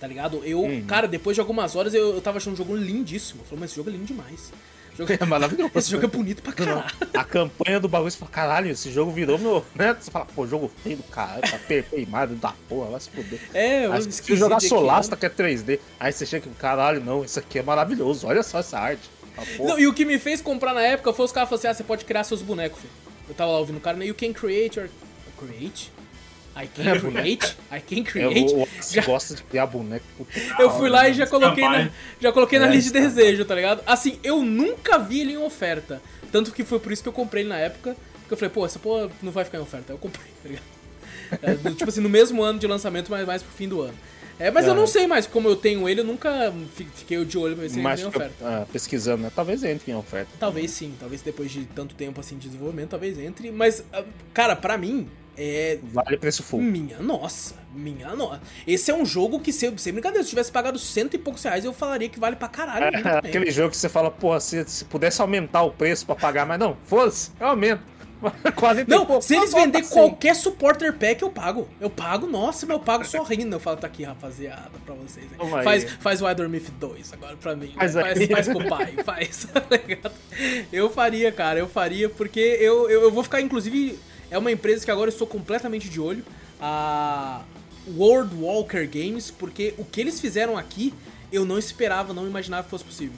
Tá 0.00 0.06
ligado? 0.06 0.42
Eu, 0.44 0.60
Uhum. 0.60 0.84
cara, 0.86 1.08
depois 1.08 1.34
de 1.34 1.40
algumas 1.40 1.74
horas 1.74 1.94
eu, 1.94 2.14
eu 2.14 2.20
tava 2.20 2.36
achando 2.38 2.54
o 2.54 2.56
jogo 2.56 2.76
lindíssimo. 2.76 3.40
Eu 3.40 3.44
falei, 3.46 3.60
mas 3.60 3.70
esse 3.70 3.76
jogo 3.76 3.88
é 3.88 3.92
lindo 3.92 4.04
demais. 4.04 4.52
Jogo, 4.96 5.10
É 5.18 5.24
maravilhoso. 5.24 5.70
esse 5.74 5.90
jogo 5.90 6.04
é 6.04 6.08
bonito 6.08 6.42
pra 6.42 6.52
Não, 6.64 6.80
caralho. 6.82 6.94
a 7.14 7.24
campanha 7.24 7.80
do 7.80 7.88
bagulho, 7.88 8.10
você 8.10 8.18
fala, 8.18 8.30
caralho, 8.30 8.70
esse 8.70 8.90
jogo 8.90 9.10
virou 9.10 9.38
meu. 9.38 9.64
Né? 9.74 9.96
Você 9.98 10.10
fala, 10.10 10.26
pô, 10.26 10.46
jogo 10.46 10.70
feio 10.82 10.96
do 10.98 11.02
caralho, 11.04 11.42
tá 11.42 11.58
pe- 11.66 11.82
queimado 11.82 12.34
da 12.34 12.52
porra, 12.68 12.90
vai 12.90 13.00
se 13.00 13.10
fuder. 13.10 13.40
É, 13.54 13.86
eu 13.86 14.02
se 14.12 14.36
jogar 14.36 14.60
Solasta, 14.60 15.16
que 15.16 15.24
é 15.26 15.30
3D, 15.30 15.78
aí 16.00 16.12
você 16.12 16.26
chega 16.26 16.46
e 16.46 16.54
caralho, 16.54 17.02
não, 17.02 17.24
isso 17.24 17.38
aqui 17.38 17.58
é 17.58 17.62
maravilhoso, 17.62 18.26
olha 18.26 18.42
só 18.42 18.58
essa 18.58 18.78
arte. 18.78 19.08
Porra. 19.56 19.68
Não, 19.70 19.78
e 19.78 19.86
o 19.86 19.92
que 19.94 20.04
me 20.06 20.18
fez 20.18 20.40
comprar 20.40 20.72
na 20.72 20.80
época 20.82 21.12
foi 21.12 21.24
os 21.26 21.32
caras 21.32 21.48
falaram 21.50 21.60
assim: 21.60 21.68
ah, 21.68 21.74
você 21.74 21.84
pode 21.84 22.06
criar 22.06 22.24
seus 22.24 22.40
bonecos, 22.40 22.80
filho. 22.80 22.92
Eu 23.28 23.34
tava 23.34 23.50
lá 23.52 23.58
ouvindo 23.58 23.76
o 23.76 23.80
cara, 23.80 23.96
né? 23.98 24.06
You 24.06 24.14
can 24.14 24.32
create 24.32 24.78
your. 24.78 24.88
Create? 25.38 25.92
I 26.56 26.66
can 26.68 26.82
É, 26.90 26.98
create? 26.98 27.56
I 27.70 27.80
can 27.80 27.96
É, 28.00 28.02
create? 28.02 28.52
o, 28.54 28.58
o 28.58 28.62
Alex 28.62 28.90
Já- 28.92 29.02
gosta 29.02 29.34
de 29.34 29.42
criar 29.42 29.66
boneco. 29.66 30.04
Eu 30.58 30.70
fui 30.70 30.88
lá 30.88 31.08
e 31.08 31.12
já 31.14 31.24
Esse 31.24 31.30
coloquei 31.32 31.68
na, 31.68 31.90
já 32.20 32.32
coloquei 32.32 32.58
na 32.58 32.66
É, 32.66 32.70
lista 32.70 32.92
de 32.98 33.06
esse 33.06 33.14
desejo, 33.14 33.44
tá 33.44 33.54
ligado? 33.54 33.82
Assim, 33.86 34.18
eu 34.24 34.42
nunca 34.42 34.98
vi 34.98 35.20
ele 35.20 35.32
em 35.34 35.36
oferta. 35.38 36.00
Tanto 36.32 36.52
que 36.52 36.64
foi 36.64 36.78
por 36.80 36.90
isso 36.92 37.02
que 37.02 37.08
eu 37.08 37.12
comprei 37.12 37.42
ele 37.42 37.50
na 37.50 37.58
época. 37.58 37.94
Porque 38.20 38.32
eu 38.34 38.38
falei, 38.38 38.50
pô, 38.52 38.64
essa 38.66 38.78
porra 38.78 39.08
não 39.22 39.30
vai 39.30 39.44
ficar 39.44 39.58
em 39.58 39.60
oferta. 39.60 39.92
Eu 39.92 39.98
comprei, 39.98 40.26
tá 40.42 40.48
ligado? 40.48 40.64
É, 41.42 41.70
tipo 41.72 41.88
assim, 41.88 42.00
no 42.00 42.08
mesmo 42.08 42.42
ano 42.42 42.58
de 42.58 42.66
lançamento, 42.66 43.10
mas 43.10 43.26
mais 43.26 43.42
pro 43.42 43.52
fim 43.52 43.68
do 43.68 43.82
ano. 43.82 43.94
É, 44.38 44.50
mas 44.50 44.66
eu 44.66 44.72
É. 44.72 44.76
não 44.76 44.86
sei 44.86 45.06
mais, 45.06 45.26
como 45.26 45.48
eu 45.48 45.56
tenho 45.56 45.88
ele, 45.88 46.00
eu 46.00 46.04
nunca 46.04 46.52
fi- 46.74 46.86
fiquei 46.94 47.24
de 47.24 47.38
olho 47.38 47.54
pra 47.54 47.62
ver 47.62 47.68
se 47.70 47.76
ele 47.76 47.82
Mas 47.82 48.00
vem 48.00 48.08
em 48.08 48.12
fica, 48.12 48.24
oferta. 48.26 48.44
ah, 48.62 48.66
pesquisando, 48.70 49.22
né? 49.22 49.32
Talvez 49.34 49.62
entre 49.64 49.92
em 49.92 49.94
oferta. 49.94 50.30
Talvez 50.38 50.70
sim, 50.72 50.94
talvez 51.00 51.22
depois 51.22 51.50
de 51.50 51.64
tanto 51.66 51.94
tempo 51.94 52.20
assim 52.20 52.36
de 52.36 52.46
desenvolvimento, 52.48 52.90
talvez 52.90 53.18
entre. 53.18 53.50
Mas, 53.50 53.82
ah, 53.92 54.04
cara, 54.34 54.54
pra 54.54 54.76
mim, 54.76 55.08
é 55.36 55.78
Vale 55.82 56.16
preço 56.16 56.42
full. 56.42 56.60
minha 56.60 56.98
nossa, 56.98 57.54
minha 57.74 58.14
nossa. 58.14 58.40
Esse 58.66 58.90
é 58.90 58.94
um 58.94 59.04
jogo 59.04 59.40
que, 59.40 59.52
se, 59.52 59.72
sem 59.76 59.92
brincadeira, 59.92 60.22
se 60.22 60.28
eu 60.28 60.30
tivesse 60.30 60.50
pagado 60.52 60.78
cento 60.78 61.14
e 61.14 61.18
poucos 61.18 61.42
reais, 61.42 61.64
eu 61.64 61.72
falaria 61.72 62.08
que 62.08 62.18
vale 62.18 62.36
pra 62.36 62.48
caralho. 62.48 62.96
É, 62.96 63.18
aquele 63.18 63.50
jogo 63.50 63.70
que 63.70 63.76
você 63.76 63.88
fala, 63.88 64.10
porra, 64.10 64.40
se, 64.40 64.64
se 64.68 64.84
pudesse 64.84 65.20
aumentar 65.20 65.62
o 65.62 65.70
preço 65.70 66.06
pra 66.06 66.14
pagar, 66.14 66.46
mas 66.46 66.58
não, 66.58 66.76
foda-se, 66.86 67.30
eu 67.38 67.46
aumento. 67.48 67.96
40 68.56 68.90
Não, 68.90 69.20
se 69.20 69.36
eles 69.36 69.52
vender 69.52 69.80
tá 69.82 69.84
sim. 69.84 69.92
qualquer 69.92 70.34
supporter 70.34 70.94
pack, 70.94 71.20
eu 71.20 71.30
pago. 71.30 71.68
Eu 71.78 71.90
pago, 71.90 72.26
nossa, 72.26 72.64
mas 72.66 72.76
eu 72.76 72.82
pago 72.82 73.04
sorrindo. 73.04 73.54
Eu 73.54 73.60
falo, 73.60 73.76
tá 73.76 73.86
aqui, 73.86 74.04
rapaziada, 74.04 74.70
pra 74.84 74.94
vocês. 74.94 75.26
Faz, 75.62 75.84
faz 76.00 76.22
o 76.22 76.30
Idor 76.30 76.48
Myth 76.48 76.70
2 76.80 77.12
agora 77.12 77.36
pra 77.36 77.54
mim. 77.54 77.74
Faz 77.76 77.92
Faz, 77.92 78.18
aí. 78.18 78.26
faz, 78.26 78.48
pro 78.48 78.68
pai, 78.68 78.94
faz. 79.04 79.46
tá 79.52 80.10
eu 80.72 80.88
faria, 80.88 81.30
cara, 81.30 81.58
eu 81.58 81.68
faria, 81.68 82.08
porque 82.08 82.40
eu, 82.40 82.88
eu, 82.88 83.02
eu 83.02 83.10
vou 83.10 83.22
ficar, 83.22 83.40
inclusive, 83.42 83.98
é 84.30 84.38
uma 84.38 84.50
empresa 84.52 84.84
que 84.84 84.90
agora 84.90 85.08
eu 85.08 85.12
estou 85.12 85.26
completamente 85.26 85.88
de 85.88 86.00
olho. 86.00 86.24
A 86.60 87.42
World 87.96 88.34
Walker 88.36 88.86
Games, 88.86 89.30
porque 89.30 89.74
o 89.78 89.84
que 89.84 90.00
eles 90.00 90.20
fizeram 90.20 90.56
aqui, 90.56 90.92
eu 91.32 91.44
não 91.44 91.58
esperava, 91.58 92.12
não 92.12 92.26
imaginava 92.26 92.64
que 92.64 92.70
fosse 92.70 92.84
possível. 92.84 93.14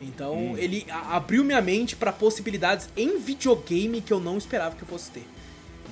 Então, 0.00 0.56
ele 0.56 0.86
a- 0.88 1.16
abriu 1.16 1.44
minha 1.44 1.60
mente 1.60 1.94
pra 1.94 2.10
possibilidades 2.12 2.88
em 2.96 3.18
videogame 3.18 4.00
que 4.00 4.12
eu 4.12 4.18
não 4.20 4.38
esperava 4.38 4.74
que 4.74 4.82
eu 4.82 4.88
fosse 4.88 5.10
ter. 5.10 5.24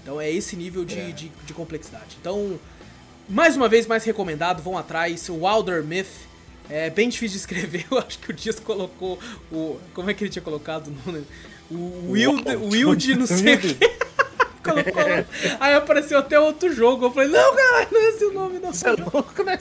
Então, 0.02 0.18
é 0.20 0.30
esse 0.30 0.56
nível 0.56 0.84
de, 0.84 1.12
de, 1.12 1.32
de 1.46 1.52
complexidade. 1.52 2.16
Então, 2.18 2.58
mais 3.28 3.54
uma 3.56 3.68
vez, 3.68 3.86
mais 3.86 4.04
recomendado, 4.04 4.62
vão 4.62 4.78
atrás. 4.78 5.28
O 5.28 5.44
Wilder 5.44 5.84
Myth 5.84 6.06
é 6.70 6.88
bem 6.88 7.10
difícil 7.10 7.34
de 7.34 7.40
escrever. 7.40 7.84
Eu 7.92 7.98
acho 7.98 8.18
que 8.18 8.30
o 8.30 8.32
Dias 8.34 8.58
colocou 8.58 9.18
o. 9.52 9.78
Como 9.92 10.08
é 10.08 10.14
que 10.14 10.24
ele 10.24 10.30
tinha 10.30 10.42
colocado 10.42 10.86
o 10.88 10.96
nome? 11.12 11.24
O 11.70 12.12
Wild, 12.12 12.56
Wild 12.56 13.14
não 13.16 13.26
sei 13.28 13.56
o 13.56 13.60
quê. 13.60 13.76
Colocou. 14.62 15.02
Aí 15.60 15.74
apareceu 15.74 16.18
até 16.18 16.38
outro 16.38 16.72
jogo. 16.72 17.06
Eu 17.06 17.10
falei, 17.10 17.28
não, 17.28 17.54
cara, 17.54 17.88
não 17.90 18.00
é 18.00 18.08
esse 18.10 18.24
o 18.24 18.32
nome, 18.32 18.58
não. 18.58 18.72
Você 18.72 18.88
é 18.88 18.92
louco, 18.92 19.42
né? 19.42 19.58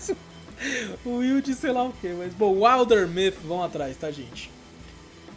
O 1.06 1.18
Wild, 1.18 1.54
sei 1.54 1.72
lá 1.72 1.84
o 1.84 1.94
que, 1.94 2.08
mas 2.10 2.34
bom, 2.34 2.64
Wilder 2.66 3.08
Myth, 3.08 3.36
vão 3.44 3.64
atrás, 3.64 3.96
tá, 3.96 4.10
gente? 4.10 4.50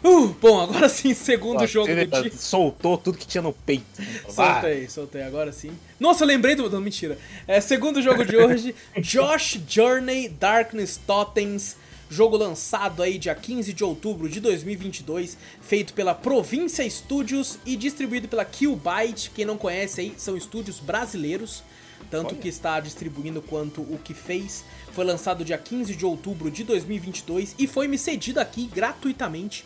Uh, 0.03 0.29
bom, 0.41 0.59
agora 0.59 0.89
sim, 0.89 1.13
segundo 1.13 1.65
jogo 1.67 1.87
Ele 1.91 2.05
do 2.05 2.23
dia. 2.23 2.31
soltou 2.35 2.97
tudo 2.97 3.19
que 3.19 3.27
tinha 3.27 3.41
no 3.41 3.53
peito. 3.53 3.85
Soltei, 4.27 4.89
soltei, 4.89 5.21
agora 5.21 5.51
sim. 5.51 5.71
Nossa, 5.99 6.23
eu 6.23 6.27
lembrei 6.27 6.55
do. 6.55 6.67
Não, 6.71 6.81
mentira. 6.81 7.19
É, 7.47 7.61
segundo 7.61 8.01
jogo 8.01 8.25
de 8.25 8.35
hoje, 8.35 8.73
Josh 8.97 9.59
Journey 9.67 10.27
Darkness 10.27 10.99
Totems. 11.05 11.75
Jogo 12.11 12.35
lançado 12.35 13.01
aí 13.01 13.17
dia 13.17 13.33
15 13.33 13.71
de 13.71 13.85
outubro 13.85 14.27
de 14.27 14.41
2022, 14.41 15.37
feito 15.61 15.93
pela 15.93 16.13
Província 16.13 16.87
Studios 16.89 17.57
e 17.65 17.77
distribuído 17.77 18.27
pela 18.27 18.43
Killbyte. 18.43 19.31
Quem 19.33 19.45
não 19.45 19.57
conhece 19.57 20.01
aí, 20.01 20.13
são 20.17 20.35
estúdios 20.35 20.77
brasileiros, 20.77 21.63
tanto 22.09 22.35
que 22.35 22.49
está 22.49 22.81
distribuindo 22.81 23.41
quanto 23.41 23.79
o 23.79 23.97
que 23.97 24.13
fez. 24.13 24.65
Foi 24.91 25.05
lançado 25.05 25.45
dia 25.45 25.57
15 25.57 25.95
de 25.95 26.05
outubro 26.05 26.51
de 26.51 26.65
2022 26.65 27.55
e 27.57 27.65
foi 27.65 27.87
me 27.87 27.97
cedido 27.97 28.41
aqui 28.41 28.65
gratuitamente 28.65 29.65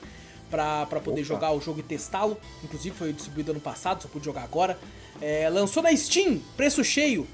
pra 0.52 0.86
poder 0.86 1.22
Opa. 1.22 1.24
jogar 1.24 1.52
o 1.52 1.60
jogo 1.60 1.80
e 1.80 1.84
testá-lo. 1.84 2.38
Inclusive 2.64 2.96
foi 2.96 3.12
distribuído 3.12 3.54
ano 3.54 3.60
passado, 3.60 4.04
só 4.04 4.08
pude 4.08 4.24
jogar 4.24 4.44
agora. 4.44 4.78
É, 5.20 5.50
lançou 5.50 5.82
na 5.82 5.98
Steam, 5.98 6.40
preço 6.56 6.84
cheio. 6.84 7.28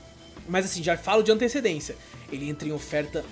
Mas 0.48 0.64
assim, 0.64 0.82
já 0.82 0.96
falo 0.96 1.22
de 1.22 1.34
antecedência. 1.34 1.98
Ele 2.32 2.50
entra 2.50 2.66
em 2.66 2.72
oferta 2.72 3.26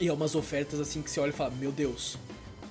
e 0.00 0.08
é 0.08 0.12
umas 0.12 0.34
ofertas 0.34 0.80
assim 0.80 1.02
que 1.02 1.10
você 1.10 1.20
olha 1.20 1.30
e 1.30 1.32
fala, 1.32 1.50
meu 1.50 1.72
Deus, 1.72 2.16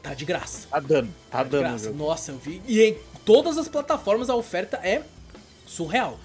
tá 0.01 0.13
de 0.13 0.25
graça. 0.25 0.67
Tá 0.69 0.79
dando, 0.79 1.09
tá 1.29 1.43
de 1.43 1.49
dando. 1.49 1.61
graça. 1.61 1.91
Nossa, 1.91 2.31
eu 2.31 2.37
vi. 2.37 2.61
E 2.67 2.81
em 2.81 2.97
todas 3.25 3.57
as 3.57 3.67
plataformas 3.67 4.29
a 4.29 4.35
oferta 4.35 4.77
é 4.77 5.01
surreal. 5.65 6.17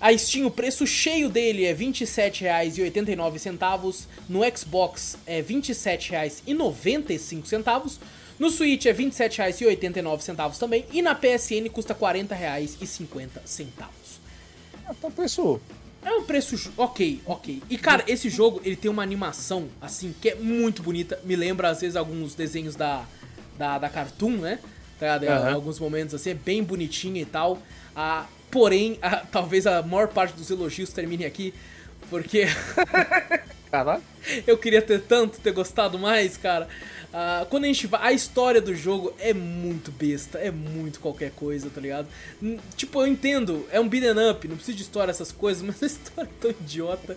A 0.00 0.16
Steam, 0.18 0.46
o 0.46 0.50
preço 0.50 0.86
cheio 0.86 1.28
dele 1.30 1.64
é 1.64 1.72
R$ 1.72 1.86
27,89. 1.86 4.06
No 4.28 4.40
Xbox 4.56 5.16
é 5.26 5.36
R$ 5.36 5.44
27,95. 5.44 7.98
No 8.38 8.50
Switch 8.50 8.84
é 8.86 8.92
R$ 8.92 9.04
27,89 9.04 10.58
também. 10.58 10.84
E 10.92 11.00
na 11.00 11.14
PSN 11.14 11.68
custa 11.72 11.94
R$ 11.94 12.00
40,50. 12.00 13.28
Ah, 14.86 14.92
Tá 15.00 15.10
preço. 15.10 15.58
É 16.04 16.10
um 16.12 16.22
preço 16.22 16.72
ok, 16.76 17.22
ok. 17.24 17.62
E 17.70 17.78
cara, 17.78 18.04
esse 18.06 18.28
jogo 18.28 18.60
ele 18.64 18.76
tem 18.76 18.90
uma 18.90 19.02
animação 19.02 19.68
assim 19.80 20.14
que 20.20 20.28
é 20.30 20.34
muito 20.34 20.82
bonita. 20.82 21.18
Me 21.24 21.34
lembra 21.34 21.70
às 21.70 21.80
vezes 21.80 21.96
alguns 21.96 22.34
desenhos 22.34 22.76
da 22.76 23.04
da, 23.58 23.78
da 23.78 23.88
Cartoon, 23.88 24.36
né? 24.36 24.58
Tá? 24.98 25.16
Aham. 25.16 25.54
Alguns 25.54 25.78
momentos 25.78 26.14
assim, 26.14 26.30
é 26.30 26.34
bem 26.34 26.62
bonitinho 26.62 27.16
e 27.16 27.24
tal. 27.24 27.58
Ah, 27.94 28.26
porém, 28.50 28.98
ah, 29.02 29.24
talvez 29.30 29.66
a 29.66 29.82
maior 29.82 30.08
parte 30.08 30.34
dos 30.34 30.50
elogios 30.50 30.92
termine 30.92 31.24
aqui, 31.24 31.54
porque 32.10 32.46
Caralho. 33.70 34.02
eu 34.46 34.56
queria 34.58 34.82
ter 34.82 35.00
tanto, 35.02 35.40
ter 35.40 35.52
gostado 35.52 35.98
mais, 35.98 36.36
cara. 36.36 36.68
Ah, 37.16 37.46
quando 37.48 37.62
a 37.62 37.66
gente 37.68 37.86
vai. 37.86 38.08
A 38.08 38.12
história 38.12 38.60
do 38.60 38.74
jogo 38.74 39.14
é 39.20 39.32
muito 39.32 39.92
besta, 39.92 40.36
é 40.38 40.50
muito 40.50 40.98
qualquer 40.98 41.30
coisa, 41.30 41.70
tá 41.70 41.80
ligado? 41.80 42.08
Hum, 42.42 42.58
Tipo, 42.76 43.02
eu 43.02 43.06
entendo, 43.06 43.64
é 43.70 43.78
um 43.78 43.88
beat'em 43.88 44.30
up, 44.30 44.48
não 44.48 44.56
precisa 44.56 44.76
de 44.76 44.82
história, 44.82 45.12
essas 45.12 45.30
coisas, 45.30 45.62
mas 45.64 45.80
a 45.80 45.86
história 45.86 46.28
é 46.28 46.40
tão 46.40 46.50
idiota. 46.50 47.16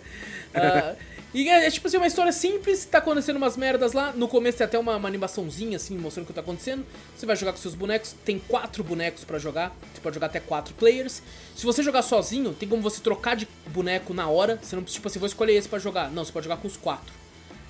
Ah, 0.54 0.94
e 1.34 1.48
é, 1.48 1.66
é, 1.66 1.70
tipo 1.72 1.88
assim, 1.88 1.96
uma 1.96 2.06
história 2.06 2.30
simples, 2.30 2.84
tá 2.84 2.98
acontecendo 2.98 3.38
umas 3.38 3.56
merdas 3.56 3.92
lá. 3.92 4.12
No 4.12 4.28
começo 4.28 4.58
tem 4.58 4.64
até 4.66 4.78
uma, 4.78 4.94
uma 4.94 5.08
animaçãozinha, 5.08 5.76
assim, 5.78 5.98
mostrando 5.98 6.26
o 6.26 6.28
que 6.28 6.32
tá 6.32 6.42
acontecendo. 6.42 6.86
Você 7.16 7.26
vai 7.26 7.34
jogar 7.34 7.50
com 7.50 7.58
seus 7.58 7.74
bonecos, 7.74 8.14
tem 8.24 8.38
quatro 8.38 8.84
bonecos 8.84 9.24
pra 9.24 9.36
jogar. 9.40 9.76
Você 9.92 10.00
pode 10.00 10.14
jogar 10.14 10.28
até 10.28 10.38
quatro 10.38 10.74
players. 10.74 11.20
Se 11.56 11.66
você 11.66 11.82
jogar 11.82 12.02
sozinho, 12.02 12.54
tem 12.54 12.68
como 12.68 12.80
você 12.80 13.00
trocar 13.00 13.34
de 13.34 13.48
boneco 13.66 14.14
na 14.14 14.28
hora. 14.28 14.60
Você 14.62 14.76
não 14.76 14.84
precisa, 14.84 15.00
tipo 15.00 15.08
assim, 15.08 15.18
vou 15.18 15.26
escolher 15.26 15.54
esse 15.54 15.68
pra 15.68 15.80
jogar. 15.80 16.08
Não, 16.08 16.24
você 16.24 16.30
pode 16.30 16.44
jogar 16.44 16.58
com 16.58 16.68
os 16.68 16.76
quatro. 16.76 17.12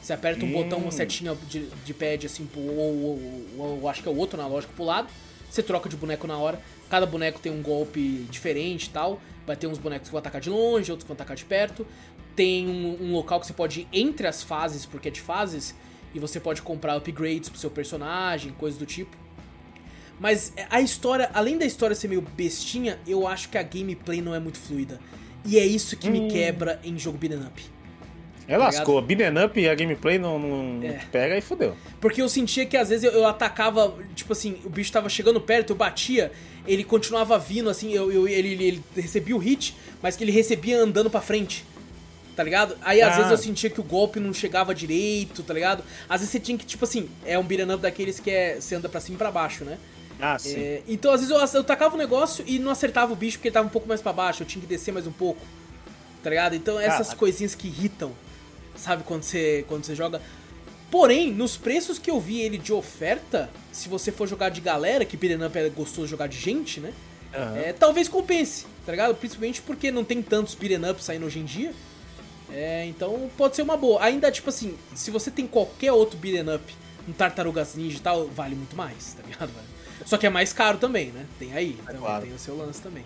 Você 0.00 0.12
aperta 0.12 0.44
um 0.44 0.48
hum. 0.48 0.52
botão, 0.52 0.78
uma 0.78 0.90
setinha 0.90 1.36
de, 1.48 1.66
de 1.84 1.94
pad 1.94 2.26
assim, 2.26 2.48
ou, 2.56 2.62
ou, 2.62 3.46
ou, 3.58 3.80
ou, 3.82 3.88
acho 3.88 4.02
que 4.02 4.08
é 4.08 4.12
o 4.12 4.16
outro 4.16 4.40
analógico 4.40 4.72
pro 4.74 4.84
lado. 4.84 5.08
Você 5.50 5.62
troca 5.62 5.88
de 5.88 5.96
boneco 5.96 6.26
na 6.26 6.36
hora. 6.36 6.60
Cada 6.88 7.06
boneco 7.06 7.38
tem 7.40 7.52
um 7.52 7.62
golpe 7.62 8.26
diferente 8.30 8.86
e 8.86 8.90
tal. 8.90 9.20
Vai 9.46 9.56
ter 9.56 9.66
uns 9.66 9.78
bonecos 9.78 10.08
que 10.08 10.12
vão 10.12 10.18
atacar 10.18 10.40
de 10.40 10.50
longe, 10.50 10.90
outros 10.90 11.04
que 11.04 11.08
vão 11.08 11.14
atacar 11.14 11.36
de 11.36 11.44
perto. 11.44 11.86
Tem 12.36 12.68
um, 12.68 13.02
um 13.02 13.12
local 13.12 13.40
que 13.40 13.46
você 13.46 13.52
pode 13.52 13.80
ir 13.80 13.88
entre 13.92 14.26
as 14.26 14.42
fases, 14.42 14.86
porque 14.86 15.08
é 15.08 15.10
de 15.10 15.20
fases, 15.20 15.74
e 16.14 16.18
você 16.18 16.38
pode 16.38 16.62
comprar 16.62 16.96
upgrades 16.96 17.48
pro 17.48 17.58
seu 17.58 17.70
personagem, 17.70 18.52
coisas 18.52 18.78
do 18.78 18.86
tipo. 18.86 19.16
Mas 20.20 20.52
a 20.68 20.80
história, 20.80 21.30
além 21.32 21.56
da 21.56 21.64
história 21.64 21.94
ser 21.94 22.08
meio 22.08 22.20
bestinha, 22.20 22.98
eu 23.06 23.26
acho 23.26 23.48
que 23.48 23.58
a 23.58 23.62
gameplay 23.62 24.20
não 24.20 24.34
é 24.34 24.38
muito 24.38 24.58
fluida. 24.58 25.00
E 25.44 25.58
é 25.58 25.64
isso 25.64 25.96
que 25.96 26.08
hum. 26.08 26.12
me 26.12 26.28
quebra 26.28 26.80
em 26.84 26.98
jogo 26.98 27.16
beat'em 27.16 27.40
up. 27.40 27.77
É 28.48 28.52
tá 28.52 28.64
lascou. 28.64 29.02
Beat'em 29.02 29.44
up 29.44 29.60
e 29.60 29.68
a 29.68 29.74
gameplay 29.74 30.18
não, 30.18 30.38
não 30.38 30.82
é. 30.82 31.04
pega 31.12 31.36
e 31.36 31.40
fodeu. 31.42 31.76
Porque 32.00 32.22
eu 32.22 32.28
sentia 32.30 32.64
que 32.64 32.78
às 32.78 32.88
vezes 32.88 33.04
eu, 33.04 33.12
eu, 33.12 33.26
atacava, 33.26 33.94
tipo 34.16 34.32
assim, 34.32 34.56
o 34.64 34.70
bicho 34.70 34.90
tava 34.90 35.10
chegando 35.10 35.38
perto, 35.38 35.70
eu 35.70 35.76
batia, 35.76 36.32
ele 36.66 36.82
continuava 36.82 37.38
vindo, 37.38 37.68
assim, 37.68 37.92
eu, 37.92 38.10
eu 38.10 38.26
ele, 38.26 38.52
ele, 38.52 38.84
recebia 38.96 39.36
o 39.36 39.38
hit, 39.38 39.76
mas 40.02 40.16
que 40.16 40.24
ele 40.24 40.32
recebia 40.32 40.80
andando 40.80 41.10
pra 41.10 41.20
frente. 41.20 41.62
Tá 42.34 42.42
ligado? 42.42 42.78
Aí 42.82 43.02
às 43.02 43.12
ah. 43.12 43.16
vezes 43.16 43.30
eu 43.32 43.36
sentia 43.36 43.68
que 43.68 43.80
o 43.80 43.84
golpe 43.84 44.18
não 44.18 44.32
chegava 44.32 44.74
direito, 44.74 45.42
tá 45.42 45.52
ligado? 45.52 45.84
Às 46.08 46.20
vezes 46.20 46.30
você 46.30 46.40
tinha 46.40 46.56
que, 46.56 46.64
tipo 46.64 46.84
assim, 46.84 47.10
é 47.26 47.38
um 47.38 47.44
beat'em 47.44 47.70
up 47.74 47.82
daqueles 47.82 48.18
que 48.18 48.30
é, 48.30 48.58
você 48.58 48.76
anda 48.76 48.88
pra 48.88 49.00
cima 49.00 49.16
e 49.16 49.18
pra 49.18 49.30
baixo, 49.30 49.62
né? 49.62 49.76
Ah, 50.18 50.38
sim. 50.38 50.58
É, 50.58 50.82
então, 50.88 51.12
às 51.12 51.20
vezes 51.20 51.34
eu, 51.34 51.60
eu 51.60 51.64
tacava 51.64 51.96
o 51.96 51.98
negócio 51.98 52.42
e 52.46 52.58
não 52.58 52.70
acertava 52.70 53.12
o 53.12 53.16
bicho 53.16 53.36
porque 53.36 53.48
ele 53.48 53.54
tava 53.54 53.66
um 53.66 53.70
pouco 53.70 53.86
mais 53.86 54.00
para 54.00 54.12
baixo, 54.12 54.42
eu 54.42 54.46
tinha 54.46 54.62
que 54.62 54.66
descer 54.66 54.92
mais 54.92 55.06
um 55.06 55.12
pouco. 55.12 55.40
Tá 56.22 56.30
ligado? 56.30 56.56
Então, 56.56 56.80
essas 56.80 57.12
coisinhas 57.12 57.54
que 57.54 57.68
irritam, 57.68 58.12
sabe, 58.78 59.02
quando 59.04 59.22
você, 59.22 59.64
quando 59.68 59.84
você 59.84 59.94
joga. 59.94 60.20
Porém, 60.90 61.32
nos 61.32 61.56
preços 61.56 61.98
que 61.98 62.10
eu 62.10 62.18
vi 62.18 62.40
ele 62.40 62.56
de 62.56 62.72
oferta, 62.72 63.50
se 63.72 63.88
você 63.88 64.10
for 64.10 64.26
jogar 64.26 64.48
de 64.48 64.60
galera, 64.60 65.04
que 65.04 65.16
Beat'em 65.16 65.44
Up 65.44 65.58
é 65.58 65.68
gostoso 65.68 66.06
jogar 66.06 66.28
de 66.28 66.38
gente, 66.38 66.80
né? 66.80 66.92
Uhum. 67.34 67.56
É, 67.56 67.72
talvez 67.74 68.08
compense, 68.08 68.64
tá 68.86 68.92
ligado? 68.92 69.14
Principalmente 69.14 69.60
porque 69.60 69.90
não 69.90 70.02
tem 70.02 70.22
tantos 70.22 70.54
Beat'em 70.54 70.90
Up 70.90 71.04
saindo 71.04 71.26
hoje 71.26 71.40
em 71.40 71.44
dia. 71.44 71.74
É, 72.50 72.86
então 72.86 73.30
pode 73.36 73.56
ser 73.56 73.62
uma 73.62 73.76
boa. 73.76 74.02
Ainda, 74.02 74.30
tipo 74.30 74.48
assim, 74.48 74.76
se 74.94 75.10
você 75.10 75.30
tem 75.30 75.46
qualquer 75.46 75.92
outro 75.92 76.18
Beat'em 76.18 76.54
Up, 76.54 76.74
um 77.06 77.12
Tartarugas 77.12 77.74
Ninja 77.74 77.98
e 77.98 78.00
tal, 78.00 78.26
vale 78.28 78.54
muito 78.54 78.74
mais, 78.74 79.14
tá 79.14 79.22
ligado? 79.22 79.50
Só 80.06 80.16
que 80.16 80.26
é 80.26 80.30
mais 80.30 80.52
caro 80.52 80.78
também, 80.78 81.08
né? 81.08 81.26
Tem 81.38 81.52
aí, 81.52 81.76
é 81.80 81.86
também, 81.86 82.00
claro. 82.00 82.24
tem 82.24 82.34
o 82.34 82.38
seu 82.38 82.56
lance 82.56 82.80
também. 82.80 83.04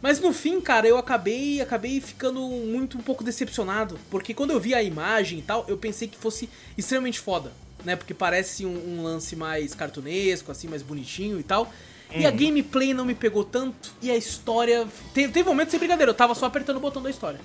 Mas 0.00 0.20
no 0.20 0.32
fim, 0.32 0.60
cara, 0.60 0.86
eu 0.86 0.96
acabei 0.96 1.60
acabei 1.60 2.00
ficando 2.00 2.40
muito 2.40 2.96
um 2.98 3.00
pouco 3.00 3.24
decepcionado, 3.24 3.98
porque 4.10 4.32
quando 4.32 4.50
eu 4.50 4.60
vi 4.60 4.74
a 4.74 4.82
imagem 4.82 5.40
e 5.40 5.42
tal, 5.42 5.64
eu 5.68 5.76
pensei 5.76 6.06
que 6.06 6.16
fosse 6.16 6.48
extremamente 6.76 7.18
foda, 7.18 7.52
né? 7.84 7.96
Porque 7.96 8.14
parece 8.14 8.64
um, 8.64 8.98
um 8.98 9.02
lance 9.02 9.34
mais 9.34 9.74
cartunesco, 9.74 10.52
assim, 10.52 10.68
mais 10.68 10.82
bonitinho 10.82 11.40
e 11.40 11.42
tal. 11.42 11.64
Uhum. 12.12 12.20
E 12.20 12.26
a 12.26 12.30
uhum. 12.30 12.36
gameplay 12.36 12.94
não 12.94 13.04
me 13.04 13.14
pegou 13.14 13.44
tanto, 13.44 13.92
e 14.00 14.10
a 14.10 14.16
história. 14.16 14.86
Teve, 15.12 15.32
teve 15.32 15.48
momentos 15.48 15.72
sem 15.72 15.80
brincadeira, 15.80 16.10
eu 16.10 16.16
tava 16.16 16.34
só 16.34 16.46
apertando 16.46 16.76
o 16.76 16.80
botão 16.80 17.02
da 17.02 17.10
história. 17.10 17.40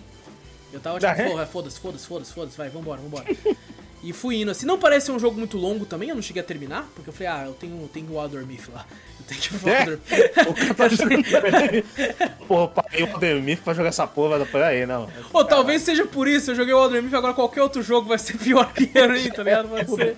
Eu 0.71 0.79
tava 0.79 0.99
tipo, 0.99 1.39
é? 1.39 1.45
foda-se, 1.45 1.79
foda-se, 1.79 2.07
foda-se, 2.07 2.33
foda-se, 2.33 2.57
vai, 2.57 2.69
vambora, 2.69 3.01
vambora. 3.01 3.25
E 4.03 4.11
fui 4.11 4.41
indo 4.41 4.51
assim. 4.51 4.65
Não 4.65 4.77
parece 4.77 5.09
um 5.11 5.17
jogo 5.17 5.37
muito 5.37 5.57
longo 5.57 5.85
também, 5.85 6.09
eu 6.09 6.15
não 6.15 6.21
cheguei 6.21 6.41
a 6.41 6.45
terminar, 6.45 6.85
porque 6.93 7.09
eu 7.09 7.13
falei, 7.13 7.27
ah, 7.29 7.43
eu 7.47 7.53
tenho, 7.53 7.89
tenho 7.91 8.11
o 8.11 8.19
Wilder 8.19 8.45
Myth 8.45 8.69
lá. 8.71 8.85
Eu 9.23 9.25
tenho 9.25 9.39
que 9.39 9.69
é? 9.69 9.85
Porra, 12.45 12.67
paguei 12.67 13.03
o 13.03 13.07
Wilder 13.07 13.41
Myth 13.41 13.61
pra 13.63 13.73
jogar 13.73 13.87
essa 13.87 14.05
porra, 14.05 14.45
mas 14.51 14.55
aí, 14.55 14.85
não. 14.85 15.09
Ou 15.31 15.45
talvez 15.45 15.81
seja 15.81 16.05
por 16.05 16.27
isso, 16.27 16.51
eu 16.51 16.55
joguei 16.55 16.73
o 16.73 16.81
Wilder 16.81 17.01
Myth, 17.01 17.13
agora 17.13 17.33
qualquer 17.33 17.61
outro 17.61 17.81
jogo 17.81 18.09
vai 18.09 18.17
ser 18.17 18.37
pior 18.37 18.73
que 18.73 18.91
ele, 18.93 19.31
tá 19.31 19.43
ligado? 19.43 19.69
Pode 19.69 19.95
ser. 19.95 20.17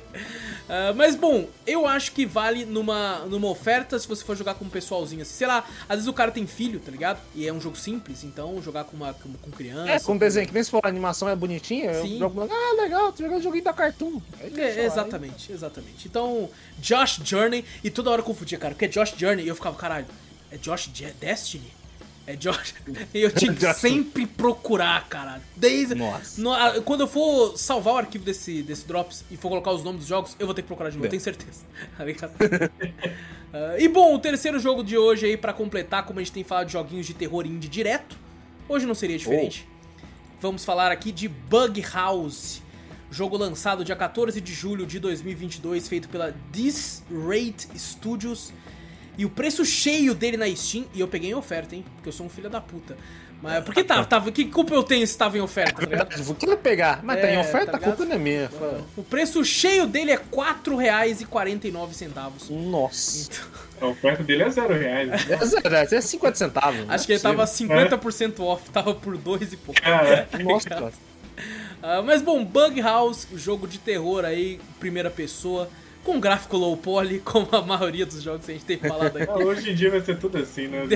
Uh, 0.65 0.95
mas 0.95 1.15
bom, 1.15 1.47
eu 1.65 1.87
acho 1.87 2.11
que 2.11 2.25
vale 2.25 2.65
numa, 2.65 3.19
numa 3.19 3.47
oferta 3.47 3.99
se 3.99 4.07
você 4.07 4.23
for 4.23 4.35
jogar 4.35 4.55
com 4.55 4.65
um 4.65 4.69
pessoalzinho 4.69 5.21
assim. 5.21 5.35
Sei 5.35 5.47
lá, 5.47 5.63
às 5.87 5.97
vezes 5.97 6.07
o 6.07 6.13
cara 6.13 6.31
tem 6.31 6.47
filho, 6.47 6.79
tá 6.79 6.91
ligado? 6.91 7.19
E 7.35 7.47
é 7.47 7.53
um 7.53 7.61
jogo 7.61 7.77
simples, 7.77 8.23
então 8.23 8.61
jogar 8.61 8.85
com 8.85 8.95
uma 8.95 9.13
com, 9.13 9.31
com 9.33 9.51
criança. 9.51 9.91
É, 9.91 9.99
com 9.99 10.17
desenho, 10.17 10.47
que 10.47 10.53
nem 10.53 10.63
se 10.63 10.71
for 10.71 10.81
a 10.83 10.89
animação 10.89 11.29
é 11.29 11.35
bonitinha, 11.35 11.93
Sim. 12.01 12.13
eu 12.13 12.19
jogo. 12.19 12.47
Ah, 12.49 12.81
legal, 12.81 13.11
tô 13.11 13.23
jogando 13.23 13.43
joguinho 13.43 13.63
da 13.63 13.73
Cartoon. 13.73 14.21
É, 14.41 14.85
exatamente, 14.85 15.51
exatamente. 15.51 16.07
Então, 16.07 16.49
Josh 16.79 17.19
Journey, 17.23 17.63
e 17.83 17.89
toda 17.89 18.09
hora 18.09 18.21
eu 18.21 18.25
confundia, 18.25 18.57
cara, 18.57 18.73
porque 18.73 18.85
é 18.85 18.87
Josh 18.87 19.13
Journey 19.15 19.45
e 19.45 19.47
eu 19.47 19.55
ficava, 19.55 19.75
caralho, 19.75 20.07
é 20.51 20.57
Josh 20.57 20.89
Destiny? 21.19 21.84
É 22.27 22.35
Josh. 22.35 22.73
E 23.13 23.21
eu 23.21 23.31
tinha 23.31 23.53
que 23.55 23.73
sempre 23.75 24.25
procurar, 24.25 25.07
cara. 25.07 25.41
Desde. 25.55 25.93
Nossa. 25.93 26.41
No, 26.41 26.81
quando 26.81 27.01
eu 27.01 27.07
for 27.07 27.57
salvar 27.57 27.93
o 27.93 27.97
arquivo 27.97 28.25
desse, 28.25 28.63
desse 28.63 28.87
Drops 28.87 29.23
e 29.29 29.37
for 29.37 29.49
colocar 29.49 29.71
os 29.71 29.83
nomes 29.83 29.99
dos 30.01 30.07
jogos, 30.07 30.35
eu 30.39 30.47
vou 30.47 30.55
ter 30.55 30.63
que 30.63 30.67
procurar 30.67 30.89
de 30.89 30.97
novo, 30.97 31.05
é. 31.05 31.09
tenho 31.09 31.21
certeza. 31.21 31.61
uh, 31.99 33.77
e 33.77 33.87
bom, 33.87 34.15
o 34.15 34.19
terceiro 34.19 34.59
jogo 34.59 34.83
de 34.83 34.97
hoje 34.97 35.27
aí, 35.27 35.37
para 35.37 35.53
completar, 35.53 36.03
como 36.05 36.19
a 36.19 36.23
gente 36.23 36.31
tem 36.31 36.43
falado 36.43 36.67
de 36.67 36.73
joguinhos 36.73 37.05
de 37.05 37.13
terror 37.13 37.45
indie 37.45 37.69
direto, 37.69 38.17
hoje 38.67 38.87
não 38.87 38.95
seria 38.95 39.17
diferente. 39.17 39.67
Oh. 39.71 39.75
Vamos 40.41 40.65
falar 40.65 40.91
aqui 40.91 41.11
de 41.11 41.27
Bug 41.27 41.79
House. 41.93 42.61
Jogo 43.11 43.37
lançado 43.37 43.85
dia 43.85 43.95
14 43.95 44.41
de 44.41 44.51
julho 44.51 44.85
de 44.85 44.99
2022, 44.99 45.87
feito 45.87 46.09
pela 46.09 46.35
This 46.51 47.03
Rate 47.09 47.67
Studios 47.77 48.51
e 49.17 49.25
o 49.25 49.29
preço 49.29 49.65
cheio 49.65 50.13
dele 50.13 50.37
na 50.37 50.47
Steam, 50.55 50.85
e 50.93 50.99
eu 50.99 51.07
peguei 51.07 51.31
em 51.31 51.35
oferta, 51.35 51.75
hein? 51.75 51.83
Porque 51.95 52.09
eu 52.09 52.13
sou 52.13 52.25
um 52.25 52.29
filho 52.29 52.49
da 52.49 52.61
puta. 52.61 52.95
Mas 53.41 53.63
por 53.63 53.73
que 53.75 53.83
tava, 53.83 54.05
tava, 54.05 54.31
que 54.31 54.45
culpa 54.45 54.73
eu 54.73 54.81
tenho 54.81 55.05
se 55.05 55.17
tava 55.17 55.37
em 55.37 55.41
oferta, 55.41 55.81
tá 55.81 55.87
ligado? 55.87 56.17
Vou 56.23 56.35
querer 56.35 56.57
pegar, 56.57 57.01
mas 57.03 57.17
é, 57.17 57.21
tá 57.21 57.31
em 57.31 57.35
é, 57.35 57.39
oferta, 57.39 57.71
tá 57.73 57.77
a 57.77 57.79
culpa 57.79 58.05
não 58.05 58.15
é 58.15 58.17
minha. 58.17 58.49
É. 58.51 58.81
O 58.97 59.03
preço 59.03 59.43
cheio 59.45 59.85
dele 59.85 60.11
é 60.11 60.15
R$4,49. 60.15 62.49
Nossa. 62.49 63.27
Então... 63.27 63.65
A 63.81 63.87
oferta 63.87 64.23
dele 64.23 64.43
é 64.43 64.49
zero 64.49 64.73
reais. 64.73 65.09
Né? 65.09 65.17
É 65.29 65.45
zero 65.45 65.69
reais, 65.69 65.93
é 65.93 66.01
50 66.01 66.35
centavos. 66.35 66.89
Acho 66.89 67.03
é 67.03 67.07
que 67.07 67.13
ele 67.13 67.19
tava 67.19 67.43
50% 67.43 68.39
off, 68.39 68.69
tava 68.69 68.95
por 68.95 69.17
dois 69.17 69.53
e 69.53 69.57
pouco. 69.57 69.79
Ah, 69.85 70.03
é. 70.05 70.43
Nossa, 70.43 70.69
cara. 70.69 70.87
Uh, 70.87 72.01
mas 72.03 72.21
bom, 72.21 72.43
Bug 72.43 72.81
House, 72.81 73.27
jogo 73.35 73.67
de 73.67 73.77
terror 73.77 74.25
aí, 74.25 74.59
primeira 74.79 75.11
pessoa 75.11 75.69
com 76.05 76.19
gráfico 76.19 76.55
low 76.55 76.77
poly, 76.77 77.19
como 77.25 77.47
a 77.51 77.61
maioria 77.61 78.05
dos 78.05 78.21
jogos 78.21 78.45
que 78.45 78.51
a 78.51 78.53
gente 78.53 78.65
tem 78.65 78.77
falado 78.77 79.17
aqui. 79.17 79.25
Ah, 79.35 79.37
hoje 79.37 79.71
em 79.71 79.75
dia 79.75 79.89
vai 79.89 79.99
ser 80.01 80.17
tudo 80.17 80.37
assim, 80.37 80.67
né? 80.67 80.87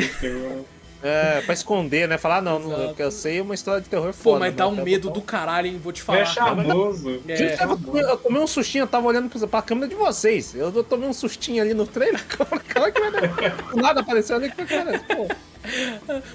É, 1.01 1.41
pra 1.41 1.53
esconder, 1.53 2.07
né? 2.07 2.17
Falar, 2.17 2.41
não, 2.41 2.59
não 2.59 2.93
eu 2.97 3.11
sei 3.11 3.41
uma 3.41 3.55
história 3.55 3.81
de 3.81 3.89
terror 3.89 4.13
foda. 4.13 4.35
Pô, 4.35 4.39
mas 4.39 4.53
dá 4.53 4.67
um 4.67 4.83
medo 4.83 5.09
do 5.09 5.21
caralho, 5.21 5.67
hein? 5.67 5.79
Vou 5.81 5.91
te 5.91 6.03
falar. 6.03 6.19
É 6.19 6.25
charmoso. 6.25 7.21
É, 7.27 7.35
gente, 7.35 7.61
eu, 7.61 7.97
eu 7.97 8.17
tomei 8.17 8.41
um 8.41 8.47
sustinho, 8.47 8.83
eu 8.83 8.87
tava 8.87 9.07
olhando 9.07 9.29
pra 9.47 9.61
câmera 9.61 9.87
de 9.87 9.95
vocês. 9.95 10.53
Eu 10.53 10.83
tomei 10.83 11.07
um 11.07 11.13
sustinho 11.13 11.63
ali 11.63 11.73
no 11.73 11.87
trailer. 11.87 12.23
Calma 12.27 12.91
que 12.91 12.99
vai 12.99 13.11
dar. 13.11 13.75
Nada 13.75 14.01
apareceu 14.01 14.35
ali 14.35 14.51
que 14.51 14.65
foi 14.65 14.99
pô. 14.99 15.27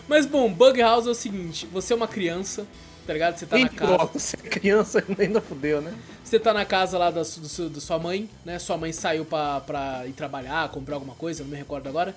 Mas 0.09 0.27
bom, 0.27 0.51
Bug 0.51 0.81
House 0.81 1.07
é 1.07 1.11
o 1.11 1.15
seguinte: 1.15 1.69
você 1.71 1.93
é 1.93 1.97
uma 1.97 2.09
criança, 2.09 2.67
tá 3.07 3.13
ligado? 3.13 3.37
Você 3.37 3.47
tá 3.47 3.59
na 3.59 3.69
casa. 3.69 4.11
Você 4.15 4.37
é 4.43 4.49
criança, 4.49 5.05
ainda 5.19 5.41
fudeu, 5.41 5.81
né? 5.81 5.93
Você 6.25 6.41
tá 6.41 6.55
na 6.55 6.65
casa 6.65 6.97
lá 6.97 7.11
da, 7.11 7.23
do, 7.23 7.69
do, 7.69 7.81
sua 7.83 7.99
mãe, 7.99 8.31
né? 8.47 8.59
Sua 8.59 8.79
mãe 8.79 8.93
saiu 8.93 9.27
pra, 9.27 9.61
pra 9.61 10.07
ir 10.07 10.13
trabalhar, 10.13 10.71
comprar 10.71 10.97
alguma 10.97 11.15
coisa, 11.15 11.43
não 11.45 11.51
me 11.51 11.57
recordo 11.57 11.87
agora. 11.87 12.17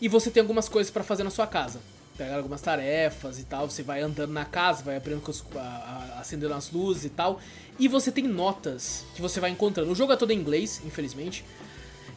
E 0.00 0.06
você 0.06 0.30
tem 0.30 0.40
algumas 0.40 0.68
coisas 0.68 0.88
para 0.90 1.02
fazer 1.02 1.24
na 1.24 1.30
sua 1.30 1.46
casa. 1.46 1.80
Pegar 2.16 2.36
algumas 2.36 2.62
tarefas 2.62 3.40
e 3.40 3.44
tal. 3.44 3.68
Você 3.68 3.82
vai 3.82 4.02
andando 4.02 4.32
na 4.32 4.44
casa, 4.44 4.84
vai 4.84 4.96
abrindo, 4.96 5.20
acendendo 6.16 6.54
as 6.54 6.70
luzes 6.70 7.06
e 7.06 7.10
tal. 7.10 7.40
E 7.76 7.88
você 7.88 8.12
tem 8.12 8.24
notas 8.24 9.04
que 9.16 9.20
você 9.20 9.40
vai 9.40 9.50
encontrando. 9.50 9.90
O 9.90 9.96
jogo 9.96 10.12
é 10.12 10.16
todo 10.16 10.30
em 10.30 10.38
inglês, 10.38 10.80
infelizmente. 10.84 11.44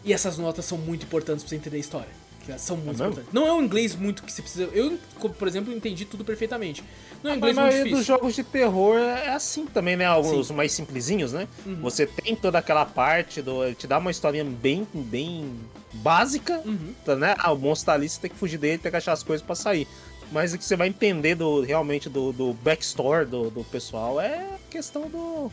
E 0.05 0.13
essas 0.13 0.37
notas 0.37 0.65
são 0.65 0.77
muito 0.77 1.05
importantes 1.05 1.43
pra 1.43 1.49
você 1.49 1.55
entender 1.55 1.77
a 1.77 1.79
história. 1.79 2.30
São 2.57 2.77
muito 2.77 3.01
é 3.01 3.05
importantes. 3.05 3.33
Não 3.33 3.47
é 3.47 3.53
um 3.53 3.61
inglês 3.61 3.95
muito 3.95 4.23
que 4.23 4.31
você 4.31 4.41
precisa. 4.41 4.63
Eu, 4.73 4.97
por 5.37 5.47
exemplo, 5.47 5.73
entendi 5.73 6.05
tudo 6.05 6.23
perfeitamente. 6.23 6.83
Não 7.23 7.31
é 7.31 7.33
um 7.33 7.37
inglês 7.37 7.57
a 7.57 7.61
maioria 7.61 7.95
dos 7.95 8.05
jogos 8.05 8.35
de 8.35 8.43
terror 8.43 8.97
é 8.97 9.29
assim 9.29 9.65
também, 9.65 9.95
né? 9.95 10.05
Alguns 10.05 10.47
Sim. 10.47 10.53
mais 10.53 10.71
simplesinhos, 10.71 11.33
né? 11.33 11.47
Uhum. 11.65 11.81
Você 11.81 12.05
tem 12.05 12.35
toda 12.35 12.57
aquela 12.57 12.85
parte 12.85 13.41
do. 13.41 13.73
Te 13.73 13.87
dá 13.87 13.97
uma 13.97 14.11
historinha 14.11 14.43
bem, 14.43 14.87
bem 14.93 15.59
básica, 15.93 16.61
uhum. 16.65 16.93
tá, 17.05 17.15
né? 17.15 17.35
Ah, 17.37 17.51
o 17.51 17.57
monstro 17.57 17.87
tá 17.87 17.93
ali, 17.93 18.09
você 18.09 18.19
tem 18.19 18.29
que 18.29 18.37
fugir 18.37 18.57
dele, 18.57 18.77
tem 18.77 18.91
que 18.91 18.97
achar 18.97 19.13
as 19.13 19.23
coisas 19.23 19.45
para 19.45 19.55
sair. 19.55 19.87
Mas 20.31 20.53
o 20.53 20.57
que 20.57 20.63
você 20.63 20.75
vai 20.75 20.87
entender 20.87 21.35
do, 21.35 21.61
realmente 21.61 22.07
do, 22.07 22.31
do 22.31 22.53
backstory 22.53 23.25
do, 23.25 23.49
do 23.49 23.63
pessoal 23.65 24.19
é 24.19 24.47
questão 24.69 25.09
do 25.09 25.51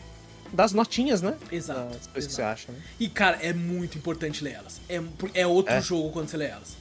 das 0.53 0.73
notinhas, 0.73 1.21
né? 1.21 1.37
Exato. 1.53 1.95
Das 1.95 2.07
coisas 2.07 2.15
exato. 2.15 2.27
que 2.29 2.33
você 2.33 2.43
acha, 2.43 2.73
né? 2.73 2.79
E, 2.99 3.09
cara, 3.09 3.39
é 3.43 3.53
muito 3.53 3.99
importante 3.99 4.43
ler 4.43 4.55
elas. 4.55 4.81
É, 4.89 5.01
é 5.35 5.47
outro 5.47 5.75
é. 5.75 5.81
jogo 5.83 6.11
quando 6.11 6.29
você 6.29 6.37
lê 6.37 6.47
elas. 6.47 6.77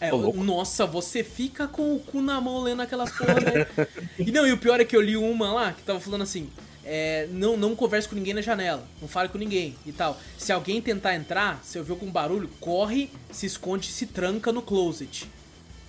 É, 0.00 0.10
nossa, 0.10 0.86
você 0.86 1.24
fica 1.24 1.66
com 1.66 1.94
o 1.94 2.00
cu 2.00 2.20
na 2.20 2.40
mão 2.40 2.62
lendo 2.62 2.82
aquelas 2.82 3.10
porra, 3.10 3.34
né? 3.34 3.86
e 4.18 4.30
não, 4.30 4.46
e 4.46 4.52
o 4.52 4.58
pior 4.58 4.78
é 4.80 4.84
que 4.84 4.94
eu 4.94 5.00
li 5.00 5.16
uma 5.16 5.52
lá 5.52 5.72
que 5.72 5.82
tava 5.82 6.00
falando 6.00 6.22
assim: 6.22 6.50
é, 6.84 7.26
não, 7.32 7.56
não 7.56 7.74
converse 7.74 8.08
com 8.08 8.14
ninguém 8.14 8.34
na 8.34 8.40
janela, 8.40 8.86
não 9.00 9.08
fale 9.08 9.28
com 9.28 9.38
ninguém 9.38 9.74
e 9.84 9.92
tal. 9.92 10.18
Se 10.38 10.52
alguém 10.52 10.80
tentar 10.80 11.16
entrar, 11.16 11.60
se 11.64 11.78
ouvir 11.78 11.90
algum 11.90 12.10
barulho, 12.10 12.48
corre, 12.60 13.10
se 13.32 13.46
esconde 13.46 13.88
se 13.88 14.06
tranca 14.06 14.52
no 14.52 14.62
closet, 14.62 15.28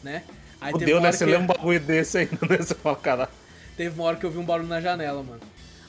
né? 0.03 0.23
Aí 0.59 0.71
Fudeu, 0.71 0.99
né? 0.99 1.11
Você 1.11 1.25
que... 1.25 1.31
lê 1.31 1.37
um 1.37 1.45
bagulho 1.45 1.79
desse 1.79 2.17
aí, 2.17 2.29
né? 2.49 2.57
Você 2.57 2.73
fala, 2.73 2.95
cara. 2.95 3.29
Teve 3.75 3.93
uma 3.93 4.05
hora 4.05 4.17
que 4.17 4.25
eu 4.25 4.31
vi 4.31 4.39
um 4.39 4.45
barulho 4.45 4.67
na 4.67 4.81
janela, 4.81 5.21
mano. 5.21 5.41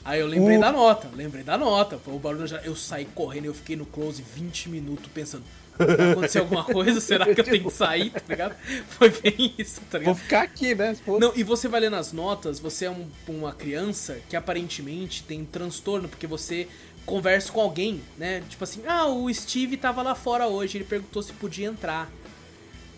Aí 0.05 0.19
eu 0.19 0.27
lembrei 0.27 0.57
da 0.59 0.71
nota, 0.71 1.09
lembrei 1.15 1.43
da 1.43 1.57
nota. 1.57 1.97
Foi 1.97 2.13
o 2.13 2.19
barulho 2.19 2.45
já. 2.45 2.57
Eu 2.57 2.75
saí 2.75 3.05
correndo, 3.05 3.45
eu 3.45 3.53
fiquei 3.53 3.75
no 3.75 3.85
close 3.85 4.21
20 4.21 4.69
minutos 4.69 5.09
pensando. 5.13 5.43
Vai 5.79 6.11
acontecer 6.11 6.39
alguma 6.39 6.63
coisa? 6.63 6.99
Será 7.01 7.25
que 7.33 7.39
eu 7.39 7.45
tenho 7.45 7.63
que 7.63 7.71
sair? 7.71 8.09
Tá 8.11 8.21
ligado? 8.27 8.55
Foi 8.89 9.09
bem 9.09 9.55
isso, 9.57 9.81
tá 9.89 9.97
ligado? 9.97 10.13
Vou 10.15 10.23
ficar 10.23 10.41
aqui, 10.43 10.75
né? 10.75 10.95
Não, 11.19 11.31
e 11.35 11.43
você 11.43 11.67
vai 11.67 11.79
ler 11.81 11.89
nas 11.89 12.11
notas, 12.11 12.59
você 12.59 12.85
é 12.85 12.91
um- 12.91 13.07
uma 13.27 13.53
criança 13.53 14.19
que 14.29 14.35
aparentemente 14.35 15.23
tem 15.23 15.45
transtorno, 15.45 16.07
porque 16.09 16.27
você 16.27 16.67
conversa 17.05 17.51
com 17.51 17.61
alguém, 17.61 18.01
né? 18.17 18.43
Tipo 18.49 18.63
assim, 18.63 18.81
ah, 18.85 19.07
o 19.07 19.33
Steve 19.33 19.77
tava 19.77 20.01
lá 20.01 20.13
fora 20.13 20.47
hoje, 20.47 20.77
ele 20.77 20.85
perguntou 20.85 21.23
se 21.23 21.33
podia 21.33 21.67
entrar, 21.67 22.11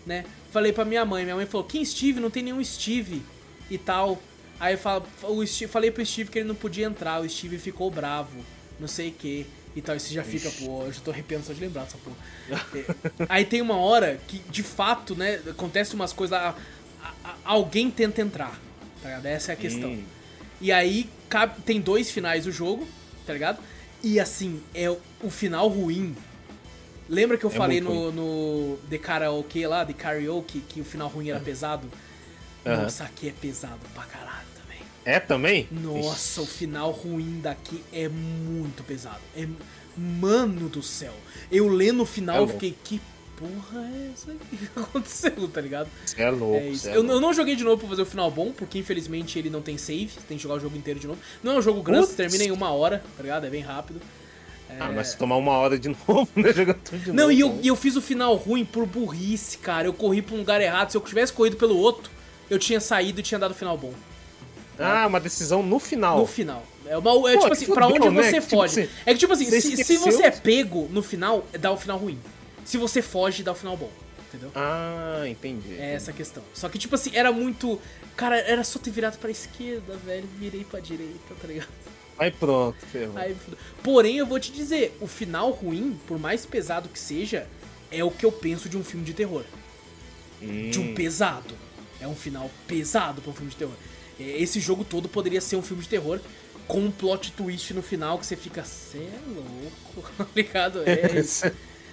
né? 0.04 0.24
Falei 0.50 0.72
pra 0.72 0.84
minha 0.84 1.04
mãe, 1.04 1.24
minha 1.24 1.36
mãe 1.36 1.46
falou, 1.46 1.66
quem 1.66 1.84
Steve? 1.84 2.20
Não 2.20 2.28
tem 2.30 2.42
nenhum 2.42 2.62
Steve 2.62 3.22
e 3.70 3.78
tal. 3.78 4.20
Aí 4.60 4.74
eu 4.74 4.78
falo, 4.78 5.04
o 5.24 5.46
Steve, 5.46 5.70
falei 5.72 5.90
pro 5.90 6.04
Steve 6.04 6.30
que 6.30 6.38
ele 6.40 6.48
não 6.48 6.54
podia 6.54 6.86
entrar, 6.86 7.20
o 7.22 7.28
Steve 7.28 7.58
ficou 7.58 7.90
bravo, 7.90 8.38
não 8.78 8.86
sei 8.86 9.08
o 9.08 9.12
que. 9.12 9.46
E 9.74 9.80
tal, 9.80 9.96
isso 9.96 10.12
já 10.12 10.22
fica, 10.22 10.50
pô, 10.50 10.82
eu 10.84 10.92
já 10.92 11.00
tô 11.00 11.10
arrepiando 11.10 11.44
só 11.46 11.52
de 11.52 11.60
lembrar 11.60 11.84
dessa 11.84 11.98
porra. 11.98 12.16
É, 12.76 13.26
Aí 13.28 13.44
tem 13.44 13.60
uma 13.62 13.76
hora 13.76 14.20
que, 14.28 14.38
de 14.50 14.62
fato, 14.62 15.14
né, 15.14 15.40
acontece 15.48 15.94
umas 15.94 16.12
coisas. 16.12 16.36
a- 16.38 16.54
a- 17.24 17.34
alguém 17.44 17.90
tenta 17.90 18.20
entrar, 18.20 18.60
tá 19.02 19.08
ligado? 19.08 19.26
Essa 19.26 19.52
é 19.52 19.54
a 19.54 19.56
questão. 19.56 19.90
Hum. 19.92 20.04
E 20.60 20.70
aí 20.70 21.08
cabe- 21.28 21.60
tem 21.62 21.80
dois 21.80 22.10
finais 22.10 22.44
do 22.44 22.52
jogo, 22.52 22.86
tá 23.26 23.32
ligado? 23.32 23.58
E 24.02 24.20
assim, 24.20 24.62
é 24.74 24.90
o 24.90 25.30
final 25.30 25.68
ruim. 25.68 26.14
Lembra 27.08 27.36
que 27.36 27.44
eu 27.44 27.50
É 27.50 27.54
falei 27.54 27.80
no, 27.80 28.12
no 28.12 28.78
The 28.88 28.98
Karaoke 28.98 29.66
lá, 29.66 29.84
The 29.84 29.92
Karaoke, 29.92 30.60
que 30.60 30.80
o 30.80 30.84
final 30.84 31.08
ruim 31.08 31.30
era 31.30 31.40
pesado? 31.40 31.88
Aham. 32.64 32.82
Nossa, 32.84 33.04
aqui 33.04 33.28
é 33.28 33.32
pesado 33.32 33.80
pra 33.94 34.04
caralho. 34.04 34.41
É 35.04 35.18
também? 35.18 35.66
Nossa, 35.70 36.42
o 36.42 36.46
final 36.46 36.90
ruim 36.90 37.40
daqui 37.42 37.82
é 37.92 38.08
muito 38.08 38.82
pesado. 38.84 39.20
É 39.36 39.46
mano 39.96 40.68
do 40.68 40.82
céu. 40.82 41.12
Eu 41.50 41.68
lendo 41.68 42.02
o 42.02 42.06
final, 42.06 42.36
É 42.36 42.40
eu 42.40 42.48
fiquei, 42.48 42.74
que 42.84 43.00
porra 43.36 43.80
é 43.84 44.10
essa 44.12 44.30
aqui 44.30 44.56
que 44.56 44.68
aconteceu, 44.78 45.48
tá 45.48 45.60
ligado? 45.60 45.88
É 46.16 46.30
louco. 46.30 46.56
É 46.56 46.68
isso. 46.68 46.88
é 46.88 46.92
Eu, 46.92 47.00
louco. 47.02 47.12
eu 47.12 47.20
não 47.20 47.32
joguei 47.34 47.56
de 47.56 47.64
novo 47.64 47.78
pra 47.78 47.88
fazer 47.88 48.02
o 48.02 48.06
final 48.06 48.30
bom, 48.30 48.52
porque 48.52 48.78
infelizmente 48.78 49.38
ele 49.38 49.50
não 49.50 49.60
tem 49.60 49.76
save, 49.76 50.08
você 50.08 50.20
tem 50.20 50.36
que 50.36 50.42
jogar 50.42 50.54
o 50.56 50.60
jogo 50.60 50.76
inteiro 50.76 51.00
de 51.00 51.06
novo. 51.08 51.18
Não 51.42 51.52
é 51.52 51.58
um 51.58 51.62
jogo 51.62 51.82
grande, 51.82 52.06
você 52.06 52.14
Putz. 52.14 52.16
termina 52.32 52.44
em 52.44 52.50
uma 52.52 52.70
hora, 52.70 53.02
tá 53.16 53.22
ligado? 53.22 53.44
É 53.46 53.50
bem 53.50 53.62
rápido. 53.62 54.00
Ah, 54.80 54.90
mas 54.90 55.08
se 55.08 55.18
tomar 55.18 55.36
uma 55.36 55.52
hora 55.52 55.78
de 55.78 55.88
novo, 56.08 56.28
né? 56.34 56.50
Jogando 56.52 56.78
tudo 56.82 56.98
de 56.98 57.08
Não, 57.12 57.24
novo. 57.24 57.32
e 57.32 57.40
eu, 57.40 57.58
e 57.62 57.68
eu 57.68 57.76
fiz 57.76 57.94
o 57.96 58.00
final 58.00 58.34
ruim 58.36 58.64
por 58.64 58.86
burrice, 58.86 59.58
cara. 59.58 59.86
Eu 59.88 59.92
corri 59.92 60.22
pra 60.22 60.34
um 60.34 60.38
lugar 60.38 60.60
errado. 60.62 60.90
Se 60.90 60.96
eu 60.96 61.00
tivesse 61.02 61.30
corrido 61.32 61.56
pelo 61.56 61.76
outro, 61.76 62.10
eu 62.48 62.58
tinha 62.58 62.80
saído 62.80 63.20
e 63.20 63.22
tinha 63.22 63.38
dado 63.38 63.50
o 63.50 63.54
final 63.54 63.76
bom. 63.76 63.92
Ah, 64.84 65.06
uma 65.06 65.20
decisão 65.20 65.62
no 65.62 65.78
final. 65.78 66.18
No 66.18 66.26
final. 66.26 66.62
É, 66.86 66.96
uma, 66.98 67.10
é 67.30 67.34
Pô, 67.34 67.40
tipo 67.42 67.52
assim, 67.52 67.66
pra 67.66 67.86
fudeu, 67.88 68.02
onde 68.06 68.16
né? 68.16 68.22
você 68.24 68.32
Que, 68.34 68.40
tipo 68.40 68.56
foge. 68.56 68.80
assim, 68.82 68.90
é 69.06 69.12
que 69.12 69.18
tipo 69.20 69.32
assim, 69.32 69.44
se, 69.60 69.84
se 69.84 69.96
você 69.98 70.22
é 70.24 70.30
pego 70.30 70.88
no 70.90 71.02
final, 71.02 71.46
dá 71.58 71.70
o 71.70 71.76
final 71.76 71.96
ruim. 71.98 72.18
Se 72.64 72.76
você 72.76 73.00
foge, 73.00 73.42
dá 73.42 73.52
o 73.52 73.54
final 73.54 73.76
bom. 73.76 73.90
Entendeu? 74.28 74.50
Ah, 74.54 75.22
entendi. 75.26 75.76
É 75.78 75.94
essa 75.94 76.10
a 76.10 76.14
questão. 76.14 76.42
Só 76.54 76.68
que, 76.68 76.78
tipo 76.78 76.94
assim, 76.94 77.10
era 77.14 77.30
muito. 77.30 77.78
Cara, 78.16 78.38
era 78.38 78.64
só 78.64 78.78
ter 78.78 78.90
virado 78.90 79.18
pra 79.18 79.30
esquerda, 79.30 79.96
velho. 80.04 80.26
Virei 80.38 80.64
pra 80.64 80.80
direita, 80.80 81.34
tá 81.40 81.46
ligado? 81.46 81.68
Aí 82.18 82.30
pronto, 82.30 82.76
ferrou. 82.86 83.16
Aí. 83.16 83.36
Porém, 83.82 84.16
eu 84.16 84.26
vou 84.26 84.38
te 84.40 84.50
dizer, 84.52 84.96
o 85.00 85.06
final 85.06 85.50
ruim, 85.50 85.98
por 86.06 86.18
mais 86.18 86.44
pesado 86.46 86.88
que 86.88 86.98
seja, 86.98 87.46
é 87.90 88.02
o 88.04 88.10
que 88.10 88.24
eu 88.24 88.32
penso 88.32 88.68
de 88.68 88.76
um 88.76 88.84
filme 88.84 89.04
de 89.04 89.12
terror. 89.14 89.44
De 90.40 90.78
um 90.78 90.90
Hum. 90.90 90.94
pesado. 90.94 91.54
É 92.00 92.06
um 92.08 92.16
final 92.16 92.50
pesado 92.66 93.20
pra 93.22 93.30
um 93.30 93.34
filme 93.34 93.50
de 93.50 93.56
terror. 93.56 93.74
É, 94.22 94.42
Esse 94.42 94.60
jogo 94.60 94.84
todo 94.84 95.08
poderia 95.08 95.40
ser 95.40 95.56
um 95.56 95.62
filme 95.62 95.82
de 95.82 95.88
terror 95.88 96.20
com 96.68 96.80
um 96.80 96.90
plot 96.90 97.32
twist 97.32 97.74
no 97.74 97.82
final 97.82 98.18
que 98.18 98.24
você 98.26 98.36
fica, 98.36 98.64
cê 98.64 98.98
é 98.98 99.20
louco, 99.26 100.10
tá 100.16 100.26
ligado? 100.34 100.82
É 100.88 101.18
isso. 101.18 101.46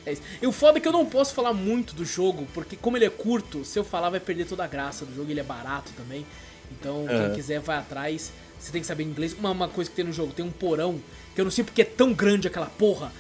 É 0.06 0.14
isso. 0.14 0.22
E 0.42 0.48
o 0.48 0.52
foda 0.52 0.78
é 0.78 0.82
que 0.82 0.88
eu 0.88 0.92
não 0.92 1.06
posso 1.06 1.34
falar 1.34 1.54
muito 1.54 1.94
do 1.94 2.06
jogo, 2.06 2.48
porque 2.54 2.76
como 2.76 2.96
ele 2.98 3.06
é 3.06 3.10
curto, 3.10 3.66
se 3.66 3.78
eu 3.78 3.84
falar 3.84 4.10
vai 4.10 4.20
perder 4.20 4.46
toda 4.46 4.64
a 4.64 4.68
graça 4.68 5.06
do 5.06 5.14
jogo, 5.14 5.30
ele 5.32 5.40
é 5.40 5.44
barato 5.44 5.92
também. 5.98 6.26
Então, 6.72 7.06
quem 7.08 7.16
Aham. 7.18 7.34
quiser 7.36 7.60
vai 7.60 7.78
atrás. 7.78 8.32
Você 8.60 8.72
tem 8.72 8.82
que 8.82 8.88
saber 8.88 9.04
inglês. 9.04 9.34
Uma, 9.34 9.52
uma 9.52 9.68
coisa 9.68 9.90
que 9.90 9.96
tem 9.96 10.06
no 10.06 10.14
jogo, 10.14 10.34
tem 10.34 10.46
um 10.46 10.52
porão, 10.52 11.02
que 11.34 11.42
eu 11.42 11.46
não 11.46 11.52
sei 11.52 11.64
porque 11.64 11.82
é 11.82 11.86
tão 11.86 12.14
grande 12.14 12.48
aquela 12.48 12.68
porra. 12.68 13.12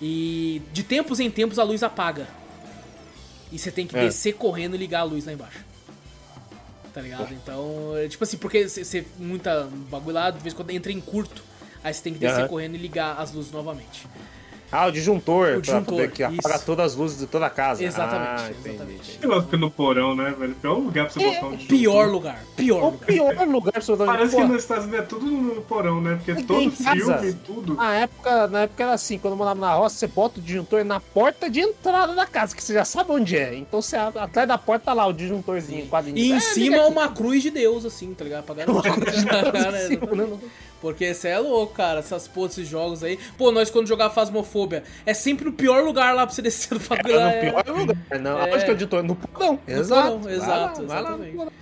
E 0.00 0.62
de 0.72 0.82
tempos 0.82 1.20
em 1.20 1.30
tempos 1.30 1.58
a 1.58 1.62
luz 1.62 1.82
apaga. 1.82 2.26
E 3.52 3.58
você 3.58 3.70
tem 3.70 3.86
que 3.86 3.96
É. 3.96 4.06
descer 4.06 4.34
correndo 4.34 4.74
e 4.74 4.78
ligar 4.78 5.00
a 5.00 5.04
luz 5.04 5.26
lá 5.26 5.32
embaixo. 5.32 5.58
Tá 6.96 7.02
ligado? 7.02 7.30
Então, 7.34 7.94
é 7.94 8.08
tipo 8.08 8.24
assim, 8.24 8.38
porque 8.38 8.66
você- 8.66 9.04
muita 9.18 9.64
bagulho 9.90 10.14
lá, 10.14 10.30
de 10.30 10.38
vez 10.38 10.54
em 10.54 10.56
quando 10.56 10.70
entra 10.70 10.90
em 10.90 10.98
curto. 10.98 11.42
Aí 11.84 11.92
você 11.92 12.02
tem 12.02 12.14
que 12.14 12.18
descer 12.18 12.38
Aham. 12.40 12.48
correndo 12.48 12.74
e 12.74 12.78
ligar 12.78 13.20
as 13.20 13.32
luzes 13.32 13.52
novamente. 13.52 14.06
Ah, 14.70 14.86
o 14.86 14.92
disjuntor. 14.92 15.46
O 15.46 15.50
pra 15.52 15.60
disjuntor, 15.60 15.84
poder 15.94 16.10
que 16.10 16.22
apaga 16.22 16.58
todas 16.58 16.92
as 16.92 16.96
luzes 16.98 17.18
de 17.18 17.26
toda 17.26 17.46
a 17.46 17.50
casa. 17.50 17.84
Exatamente, 17.84 18.42
Ah, 18.42 18.50
exatamente. 18.68 19.18
Ela 19.22 19.42
fica 19.42 19.56
no 19.56 19.70
porão, 19.70 20.14
né, 20.14 20.34
velho? 20.38 20.54
Pior 20.56 20.74
lugar 20.78 21.04
pra 21.06 21.14
você 21.14 21.24
botar 21.34 21.46
um 21.46 21.56
Pior 21.56 22.08
lugar, 22.08 22.40
pior 22.56 22.82
O 22.82 22.90
lugar. 22.90 23.06
pior 23.06 23.46
lugar 23.48 23.72
pra 23.72 23.80
você 23.80 23.92
botar 23.92 24.06
Parece 24.06 24.32
Pô, 24.36 24.42
que 24.42 24.48
nos 24.48 24.62
Estados 24.62 24.84
Unidos 24.84 25.04
é 25.04 25.06
tudo 25.06 25.26
no 25.26 25.62
porão, 25.62 26.00
né? 26.00 26.18
Porque 26.24 26.42
todo 26.42 26.70
casa- 26.72 27.18
filme, 27.18 27.32
tudo. 27.44 27.74
Na 27.74 27.94
época, 27.94 28.46
na 28.48 28.60
época 28.62 28.82
era 28.82 28.92
assim, 28.92 29.18
quando 29.18 29.32
eu 29.34 29.38
morava 29.38 29.60
na 29.60 29.74
roça, 29.74 29.96
você 29.96 30.06
bota 30.06 30.38
o 30.38 30.42
disjuntor 30.42 30.84
na 30.84 31.00
porta 31.00 31.48
de 31.48 31.60
entrada 31.60 32.14
da 32.14 32.26
casa, 32.26 32.54
que 32.54 32.62
você 32.62 32.74
já 32.74 32.84
sabe 32.84 33.12
onde 33.12 33.36
é. 33.36 33.54
Então 33.54 33.80
você 33.80 33.96
abre- 33.96 34.18
atrás 34.20 34.48
da 34.48 34.58
porta 34.58 34.86
tá 34.86 34.92
lá 34.92 35.06
o 35.06 35.12
disjuntorzinho, 35.12 35.86
quadrinho. 35.86 36.16
E 36.18 36.30
em 36.32 36.36
É, 36.36 36.40
cima 36.40 36.76
liga 36.76 36.86
uma 36.88 37.08
cruz 37.08 37.42
de 37.42 37.50
Deus, 37.50 37.84
assim, 37.84 38.12
tá 38.14 38.24
ligado? 38.24 38.44
Pra 38.44 38.54
garantir. 38.54 38.82
Cara, 39.26 39.50
aqui. 39.50 39.86
Sim, 39.88 39.96
né? 40.16 40.38
Porque 40.80 41.14
você 41.14 41.28
é 41.28 41.38
louco, 41.38 41.72
cara, 41.74 42.00
essas 42.00 42.28
porra, 42.28 42.48
esses 42.48 42.68
jogos 42.68 43.02
aí. 43.02 43.18
Pô, 43.38 43.50
nós 43.50 43.70
quando 43.70 43.86
jogar 43.86 44.10
Fasmofobia, 44.10 44.82
é 45.04 45.14
sempre 45.14 45.44
no 45.46 45.52
pior 45.52 45.82
lugar 45.82 46.14
lá 46.14 46.26
pra 46.26 46.34
você 46.34 46.42
descer 46.42 46.78
do 46.78 46.80
bagulho. 46.86 47.16
Lá, 47.16 47.24
no 47.24 47.30
é- 47.30 47.40
pior 47.50 47.64
lugar. 47.78 47.96
Não, 48.20 48.38
É. 48.40 48.54
Onde 48.54 48.64
que 48.64 48.70
é 48.70 48.72
o 48.72 48.76
disjuntor? 48.76 49.02
No 49.02 49.16
porão. 49.16 49.58
No 49.66 49.74
Exato. 49.74 50.02
porão, 50.08 50.20
Vai 50.20 50.32
exato, 50.34 50.82
lá, 50.82 50.86
vai 50.88 51.02
lá 51.02 51.10
no 51.16 51.24
exatamente. 51.24 51.56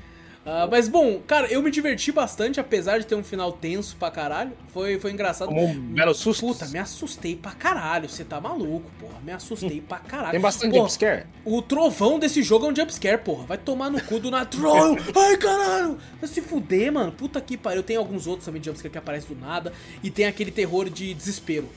Ah, 0.46 0.68
mas 0.70 0.88
bom, 0.88 1.20
cara, 1.26 1.46
eu 1.46 1.62
me 1.62 1.70
diverti 1.70 2.12
bastante, 2.12 2.60
apesar 2.60 2.98
de 2.98 3.06
ter 3.06 3.14
um 3.14 3.24
final 3.24 3.50
tenso 3.50 3.96
pra 3.96 4.10
caralho. 4.10 4.52
Foi, 4.74 4.98
foi 4.98 5.10
engraçado. 5.10 5.48
Tomou 5.48 5.68
um 5.68 5.74
belo 5.74 6.14
susto. 6.14 6.46
Puta, 6.46 6.66
me 6.66 6.78
assustei 6.78 7.34
pra 7.34 7.52
caralho. 7.52 8.08
Você 8.08 8.24
tá 8.24 8.38
maluco, 8.40 8.90
porra. 9.00 9.14
Me 9.24 9.32
assustei 9.32 9.80
pra 9.80 9.98
caralho. 9.98 10.32
Tem 10.32 10.40
bastante 10.40 10.76
jumpscare? 10.76 11.26
O 11.46 11.62
trovão 11.62 12.18
desse 12.18 12.42
jogo 12.42 12.66
é 12.66 12.72
um 12.72 12.76
jumpscare, 12.76 13.18
porra. 13.22 13.46
Vai 13.46 13.56
tomar 13.56 13.88
no 13.90 14.02
cu 14.02 14.18
do 14.20 14.30
Natroll. 14.30 14.98
Ai, 15.16 15.36
caralho. 15.38 15.98
Vai 16.20 16.28
se 16.28 16.42
fuder, 16.42 16.92
mano. 16.92 17.10
Puta 17.10 17.40
que 17.40 17.56
pariu. 17.56 17.82
Tem 17.82 17.96
alguns 17.96 18.26
outros 18.26 18.44
também 18.44 18.60
de 18.60 18.66
jumpscare 18.66 18.92
que 18.92 18.98
aparecem 18.98 19.34
do 19.34 19.40
nada. 19.40 19.72
E 20.02 20.10
tem 20.10 20.26
aquele 20.26 20.50
terror 20.50 20.90
de 20.90 21.14
desespero. 21.14 21.68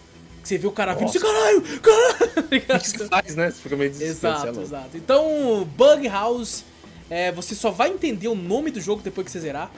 Que 0.42 0.48
você 0.50 0.58
vê 0.58 0.68
o 0.68 0.72
cara 0.72 0.94
vindo 0.94 1.16
e 1.16 1.20
caralho, 1.20 1.62
caralho. 1.80 2.28
O 2.48 2.80
que 2.80 2.90
você 2.90 3.08
faz, 3.08 3.36
né? 3.36 3.50
Você 3.50 3.62
fica 3.62 3.76
meio 3.76 3.92
desesperado. 3.92 4.48
é 4.48 4.50
Exato, 4.50 4.62
exato. 4.62 4.98
Então, 4.98 5.68
Bug 5.76 6.08
House, 6.08 6.64
é, 7.10 7.32
você 7.32 7.56
só 7.56 7.72
vai 7.72 7.90
entender 7.90 8.28
o 8.28 8.36
nome 8.36 8.72
do 8.72 8.82
jogo 8.82 9.02
depois 9.02 9.26
que 9.26 9.32
você 9.32 9.40
zerar. 9.40 9.72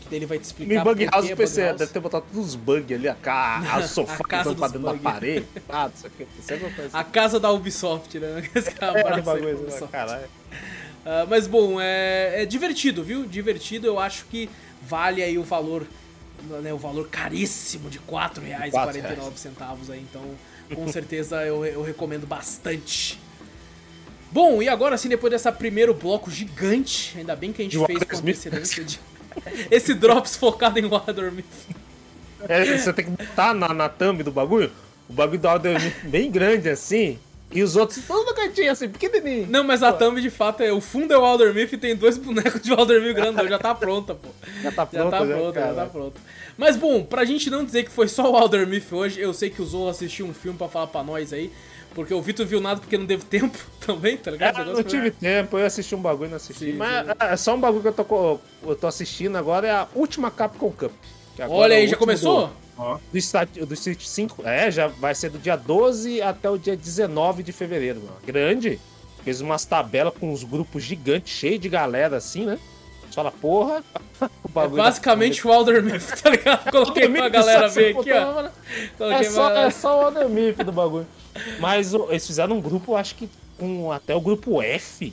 Que 0.00 0.10
daí 0.10 0.18
ele 0.18 0.26
vai 0.26 0.38
te 0.38 0.44
explicar. 0.44 0.74
Me 0.74 0.80
Bug 0.84 1.04
House 1.06 1.28
é 1.30 1.34
PC 1.34 1.64
House. 1.64 1.78
deve 1.78 1.92
ter 1.92 2.00
botado 2.00 2.24
todos 2.32 2.50
os 2.50 2.54
bugs 2.54 2.96
ali, 2.96 3.08
a, 3.08 3.14
ca... 3.14 3.58
a 3.58 3.82
sofá 3.88 4.14
A 4.24 4.28
casa 4.28 4.54
que 4.54 4.60
dentro 4.60 4.78
da 4.80 4.94
parede. 4.94 5.46
Ah, 5.68 5.90
isso 5.92 6.06
aqui. 6.06 6.26
Isso 6.38 6.52
é. 6.52 6.60
A 6.92 7.02
casa 7.02 7.40
da 7.40 7.50
Ubisoft, 7.50 8.18
né? 8.18 8.48
Esse 8.54 8.70
É, 8.80 9.14
aí 9.14 9.22
bagulho, 9.22 9.60
Ubisoft. 9.62 9.88
caralho. 9.88 10.28
Ah, 11.04 11.26
mas 11.28 11.46
bom, 11.46 11.80
é, 11.80 12.42
é 12.42 12.46
divertido, 12.46 13.02
viu? 13.02 13.24
Divertido, 13.26 13.86
eu 13.86 13.98
acho 13.98 14.24
que 14.26 14.50
vale 14.82 15.22
aí 15.22 15.38
o 15.38 15.42
valor, 15.42 15.86
né, 16.62 16.72
o 16.72 16.78
valor 16.78 17.08
caríssimo 17.08 17.88
de 17.90 17.98
R$ 17.98 18.04
4,49 18.08 19.30
R$ 19.30 19.32
centavos 19.36 19.90
aí, 19.90 20.00
então 20.08 20.22
com 20.74 20.86
certeza 20.88 21.44
eu, 21.44 21.64
eu 21.64 21.82
recomendo 21.82 22.26
bastante. 22.26 23.20
Bom, 24.30 24.60
e 24.62 24.68
agora 24.68 24.96
sim, 24.98 25.08
depois 25.08 25.30
dessa 25.30 25.52
primeiro 25.52 25.94
bloco 25.94 26.30
gigante, 26.30 27.14
ainda 27.16 27.34
bem 27.34 27.52
que 27.52 27.62
a 27.62 27.64
gente 27.64 27.78
De 27.78 27.86
fez 27.86 27.98
com 28.02 28.18
antecedência 28.18 28.84
de... 28.84 29.00
Esse 29.70 29.94
Drops 29.94 30.36
focado 30.36 30.78
em 30.78 30.86
Smith. 30.86 31.44
É, 32.48 32.76
você 32.78 32.92
tem 32.92 33.04
que 33.04 33.10
botar 33.10 33.54
na, 33.54 33.72
na 33.72 33.88
thumb 33.88 34.22
do 34.22 34.30
bagulho, 34.30 34.70
o 35.08 35.12
bagulho 35.12 35.38
do 35.38 35.48
Alder 35.48 35.78
bem 36.04 36.30
grande 36.30 36.68
assim, 36.68 37.18
e 37.50 37.62
os 37.62 37.76
outros 37.76 38.04
todos 38.04 38.26
no 38.26 38.34
cantinho 38.34 38.72
assim, 38.72 38.88
pequenininho. 38.88 39.46
Não, 39.48 39.62
mas 39.62 39.82
a 39.82 39.92
thumb 39.92 40.20
de 40.20 40.30
fato 40.30 40.62
é 40.62 40.72
o 40.72 40.80
fundo 40.80 41.14
é 41.14 41.16
o 41.16 41.20
Walder 41.20 41.54
Myth 41.54 41.72
e 41.72 41.78
tem 41.78 41.94
dois 41.94 42.18
bonecos 42.18 42.60
de 42.60 42.72
Walder 42.72 43.00
Myth 43.00 43.14
grandão, 43.14 43.46
já 43.46 43.58
tá 43.58 43.74
pronta, 43.74 44.14
pô. 44.14 44.28
Já 44.62 44.72
tá 44.72 44.88
Já 44.92 45.10
tá 45.10 45.24
né, 45.24 45.34
pronto, 45.34 45.54
já 45.54 45.60
cara? 45.60 45.74
tá 45.74 45.86
pronto. 45.86 46.20
Mas 46.58 46.76
bom, 46.76 47.04
pra 47.04 47.24
gente 47.24 47.48
não 47.48 47.64
dizer 47.64 47.84
que 47.84 47.90
foi 47.90 48.08
só 48.08 48.30
o 48.30 48.36
Alder 48.36 48.66
Myth 48.66 48.92
hoje, 48.92 49.20
eu 49.20 49.32
sei 49.32 49.48
que 49.48 49.62
o 49.62 49.64
Zorro 49.64 49.88
assistiu 49.88 50.26
um 50.26 50.34
filme 50.34 50.58
pra 50.58 50.68
falar 50.68 50.88
pra 50.88 51.04
nós 51.04 51.32
aí, 51.32 51.52
porque 51.96 52.12
o 52.12 52.20
Vitor 52.20 52.44
viu 52.44 52.60
nada 52.60 52.78
porque 52.78 52.98
não 52.98 53.06
teve 53.06 53.24
tempo 53.24 53.58
também, 53.80 54.18
tá 54.18 54.30
ligado? 54.30 54.60
É, 54.60 54.64
não 54.66 54.82
tive 54.82 55.10
tempo, 55.10 55.58
eu 55.58 55.64
assisti 55.64 55.94
um 55.94 56.00
bagulho 56.00 56.26
e 56.26 56.30
não 56.30 56.36
assisti. 56.36 56.66
Sim, 56.66 56.72
Mas 56.74 57.06
sim. 57.06 57.12
é 57.18 57.36
só 57.38 57.54
um 57.54 57.58
bagulho 57.60 57.80
que 57.80 57.88
eu 57.88 58.04
tô, 58.04 58.38
eu 58.62 58.76
tô 58.76 58.86
assistindo 58.86 59.36
agora, 59.36 59.66
é 59.66 59.70
a 59.70 59.88
última 59.94 60.30
Capcom 60.30 60.70
Cup. 60.70 60.92
que 61.34 61.40
agora 61.40 61.58
Olha 61.58 61.74
é 61.74 61.78
aí, 61.78 61.88
já 61.88 61.96
começou? 61.96 62.52
Ó, 62.76 62.96
Do, 62.96 63.00
do, 63.12 63.18
Stat- 63.18 63.58
do 63.64 63.72
Street 63.72 64.04
5, 64.04 64.42
é, 64.46 64.70
já 64.70 64.88
vai 64.88 65.14
ser 65.14 65.30
do 65.30 65.38
dia 65.38 65.56
12 65.56 66.20
até 66.20 66.50
o 66.50 66.58
dia 66.58 66.76
19 66.76 67.42
de 67.42 67.50
fevereiro, 67.50 68.00
mano. 68.00 68.16
Grande. 68.26 68.78
Fez 69.24 69.40
umas 69.40 69.64
tabelas 69.64 70.12
com 70.20 70.30
uns 70.30 70.44
grupos 70.44 70.82
gigantes, 70.82 71.32
cheios 71.32 71.58
de 71.58 71.68
galera 71.70 72.18
assim, 72.18 72.44
né? 72.44 72.58
fala, 73.16 73.32
porra. 73.32 73.82
O 74.54 74.60
é 74.60 74.68
basicamente 74.68 75.46
o 75.46 75.52
Aldermith, 75.52 76.22
tá 76.22 76.30
ligado? 76.30 76.68
Coloquei 76.72 77.06
pra 77.08 77.28
galera 77.28 77.68
ver 77.68 77.94
aqui, 77.94 78.10
ó. 78.12 78.48
É 79.10 79.22
só, 79.24 79.50
é 79.50 79.70
só 79.70 80.00
o 80.00 80.04
Aldermith 80.06 80.56
do 80.64 80.72
bagulho. 80.72 81.06
Mas 81.58 81.92
eles 81.94 82.26
fizeram 82.26 82.56
um 82.56 82.60
grupo, 82.60 82.96
acho 82.96 83.14
que 83.14 83.28
com 83.58 83.90
até 83.92 84.14
o 84.14 84.20
grupo 84.20 84.62
F. 84.62 85.12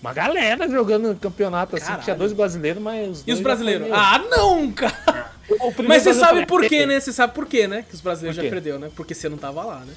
Uma 0.00 0.12
galera 0.12 0.68
jogando 0.68 1.14
campeonato 1.16 1.76
assim, 1.76 1.86
Caralho. 1.86 2.02
tinha 2.02 2.16
dois 2.16 2.32
brasileiros, 2.32 2.82
mas. 2.82 3.22
e 3.24 3.32
os 3.32 3.40
brasileiros? 3.40 3.88
Ah, 3.92 4.18
não, 4.18 4.72
cara! 4.72 5.30
Mas 5.86 6.02
você 6.02 6.14
sabe 6.14 6.44
por 6.44 6.66
quê, 6.66 6.86
né? 6.86 6.98
Você 6.98 7.12
sabe 7.12 7.32
por 7.34 7.46
quê, 7.46 7.68
né? 7.68 7.84
Que 7.88 7.94
os 7.94 8.00
brasileiros 8.00 8.36
já 8.36 8.48
perdeu, 8.48 8.78
né? 8.78 8.90
Porque 8.96 9.14
você 9.14 9.28
não 9.28 9.36
tava 9.36 9.62
lá, 9.62 9.80
né? 9.80 9.92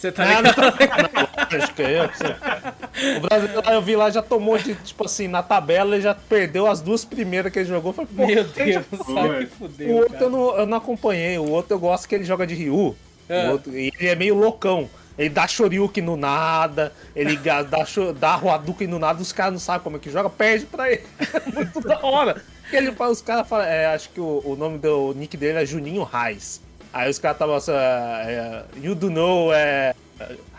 Você 0.00 0.10
tá 0.10 0.24
ligado? 0.24 0.46
Ah, 0.48 1.50
não, 1.52 1.58
acho 1.58 1.74
que 1.74 1.82
é 1.84 2.00
eu. 2.00 3.18
O 3.18 3.20
brasileiro 3.20 3.70
eu 3.70 3.82
vi 3.82 3.96
lá, 3.96 4.08
já 4.08 4.22
tomou 4.22 4.56
de, 4.56 4.74
tipo 4.76 5.04
assim, 5.04 5.28
na 5.28 5.42
tabela 5.42 5.94
e 5.98 6.00
já 6.00 6.14
perdeu 6.14 6.66
as 6.66 6.80
duas 6.80 7.04
primeiras 7.04 7.52
que 7.52 7.58
ele 7.58 7.68
jogou. 7.68 7.92
Falei, 7.92 8.10
Meu 8.14 8.44
Deus, 8.44 8.86
sabe 9.04 9.44
que 9.44 9.56
fudeu, 9.56 9.90
O 9.90 9.96
outro 9.98 10.16
eu 10.18 10.30
não, 10.30 10.58
eu 10.58 10.66
não, 10.66 10.78
acompanhei, 10.78 11.36
o 11.36 11.50
outro 11.50 11.74
eu 11.74 11.78
gosto 11.78 12.08
que 12.08 12.14
ele 12.14 12.24
joga 12.24 12.46
de 12.46 12.54
Ryu. 12.54 12.96
É. 13.28 13.50
Outro, 13.50 13.78
e 13.78 13.92
ele 13.98 14.08
é 14.08 14.14
meio 14.14 14.34
loucão. 14.34 14.88
Ele 15.18 15.28
dá 15.28 15.46
Shoryuken 15.46 16.02
no 16.02 16.16
nada, 16.16 16.92
ele 17.14 17.36
dá, 17.36 17.62
dá 17.62 18.34
Hadouken 18.34 18.86
no 18.86 18.98
nada, 18.98 19.20
os 19.20 19.32
caras 19.32 19.52
não 19.52 19.60
sabem 19.60 19.82
como 19.82 19.96
é 19.96 20.00
que 20.00 20.10
joga, 20.10 20.30
perde 20.30 20.66
pra 20.66 20.90
ele. 20.90 21.02
É 21.34 21.50
muito 21.52 21.80
da 21.80 21.98
hora. 22.04 22.42
Ele 22.72 22.92
fala, 22.92 23.10
os 23.10 23.20
caras 23.20 23.48
falam, 23.48 23.66
é, 23.66 23.86
acho 23.86 24.10
que 24.10 24.20
o, 24.20 24.42
o 24.44 24.56
nome 24.56 24.78
do 24.78 25.12
nick 25.14 25.36
dele 25.36 25.58
é 25.58 25.66
Juninho 25.66 26.02
Raiz. 26.02 26.60
Aí 26.92 27.10
os 27.10 27.18
caras 27.18 27.36
estavam 27.36 27.54
assim, 27.54 27.72
é, 27.72 28.64
You 28.76 28.94
Do 28.94 29.10
Know, 29.10 29.52
é. 29.52 29.94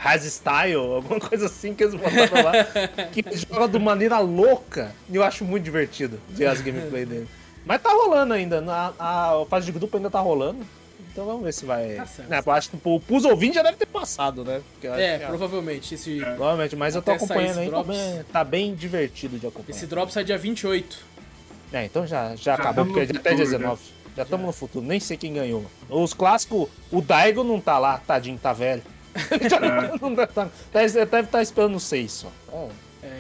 Has 0.04 0.24
Style, 0.24 0.76
alguma 0.76 1.20
coisa 1.20 1.46
assim 1.46 1.76
que 1.76 1.84
eles 1.84 1.94
botaram 1.94 2.44
lá. 2.44 2.52
que 3.14 3.24
joga 3.38 3.68
de 3.68 3.78
maneira 3.78 4.18
louca. 4.18 4.92
E 5.08 5.16
eu 5.16 5.24
acho 5.24 5.46
muito 5.46 5.64
divertido 5.64 6.20
ver 6.30 6.48
as 6.48 6.62
gameplay 6.62 7.06
dele. 7.06 7.28
Mas 7.64 7.82
tá 7.82 7.92
rolando 7.92 8.34
ainda. 8.34 8.64
A, 9.00 9.42
a 9.42 9.46
fase 9.46 9.68
de 9.68 9.72
grupo 9.72 9.98
ainda 9.98 10.10
tá 10.10 10.20
rolando. 10.20 10.66
Então 11.12 11.26
vamos 11.26 11.44
ver 11.44 11.54
se 11.54 11.66
vai. 11.66 11.96
Tá 11.96 12.06
certo. 12.06 12.30
Né, 12.30 12.42
eu 12.46 12.52
acho 12.52 12.70
que 12.70 12.78
pros 12.78 13.26
ouvintes 13.26 13.56
já 13.56 13.64
deve 13.64 13.78
ter 13.78 13.86
passado, 13.86 14.46
né? 14.46 14.62
é, 14.84 15.20
provavelmente. 15.20 15.96
Esse... 15.96 16.20
Provavelmente, 16.20 16.76
mas 16.76 16.96
eu 16.96 17.02
tô 17.02 17.12
acompanhando 17.12 17.60
aí. 17.60 17.68
Drops... 17.68 17.88
Tá, 17.88 17.94
bem, 17.94 18.24
tá 18.32 18.44
bem 18.44 18.76
divertido 18.76 19.38
de 19.38 19.46
acompanhar. 19.46 19.78
Esse 19.78 19.88
drop 19.88 20.12
sai 20.12 20.24
dia 20.24 20.38
28. 20.38 21.12
É, 21.74 21.86
então 21.86 22.08
já, 22.08 22.30
já, 22.30 22.36
já 22.36 22.56
acabou, 22.56 22.86
porque 22.86 23.06
já 23.06 23.20
até 23.20 23.34
19. 23.36 23.82
Né? 23.82 24.02
Já 24.16 24.24
estamos 24.24 24.46
no 24.46 24.52
futuro, 24.52 24.86
nem 24.86 25.00
sei 25.00 25.16
quem 25.16 25.34
ganhou. 25.34 25.66
Os 25.90 26.14
clássicos, 26.14 26.70
o 26.92 27.02
Daigo 27.02 27.44
não 27.44 27.62
tá 27.62 27.78
lá, 27.78 27.98
tadinho, 27.98 28.38
tá 28.38 28.54
velho. 28.54 28.82
É. 29.14 30.00
não 30.02 30.16
tá, 30.16 30.26
tá, 30.26 30.50
deve 30.72 31.04
estar 31.04 31.24
tá 31.24 31.42
esperando 31.42 31.80
6 31.80 32.12
só. 32.12 32.32
É. 32.54 32.70
É, 33.04 33.20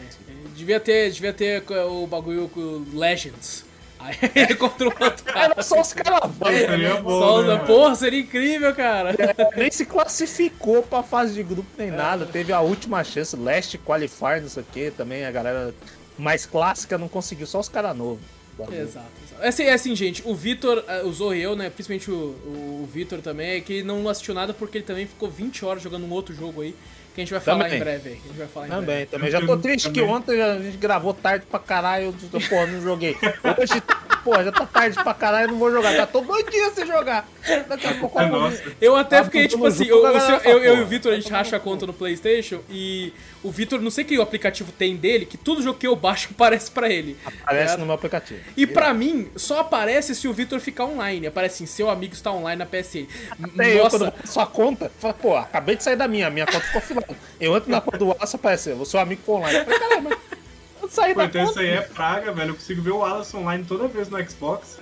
devia 0.55 0.79
ter, 0.79 1.11
devia 1.11 1.33
ter 1.33 1.63
o 1.69 2.07
bagulho 2.07 2.47
com 2.49 2.85
Legends. 2.93 3.65
Aí 4.03 4.17
ele 4.35 4.55
contra 4.55 4.87
o 4.87 4.93
outro 4.99 5.23
cara. 5.23 5.53
Era 5.53 5.63
só 5.63 5.79
os 5.79 5.93
caras 5.93 6.31
velhos. 6.35 7.01
Só, 7.03 7.41
né, 7.43 7.57
porra, 7.65 7.95
seria 7.95 8.19
incrível, 8.19 8.73
cara. 8.73 9.11
É, 9.11 9.59
nem 9.59 9.71
se 9.71 9.85
classificou 9.85 10.81
pra 10.83 11.03
fase 11.03 11.33
de 11.33 11.43
grupo 11.43 11.69
nem 11.77 11.89
é. 11.89 11.91
nada. 11.91 12.25
Teve 12.25 12.51
a 12.51 12.61
última 12.61 13.03
chance, 13.03 13.35
Last 13.35 13.77
Qualifier, 13.79 14.41
não 14.41 14.49
sei 14.49 14.63
o 14.63 14.65
que. 14.65 14.91
Também 14.91 15.25
a 15.25 15.31
galera 15.31 15.73
mais 16.17 16.45
clássica 16.45 16.97
não 16.97 17.07
conseguiu, 17.07 17.47
só 17.47 17.59
os 17.59 17.69
caras 17.69 17.95
novos. 17.95 18.19
Exato, 18.59 18.73
exato. 18.73 19.41
É 19.41 19.47
assim, 19.47 19.63
é 19.63 19.73
assim, 19.73 19.95
gente, 19.95 20.21
o 20.25 20.35
Vitor, 20.35 20.83
uh, 21.03 21.07
o 21.07 21.13
Zorriel, 21.13 21.55
né, 21.55 21.69
principalmente 21.69 22.11
o, 22.11 22.13
o, 22.13 22.81
o 22.83 22.89
Vitor 22.91 23.19
também, 23.19 23.51
é 23.51 23.61
que 23.61 23.81
não 23.81 24.07
assistiu 24.07 24.35
nada 24.35 24.53
porque 24.53 24.77
ele 24.77 24.85
também 24.85 25.07
ficou 25.07 25.29
20 25.29 25.65
horas 25.65 25.81
jogando 25.81 26.05
um 26.05 26.11
outro 26.11 26.35
jogo 26.35 26.61
aí, 26.61 26.75
que 27.13 27.21
a 27.21 27.23
gente 27.23 27.31
vai 27.31 27.41
falar 27.41 27.63
também. 27.63 27.77
em 27.77 27.79
breve 27.79 28.09
aí. 28.09 28.15
A 28.23 28.27
gente 28.27 28.37
vai 28.37 28.47
falar 28.47 28.67
em 28.67 28.69
também, 28.69 28.85
breve. 28.85 29.05
também. 29.07 29.31
Já 29.31 29.45
tô 29.45 29.57
triste 29.57 29.83
também. 29.89 30.03
que 30.03 30.09
ontem 30.09 30.41
a 30.41 30.59
gente 30.59 30.77
gravou 30.77 31.13
tarde 31.13 31.45
pra 31.49 31.59
caralho, 31.59 32.15
eu, 32.31 32.41
porra, 32.41 32.67
não 32.67 32.81
joguei. 32.81 33.17
Hoje 33.59 33.81
Pô, 34.23 34.35
já 34.35 34.51
tá 34.51 34.65
tarde 34.65 35.03
pra 35.03 35.13
caralho, 35.13 35.51
não 35.51 35.57
vou 35.57 35.71
jogar. 35.71 35.93
Já 35.93 36.05
tô 36.05 36.21
dois 36.21 36.45
dias 36.45 36.73
sem 36.73 36.85
jogar. 36.85 37.27
Daqui 37.67 37.87
a 37.87 37.93
pouco 37.95 38.19
eu 38.19 38.53
Eu 38.79 38.95
até 38.95 39.23
fiquei, 39.23 39.47
tipo 39.47 39.65
assim, 39.65 39.85
eu, 39.85 40.05
eu, 40.05 40.13
eu, 40.13 40.63
eu, 40.63 40.77
e 40.77 40.81
o 40.81 40.85
Vitor, 40.85 41.11
a 41.11 41.15
gente 41.15 41.31
racha 41.31 41.55
a 41.55 41.59
conta 41.59 41.87
no 41.87 41.93
Playstation 41.93 42.59
e 42.69 43.11
o 43.43 43.51
Vitor, 43.51 43.81
não 43.81 43.91
sei 43.91 44.03
que 44.03 44.17
o 44.17 44.21
aplicativo 44.21 44.71
tem 44.71 44.95
dele, 44.95 45.25
que 45.25 45.37
todo 45.37 45.61
jogo 45.61 45.77
que 45.79 45.87
eu 45.87 45.95
baixo 45.95 46.29
aparece 46.35 46.69
pra 46.71 46.89
ele. 46.89 47.17
Aparece 47.25 47.75
é, 47.75 47.77
no 47.77 47.85
meu 47.85 47.95
aplicativo. 47.95 48.39
E 48.55 48.67
pra 48.67 48.93
mim, 48.93 49.29
só 49.35 49.59
aparece 49.61 50.13
se 50.15 50.27
o 50.27 50.33
Vitor 50.33 50.59
ficar 50.59 50.85
online. 50.85 51.27
Aparece 51.27 51.55
assim, 51.55 51.65
seu 51.65 51.89
amigo 51.89 52.13
está 52.13 52.31
online 52.31 52.59
na 52.59 52.65
PSN. 52.65 53.07
Até 53.41 53.75
Nossa. 53.75 54.13
eu, 54.23 54.27
sua 54.27 54.45
conta, 54.45 54.91
fala, 54.99 55.13
pô, 55.13 55.35
acabei 55.35 55.75
de 55.75 55.83
sair 55.83 55.95
da 55.95 56.07
minha, 56.07 56.29
minha 56.29 56.45
conta 56.45 56.61
ficou 56.61 56.81
offline. 56.81 57.17
Eu 57.39 57.55
entro 57.55 57.71
na 57.71 57.81
conta 57.81 57.97
do 57.97 58.07
Wallace, 58.07 58.35
aparece, 58.35 58.71
o 58.71 58.85
seu 58.85 58.99
amigo 58.99 59.21
ficou 59.21 59.37
online. 59.37 59.59
Eu 59.59 59.65
falei, 59.65 59.79
caramba, 59.79 60.17
sair 60.89 61.13
Pô, 61.13 61.21
da 61.21 61.25
então 61.25 61.45
conta. 61.45 61.51
isso 61.51 61.59
aí 61.59 61.77
é 61.77 61.81
praga, 61.81 62.31
velho. 62.31 62.51
Eu 62.51 62.55
consigo 62.55 62.81
ver 62.81 62.91
o 62.91 62.97
Wallace 62.97 63.35
online 63.35 63.63
toda 63.63 63.87
vez 63.87 64.09
no 64.09 64.29
Xbox. 64.29 64.79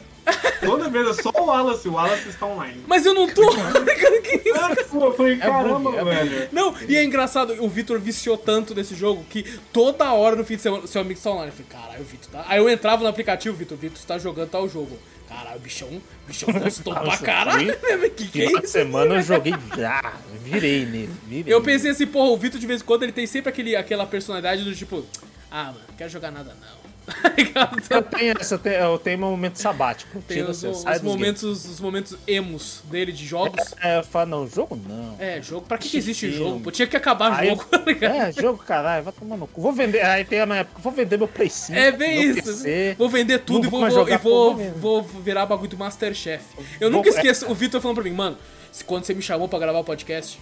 Toda 0.65 0.89
vez 0.89 1.07
é 1.07 1.21
só 1.21 1.29
o 1.29 1.45
Wallace, 1.45 1.87
o 1.87 1.93
Wallace 1.93 2.29
está 2.29 2.45
online. 2.45 2.83
Mas 2.87 3.05
eu 3.05 3.13
não 3.13 3.27
tô. 3.27 3.49
que 4.21 4.49
isso? 4.49 4.57
É, 4.57 4.83
pô, 4.83 5.05
eu 5.05 5.13
falei, 5.13 5.33
é 5.33 5.37
caramba, 5.37 5.95
é 5.95 6.03
velho. 6.03 6.49
Não, 6.51 6.75
e 6.87 6.95
é 6.95 7.03
engraçado, 7.03 7.55
o 7.63 7.69
Vitor 7.69 7.99
viciou 7.99 8.37
tanto 8.37 8.75
nesse 8.75 8.95
jogo 8.95 9.23
que 9.29 9.43
toda 9.73 10.11
hora 10.13 10.35
no 10.35 10.43
fim 10.43 10.55
de 10.55 10.61
semana 10.61 10.87
seu 10.87 11.01
amigo 11.01 11.17
está 11.17 11.31
online. 11.31 11.51
Eu 11.51 11.65
falei, 11.65 11.83
caralho, 11.83 12.01
o 12.01 12.05
Vitor 12.05 12.29
tá. 12.31 12.45
Aí 12.47 12.59
eu 12.59 12.69
entrava 12.69 13.03
no 13.03 13.09
aplicativo, 13.09 13.55
Vitor, 13.55 13.77
o 13.77 13.81
Vitor 13.81 13.97
está 13.97 14.17
jogando 14.17 14.49
tal 14.49 14.67
jogo. 14.67 14.97
Caralho, 15.27 15.57
o 15.57 15.59
bichão, 15.59 15.87
o 15.87 16.01
bichão 16.27 16.51
gostou 16.51 16.93
pra 16.93 17.17
caralho. 17.17 17.77
que 18.15 18.27
que 18.27 18.41
é 18.41 18.45
isso? 18.45 18.67
semana 18.67 19.15
eu 19.15 19.21
joguei 19.21 19.53
já, 19.77 20.13
virei 20.43 20.85
nele. 20.85 21.09
Virei 21.27 21.53
eu 21.53 21.61
pensei 21.61 21.91
assim, 21.91 22.07
porra, 22.07 22.29
o 22.29 22.37
Vitor 22.37 22.59
de 22.59 22.65
vez 22.65 22.81
em 22.81 22.85
quando 22.85 23.03
ele 23.03 23.11
tem 23.11 23.27
sempre 23.27 23.49
aquele, 23.49 23.75
aquela 23.75 24.05
personalidade 24.05 24.63
do 24.63 24.75
tipo. 24.75 25.05
Ah, 25.51 25.65
mano, 25.65 25.81
não 25.87 25.95
quero 25.95 26.09
jogar 26.09 26.31
nada 26.31 26.55
não. 26.59 26.78
eu 27.89 28.01
tenho 28.03 28.35
essa, 28.39 28.55
eu 28.55 28.59
tenho, 28.59 28.75
eu 28.75 28.99
tenho 28.99 29.17
um 29.17 29.31
momento 29.31 29.57
sabático. 29.57 30.21
Tem 30.21 30.43
os, 30.43 30.63
os, 30.63 30.83
os 30.85 31.01
momentos, 31.01 31.65
os 31.65 31.79
momentos 31.79 32.17
emos 32.27 32.81
dele 32.85 33.11
de 33.11 33.25
jogos. 33.25 33.73
É, 33.81 33.97
eu 33.97 34.03
falo, 34.03 34.29
não, 34.29 34.47
jogo 34.47 34.79
não. 34.87 35.15
É, 35.19 35.41
jogo. 35.41 35.65
Pra 35.67 35.77
que, 35.77 35.89
que 35.89 35.97
existe 35.97 36.31
jogo? 36.31 36.59
Pô, 36.59 36.71
tinha 36.71 36.87
que 36.87 36.95
acabar 36.95 37.43
o 37.43 37.45
jogo, 37.45 37.65
tá 37.69 37.79
É, 38.05 38.31
jogo, 38.31 38.63
caralho, 38.63 39.03
vai 39.03 39.13
tomar 39.13 39.37
no 39.37 39.47
cu. 39.47 39.61
Vou 39.61 39.73
vender, 39.73 40.01
aí 40.01 40.23
tem 40.23 40.39
a 40.39 40.45
minha 40.45 40.59
época, 40.59 40.79
vou 40.81 40.91
vender 40.91 41.17
meu 41.17 41.27
Play 41.27 41.49
5. 41.49 41.77
É 41.77 41.91
bem 41.91 42.21
isso. 42.21 42.43
PC, 42.43 42.95
vou 42.97 43.09
vender 43.09 43.39
tudo 43.39 43.67
e 43.67 43.69
vou, 43.69 43.81
vou, 43.81 43.91
jogar, 43.91 44.15
e 44.15 44.17
vou, 44.17 44.55
vou, 44.55 45.03
vou 45.03 45.21
virar 45.21 45.45
bagulho 45.45 45.69
do 45.69 45.77
Masterchef. 45.77 46.43
Eu 46.79 46.89
nunca 46.89 47.09
esqueço 47.09 47.45
é. 47.45 47.49
o 47.49 47.55
Vitor 47.55 47.81
falando 47.81 47.95
pra 47.95 48.03
mim, 48.03 48.15
mano, 48.15 48.37
quando 48.85 49.05
você 49.05 49.13
me 49.13 49.21
chamou 49.21 49.47
pra 49.47 49.59
gravar 49.59 49.79
o 49.79 49.83
podcast, 49.83 50.39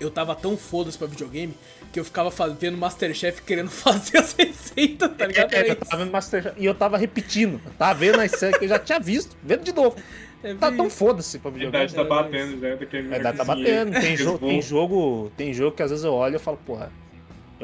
eu 0.00 0.10
tava 0.10 0.34
tão 0.34 0.56
foda-se 0.56 0.98
pra 0.98 1.06
videogame 1.06 1.54
que 1.92 2.00
eu 2.00 2.04
ficava 2.04 2.30
vendo 2.58 2.76
Masterchef 2.76 3.42
querendo 3.42 3.70
fazer 3.72 4.18
as 4.18 4.32
receitas, 4.32 5.10
tá 5.16 5.26
ligado? 5.26 5.54
É, 5.54 5.68
é, 5.68 5.70
eu 5.70 5.76
tava 5.76 6.02
vendo 6.02 6.12
Masterchef 6.12 6.60
e 6.60 6.64
eu 6.64 6.74
tava 6.74 6.98
repetindo. 6.98 7.60
Eu 7.64 7.72
tava 7.72 7.98
vendo 7.98 8.20
as 8.20 8.30
séries 8.32 8.58
que 8.58 8.64
eu 8.64 8.68
já 8.68 8.78
tinha 8.78 8.98
visto, 8.98 9.36
vendo 9.42 9.62
de 9.62 9.72
novo. 9.72 9.96
É 10.42 10.52
tá 10.54 10.70
tão 10.70 10.90
foda-se 10.90 11.38
pra 11.38 11.50
videogame. 11.50 11.82
A 11.82 11.86
idade 11.86 11.94
tá 11.94 12.04
batendo 12.04 12.60
já, 12.60 13.14
A 13.14 13.18
idade 13.18 13.38
tá 13.38 13.44
batendo. 13.44 13.92
Tem, 13.98 14.14
jo 14.16 14.38
tem, 14.38 14.60
jogo, 14.60 15.32
tem 15.36 15.54
jogo 15.54 15.74
que 15.74 15.82
às 15.82 15.90
vezes 15.90 16.04
eu 16.04 16.12
olho 16.12 16.36
e 16.36 16.38
falo, 16.38 16.58
porra, 16.66 16.92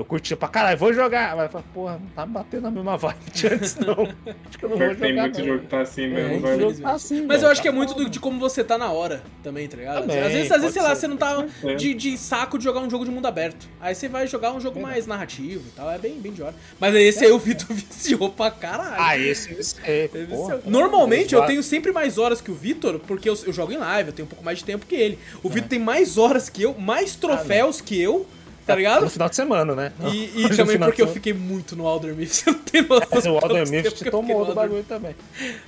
eu 0.01 0.05
curtia 0.05 0.35
pra 0.35 0.49
caralho, 0.49 0.79
vou 0.79 0.95
jogar. 0.95 1.37
Mas 1.37 1.53
eu 1.53 1.63
porra, 1.75 2.01
não 2.01 2.09
tá 2.09 2.25
batendo 2.25 2.67
a 2.69 2.71
mesma 2.71 2.97
vibe 2.97 3.31
de 3.33 3.47
antes, 3.49 3.77
não. 3.77 3.93
Acho 4.49 4.59
que 4.59 4.65
eu 4.65 4.69
não 4.71 4.79
vou 4.79 4.87
jogar. 4.89 5.01
Tem 5.01 5.15
muito 5.15 5.39
não. 5.39 5.47
jogo 5.47 5.59
que 5.61 5.67
tá 5.67 5.81
assim 5.83 6.09
mesmo, 6.09 6.47
é, 6.47 6.59
jogo 6.59 6.81
tá 6.81 6.93
assim, 6.93 7.27
Mas 7.27 7.43
eu 7.43 7.49
acho 7.51 7.61
tá 7.61 7.63
que 7.63 7.69
é 7.69 7.73
muito 7.73 7.95
do, 7.95 8.09
de 8.09 8.19
como 8.19 8.41
você 8.41 8.65
tá 8.65 8.79
na 8.79 8.91
hora 8.91 9.23
também, 9.43 9.69
tá 9.69 9.77
ligado? 9.77 10.01
Também, 10.01 10.19
às 10.21 10.33
vezes, 10.33 10.51
às 10.51 10.61
vezes 10.61 10.73
sei 10.73 10.83
lá, 10.83 10.95
você 10.95 11.07
não 11.07 11.19
tá 11.19 11.47
de, 11.77 11.93
de, 11.93 12.17
saco 12.17 12.57
de 12.57 12.65
jogar 12.65 12.81
um 12.81 12.89
jogo 12.89 13.05
de 13.05 13.11
mundo 13.11 13.27
aberto. 13.27 13.69
Aí 13.79 13.95
você 13.95 14.09
vai 14.09 14.27
jogar 14.27 14.53
um 14.53 14.61
jogo 14.61 14.79
é. 14.79 14.83
mais 14.83 15.07
narrativo 15.07 15.65
e 15.69 15.73
tal. 15.73 15.91
É 15.91 15.99
bem, 15.99 16.19
bem 16.19 16.33
de 16.33 16.43
hora. 16.43 16.55
Mas 16.79 16.95
esse 16.95 17.27
aí 17.27 17.33
o 17.33 17.39
Vitor 17.39 17.67
viciou 17.75 18.31
pra 18.31 18.51
caralho. 18.51 18.97
Ah, 18.97 19.19
esse 19.19 19.77
é. 19.85 20.09
Porra, 20.09 20.63
Normalmente 20.65 21.35
eu 21.35 21.45
tenho 21.45 21.63
sempre 21.63 21.93
mais 21.93 22.17
horas 22.17 22.41
que 22.41 22.51
o 22.51 22.55
Vitor, 22.55 22.99
porque 23.01 23.29
eu, 23.29 23.37
eu, 23.47 23.53
jogo 23.53 23.71
em 23.71 23.77
live, 23.77 24.09
eu 24.09 24.15
tenho 24.15 24.27
um 24.27 24.31
pouco 24.31 24.45
mais 24.45 24.59
de 24.59 24.65
tempo 24.65 24.87
que 24.87 24.95
ele. 24.95 25.19
O 25.43 25.49
é. 25.49 25.51
Vitor 25.51 25.69
tem 25.69 25.79
mais 25.79 26.17
horas 26.17 26.49
que 26.49 26.63
eu, 26.63 26.75
mais 26.79 27.15
troféus 27.15 27.81
ah, 27.81 27.85
que 27.85 28.01
eu 28.01 28.27
tá 28.71 28.77
ligado? 28.77 29.03
No 29.03 29.11
final 29.11 29.29
de 29.29 29.37
semana, 29.37 29.75
né? 29.75 29.93
E, 30.13 30.45
e 30.47 30.57
também 30.57 30.79
porque 30.79 31.03
eu 31.03 31.09
fiquei 31.09 31.33
muito 31.33 31.77
no 31.77 31.87
Aldermith, 31.87 32.29
você 32.33 32.51
não 32.51 32.59
tem 32.59 32.83
noção. 32.83 33.09
Mas 33.11 33.27
o 33.27 33.39
Aldermith 33.39 33.93
te 33.93 34.11
tomou 34.11 34.45
do 34.45 34.55
bagulho 34.55 34.85
também. 34.85 35.15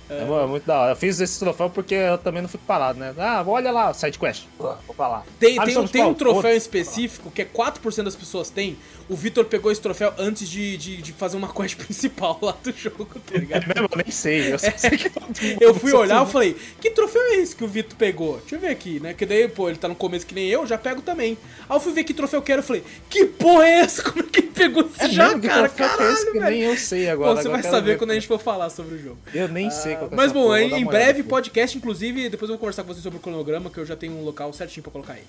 É. 0.08 0.22
é. 0.22 0.46
muito 0.46 0.66
da 0.66 0.80
hora. 0.80 0.92
Eu 0.92 0.96
fiz 0.96 1.20
esse 1.20 1.38
troféu 1.38 1.70
porque 1.70 1.94
eu 1.94 2.18
também 2.18 2.42
não 2.42 2.48
fico 2.48 2.64
parado, 2.64 2.98
né? 2.98 3.14
Ah, 3.18 3.44
olha 3.46 3.70
lá, 3.70 3.92
side 3.92 4.18
quest. 4.18 4.44
Vou 4.58 4.76
pra 4.96 5.08
lá. 5.08 5.22
Tem, 5.38 5.58
ah, 5.58 5.64
tem, 5.64 5.86
tem 5.88 6.04
um 6.04 6.14
troféu 6.14 6.56
específico 6.56 7.30
que 7.30 7.42
é 7.42 7.44
4% 7.44 8.02
das 8.02 8.16
pessoas 8.16 8.50
têm. 8.50 8.76
O 9.12 9.14
Vitor 9.16 9.44
pegou 9.44 9.70
esse 9.70 9.80
troféu 9.80 10.14
antes 10.18 10.48
de, 10.48 10.74
de, 10.78 10.96
de, 11.02 11.12
fazer 11.12 11.36
uma 11.36 11.52
quest 11.52 11.76
principal 11.84 12.38
lá 12.40 12.56
do 12.64 12.72
jogo, 12.72 13.06
tá 13.20 13.38
ligado? 13.38 13.64
É 13.64 13.74
mesmo, 13.74 13.88
eu 13.92 14.02
nem 14.02 14.10
sei. 14.10 14.54
Eu, 14.54 14.58
sei 14.58 14.70
que 14.70 15.12
eu 15.60 15.74
fui 15.74 15.92
olhar 15.92 16.26
e 16.26 16.30
falei, 16.30 16.56
que 16.80 16.90
troféu 16.90 17.20
é 17.20 17.34
esse 17.36 17.54
que 17.54 17.62
o 17.62 17.68
Vitor 17.68 17.94
pegou? 17.98 18.38
Deixa 18.38 18.56
eu 18.56 18.60
ver 18.60 18.68
aqui, 18.68 19.00
né? 19.00 19.12
Que 19.12 19.26
daí, 19.26 19.46
pô, 19.48 19.68
ele 19.68 19.76
tá 19.76 19.86
no 19.86 19.94
começo 19.94 20.26
que 20.26 20.34
nem 20.34 20.48
eu, 20.48 20.66
já 20.66 20.78
pego 20.78 21.02
também. 21.02 21.36
Aí 21.68 21.76
eu 21.76 21.80
fui 21.80 21.92
ver 21.92 22.04
que 22.04 22.14
troféu 22.14 22.38
eu 22.38 22.42
quero, 22.42 22.60
eu 22.60 22.64
falei, 22.64 22.82
que 23.10 23.26
porra 23.26 23.66
é 23.66 23.80
essa? 23.80 24.02
Como 24.02 24.20
é 24.20 24.22
que 24.22 24.40
ele 24.40 24.48
pegou 24.48 24.82
esse 24.82 25.04
é 25.04 25.08
já, 25.10 25.38
cara? 25.38 25.68
Caralho, 25.68 26.02
é 26.02 26.12
esse 26.12 26.32
que 26.32 26.40
nem 26.40 26.62
eu 26.62 26.76
sei 26.78 27.10
agora. 27.10 27.34
Bom, 27.34 27.36
você 27.36 27.48
agora 27.48 27.62
vai 27.62 27.70
saber 27.70 27.98
quando 27.98 28.12
a 28.12 28.14
gente 28.14 28.26
for 28.26 28.40
falar 28.40 28.70
sobre 28.70 28.94
o 28.94 28.98
jogo. 28.98 29.18
Eu 29.34 29.46
nem 29.46 29.68
ah, 29.68 29.70
sei 29.70 29.94
qual 29.94 30.10
é 30.10 30.16
Mas 30.16 30.32
bom, 30.32 30.56
em, 30.56 30.80
em 30.80 30.84
breve, 30.86 31.22
podcast, 31.22 31.76
inclusive, 31.76 32.30
depois 32.30 32.48
eu 32.48 32.54
vou 32.54 32.60
conversar 32.60 32.82
com 32.82 32.94
você 32.94 33.02
sobre 33.02 33.18
o 33.18 33.20
cronograma, 33.20 33.68
que 33.68 33.76
eu 33.76 33.84
já 33.84 33.94
tenho 33.94 34.14
um 34.14 34.24
local 34.24 34.50
certinho 34.54 34.82
pra 34.82 34.90
colocar 34.90 35.14
ele. 35.14 35.26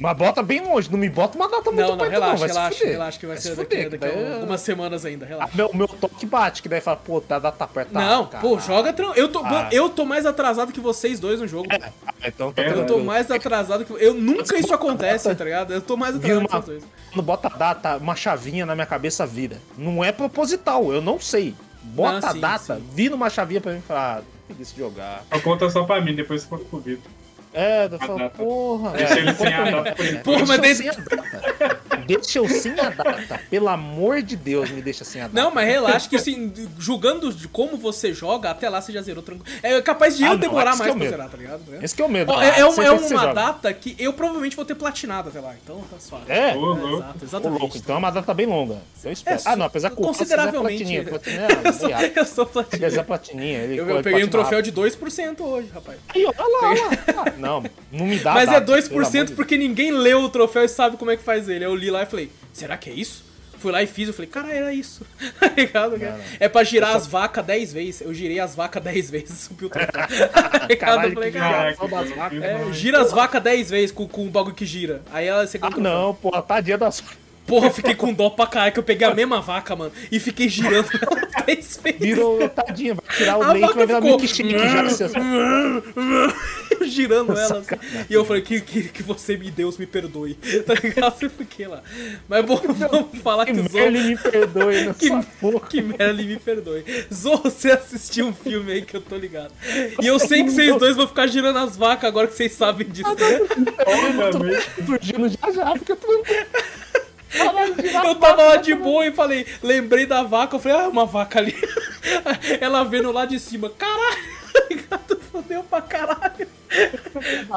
Mas 0.00 0.16
bota 0.16 0.42
bem 0.42 0.60
longe, 0.62 0.90
não 0.90 0.98
me 0.98 1.10
bota 1.10 1.36
uma 1.36 1.46
data 1.46 1.70
muito 1.70 1.76
Não, 1.82 1.90
não, 1.90 1.98
perto, 1.98 2.10
relaxa, 2.10 2.36
vai 2.38 2.48
se 2.48 2.54
relaxa, 2.54 2.76
fuder. 2.78 2.92
relaxa 2.92 3.18
que 3.20 3.26
vai, 3.26 3.36
Vai 3.36 3.42
ser 3.42 3.50
se 3.50 3.56
daqui, 3.56 3.76
fuder, 3.76 3.90
daqui 3.90 4.04
a 4.04 4.08
daí- 4.22 4.32
algumas 4.34 4.60
semanas 4.62 5.04
ainda, 5.04 5.26
Ah, 5.26 5.28
relaxa. 5.28 5.52
meu, 5.54 5.70
meu 5.74 5.86
toque 5.88 6.24
bate, 6.24 6.62
que 6.62 6.68
daí 6.70 6.80
fala, 6.80 6.96
pô, 6.96 7.20
tá 7.20 7.38
data 7.38 7.66
perto. 7.66 7.92
Não, 7.92 8.24
pô, 8.24 8.30
caralho. 8.56 8.60
joga 8.60 8.92
tran- 8.94 9.12
eu 9.14 9.28
tô, 9.28 9.40
Ah. 9.44 9.68
eu 9.70 9.90
tô 9.90 10.06
mais 10.06 10.24
atrasado 10.24 10.72
que 10.72 10.80
vocês 10.80 11.20
dois 11.20 11.38
no 11.38 11.46
jogo. 11.46 11.68
pô. 11.68 11.76
Ah, 12.06 12.12
Então 12.26 12.50
tá 12.52 12.62
Eu 12.62 12.68
Eu 12.68 12.72
tô 12.74 12.78
tranquilo. 12.84 13.04
mais 13.06 13.30
atrasado 13.30 13.84
que. 13.84 13.92
Eu 13.92 14.14
nunca 14.14 14.56
isso 14.58 14.72
acontece, 14.72 15.34
tá 15.34 15.44
ligado? 15.44 15.72
Eu 15.72 15.80
tô 15.82 15.96
mais 15.96 16.16
atrasado 16.16 16.40
que 16.48 16.54
uma, 16.54 16.62
vocês 16.62 16.80
dois. 16.82 16.92
quando 17.12 17.24
bota 17.24 17.48
a 17.48 17.56
data, 17.56 17.96
uma 17.98 18.16
chavinha 18.16 18.64
na 18.64 18.74
minha 18.74 18.86
cabeça 18.86 19.26
vira. 19.26 19.58
Não 19.76 20.02
é 20.02 20.12
proposital, 20.12 20.92
eu 20.92 21.02
não 21.02 21.20
sei. 21.20 21.54
Bota 21.82 22.20
Não, 22.20 22.28
a 22.28 22.32
sim, 22.32 22.40
data, 22.40 22.76
sim. 22.76 22.86
vira 22.94 23.14
uma 23.14 23.28
chavinha 23.30 23.60
pra 23.60 23.72
mim 23.72 23.78
e 23.78 23.82
fala, 23.82 24.18
ah, 24.18 24.22
preguiça 24.46 24.72
de 24.74 24.80
jogar. 24.80 25.24
Só 25.32 25.40
conta 25.40 25.68
só 25.70 25.84
pra 25.84 26.00
mim, 26.00 26.14
depois 26.14 26.42
você 26.42 26.48
conta 26.48 26.64
pro 26.64 26.78
Vitor. 26.78 27.10
É, 27.52 27.86
eu 27.90 27.96
A 27.96 27.98
falo, 27.98 28.18
data. 28.18 28.30
porra. 28.38 28.90
Deixa 28.92 29.14
é, 29.14 29.18
ele 29.18 29.34
sem 29.34 29.52
a 29.54 29.70
data 29.70 29.92
por 29.96 30.06
enquanto. 30.06 30.22
Porra, 30.22 30.36
deixa 30.36 30.46
mas 30.46 30.80
eu 30.80 30.86
dentro- 30.86 31.04
sem 31.04 31.18
a 31.18 31.22
data. 31.22 31.80
Deixa 32.06 32.38
eu 32.38 32.48
sem 32.48 32.72
a 32.80 32.90
data. 32.90 33.40
Pelo 33.50 33.68
amor 33.68 34.22
de 34.22 34.36
Deus, 34.36 34.70
me 34.70 34.80
deixa 34.80 35.04
sem 35.04 35.20
a 35.20 35.24
data. 35.28 35.40
Não, 35.40 35.50
mas 35.52 35.66
relaxa 35.66 36.08
que 36.08 36.16
assim, 36.16 36.52
julgando 36.78 37.32
de 37.32 37.48
como 37.48 37.76
você 37.76 38.12
joga, 38.14 38.50
até 38.50 38.68
lá 38.68 38.80
você 38.80 38.92
já 38.92 39.02
zerou 39.02 39.22
tranquilo. 39.22 39.46
É 39.62 39.80
capaz 39.82 40.16
de 40.16 40.24
Ah, 40.24 40.28
eu 40.28 40.32
não, 40.34 40.38
demorar 40.40 40.72
que 40.72 40.78
mais 40.78 40.90
é 40.90 40.92
pra 40.92 40.98
medo. 40.98 41.10
zerar, 41.10 41.28
tá 41.28 41.36
ligado? 41.36 41.58
Tá 41.60 41.64
ligado? 41.66 41.84
Esse 41.84 41.94
que 41.94 42.02
é 42.02 42.04
o 42.04 42.08
medo. 42.08 42.30
Ó, 42.32 42.40
é, 42.40 42.60
é 42.60 42.64
um- 42.64 42.68
é 42.68 42.96
que 42.96 43.02
você 43.02 43.14
uma 43.14 43.32
data 43.34 43.72
que 43.72 43.96
eu 43.98 44.12
provavelmente 44.12 44.54
vou 44.56 44.64
ter 44.64 44.74
platinado 44.74 45.28
até 45.28 45.40
lá, 45.40 45.54
então 45.62 45.80
tá 45.90 45.96
suave. 45.98 46.24
É? 46.30 46.50
É, 46.50 46.54
louco. 46.54 46.86
exato, 46.96 47.18
Ô, 47.20 47.24
exatamente. 47.24 47.60
louco, 47.60 47.76
então 47.76 47.94
é 47.96 47.98
uma 47.98 48.10
data 48.10 48.32
bem 48.32 48.46
longa. 48.46 48.78
Eu 49.04 49.12
espero. 49.12 49.36
É, 49.38 49.42
ah, 49.44 49.56
não, 49.56 49.66
apesar 49.66 49.90
que 49.90 50.00
é 50.00 50.04
consideravelmente. 50.04 50.84
platininha. 50.84 51.04
platininha 51.08 51.48
eu, 51.64 51.72
sou, 51.72 51.90
é, 51.90 52.12
eu 52.16 52.24
sou 52.26 53.00
é 53.00 53.02
platininha. 53.02 53.58
Ele 53.58 53.76
Eu, 53.78 53.88
eu 53.88 54.02
peguei 54.02 54.22
um 54.24 54.28
troféu 54.28 54.62
de 54.62 54.70
2% 54.72 55.40
hoje, 55.40 55.68
rapaz. 55.74 55.98
Aí, 56.14 56.24
ó, 56.26 56.32
olha 56.38 56.48
lá, 56.62 56.68
olha 56.70 57.16
lá. 57.16 57.32
Não, 57.40 57.62
não 57.90 58.06
me 58.06 58.18
dá 58.18 58.34
Mas 58.34 58.50
data, 58.50 58.72
é 58.72 58.76
2% 58.76 58.88
pelo 58.88 59.06
amor 59.06 59.24
de 59.26 59.32
porque 59.34 59.56
ninguém 59.56 59.90
leu 59.90 60.22
o 60.22 60.28
troféu 60.28 60.64
e 60.64 60.68
sabe 60.68 60.96
como 60.96 61.10
é 61.10 61.16
que 61.16 61.22
faz 61.22 61.48
ele. 61.48 61.64
Eu 61.64 61.74
li 61.74 61.90
lá 61.90 62.02
e 62.02 62.06
falei, 62.06 62.30
será 62.52 62.76
que 62.76 62.90
é 62.90 62.92
isso? 62.92 63.30
Fui 63.58 63.70
lá 63.70 63.82
e 63.82 63.86
fiz, 63.86 64.08
eu 64.08 64.14
falei, 64.14 64.30
cara, 64.30 64.50
era 64.50 64.72
isso. 64.72 65.04
Tá 65.38 65.48
ligado? 65.48 65.98
Não, 65.98 66.10
não. 66.10 66.24
É 66.38 66.48
pra 66.48 66.64
girar 66.64 66.96
as 66.96 67.06
vacas 67.06 67.44
10 67.44 67.72
vezes. 67.74 68.00
Eu 68.00 68.14
girei 68.14 68.40
as 68.40 68.54
vacas 68.54 68.82
10 68.82 69.10
vezes 69.10 69.30
e 69.30 69.42
subi 69.42 69.66
o 69.66 69.68
troféu. 69.68 69.90
Tá 70.32 70.66
ligado? 70.66 70.78
Caralho, 70.78 71.08
Eu 71.10 71.14
falei, 71.14 71.30
cara, 71.32 71.76
é, 72.42 72.72
gira 72.72 73.02
as 73.02 73.12
vacas 73.12 73.42
10 73.42 73.70
vezes 73.70 73.92
com, 73.92 74.08
com 74.08 74.26
o 74.26 74.30
bagulho 74.30 74.54
que 74.54 74.64
gira. 74.64 75.02
Aí 75.12 75.26
ela 75.26 75.46
você 75.46 75.58
Ah, 75.60 75.70
não, 75.76 76.14
porra, 76.14 76.40
tadinha 76.40 76.78
das. 76.78 77.02
Porra, 77.50 77.66
eu 77.66 77.72
fiquei 77.72 77.96
com 77.96 78.12
dó 78.12 78.30
pra 78.30 78.46
caralho, 78.46 78.72
que 78.72 78.78
eu 78.78 78.82
peguei 78.84 79.04
a 79.04 79.12
mesma 79.12 79.40
vaca, 79.40 79.74
mano, 79.74 79.90
e 80.08 80.20
fiquei 80.20 80.48
girando 80.48 80.88
10 81.44 81.80
vezes. 81.82 81.98
Virou, 81.98 82.48
tadinha, 82.48 82.94
vai 82.94 83.16
tirar 83.16 83.38
o 83.38 83.42
A 83.42 83.52
leite, 83.52 83.74
vai 83.74 83.86
virar 83.86 84.00
milkshake 84.00 84.52
já. 84.52 84.84
Você... 84.84 85.06
girando 86.86 87.32
ela 87.36 87.58
assim. 87.58 87.74
E 88.08 88.14
eu 88.14 88.24
falei 88.24 88.42
que, 88.42 88.60
que, 88.60 88.84
que 88.84 89.02
você 89.02 89.36
me 89.36 89.50
Deus 89.50 89.76
me 89.76 89.86
perdoe. 89.86 90.38
Tá 90.70 90.74
ligado? 90.74 91.16
Eu 91.20 91.30
fiquei 91.30 91.66
lá. 91.66 91.82
Mas 92.28 92.44
bom, 92.44 92.60
vamos 92.62 93.18
falar 93.22 93.46
que, 93.46 93.52
Que 93.52 93.60
o 93.60 93.62
Zorro. 93.68 93.90
Merlin 93.90 94.08
me 94.10 94.16
perdoe 94.16 94.84
nessa 94.84 94.98
Que, 94.98 95.10
que 95.68 95.82
Merlin 95.82 96.26
me 96.26 96.36
perdoe. 96.36 96.84
Zorro, 97.12 97.50
você 97.50 97.72
assistiu 97.72 98.26
um 98.28 98.32
filme 98.32 98.70
aí 98.70 98.82
que 98.82 98.96
eu 98.96 99.00
tô 99.00 99.16
ligado. 99.16 99.52
E 100.00 100.06
eu 100.06 100.18
sei 100.18 100.44
que 100.44 100.50
vocês 100.50 100.76
dois 100.76 100.96
vão 100.96 101.08
ficar 101.08 101.26
girando 101.26 101.58
as 101.58 101.76
vacas 101.76 102.04
agora 102.04 102.28
que 102.28 102.34
vocês 102.34 102.52
sabem 102.52 102.88
disso. 102.88 103.08
Obviamente. 103.10 104.70
Surgindo 104.86 105.28
já 105.28 105.50
já, 105.50 105.72
fica 105.76 105.96
tranquilo. 105.96 106.24
Caralho, 106.26 106.80
de 106.80 106.89
Eu 108.04 108.14
tava 108.16 108.44
lá 108.44 108.56
de 108.56 108.74
boa 108.74 109.06
e 109.06 109.12
falei, 109.12 109.46
lembrei 109.62 110.06
da 110.06 110.22
vaca, 110.22 110.56
eu 110.56 110.60
falei, 110.60 110.78
ah, 110.78 110.88
uma 110.88 111.06
vaca 111.06 111.38
ali. 111.38 111.54
Ela 112.60 112.84
vendo 112.84 113.12
lá 113.12 113.24
de 113.26 113.38
cima, 113.38 113.70
caralho, 113.70 114.22
fudeu 115.30 115.62
pra 115.64 115.80
caralho. 115.82 116.46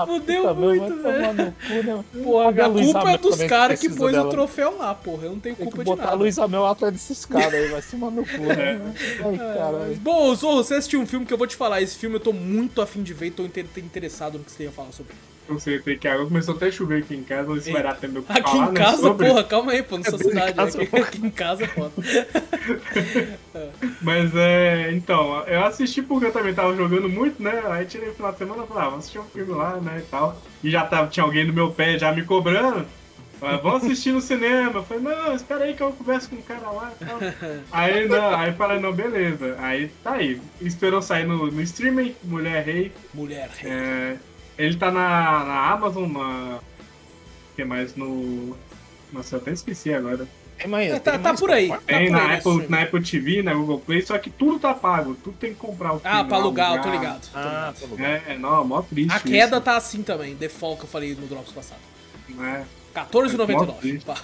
Fudeu 0.05 0.55
muito, 0.55 0.95
velho. 1.01 1.55
Porra, 2.23 2.49
a 2.49 2.69
culpa 2.69 3.11
é 3.11 3.17
dos 3.17 3.43
caras 3.43 3.79
que 3.79 3.87
precisa 3.87 3.95
pôs 4.11 4.17
o 4.17 4.29
troféu 4.29 4.77
lá, 4.77 4.93
porra. 4.93 5.25
Eu 5.25 5.31
não 5.31 5.39
tenho 5.39 5.55
Tem 5.55 5.65
culpa 5.65 5.77
que 5.77 5.83
de 5.83 5.89
botar 5.89 6.03
a 6.03 6.05
nada. 6.07 6.17
Luísa 6.17 6.47
Mel 6.47 6.65
atrás 6.65 6.93
desses 6.93 7.25
caras 7.25 7.53
aí, 7.53 7.67
vai 7.67 7.81
se 7.81 7.95
no 7.95 8.25
cu. 8.25 8.37
né? 8.41 8.93
Ai, 9.23 9.37
caralho. 9.37 9.95
Bom, 9.97 10.33
Zorro, 10.35 10.63
você 10.63 10.75
assistiu 10.75 10.99
um 10.99 11.05
filme 11.05 11.25
que 11.25 11.33
eu 11.33 11.37
vou 11.37 11.47
te 11.47 11.55
falar. 11.55 11.81
Esse 11.81 11.97
filme 11.97 12.15
eu 12.15 12.19
tô 12.19 12.33
muito 12.33 12.81
afim 12.81 13.03
de 13.03 13.13
ver 13.13 13.27
e 13.27 13.31
tô 13.31 13.43
inter- 13.43 13.65
interessado 13.77 14.37
no 14.37 14.43
que 14.43 14.51
você 14.51 14.63
ia 14.63 14.71
falar 14.71 14.91
sobre. 14.91 15.13
Não 15.47 15.59
sei, 15.59 15.79
tem 15.79 15.97
que 15.97 16.07
água 16.07 16.25
começou 16.25 16.55
até 16.55 16.67
a 16.67 16.71
chover 16.71 17.03
aqui 17.03 17.15
em 17.15 17.23
casa, 17.23 17.43
vou 17.43 17.57
esperar 17.57 17.91
até 17.91 18.07
meu 18.07 18.23
Aqui 18.27 18.41
falar, 18.41 18.69
em 18.69 18.71
né, 18.71 18.79
casa, 18.79 18.97
sobre. 18.97 19.27
porra, 19.27 19.43
calma 19.43 19.71
aí, 19.73 19.83
pô, 19.83 19.97
na 19.97 20.05
sua 20.05 20.17
cidade. 20.19 20.53
casa, 20.53 20.81
aqui, 20.81 21.17
em 21.27 21.29
casa, 21.29 21.67
foda. 21.67 21.91
Mas 24.01 24.33
é. 24.35 24.91
Então, 24.93 25.43
eu 25.47 25.63
assisti 25.65 26.01
porque 26.01 26.27
eu 26.27 26.31
também 26.31 26.53
tava 26.53 26.75
jogando 26.75 27.09
muito, 27.09 27.41
né? 27.43 27.61
Aí 27.67 27.85
tirei 27.85 28.09
o 28.09 28.13
final 28.13 28.31
de 28.31 28.37
semana 28.37 28.63
e 28.63 28.67
falei, 28.67 28.83
ah, 28.83 28.85
vamos 28.85 28.99
assistir 28.99 29.19
um 29.19 29.23
filme 29.25 29.53
lá, 29.53 29.75
né? 29.77 29.99
E 29.99 30.09
tal. 30.09 30.41
E 30.63 30.71
já 30.71 30.85
tava, 30.85 31.07
tinha 31.07 31.23
alguém 31.23 31.45
no 31.45 31.53
meu 31.53 31.71
pé 31.71 31.97
já 31.99 32.11
me 32.11 32.23
cobrando. 32.23 32.85
Ah, 33.41 33.57
Vamos 33.57 33.83
assistir 33.83 34.13
no 34.13 34.21
cinema. 34.21 34.79
Eu 34.79 34.83
falei, 34.83 35.03
não, 35.03 35.35
espera 35.35 35.65
aí 35.65 35.73
que 35.73 35.83
eu 35.83 35.91
converso 35.91 36.29
com 36.29 36.37
o 36.37 36.43
cara 36.43 36.71
lá 36.71 36.93
e 36.99 37.05
tal. 37.05 37.19
Aí 37.73 38.07
não, 38.07 38.35
aí 38.35 38.53
falei, 38.53 38.79
não, 38.79 38.93
beleza. 38.93 39.57
Aí 39.59 39.89
tá 40.01 40.13
aí. 40.13 40.39
Esperou 40.61 41.01
sair 41.01 41.27
no, 41.27 41.51
no 41.51 41.61
streaming, 41.61 42.15
Mulher 42.23 42.63
Rei. 42.63 42.91
Mulher, 43.13 43.49
rei. 43.57 43.71
É, 43.71 44.15
ele 44.57 44.77
tá 44.77 44.91
na, 44.91 45.45
na 45.45 45.71
Amazon, 45.71 46.11
na. 46.11 46.57
O 46.57 47.55
que 47.55 47.63
mais? 47.63 47.95
No. 47.95 48.55
Nossa, 49.11 49.35
eu 49.35 49.39
até 49.39 49.51
esqueci 49.51 49.93
agora. 49.93 50.27
É, 50.57 50.67
mas, 50.67 50.91
é, 50.91 50.99
tá, 50.99 51.17
tá 51.17 51.33
por 51.33 51.51
aí. 51.51 51.67
Tá 51.67 51.79
tem 51.85 52.05
por 52.07 52.11
na, 52.11 52.21
aí, 52.21 52.27
né, 52.27 52.35
Apple, 52.37 52.67
na 52.69 52.81
Apple 52.83 53.03
TV, 53.03 53.43
na 53.43 53.53
Google 53.53 53.79
Play, 53.79 54.01
só 54.01 54.17
que 54.17 54.29
tudo 54.29 54.59
tá 54.59 54.73
pago. 54.73 55.15
Tudo 55.15 55.35
tem 55.37 55.53
que 55.53 55.59
comprar 55.59 55.93
o 55.93 55.97
ah, 55.97 55.99
filme. 55.99 56.17
Ah, 56.17 56.23
pra 56.23 56.37
alugar, 56.37 56.67
alugar. 56.67 56.85
eu 56.85 56.91
tô 56.91 56.97
ligado. 56.97 57.29
Ah, 57.33 57.73
tô 57.79 57.87
ligado. 57.87 58.23
É, 58.27 58.37
não, 58.37 58.63
mó 58.63 58.81
triste. 58.81 59.15
A 59.15 59.19
queda 59.19 59.57
isso. 59.57 59.65
tá 59.65 59.75
assim 59.75 60.03
também, 60.03 60.35
default 60.35 60.79
que 60.79 60.85
eu 60.85 60.89
falei 60.89 61.15
no 61.15 61.27
Drops 61.27 61.51
passado. 61.51 61.81
É. 62.39 62.63
14,99. 62.93 64.15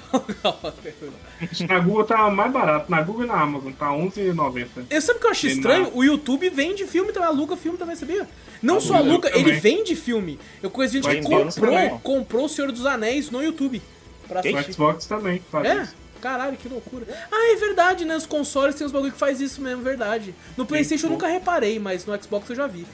na 1.68 1.80
Google 1.80 2.04
tá 2.04 2.30
mais 2.30 2.52
barato, 2.52 2.92
na 2.92 3.02
Google 3.02 3.24
e 3.24 3.28
na 3.28 3.42
Amazon 3.42 3.72
tá 3.72 3.88
11,90. 3.88 4.68
Eu 4.90 5.02
sabe 5.02 5.18
o 5.18 5.22
que 5.22 5.28
eu 5.28 5.32
acho 5.32 5.48
estranho? 5.48 5.86
Na... 5.86 5.92
O 5.94 6.04
YouTube 6.04 6.50
vende 6.50 6.86
filme 6.86 7.12
também, 7.12 7.30
aluga 7.30 7.58
filme 7.58 7.78
também, 7.78 7.96
sabia? 7.96 8.28
Não 8.62 8.78
a 8.78 8.82
só 8.82 8.96
aluga, 8.96 9.30
Luca 9.30 9.38
ele 9.38 9.54
vende 9.54 9.96
filme. 9.96 10.40
Eu 10.62 10.70
conheço 10.70 10.94
gente 10.94 11.10
que 11.10 11.22
comprou, 11.22 12.00
comprou 12.04 12.46
O 12.46 12.50
Senhor 12.50 12.72
dos 12.72 12.86
Anéis 12.86 13.32
no 13.32 13.42
YouTube. 13.42 13.82
Pra 14.28 14.42
o 14.42 14.72
Xbox 14.72 15.08
também 15.08 15.42
faz 15.52 15.66
é? 15.66 15.82
Isso. 15.82 15.96
Caralho, 16.22 16.58
que 16.58 16.68
loucura. 16.68 17.06
Ah, 17.32 17.54
é 17.54 17.56
verdade, 17.56 18.06
né? 18.06 18.16
Os 18.16 18.26
consoles 18.26 18.76
têm 18.76 18.86
uns 18.86 18.92
bagulho 18.92 19.12
que 19.12 19.18
faz 19.18 19.40
isso 19.40 19.62
mesmo, 19.62 19.82
verdade. 19.82 20.36
No 20.58 20.66
Playstation 20.66 21.08
eu 21.08 21.12
nunca 21.12 21.28
reparei, 21.28 21.80
mas 21.80 22.06
no 22.06 22.22
Xbox 22.22 22.50
eu 22.50 22.56
já 22.56 22.68
vi. 22.68 22.86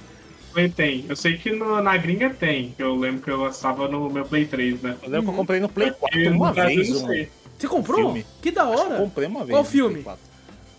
Play 0.56 0.70
tem. 0.70 1.06
Eu 1.10 1.16
sei 1.16 1.38
que 1.38 1.52
no- 1.52 1.82
na 1.82 1.98
gringa 1.98 2.30
tem. 2.30 2.74
que 2.76 2.82
Eu 2.82 2.96
lembro 2.96 3.22
que 3.22 3.30
eu 3.30 3.46
estava 3.48 3.88
no 3.90 4.10
meu 4.10 4.24
Play 4.26 4.46
3, 4.46 4.82
né? 4.82 4.96
Eu 5.04 5.10
lembro 5.10 5.26
que 5.28 5.32
eu 5.34 5.38
comprei 5.38 5.60
no 5.60 5.68
Play 5.70 5.92
4 5.92 6.20
E 6.20 6.30
no 6.30 6.36
uma 6.38 6.54
vez. 6.54 6.90
Um. 7.04 7.26
Você 7.58 7.68
comprou? 7.68 7.98
Filme. 7.98 8.26
Que 8.42 8.52
da 8.52 8.66
que 8.66 8.70
hora. 8.80 8.96
comprei 8.98 9.28
uma 9.28 9.40
vez. 9.42 9.52
Qual 9.52 9.64
filme? 9.66 9.94
Play 9.96 10.04
4. 10.04 10.22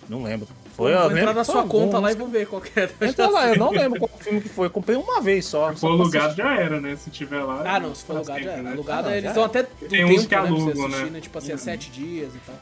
Não 0.09 0.23
lembro. 0.23 0.47
Vou 0.77 0.87
Foi, 0.89 0.93
eu 0.93 0.97
entrar 1.05 1.15
lembro 1.15 1.35
na 1.35 1.45
sua 1.45 1.63
conta 1.63 1.97
algum. 1.97 2.01
lá 2.01 2.13
e 2.13 2.15
vou 2.15 2.29
ver 2.29 2.47
qual 2.47 2.61
que 2.63 2.79
é. 2.79 2.89
Entra 3.03 3.29
lá, 3.29 3.49
eu 3.49 3.57
não 3.57 3.71
lembro 3.73 3.99
qual 3.99 4.11
filme 4.19 4.41
que 4.41 4.49
foi. 4.49 4.67
Eu 4.67 4.71
comprei 4.71 4.97
uma 4.97 5.21
vez 5.21 5.45
só. 5.47 5.73
Se 5.75 5.81
for 5.81 5.89
alugado 5.93 6.35
já 6.37 6.55
era, 6.61 6.81
né? 6.81 6.97
Se 6.97 7.11
tiver 7.11 7.43
lá. 7.43 7.63
Ah, 7.67 7.81
não, 7.81 7.95
se 7.95 8.05
for 8.05 8.17
alugado 8.17 8.43
já 8.43 8.53
era. 8.53 8.63
né? 8.63 8.73
Alugado, 8.73 9.09
Ah, 9.09 9.17
eles 9.17 9.33
dão 9.33 9.45
até 9.45 9.61
um 9.63 9.89
Tem 9.89 10.05
uns 10.05 10.09
tempo, 10.11 10.29
que 10.29 10.35
né, 10.37 10.41
pra 10.41 10.41
você 10.43 10.47
alugam, 10.49 10.87
assistir, 10.87 11.05
né? 11.05 11.11
né? 11.11 11.21
Tipo 11.21 11.39
assim, 11.39 11.49
Uhum. 11.49 11.55
a 11.55 11.59
sete 11.59 11.91
dias 11.91 12.35
e 12.35 12.39
tal. 12.47 12.57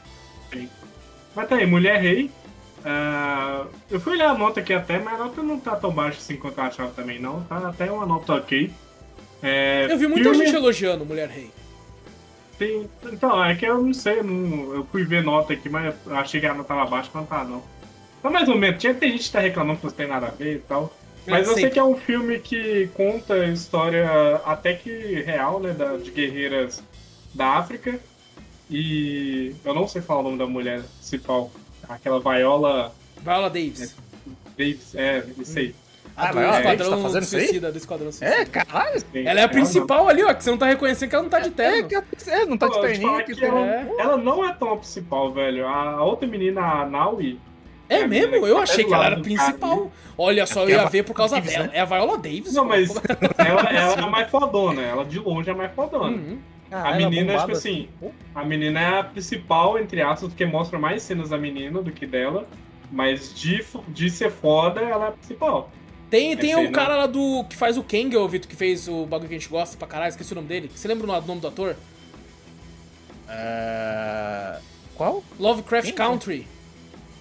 Mas 1.35 1.49
tá 1.49 1.55
aí, 1.55 1.65
Mulher 1.65 2.01
Rei. 2.01 2.31
Ah, 2.87 3.65
eu 3.89 3.99
fui 3.99 4.13
olhar 4.13 4.29
a 4.29 4.37
nota 4.37 4.59
aqui 4.59 4.71
até, 4.73 4.99
mas 4.99 5.15
a 5.15 5.23
nota 5.25 5.41
não 5.41 5.59
tá 5.59 5.75
tão 5.75 5.91
baixa 5.91 6.19
assim 6.19 6.35
quanto 6.37 6.59
eu 6.59 6.63
achava 6.63 6.91
também, 6.91 7.19
não. 7.19 7.41
Tá 7.43 7.57
até 7.67 7.91
uma 7.91 8.05
nota 8.05 8.33
ok. 8.35 8.71
É, 9.41 9.87
Eu 9.89 9.97
vi 9.97 10.07
muita 10.07 10.29
filme- 10.29 10.45
gente 10.45 10.55
elogiando 10.55 11.05
Mulher 11.05 11.27
Rei. 11.29 11.49
tem- 12.59 12.87
Então, 13.11 13.43
é 13.43 13.55
que 13.55 13.65
eu 13.65 13.81
não 13.81 13.93
sei, 13.93 14.19
eu, 14.19 14.23
não- 14.23 14.73
eu 14.75 14.85
fui 14.91 15.03
ver 15.03 15.23
nota 15.23 15.53
aqui, 15.53 15.67
mas 15.67 15.93
eu 16.05 16.15
achei 16.15 16.39
que 16.39 16.45
a 16.45 16.53
nota 16.53 16.67
tava 16.69 16.85
baixa, 16.89 17.09
mas 17.13 17.21
não 17.23 17.25
tá 17.37 17.43
não. 17.43 17.63
Tá 18.21 18.29
mais 18.29 18.47
ou 18.47 18.55
menos, 18.57 18.79
tinha 18.79 18.93
tem 18.93 19.11
gente 19.11 19.25
que 19.25 19.31
tá 19.31 19.39
reclamando 19.39 19.79
que 19.79 19.85
não 19.85 19.93
tem 19.93 20.07
nada 20.07 20.27
a 20.27 20.31
ver 20.31 20.55
e 20.55 20.59
tal. 20.59 20.93
Mas 21.27 21.47
eu 21.47 21.53
sei 21.53 21.63
sempre. 21.63 21.73
que 21.73 21.79
é 21.79 21.83
um 21.83 21.95
filme 21.97 22.39
que 22.39 22.87
conta 22.93 23.33
a 23.33 23.47
história 23.47 24.07
até 24.45 24.73
que 24.75 24.89
real, 25.23 25.59
né, 25.59 25.71
da, 25.73 25.97
de 25.97 26.11
guerreiras 26.11 26.83
da 27.33 27.47
África. 27.57 27.99
E 28.69 29.55
eu 29.65 29.73
não 29.73 29.87
sei 29.87 30.01
falar 30.01 30.21
o 30.21 30.23
nome 30.23 30.37
da 30.37 30.45
mulher 30.47 30.81
principal. 30.99 31.51
Aquela 31.89 32.19
Viola 32.19 32.91
Viola 33.21 33.49
Davis. 33.49 33.95
Davis, 34.57 34.95
é, 34.95 35.23
isso 35.39 35.57
aí. 35.59 35.75
A 36.17 36.23
Ah, 36.23 36.31
do 36.31 36.39
Viola 36.39 36.51
Davis 36.51 36.65
Esquadrão 36.71 36.91
tá 36.97 37.03
fazendo 37.03 37.23
isso 37.23 37.35
aí? 37.35 37.41
Suicida, 37.45 37.71
do 37.71 37.77
Esquadrão 37.77 38.11
Suicida. 38.11 38.41
É, 38.41 38.45
caralho. 38.45 39.03
Ela 39.13 39.39
é 39.39 39.43
a 39.43 39.49
principal 39.49 40.07
ali, 40.07 40.23
ó, 40.23 40.33
que 40.33 40.43
você 40.43 40.51
não 40.51 40.57
tá 40.57 40.65
reconhecendo 40.67 41.09
que 41.09 41.15
ela 41.15 41.23
não 41.23 41.29
tá 41.29 41.39
de 41.39 41.47
É, 41.49 41.51
terno. 41.51 41.89
que, 41.89 41.95
é, 42.29 42.45
não 42.45 42.57
tá 42.57 42.67
de 42.67 42.79
terninho. 42.81 43.25
que 43.25 43.35
que 43.35 43.45
ela, 43.45 43.59
É. 43.59 43.87
ela 43.99 44.17
não 44.17 44.45
é 44.47 44.53
tão 44.53 44.73
a 44.73 44.77
principal, 44.77 45.31
velho. 45.33 45.67
A 45.67 46.01
outra 46.03 46.27
menina, 46.27 46.61
a 46.61 46.85
Naui, 46.85 47.39
É 47.87 47.99
É, 47.99 48.07
mesmo? 48.07 48.35
Eu 48.47 48.55
que 48.57 48.61
achei 48.63 48.83
tá 48.83 48.87
que 48.89 48.93
ela 48.95 49.05
era 49.05 49.19
principal. 49.21 49.77
cara, 49.77 49.91
Olha 50.17 50.45
só, 50.47 50.63
eu 50.63 50.69
é 50.69 50.71
ia 50.71 50.81
a 50.83 50.85
ver 50.89 51.03
por 51.03 51.13
causa 51.13 51.35
Davis, 51.35 51.51
dela. 51.51 51.65
né? 51.65 51.71
É 51.73 51.81
a 51.81 51.85
Viola 51.85 52.17
Davis. 52.17 52.53
Não, 52.53 52.63
pô. 52.63 52.69
mas 52.69 52.89
ela, 53.37 53.61
ela 53.69 53.93
é 53.93 53.99
a 53.99 54.07
mais 54.07 54.29
fodona. 54.31 54.81
Ela 54.81 55.05
de 55.05 55.19
longe 55.19 55.49
é 55.49 55.53
a 55.53 55.55
mais 55.55 55.71
fodona. 55.75 56.05
Uhum. 56.15 56.39
A 56.67 56.81
Caralho, 56.81 57.09
menina, 57.09 57.33
bombada. 57.33 57.45
tipo 57.45 57.57
assim, 57.57 57.89
a 58.33 58.43
menina 58.43 58.79
é 58.79 58.99
a 58.99 59.03
principal, 59.03 59.77
entre 59.79 60.01
aspas, 60.01 60.29
porque 60.29 60.45
mostra 60.45 60.79
mais 60.79 61.03
cenas 61.03 61.29
da 61.29 61.37
menina 61.37 61.81
do 61.81 61.91
que 61.91 62.05
dela. 62.05 62.47
Mas 62.91 63.33
de, 63.33 63.63
de 63.89 64.09
ser 64.09 64.31
foda, 64.31 64.81
ela 64.81 65.05
é 65.05 65.07
a 65.09 65.11
principal. 65.11 65.71
Tem, 66.09 66.37
tem 66.37 66.55
o 66.55 66.63
não. 66.63 66.71
cara 66.71 66.95
lá 66.95 67.07
do. 67.07 67.43
que 67.49 67.55
faz 67.55 67.77
o 67.77 67.83
Kang, 67.83 68.15
ô 68.15 68.27
Vitor, 68.27 68.47
que 68.47 68.55
fez 68.55 68.87
o 68.87 69.05
bagulho 69.05 69.27
que 69.27 69.35
a 69.35 69.39
gente 69.39 69.49
gosta 69.49 69.75
pra 69.75 69.87
caralho, 69.87 70.09
esqueci 70.09 70.31
o 70.33 70.35
nome 70.35 70.47
dele. 70.47 70.71
Você 70.73 70.87
lembra 70.87 71.05
o 71.05 71.21
nome 71.21 71.41
do 71.41 71.47
ator? 71.47 71.75
É... 73.27 74.59
Qual? 74.95 75.23
Lovecraft 75.39 75.87
Quem? 75.87 75.95
Country. 75.95 76.47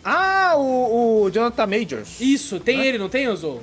Ah, 0.04 0.52
o, 0.56 1.22
o 1.24 1.30
Jonathan 1.30 1.66
Majors. 1.66 2.20
Isso, 2.20 2.60
tem 2.60 2.84
ele, 2.84 2.98
não 2.98 3.08
tem, 3.08 3.26
Ozo? 3.28 3.62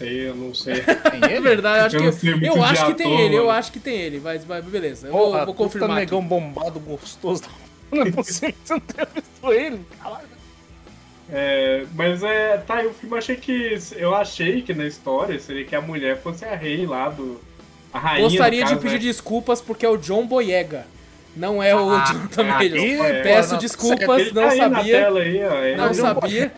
Não 0.00 0.06
sei, 0.08 0.28
eu 0.28 0.34
não 0.34 0.54
sei. 0.54 0.74
Tem 0.82 1.30
É 1.30 1.32
ele? 1.36 1.40
verdade, 1.40 1.96
eu 1.96 2.00
acho 2.02 2.08
Eu 2.08 2.12
que, 2.12 2.18
sei 2.40 2.48
eu 2.50 2.62
acho 2.64 2.86
que 2.86 2.94
tem 2.94 3.20
ele, 3.20 3.36
eu 3.36 3.50
acho 3.50 3.72
que 3.72 3.80
tem 3.80 3.96
ele, 3.96 4.20
mas, 4.22 4.44
mas 4.44 4.64
beleza, 4.64 5.06
eu 5.08 5.12
Porra, 5.12 5.44
vou, 5.44 5.54
confirmar. 5.54 5.90
aqui. 5.90 6.00
negão 6.00 6.22
bombado 6.22 6.78
gostoso. 6.80 7.42
Não 7.90 8.02
é 8.02 8.10
possível 8.10 8.52
que 8.52 8.58
você 8.68 8.72
não 8.74 8.80
tenha 8.80 9.06
visto 9.14 9.52
ele, 9.52 9.80
caralho. 10.02 10.26
É, 11.32 11.84
mas 11.94 12.22
é. 12.22 12.56
Tá, 12.58 12.80
o 12.82 12.92
filme 12.92 13.14
eu 13.14 13.18
achei 13.18 13.36
que. 13.36 13.78
Eu 13.96 14.14
achei 14.14 14.62
que 14.62 14.74
na 14.74 14.86
história 14.86 15.38
seria 15.40 15.64
que 15.64 15.74
a 15.74 15.80
mulher 15.80 16.20
fosse 16.20 16.44
a 16.44 16.54
rei 16.54 16.84
lá 16.86 17.08
do. 17.08 17.40
A 17.92 17.98
rainha. 17.98 18.28
Gostaria 18.28 18.60
no 18.62 18.66
de 18.68 18.74
caso, 18.74 18.82
pedir 18.82 19.06
né? 19.06 19.12
desculpas 19.12 19.60
porque 19.60 19.84
é 19.86 19.88
o 19.88 19.96
John 19.96 20.26
Boyega. 20.26 20.86
Não 21.36 21.62
é 21.62 21.74
o 21.76 21.90
Ah, 21.90 22.04
Jonathan 22.06 22.64
ih, 22.64 22.96
pô, 22.96 23.02
Peço 23.22 23.52
não, 23.52 23.58
desculpas, 23.58 24.20
Ele 24.22 24.32
não 24.32 24.42
tá 24.42 24.50
sabia. 24.56 24.98
tela 25.00 25.20
aí, 25.20 25.44
ó. 25.44 25.54
é, 25.62 25.76
Não 25.76 25.94
sabia. 25.94 26.52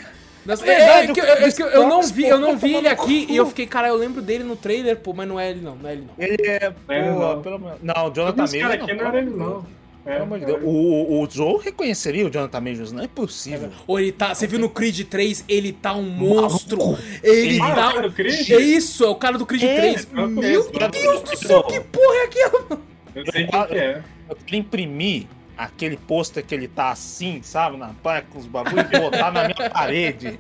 Não, 0.47 0.55
É 0.55 0.57
verdade, 0.57 1.11
é, 1.11 1.15
que, 1.15 1.21
eu, 1.21 1.25
o 1.25 1.29
é 1.29 1.53
que 1.53 1.63
eu- 1.63 1.67
eu 1.69 1.89
não 1.89 2.03
vi, 2.03 2.27
eu 2.27 2.39
não 2.39 2.57
vi 2.57 2.75
ele 2.75 2.89
aqui 2.89 3.27
cu. 3.27 3.33
e 3.33 3.37
eu 3.37 3.47
fiquei, 3.47 3.67
cara, 3.67 3.89
eu 3.89 3.97
lembro 3.97 4.23
dele 4.23 4.45
no 4.45 4.57
trailer, 4.57 4.97
pô, 4.97 5.13
mas 5.13 5.29
não 5.29 5.39
é 5.39 5.51
ele 5.51 5.61
não, 5.61 5.77
não 5.77 5.89
é 5.89 5.93
ele 5.93 6.03
não. 6.07 6.25
Ele 6.25 6.43
é. 6.49 6.73
É, 6.89 7.13
pô, 7.13 7.19
não. 7.21 7.43
pelo 7.43 7.59
menos. 7.59 7.79
Não, 7.83 8.07
o 8.07 8.11
Jonathan 8.15 8.45
Esse 8.45 8.59
cara 8.59 8.69
Majors. 8.79 8.91
aqui 8.91 9.01
não 9.03 9.09
era 9.09 9.19
ele, 9.19 9.31
não. 9.31 9.67
É, 10.07 10.17
é. 10.17 10.23
O, 10.63 11.21
o 11.23 11.29
Joe 11.31 11.61
reconheceria 11.63 12.27
o 12.27 12.31
Jonathan 12.31 12.61
Majors, 12.63 12.93
não 12.93 13.03
é 13.05 13.07
possível. 13.09 13.69
Ou 13.87 14.01
ele 14.01 14.11
tá, 14.11 14.35
você 14.35 14.47
viu 14.47 14.59
no 14.59 14.71
Creed 14.71 15.03
3, 15.03 15.45
ele 15.47 15.71
tá 15.71 15.93
um 15.95 16.03
monstro. 16.03 16.97
Ele 17.23 17.61
Ah, 17.61 17.75
tá 17.75 17.89
o 17.91 17.93
cara 17.95 18.09
do 18.09 18.15
Creed? 18.15 18.51
É 18.51 18.57
isso, 18.59 19.05
é 19.05 19.09
o 19.09 19.15
cara 19.17 19.37
do 19.37 19.45
Creed 19.45 19.65
É, 19.65 19.77
3. 19.77 20.09
eu 20.17 20.29
Meu 20.29 20.41
Deus 20.41 21.21
do 21.23 21.37
céu, 21.37 21.63
que 21.65 21.81
porra 21.81 22.15
é 22.15 22.25
aquela? 22.25 22.81
Eu 23.15 23.25
sei 23.33 23.47
quem 23.47 23.67
que 23.67 23.75
é. 23.75 24.03
Eu 24.31 24.37
queria 24.37 24.61
imprimir 24.61 25.27
aquele 25.59 25.97
pôster 25.97 26.47
que 26.47 26.55
ele 26.55 26.69
tá 26.69 26.91
assim, 26.91 27.43
sabe, 27.43 27.77
na 27.77 27.89
praia 27.89 28.25
com 28.31 28.39
os 28.39 28.47
bagulho 28.47 28.87
e 28.93 28.99
botar 29.01 29.33
na 29.33 29.45
minha 29.49 29.69
parede 29.69 30.39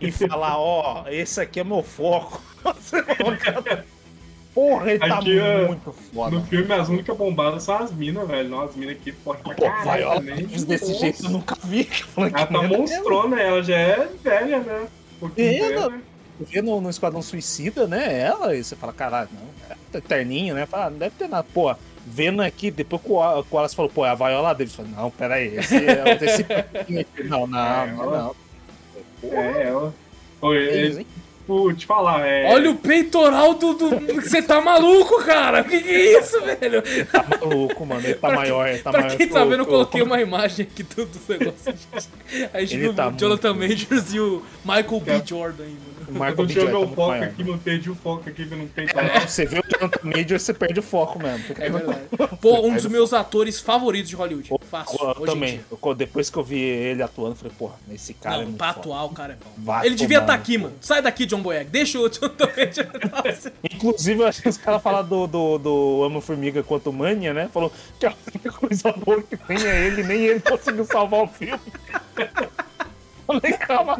e 0.00 0.12
falar, 0.12 0.56
ó, 0.58 1.04
esse 1.08 1.40
aqui 1.40 1.58
é 1.58 1.64
meu 1.64 1.82
foco. 1.82 2.40
Porra, 4.54 4.90
ele 4.92 5.04
Aqui, 5.04 5.38
tá 5.38 5.44
ó, 5.44 5.66
muito 5.68 5.92
foda. 5.92 6.36
No 6.36 6.44
filme, 6.44 6.72
as 6.74 6.88
únicas 6.88 7.16
bombadas 7.16 7.62
são 7.62 7.76
as 7.76 7.92
minas, 7.92 8.26
velho. 8.26 8.48
Não, 8.48 8.62
as 8.62 8.74
minas 8.74 8.96
aqui 8.96 9.12
forte 9.12 9.42
pra 9.42 9.54
caralho 9.54 9.98
Viola 9.98 10.14
também. 10.16 10.34
Davis 10.36 10.64
desse 10.64 10.88
Nossa. 10.88 11.00
jeito 11.00 11.24
eu 11.24 11.30
nunca 11.30 11.56
vi. 11.64 11.88
Ela 12.16 12.30
que 12.30 12.52
tá 12.52 12.62
monstrona, 12.62 13.40
ela 13.40 13.62
já 13.62 13.76
é 13.76 14.08
velha, 14.22 14.58
né? 14.58 14.88
Um 15.16 15.18
pouquinho 15.20 15.64
É, 15.64 15.68
velha. 15.68 16.02
Tu 16.38 16.44
vê 16.46 16.62
no, 16.62 16.80
no 16.80 16.90
Esquadrão 16.90 17.22
Suicida, 17.22 17.86
né? 17.86 18.20
Ela, 18.20 18.56
e 18.56 18.64
você 18.64 18.74
fala, 18.74 18.92
caralho, 18.92 19.28
não, 19.32 19.76
é 19.94 20.00
terninho, 20.00 20.54
né? 20.54 20.66
Fala, 20.66 20.86
ah, 20.86 20.90
não 20.90 20.98
deve 20.98 21.14
ter 21.16 21.28
nada. 21.28 21.46
Pô, 21.54 21.74
vendo 22.06 22.42
aqui, 22.42 22.70
depois 22.70 23.00
que 23.02 23.10
o 23.10 23.14
Wallace 23.52 23.74
falou, 23.76 23.90
pô, 23.90 24.04
é 24.06 24.10
a 24.10 24.14
Viola 24.14 24.52
Davis. 24.54 24.76
Eu 24.78 24.84
falei, 24.84 24.92
não, 24.96 25.10
peraí, 25.10 25.56
esse 25.58 25.76
é 25.76 26.02
o 26.04 26.24
esse 26.24 26.42
aqui. 26.42 27.06
Não, 27.24 27.46
não, 27.46 27.58
É, 27.58 27.86
não, 27.92 28.02
ela- 28.04 28.18
não. 29.22 29.30
É, 29.32 29.62
ela. 29.64 29.94
Oi, 30.42 30.56
Eles, 30.56 30.96
é, 30.98 31.00
tipo, 31.00 31.74
te 31.74 31.84
falar, 31.84 32.26
é. 32.26 32.50
Olha 32.50 32.70
o 32.70 32.74
peitoral 32.76 33.52
do. 33.54 33.74
do... 33.74 33.90
Você 34.22 34.40
tá 34.40 34.60
maluco, 34.62 35.22
cara? 35.24 35.62
Que 35.62 35.80
que 35.82 35.88
é 35.90 36.18
isso, 36.18 36.40
velho? 36.40 36.82
Tá 37.12 37.22
maluco, 37.28 37.84
mano. 37.84 38.00
Ele 38.02 38.14
tá 38.14 38.28
Pra 38.28 38.36
maior, 38.38 38.66
ele 38.68 38.78
tá 38.78 38.90
pra 38.90 39.02
maior. 39.02 39.16
quem 39.18 39.28
tá 39.28 39.44
vendo, 39.44 39.60
eu 39.60 39.66
coloquei 39.66 40.00
uma 40.00 40.18
imagem 40.20 40.66
aqui 40.70 40.82
do, 40.82 41.04
do 41.04 41.20
negócio. 41.28 41.74
A 42.54 42.60
gente 42.60 42.74
Ele 42.74 42.82
viu 42.84 42.94
tá 42.94 43.08
o 43.08 43.12
Jonathan 43.12 43.52
muito- 43.52 43.68
Majors 43.90 44.14
e 44.14 44.20
o 44.20 44.42
Michael 44.64 45.00
B. 45.00 45.10
É. 45.12 45.26
Jordan 45.26 45.64
ainda. 45.64 45.89
O 46.10 46.16
Eu 46.16 46.20
Michael 46.30 46.48
Jordan 46.48 46.78
meu 46.78 46.88
tá 46.88 46.94
foco 46.94 47.12
aqui, 47.12 47.44
mano. 47.44 47.58
Perdi 47.58 47.90
o 47.90 47.94
foco 47.94 48.28
aqui 48.28 48.46
que 48.46 48.52
eu 48.52 48.58
não 48.58 48.66
peito. 48.66 48.98
É, 48.98 49.20
Você 49.26 49.46
vê 49.46 49.58
o 49.58 49.62
Jonathan 49.62 50.00
Major, 50.08 50.38
você 50.40 50.52
perde 50.54 50.80
o 50.80 50.82
foco 50.82 51.18
mesmo. 51.18 51.38
Fica 51.44 51.64
É 51.64 51.70
verdade. 51.70 52.00
Pô, 52.40 52.66
um 52.66 52.74
dos 52.74 52.86
meus 52.86 53.12
atores 53.12 53.60
favoritos 53.60 54.08
de 54.10 54.16
Hollywood. 54.16 54.50
Fácil. 54.70 54.98
Eu 55.00 55.08
hoje 55.10 55.22
em 55.22 55.26
também. 55.26 55.50
dia. 55.52 55.64
Eu- 55.82 55.94
depois 55.94 56.30
que 56.30 56.36
eu 56.36 56.42
vi 56.44 56.58
ele 56.60 57.02
atuando, 57.02 57.32
eu 57.32 57.36
falei, 57.36 57.52
porra, 57.58 57.74
esse 57.92 58.14
cara 58.14 58.36
é 58.36 58.38
Não, 58.38 58.44
muito 58.46 58.58
pra 58.58 58.68
foda. 58.68 58.80
atuar 58.80 59.04
o 59.04 59.08
cara 59.10 59.32
é 59.32 59.36
bom. 59.36 59.50
Vai 59.58 59.86
Ele 59.86 59.94
devia 59.94 60.18
estar 60.18 60.32
no 60.34 60.38
aqui, 60.38 60.58
mano. 60.58 60.74
Sai 60.80 61.02
daqui, 61.02 61.26
John 61.26 61.40
Boyega. 61.42 61.68
Deixa 61.70 61.98
o 61.98 62.02
Majors. 62.02 63.52
Inclusive, 63.72 64.20
eu 64.22 64.26
acho 64.26 64.42
que 64.42 64.48
os 64.48 64.56
caras 64.56 64.82
falaram 64.82 65.06
do, 65.08 65.26
do, 65.26 65.58
do 65.58 66.02
Amo 66.04 66.20
Formiga 66.20 66.62
quanto 66.62 66.92
Mania, 66.92 67.32
né? 67.34 67.48
Falou 67.52 67.72
que 67.98 68.06
a 68.06 68.12
única 68.26 68.52
coisa 68.58 68.92
boa 68.92 69.22
que 69.22 69.36
tem 69.36 69.56
é 69.66 69.86
ele, 69.86 70.02
nem 70.02 70.20
ele 70.26 70.40
conseguiu 70.40 70.84
salvar 70.84 71.22
o 71.24 71.28
filme. 71.28 71.60
Falei, 73.40 73.52
calma. 73.58 73.98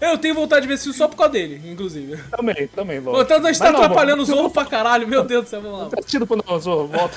Eu 0.00 0.16
tenho 0.18 0.34
vontade 0.34 0.62
de 0.62 0.68
ver 0.68 0.74
esse 0.74 0.84
filme 0.84 0.96
só 0.98 1.08
por 1.08 1.16
causa 1.16 1.32
dele, 1.32 1.60
inclusive. 1.70 2.16
Também, 2.30 2.68
também, 2.68 3.00
logo. 3.00 3.24
Tanto 3.24 3.46
a 3.46 3.52
gente 3.52 3.58
tá 3.60 3.72
não, 3.72 3.80
atrapalhando 3.82 4.22
os 4.22 4.28
vamos- 4.28 4.44
outros 4.44 4.62
pra 4.62 4.70
caralho. 4.70 5.08
Meu 5.08 5.24
Deus 5.24 5.44
do 5.44 5.50
céu, 5.50 5.60
vamos 5.60 5.78
lá. 5.80 5.84
Tá 5.86 5.96
assistindo 5.98 6.26
pro 6.26 6.42
não, 6.46 6.58
Zô, 6.60 6.86
volta. 6.86 7.16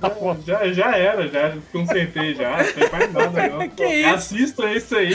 tá 0.00 0.10
foda. 0.14 0.40
Já, 0.46 0.72
já 0.72 0.96
era, 0.96 1.26
já 1.28 1.54
consertei 1.72 2.34
já. 2.34 2.56
Não 2.58 2.72
tem 2.72 2.90
mais 2.92 3.12
nada, 3.12 3.48
não. 3.48 3.68
Que 3.70 3.84
isso? 3.86 4.08
Assista 4.14 4.72
isso 4.72 4.96
aí. 4.96 5.12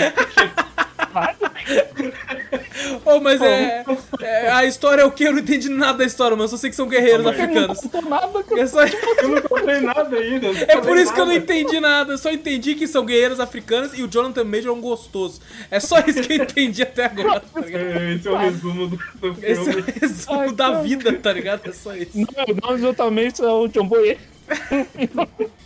Ô, 3.06 3.20
mas 3.20 3.42
é, 3.42 3.84
é- 4.22 4.50
A 4.52 4.66
história 4.66 5.02
é 5.04 5.06
o 5.06 5.12
que? 5.12 5.24
Eu 5.26 5.32
não 5.34 5.40
entendi 5.40 5.70
nada 5.70 6.00
da 6.00 6.06
história, 6.06 6.36
mas 6.36 6.44
eu 6.52 6.58
só 6.58 6.62
sei 6.62 6.70
que 6.70 6.76
são 6.76 6.88
guerreiros 6.88 7.26
africanos. 7.26 7.82
Não 7.82 7.90
contou 7.90 8.10
nada, 8.10 8.44
cara. 8.44 8.62
É, 8.62 8.68
só- 8.68 8.86
Eu 8.86 9.28
não 9.30 9.42
comprei 9.44 9.80
nada 9.82 10.16
ainda. 10.18 10.52
não 10.52 10.60
é 10.68 10.78
por 10.82 10.98
isso 10.98 11.14
que 11.14 11.20
eu 11.22 11.26
não 11.26 11.34
nada. 11.34 11.44
entendi 11.44 11.80
nada. 11.80 12.14
Eu 12.14 12.18
só 12.18 12.32
entendi 12.32 12.76
que 12.76 12.88
são 12.88 13.06
guerreiros 13.06 13.40
africanos 13.40 13.98
e 13.98 14.04
o 14.04 14.08
Jonathan 14.08 14.44
Major 14.44 14.70
é 14.70 14.72
um 14.78 14.82
gostoso. 14.82 15.40
É 15.70 15.80
só 15.80 16.00
isso 16.00 16.22
que 16.24 16.34
eu 16.34 16.44
entendi 16.44 16.82
até 16.84 17.06
agora, 17.06 17.40
tá? 17.40 17.62
É, 17.68 18.14
Esse 18.16 18.28
é 18.28 18.32
o 18.32 18.38
resumo 18.38 18.88
do, 18.88 18.98
do 18.98 19.38
Esse 19.46 19.70
é 19.70 19.74
filme. 19.74 19.82
o 19.82 20.00
resumo 20.00 20.52
da 20.54 20.82
vida, 20.82 21.14
tá 21.14 21.32
ligado? 21.34 21.62
É 21.70 21.72
só 21.72 21.96
isso. 21.96 22.12
Não, 22.16 22.28
não, 22.70 22.76
exatamente, 22.76 23.42
é 23.42 23.48
o 23.48 23.68
John 23.68 23.86
Boye. 23.88 24.18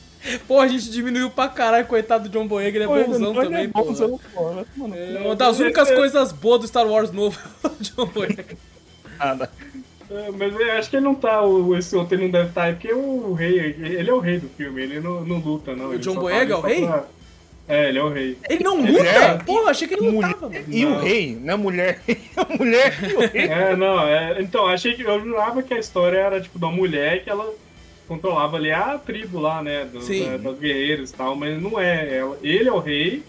Pô, 0.48 0.60
a 0.60 0.68
gente 0.68 0.90
diminuiu 0.90 1.30
pra 1.30 1.48
caralho, 1.48 1.86
coitado 1.86 2.28
do 2.28 2.32
John 2.32 2.48
Boyega, 2.48 2.78
ele 2.78 2.86
é 2.86 2.88
bonzão 2.88 3.32
Ele 3.34 3.42
também, 3.44 3.64
é 3.64 3.68
bonzão, 3.68 4.20
pô. 4.34 4.44
vai 4.54 4.66
tomar 4.76 4.88
no 4.90 4.96
cu. 4.96 5.00
É 5.02 5.20
uma 5.26 5.36
das 5.36 5.60
únicas 5.60 5.92
coisas 5.92 6.32
boas 6.32 6.62
do 6.62 6.68
Star 6.68 6.88
Wars 6.88 7.12
novo, 7.12 7.38
o 7.64 7.70
John 7.84 8.06
Boyega. 8.08 8.46
Nada. 9.20 9.50
É, 10.10 10.32
mas 10.32 10.54
eu 10.58 10.72
acho 10.74 10.90
que 10.90 10.96
ele 10.96 11.06
não 11.06 11.16
tá, 11.16 11.42
o, 11.44 11.76
esse 11.76 11.94
outro 11.96 12.16
ele 12.16 12.24
não 12.26 12.32
deve 12.32 12.50
estar, 12.50 12.70
é 12.70 12.74
porque 12.74 12.94
o 12.94 13.34
rei, 13.34 13.76
ele 13.80 14.10
é 14.10 14.14
o 14.14 14.20
rei 14.20 14.40
do 14.40 14.48
filme, 14.50 14.82
ele 14.82 15.00
não, 15.02 15.22
não 15.26 15.38
luta, 15.40 15.76
não. 15.76 15.88
O 15.90 15.94
ele 15.94 16.00
John 16.00 16.14
só 16.14 16.20
Boyega 16.22 16.46
tá 16.46 16.54
é 16.54 16.56
o 16.58 16.62
rei? 16.62 16.86
pra- 16.88 17.04
É, 17.70 17.90
ele 17.90 18.00
é 18.00 18.04
o 18.04 18.10
rei. 18.10 18.38
Ele 18.50 18.64
não 18.64 18.80
Ele 18.80 18.92
luta? 18.94 19.04
é- 19.04 19.38
Porra, 19.40 19.72
achei 19.72 19.86
que 19.86 19.96
ele 19.96 20.10
Mulher- 20.10 20.28
lutava, 20.30 20.50
mano. 20.50 20.66
E 20.70 20.86
o 20.86 20.90
Não. 20.92 21.00
rei, 21.02 21.36
né? 21.36 21.56
Mulher. 21.58 22.00
A 22.38 22.46
mulher 22.58 22.94
e 23.04 23.14
o 23.16 23.20
rei. 23.20 23.48
É, 23.48 23.76
não, 23.76 24.00
é, 24.08 24.42
então, 24.42 24.66
achei 24.68 24.94
que, 24.94 25.02
eu 25.02 25.20
jurava 25.20 25.62
que 25.62 25.74
a 25.74 25.78
história 25.80 26.18
era, 26.18 26.40
tipo, 26.40 26.58
de 26.58 26.64
uma 26.64 26.72
mulher 26.72 27.22
que 27.26 27.30
ela 27.30 27.46
controlava 28.08 28.58
ali 28.58 28.72
a 28.72 28.98
tribo 28.98 29.40
lá, 29.40 29.62
né, 29.62 29.86
do, 29.86 30.02
Sim. 30.02 30.26
da, 30.26 30.38
das 30.38 30.60
guerreiras 30.60 31.12
e 31.12 31.14
tal, 31.14 31.36
mas 31.36 31.62
não 31.62 31.80
é, 31.80 32.18
ela, 32.18 32.38
ele 32.42 32.70
é 32.70 32.72
o 32.72 32.80
rei 32.80 33.24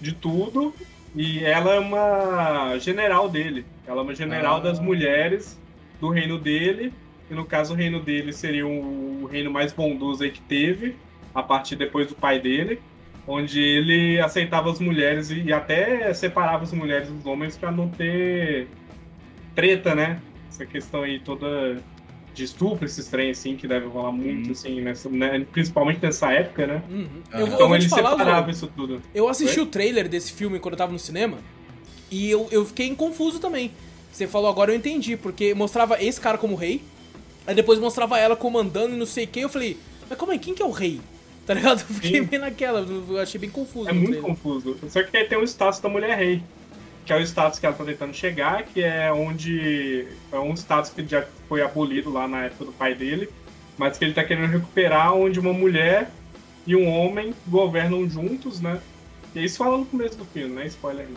de 0.00 0.12
tudo 0.12 0.74
e 1.14 1.44
ela 1.44 1.74
é 1.74 1.78
uma 1.78 2.76
general 2.78 3.28
dele, 3.28 3.64
ela 3.86 4.00
é 4.00 4.02
uma 4.02 4.14
general 4.14 4.56
Ah. 4.56 4.60
das 4.60 4.80
mulheres 4.80 5.58
do 6.00 6.08
reino 6.08 6.38
dele, 6.38 6.92
e 7.30 7.34
no 7.34 7.44
caso 7.44 7.72
o 7.72 7.76
reino 7.76 8.00
dele 8.00 8.32
seria 8.32 8.66
o, 8.66 9.22
o 9.22 9.26
reino 9.26 9.50
mais 9.50 9.72
bondoso 9.72 10.24
aí 10.24 10.30
que 10.30 10.40
teve, 10.40 10.96
a 11.34 11.42
partir 11.42 11.76
depois 11.76 12.08
do 12.08 12.14
pai 12.14 12.38
dele, 12.40 12.80
onde 13.26 13.60
ele 13.60 14.20
aceitava 14.20 14.70
as 14.70 14.78
mulheres 14.80 15.30
e, 15.30 15.42
e 15.44 15.52
até 15.52 16.12
separava 16.12 16.64
as 16.64 16.72
mulheres 16.72 17.08
dos 17.08 17.24
homens 17.24 17.56
para 17.56 17.70
não 17.70 17.88
ter 17.88 18.66
treta, 19.54 19.94
né? 19.94 20.20
Essa 20.48 20.66
questão 20.66 21.02
aí 21.02 21.18
toda 21.20 21.78
de 22.34 22.44
estupro, 22.44 22.84
esses 22.84 23.06
trem 23.08 23.30
assim, 23.30 23.56
que 23.56 23.66
deve 23.68 23.86
rolar 23.86 24.10
muito, 24.12 24.46
Uhum. 24.46 24.52
assim, 24.52 24.80
nessa, 24.80 25.08
né? 25.08 25.46
principalmente 25.52 26.00
nessa 26.02 26.32
época, 26.32 26.66
né? 26.66 26.82
Uhum. 26.90 27.06
Eu, 27.32 27.40
eu 27.40 27.46
Então 27.46 27.68
vou 27.68 27.76
ele 27.76 27.88
falar, 27.88 28.10
separava 28.10 28.50
isso 28.50 28.66
tudo. 28.76 29.00
eu 29.14 29.28
assisti 29.28 29.60
Oi? 29.60 29.64
o 29.64 29.68
trailer 29.68 30.08
desse 30.08 30.32
filme 30.32 30.58
quando 30.58 30.74
eu 30.74 30.78
tava 30.78 30.92
no 30.92 30.98
cinema 30.98 31.38
e 32.10 32.30
eu, 32.30 32.48
eu 32.50 32.64
fiquei 32.66 32.92
confuso 32.94 33.38
também. 33.38 33.70
Você 34.12 34.26
falou 34.26 34.48
agora 34.50 34.70
eu 34.72 34.76
entendi, 34.76 35.16
porque 35.16 35.54
mostrava 35.54 36.02
esse 36.02 36.20
cara 36.20 36.36
como 36.38 36.54
rei, 36.54 36.82
aí 37.46 37.54
depois 37.54 37.78
mostrava 37.78 38.18
ela 38.18 38.36
comandando 38.36 38.94
e 38.94 38.98
não 38.98 39.06
sei 39.06 39.24
o 39.24 39.28
que, 39.28 39.40
eu 39.40 39.48
falei, 39.48 39.76
mas 40.08 40.18
como 40.18 40.32
é, 40.32 40.38
quem 40.38 40.54
que 40.54 40.62
é 40.62 40.66
o 40.66 40.70
rei? 40.70 41.00
Tá 41.46 41.52
ligado? 41.52 41.80
Eu 41.80 41.94
fiquei 41.96 42.20
Sim. 42.22 42.26
bem 42.26 42.38
naquela, 42.38 42.80
eu 42.80 43.18
achei 43.18 43.38
bem 43.38 43.50
confuso. 43.50 43.86
É 43.90 43.92
muito 43.92 44.12
trailer. 44.12 44.22
confuso. 44.30 44.78
Só 44.88 45.02
que 45.02 45.14
aí 45.14 45.24
tem 45.28 45.36
o 45.36 45.44
status 45.44 45.78
da 45.78 45.90
mulher 45.90 46.16
rei, 46.16 46.42
que 47.04 47.12
é 47.12 47.16
o 47.16 47.20
status 47.20 47.58
que 47.58 47.66
ela 47.66 47.74
tá 47.74 47.84
tentando 47.84 48.14
chegar, 48.14 48.62
que 48.64 48.82
é 48.82 49.12
onde. 49.12 50.06
É 50.32 50.38
um 50.38 50.54
status 50.54 50.90
que 50.90 51.06
já 51.06 51.24
foi 51.48 51.62
abolido 51.62 52.10
lá 52.12 52.26
na 52.26 52.44
época 52.44 52.64
do 52.66 52.72
pai 52.72 52.94
dele, 52.94 53.28
mas 53.76 53.98
que 53.98 54.04
ele 54.04 54.14
tá 54.14 54.24
querendo 54.24 54.50
recuperar, 54.50 55.12
onde 55.14 55.38
uma 55.38 55.52
mulher 55.52 56.10
e 56.66 56.74
um 56.74 56.88
homem 56.88 57.34
governam 57.46 58.08
juntos, 58.08 58.60
né? 58.60 58.80
E 59.34 59.44
isso 59.44 59.58
fala 59.58 59.76
no 59.78 59.84
começo 59.84 60.16
do 60.16 60.24
filme, 60.24 60.54
né? 60.54 60.66
Spoiler 60.66 61.06
aí. 61.06 61.14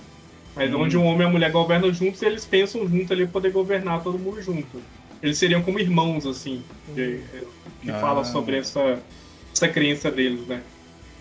Mas 0.55 0.73
Hum. 0.73 0.81
onde 0.81 0.97
um 0.97 1.05
homem 1.05 1.21
e 1.21 1.29
a 1.29 1.31
mulher 1.31 1.51
governam 1.51 1.93
juntos, 1.93 2.21
eles 2.21 2.43
pensam 2.43 2.87
junto 2.87 3.13
ali 3.13 3.27
poder 3.27 3.51
governar 3.51 4.01
todo 4.03 4.17
mundo 4.17 4.41
junto. 4.41 4.81
Eles 5.21 5.37
seriam 5.37 5.61
como 5.61 5.79
irmãos, 5.79 6.25
assim, 6.25 6.63
que, 6.93 7.21
que 7.81 7.91
Ah. 7.91 7.99
fala 7.99 8.23
sobre 8.23 8.57
essa, 8.57 8.99
essa 9.53 9.67
crença 9.67 10.11
deles, 10.11 10.45
né? 10.47 10.61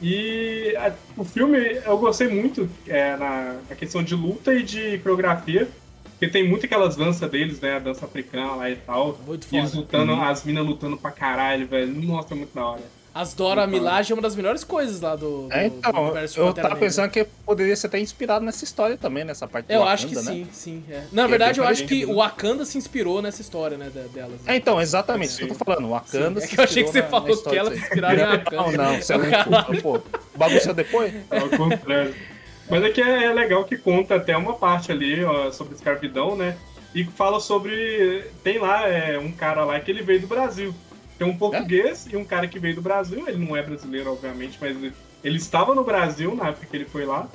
E 0.02 0.74
a- 0.76 0.92
o 1.16 1.24
filme 1.24 1.58
eu 1.84 1.96
gostei 1.98 2.28
muito 2.28 2.68
é, 2.86 3.16
na, 3.16 3.56
na 3.68 3.74
questão 3.76 4.02
de 4.02 4.14
luta 4.14 4.52
e 4.54 4.62
de 4.62 4.98
coreografia. 4.98 5.68
Porque 6.10 6.28
tem 6.28 6.48
muito 6.48 6.64
aquelas 6.64 6.96
danças 6.96 7.30
deles, 7.30 7.60
né? 7.60 7.76
A 7.76 7.78
dança 7.78 8.06
africana 8.06 8.54
lá 8.56 8.70
e 8.70 8.76
tal. 8.76 9.18
Muito 9.26 9.46
E 9.52 9.56
eles 9.58 9.70
foda. 9.70 9.82
lutando, 9.82 10.12
Uhum. 10.12 10.22
as 10.22 10.44
minas 10.44 10.64
lutando 10.66 10.96
pra 10.96 11.10
caralho, 11.10 11.66
velho. 11.66 11.92
Nossa, 11.92 12.32
é 12.32 12.36
muito 12.36 12.54
da 12.54 12.64
hora. 12.66 12.82
As 13.18 13.32
Dora 13.32 13.66
Milaje 13.66 14.12
é 14.12 14.14
uma 14.14 14.20
das 14.20 14.36
melhores 14.36 14.62
coisas 14.62 15.00
lá 15.00 15.16
do, 15.16 15.48
do, 15.48 15.52
É, 15.52 15.70
do 15.70 15.76
então, 15.78 16.02
universo 16.04 16.38
eu 16.38 16.52
tava 16.52 16.68
Negra. 16.68 16.76
pensando 16.80 17.10
que 17.10 17.24
poderia 17.46 17.74
ser 17.74 17.86
até 17.86 17.98
inspirado 17.98 18.44
nessa 18.44 18.62
história 18.62 18.94
também, 18.98 19.24
nessa 19.24 19.48
parte 19.48 19.66
do 19.68 19.72
Eu 19.72 19.84
acho 19.84 20.06
que 20.06 20.14
Wakanda, 20.14 20.34
né? 20.34 20.46
sim, 20.52 20.82
sim. 20.82 20.84
é. 20.90 21.04
Na 21.10 21.26
verdade, 21.26 21.58
eu 21.58 21.64
bem 21.64 21.72
acho 21.72 21.86
que 21.86 22.04
o 22.04 22.16
Wakanda 22.16 22.66
se 22.66 22.76
inspirou 22.76 23.22
nessa 23.22 23.40
história, 23.40 23.78
né, 23.78 23.86
de- 23.86 24.08
delas. 24.10 24.42
né? 24.42 24.52
É, 24.52 24.56
então, 24.56 24.78
exatamente, 24.78 25.28
isso 25.30 25.38
que 25.38 25.44
eu 25.44 25.56
tô 25.56 25.64
falando. 25.64 25.86
O 25.86 25.90
Wakanda 25.92 26.40
É 26.40 26.42
se 26.42 26.48
que 26.54 26.60
eu 26.60 26.64
achei 26.64 26.82
que 26.82 26.88
inspirou 26.90 26.92
você 26.92 26.98
na- 27.00 27.04
na 27.04 27.10
falou 27.10 27.26
que 27.26 27.32
história 27.32 27.58
ela 27.60 27.70
se 27.70 27.78
inspirava 27.80 28.14
em 28.14 28.18
Wakanda. 28.18 28.56
Não, 28.56 28.72
não, 28.92 29.00
você 29.00 29.12
é. 29.14 29.16
Pô, 29.80 29.96
o 29.96 30.38
bagulho 30.38 30.60
saiu 30.62 30.74
depois? 30.74 31.14
É 31.30 31.38
o 31.42 31.56
contrário. 31.56 32.14
Mas 32.68 32.84
aqui 32.84 33.00
é, 33.00 33.24
é 33.24 33.32
legal 33.32 33.64
que 33.64 33.78
conta 33.78 34.16
até 34.16 34.36
uma 34.36 34.52
parte 34.54 34.92
ali 34.92 35.24
ó, 35.24 35.50
sobre 35.52 35.74
escravidão, 35.74 36.36
né? 36.36 36.54
E 36.94 37.04
fala 37.04 37.40
sobre. 37.40 38.24
Tem 38.44 38.58
lá 38.58 38.86
é, 38.88 39.18
um 39.18 39.32
cara 39.32 39.64
lá 39.64 39.78
que 39.80 39.90
ele 39.90 40.02
veio 40.02 40.20
do 40.20 40.26
Brasil. 40.26 40.74
Tem 41.18 41.26
um 41.26 41.36
português 41.36 42.06
e 42.10 42.16
um 42.16 42.24
cara 42.24 42.46
que 42.46 42.58
veio 42.58 42.74
do 42.74 42.82
Brasil. 42.82 43.26
Ele 43.26 43.44
não 43.44 43.56
é 43.56 43.62
brasileiro, 43.62 44.12
obviamente, 44.12 44.58
mas 44.60 44.76
ele, 44.76 44.92
ele 45.24 45.36
estava 45.36 45.74
no 45.74 45.84
Brasil 45.84 46.34
na 46.34 46.48
época 46.48 46.66
que 46.66 46.76
ele 46.76 46.84
foi 46.84 47.04
lá. 47.06 47.28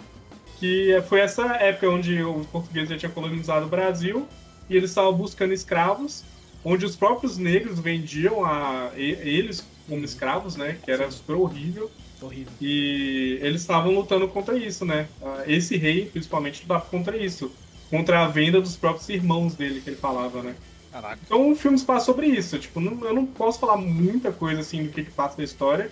Que 0.59 1.01
foi 1.09 1.21
essa 1.21 1.55
época 1.55 1.89
onde 1.89 2.21
os 2.21 2.45
portugueses 2.45 2.89
já 2.89 2.97
tinham 2.97 3.11
colonizado 3.11 3.65
o 3.65 3.69
Brasil 3.69 4.27
e 4.69 4.77
eles 4.77 4.91
estavam 4.91 5.11
buscando 5.13 5.53
escravos, 5.53 6.23
onde 6.63 6.85
os 6.85 6.95
próprios 6.95 7.37
negros 7.37 7.79
vendiam 7.79 8.45
a, 8.45 8.91
eles 8.95 9.65
como 9.89 10.05
escravos, 10.05 10.55
né? 10.55 10.77
Que 10.83 10.91
era 10.91 11.09
super 11.09 11.33
horrível. 11.33 11.89
Horrível. 12.21 12.53
E 12.61 13.39
eles 13.41 13.61
estavam 13.61 13.91
lutando 13.91 14.27
contra 14.27 14.55
isso, 14.55 14.85
né? 14.85 15.07
Esse 15.47 15.75
rei, 15.75 16.05
principalmente, 16.05 16.61
lutava 16.61 16.85
contra 16.85 17.17
isso. 17.17 17.51
Contra 17.89 18.23
a 18.23 18.27
venda 18.27 18.61
dos 18.61 18.77
próprios 18.77 19.09
irmãos 19.09 19.55
dele, 19.55 19.81
que 19.81 19.89
ele 19.89 19.97
falava, 19.97 20.43
né? 20.43 20.55
Caraca. 20.91 21.19
Então 21.25 21.51
o 21.51 21.55
filme 21.55 21.77
se 21.77 21.85
passa 21.85 22.05
sobre 22.05 22.27
isso. 22.27 22.59
Tipo, 22.59 22.79
não- 22.79 23.05
eu 23.07 23.13
não 23.13 23.25
posso 23.25 23.59
falar 23.59 23.77
muita 23.77 24.31
coisa 24.31 24.61
assim 24.61 24.83
do 24.83 24.89
que, 24.91 25.03
que 25.05 25.11
passa 25.11 25.35
na 25.37 25.43
história. 25.43 25.89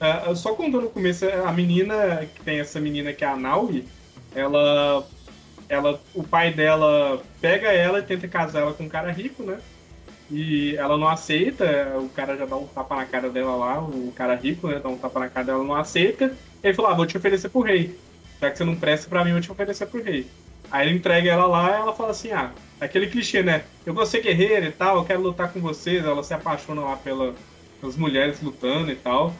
Ah, 0.00 0.34
só 0.34 0.54
contando 0.54 0.82
no 0.82 0.90
começo, 0.90 1.24
a 1.28 1.52
menina, 1.52 2.26
que 2.34 2.42
tem 2.42 2.58
essa 2.60 2.80
menina 2.80 3.12
que 3.12 3.24
é 3.24 3.28
a 3.28 3.36
Naui, 3.36 3.84
ela. 4.34 5.06
ela 5.68 6.00
o 6.14 6.22
pai 6.24 6.52
dela 6.52 7.22
pega 7.40 7.68
ela 7.72 8.00
e 8.00 8.02
tenta 8.02 8.28
casar 8.28 8.60
ela 8.62 8.74
com 8.74 8.84
um 8.84 8.88
cara 8.88 9.10
rico, 9.12 9.42
né? 9.42 9.58
E 10.30 10.74
ela 10.76 10.96
não 10.96 11.08
aceita, 11.08 11.64
o 11.98 12.08
cara 12.08 12.36
já 12.36 12.46
dá 12.46 12.56
um 12.56 12.66
tapa 12.66 12.96
na 12.96 13.04
cara 13.04 13.28
dela 13.30 13.54
lá, 13.54 13.80
o 13.82 14.12
cara 14.16 14.34
rico, 14.34 14.66
né? 14.68 14.80
Dá 14.82 14.88
um 14.88 14.96
tapa 14.98 15.20
na 15.20 15.28
cara 15.28 15.46
dela, 15.46 15.64
não 15.64 15.74
aceita. 15.74 16.34
Ele 16.62 16.74
falou: 16.74 16.90
ah, 16.90 16.94
vou 16.94 17.06
te 17.06 17.16
oferecer 17.16 17.48
pro 17.50 17.60
rei. 17.60 17.98
Já 18.40 18.50
que 18.50 18.58
você 18.58 18.64
não 18.64 18.76
presta 18.76 19.08
pra 19.08 19.22
mim, 19.24 19.30
eu 19.30 19.34
vou 19.36 19.42
te 19.42 19.52
oferecer 19.52 19.86
pro 19.86 20.02
rei. 20.02 20.26
Aí 20.72 20.88
ele 20.88 20.96
entrega 20.96 21.30
ela 21.30 21.44
lá 21.46 21.70
e 21.70 21.80
ela 21.82 21.92
fala 21.92 22.12
assim: 22.12 22.32
ah, 22.32 22.50
aquele 22.80 23.06
clichê, 23.06 23.42
né? 23.42 23.64
Eu 23.84 23.92
vou 23.92 24.06
ser 24.06 24.22
guerreira 24.22 24.66
e 24.66 24.72
tal, 24.72 24.96
eu 24.96 25.04
quero 25.04 25.20
lutar 25.20 25.52
com 25.52 25.60
vocês. 25.60 26.02
Ela 26.02 26.22
se 26.22 26.32
apaixona 26.32 26.80
lá 26.80 26.96
pela, 26.96 27.34
pelas 27.78 27.94
mulheres 27.94 28.40
lutando 28.40 28.90
e 28.90 28.96
tal. 28.96 29.34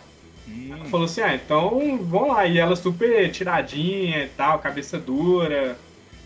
Ela 0.70 0.84
falou 0.84 1.06
assim: 1.06 1.22
ah, 1.22 1.34
então 1.34 1.98
vamos 2.02 2.28
lá. 2.28 2.46
E 2.46 2.58
ela 2.58 2.76
super 2.76 3.30
tiradinha 3.30 4.24
e 4.24 4.28
tal, 4.28 4.58
cabeça 4.58 4.98
dura. 4.98 5.78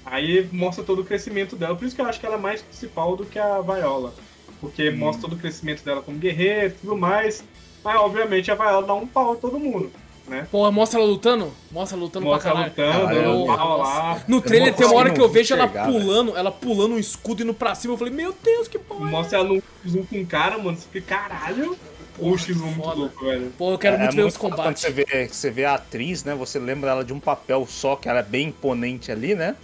Aí 0.04 0.48
mostra 0.52 0.84
todo 0.84 1.02
o 1.02 1.04
crescimento 1.04 1.54
dela. 1.54 1.76
Por 1.76 1.84
isso 1.84 1.94
que 1.94 2.02
eu 2.02 2.06
acho 2.06 2.18
que 2.18 2.26
ela 2.26 2.34
é 2.34 2.38
mais 2.38 2.60
principal 2.60 3.16
do 3.16 3.24
que 3.24 3.38
a 3.38 3.60
Viola. 3.60 4.12
Porque 4.60 4.90
mostra 4.90 5.22
todo 5.22 5.34
o 5.34 5.38
crescimento 5.38 5.84
dela 5.84 6.02
como 6.02 6.18
guerreira 6.18 6.66
e 6.66 6.70
tudo 6.70 6.96
mais. 6.96 7.44
Mas 7.84 7.96
obviamente 7.96 8.50
a 8.50 8.56
Viola 8.56 8.84
dá 8.84 8.94
um 8.94 9.06
pau 9.06 9.34
em 9.34 9.38
todo 9.38 9.60
mundo, 9.60 9.92
né? 10.28 10.46
Porra, 10.50 10.70
mostra 10.72 10.98
ela 11.00 11.08
lutando? 11.08 11.52
Mostra 11.70 11.96
ela 11.96 12.04
lutando 12.04 12.26
Mostra 12.26 12.52
pra 12.52 12.70
caralho. 12.70 12.92
lutando, 12.98 13.06
Caralho, 13.14 13.42
um 13.42 13.46
pau 13.46 13.78
lá. 13.78 14.22
No 14.26 14.40
trailer 14.40 14.74
tem 14.74 14.86
uma 14.86 14.96
hora 14.96 15.10
que 15.10 15.20
eu 15.20 15.28
vejo 15.28 15.54
ela 15.54 15.68
pulando, 15.68 16.36
ela 16.36 16.50
pulando 16.50 16.94
um 16.94 16.98
escudo 16.98 17.42
indo 17.42 17.54
pra 17.54 17.74
cima. 17.74 17.94
Eu 17.94 17.98
falei, 17.98 18.12
meu 18.12 18.34
Deus, 18.42 18.68
que 18.68 18.78
porra. 18.78 19.06
é 19.06 19.10
Mostra 19.10 19.38
ela 19.38 19.48
no 19.48 19.62
zoom 19.88 20.04
com 20.04 20.20
o 20.20 20.26
cara, 20.26 20.58
mano. 20.58 20.76
Você 20.76 20.86
fica, 20.92 21.16
caralho. 21.16 21.76
Ou 22.18 22.30
o 22.32 22.34
X1 22.36 22.54
muito 22.56 22.76
foda. 22.82 22.94
louco, 22.98 23.24
velho. 23.24 23.52
Pô, 23.58 23.72
eu 23.72 23.78
quero 23.78 23.96
É 23.96 23.98
muito 23.98 24.16
ver 24.16 24.24
os 24.24 24.36
foda 24.36 24.54
Quando 24.54 24.56
combates. 24.64 24.82
você 24.82 24.90
vê, 24.90 25.28
você 25.28 25.50
vê 25.50 25.64
a 25.66 25.74
atriz, 25.74 26.24
né? 26.24 26.34
Você 26.34 26.58
lembra 26.58 26.90
ela 26.90 27.04
de 27.04 27.12
um 27.12 27.20
papel 27.20 27.66
só, 27.68 27.94
que 27.94 28.08
ela 28.08 28.20
é 28.20 28.22
bem 28.22 28.48
imponente 28.48 29.12
ali, 29.12 29.34
né? 29.34 29.54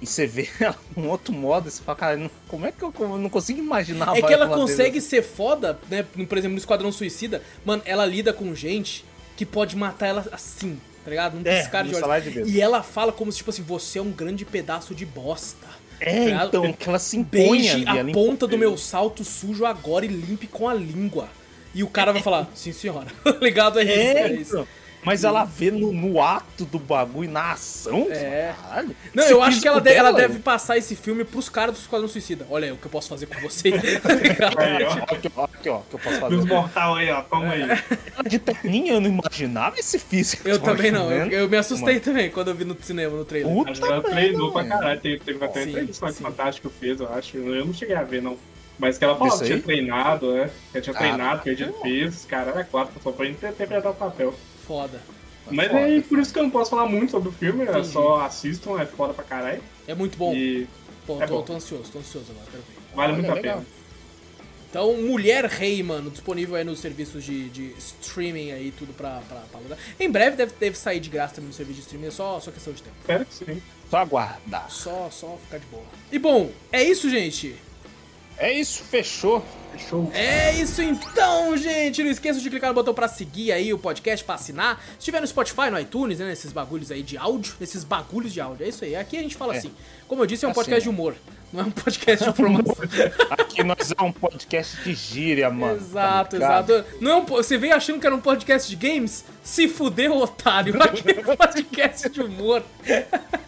E 0.00 0.06
você 0.06 0.26
vê 0.26 0.46
ela 0.60 0.76
num 0.94 1.08
outro 1.08 1.32
modo, 1.32 1.68
e 1.68 1.70
você 1.70 1.82
fala, 1.82 1.96
cara, 1.96 2.30
como 2.48 2.66
é 2.66 2.72
que 2.72 2.82
eu, 2.82 2.92
eu 3.00 3.16
não 3.16 3.30
consigo 3.30 3.60
imaginar 3.60 4.14
É 4.16 4.20
que 4.20 4.32
ela 4.32 4.46
consegue 4.48 4.90
Davis? 4.98 5.04
ser 5.04 5.22
foda, 5.22 5.78
né? 5.88 6.02
Por 6.02 6.36
exemplo, 6.36 6.52
no 6.52 6.58
Esquadrão 6.58 6.92
Suicida, 6.92 7.40
mano, 7.64 7.80
ela 7.86 8.04
lida 8.04 8.30
com 8.32 8.54
gente 8.54 9.04
que 9.42 9.46
pode 9.46 9.74
matar 9.76 10.06
ela 10.06 10.24
assim, 10.30 10.78
tá 11.04 11.10
ligado? 11.10 11.34
Num 11.34 11.42
É, 11.44 11.62
piscar 11.62 11.82
de 11.82 11.88
olhos. 11.88 11.98
salário 11.98 12.22
de 12.24 12.30
Deus. 12.30 12.48
E 12.48 12.60
ela 12.60 12.80
fala 12.80 13.10
como 13.12 13.32
se, 13.32 13.38
tipo 13.38 13.50
assim, 13.50 13.62
você 13.62 13.98
é 13.98 14.02
um 14.02 14.12
grande 14.12 14.44
pedaço 14.44 14.94
de 14.94 15.04
bosta. 15.04 15.66
É, 15.98 16.26
ligado? 16.26 16.48
então, 16.48 16.72
que 16.72 16.88
ela 16.88 16.98
se 16.98 17.16
impõe 17.16 17.58
Beije 17.58 17.84
ali, 17.88 18.10
a 18.10 18.14
ponta 18.14 18.46
do 18.46 18.56
meu 18.56 18.76
salto 18.76 19.24
sujo 19.24 19.66
agora 19.66 20.04
e 20.04 20.08
limpe 20.08 20.46
com 20.46 20.68
a 20.68 20.74
língua. 20.74 21.28
E 21.74 21.82
o 21.82 21.88
cara 21.88 22.12
vai 22.12 22.22
falar, 22.22 22.48
sim 22.54 22.72
senhora. 22.72 23.06
Ligado? 23.42 23.80
É 23.80 23.82
isso, 23.82 23.92
É, 23.92 24.20
é 24.20 24.32
isso. 24.32 24.68
Mas 25.04 25.24
ela 25.24 25.44
vê 25.44 25.70
no, 25.70 25.92
no 25.92 26.22
ato 26.22 26.64
do 26.64 26.78
bagulho, 26.78 27.28
na 27.30 27.52
ação, 27.52 28.06
É. 28.10 28.54
caralho. 28.62 28.94
Não, 29.12 29.24
eu 29.24 29.42
acho 29.42 29.60
que 29.60 29.66
ela, 29.66 29.78
físico 29.80 29.92
de- 29.94 29.98
ela 29.98 30.12
dela, 30.12 30.28
deve 30.28 30.38
passar 30.40 30.78
esse 30.78 30.94
filme 30.94 31.24
pros 31.24 31.48
caras 31.48 31.74
do 31.74 31.80
Esquadrão 31.80 32.06
Suicida. 32.08 32.46
Olha 32.48 32.66
aí 32.66 32.72
o 32.72 32.76
que 32.76 32.86
eu 32.86 32.90
posso 32.90 33.08
fazer 33.08 33.26
com. 33.26 33.34
Tá 33.34 34.14
ligado? 34.14 34.58
Aí, 34.62 34.84
ó. 34.84 34.92
Aqui, 35.14 35.32
ó, 35.36 35.44
aqui, 35.44 35.68
ó, 35.68 35.78
que 35.88 35.94
eu 35.94 35.98
posso 35.98 36.20
fazer. 36.20 36.36
Dos 36.36 36.44
mortal 36.44 36.94
aí, 36.94 37.10
ó. 37.10 37.22
Toma 37.22 37.50
aí. 37.52 37.62
É. 37.62 37.82
Ela 38.16 38.28
de 38.28 38.38
terninha, 38.38 38.92
eu 38.94 39.00
não 39.00 39.08
imaginava 39.08 39.76
esse 39.78 39.98
físico. 39.98 40.48
eu 40.48 40.58
que 40.60 40.64
também 40.64 40.90
não. 40.92 41.10
Eu, 41.10 41.26
eu 41.30 41.48
me 41.48 41.56
assustei 41.56 41.98
também 41.98 42.30
quando 42.30 42.48
eu 42.48 42.54
vi 42.54 42.64
no 42.64 42.76
cinema, 42.80 43.16
no 43.16 43.24
trailer. 43.24 43.52
Puta 43.52 43.70
Acho 43.72 43.80
que 43.82 43.88
ela 43.88 44.02
treinou 44.02 44.52
pra 44.52 44.62
mano. 44.62 44.74
caralho. 44.80 45.00
Teve, 45.00 45.18
teve 45.18 45.44
até 45.44 45.64
Sim, 45.64 45.70
entrevista 45.70 46.06
que 46.06 46.12
sim. 46.12 46.22
Fantástico 46.22 46.70
fez, 46.80 47.00
eu 47.00 47.12
acho. 47.12 47.36
Eu 47.38 47.64
não 47.66 47.74
cheguei 47.74 47.96
a 47.96 48.02
ver, 48.04 48.22
não. 48.22 48.36
Mas 48.78 48.98
que 48.98 49.04
ela 49.04 49.14
Isso 49.26 49.38
que 49.38 49.44
tinha 49.44 49.56
aí? 49.56 49.62
treinado, 49.62 50.32
né? 50.32 50.50
Que 50.70 50.78
ela 50.78 50.82
tinha 50.84 50.94
Caralho. 50.94 51.14
treinado, 51.16 51.42
perdido 51.42 51.72
peso, 51.82 52.26
cara, 52.26 52.50
era 52.52 52.64
quatro, 52.64 52.94
só 53.02 53.12
pra 53.12 53.26
inter- 53.26 53.50
interpretar 53.50 53.92
o 53.92 53.94
papel. 53.94 54.34
Foda. 54.66 55.00
Mas 55.50 55.68
foda, 55.68 55.78
aí, 55.84 56.02
por 56.02 56.18
isso 56.18 56.32
que 56.32 56.38
eu 56.38 56.44
não 56.44 56.50
posso 56.50 56.70
falar 56.70 56.86
muito 56.86 57.10
sobre 57.10 57.28
o 57.28 57.32
filme, 57.32 57.64
é 57.64 57.82
só 57.84 58.20
assistam, 58.20 58.80
é 58.80 58.86
foda 58.86 59.12
pra 59.12 59.24
caralho. 59.24 59.62
É 59.86 59.94
muito 59.94 60.16
bom. 60.16 60.32
E 60.34 60.68
Pô, 61.06 61.20
é 61.20 61.26
tô, 61.26 61.38
bom. 61.38 61.42
tô 61.42 61.52
ansioso, 61.54 61.90
tô 61.90 61.98
ansioso 61.98 62.26
agora, 62.30 62.46
quero 62.50 62.62
ver. 62.62 62.96
vale 62.96 63.12
Olha, 63.12 63.18
muito 63.18 63.30
a 63.30 63.34
legal. 63.34 63.54
pena. 63.56 63.66
Então, 64.70 64.96
Mulher 65.02 65.44
Rei, 65.44 65.82
mano, 65.82 66.10
disponível 66.10 66.54
aí 66.54 66.64
nos 66.64 66.78
serviços 66.78 67.22
de, 67.24 67.50
de 67.50 67.74
streaming 67.76 68.52
aí, 68.52 68.70
tudo 68.70 68.94
pra, 68.94 69.20
pra, 69.28 69.40
pra 69.40 69.60
alugar. 69.60 69.78
Em 70.00 70.10
breve 70.10 70.34
deve, 70.36 70.52
deve 70.58 70.78
sair 70.78 70.98
de 70.98 71.10
graça 71.10 71.34
também 71.34 71.48
no 71.48 71.54
serviço 71.54 71.80
de 71.80 71.82
streaming, 71.86 72.06
é 72.06 72.10
só, 72.10 72.40
só 72.40 72.50
questão 72.50 72.72
de 72.72 72.82
tempo. 72.82 72.96
Espero 73.00 73.26
que 73.26 73.34
sim. 73.34 73.62
Só 73.90 73.98
aguardar. 73.98 74.70
Só, 74.70 75.10
só 75.10 75.36
ficar 75.44 75.58
de 75.58 75.66
boa. 75.66 75.84
E 76.10 76.18
bom, 76.18 76.50
é 76.70 76.82
isso, 76.82 77.10
gente. 77.10 77.54
É 78.38 78.52
isso, 78.52 78.82
fechou. 78.82 79.44
Fechou. 79.72 80.10
É 80.12 80.52
isso 80.54 80.82
então, 80.82 81.56
gente. 81.56 82.02
Não 82.02 82.10
esqueça 82.10 82.40
de 82.40 82.50
clicar 82.50 82.68
no 82.70 82.74
botão 82.74 82.92
pra 82.92 83.08
seguir 83.08 83.52
aí 83.52 83.72
o 83.72 83.78
podcast, 83.78 84.24
pra 84.24 84.34
assinar. 84.34 84.82
Se 84.92 84.98
estiver 84.98 85.20
no 85.20 85.26
Spotify, 85.26 85.70
no 85.70 85.78
iTunes, 85.80 86.18
né, 86.18 86.26
nesses 86.26 86.52
bagulhos 86.52 86.90
aí 86.90 87.02
de 87.02 87.16
áudio, 87.16 87.54
nesses 87.58 87.82
bagulhos 87.84 88.32
de 88.32 88.40
áudio. 88.40 88.66
É 88.66 88.68
isso 88.68 88.84
aí. 88.84 88.94
Aqui 88.96 89.16
a 89.16 89.22
gente 89.22 89.36
fala 89.36 89.54
É. 89.54 89.58
assim. 89.58 89.72
Como 90.08 90.22
eu 90.22 90.26
disse, 90.26 90.44
é 90.44 90.48
um 90.48 90.50
Assim, 90.50 90.60
podcast 90.60 90.82
de 90.82 90.88
né? 90.88 90.94
humor. 90.94 91.14
Não 91.52 91.64
é 91.64 91.64
um 91.66 91.70
podcast 91.70 92.24
de 92.24 92.30
informação. 92.30 92.76
Aqui 93.30 93.62
nós 93.62 93.92
é 93.96 94.02
um 94.02 94.10
podcast 94.10 94.82
de 94.82 94.94
gíria, 94.94 95.50
mano. 95.50 95.76
Exato, 95.76 96.38
tá 96.38 96.62
exato. 96.62 96.84
Não 96.98 97.10
é 97.10 97.16
um 97.16 97.24
você 97.26 97.58
veio 97.58 97.74
achando 97.74 98.00
que 98.00 98.06
era 98.06 98.16
um 98.16 98.20
podcast 98.20 98.74
de 98.74 98.76
games? 98.76 99.24
Se 99.42 99.68
fudeu, 99.68 100.16
otário. 100.16 100.82
Aqui 100.82 101.10
é 101.10 101.20
um 101.20 101.36
podcast 101.36 102.08
de 102.08 102.22
humor. 102.22 102.62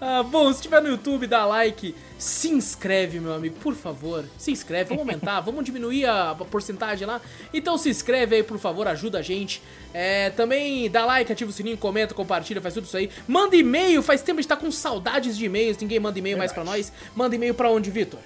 Ah, 0.00 0.22
bom, 0.22 0.46
se 0.52 0.56
estiver 0.56 0.80
no 0.80 0.88
YouTube, 0.88 1.26
dá 1.26 1.44
like. 1.44 1.94
Se 2.18 2.48
inscreve, 2.48 3.20
meu 3.20 3.32
amigo, 3.32 3.56
por 3.60 3.74
favor. 3.74 4.24
Se 4.36 4.50
inscreve, 4.50 4.88
vamos 4.88 5.00
aumentar, 5.00 5.40
vamos 5.40 5.64
diminuir 5.64 6.04
a 6.04 6.34
porcentagem 6.34 7.06
lá. 7.06 7.20
Então 7.54 7.78
se 7.78 7.88
inscreve 7.88 8.36
aí, 8.36 8.42
por 8.42 8.58
favor, 8.58 8.88
ajuda 8.88 9.18
a 9.18 9.22
gente. 9.22 9.62
É, 9.94 10.30
também 10.30 10.90
dá 10.90 11.04
like, 11.06 11.32
ativa 11.32 11.48
o 11.48 11.52
sininho, 11.52 11.78
comenta, 11.78 12.14
compartilha, 12.14 12.60
faz 12.60 12.74
tudo 12.74 12.84
isso 12.84 12.96
aí. 12.96 13.08
Manda 13.26 13.56
e-mail, 13.56 14.02
faz 14.02 14.20
tempo 14.20 14.40
a 14.40 14.42
gente 14.42 14.48
tá 14.48 14.56
com 14.56 14.70
saudades 14.70 15.36
de 15.36 15.44
e-mails, 15.44 15.78
ninguém 15.78 16.00
manda 16.00 16.18
e-mail 16.18 16.36
mais 16.36 16.52
pra 16.52 16.64
nós. 16.64 16.92
Manda 17.14 17.36
e-mail 17.38 17.54
pra 17.54 17.70
onde, 17.70 17.90
Vitor? 17.90 18.20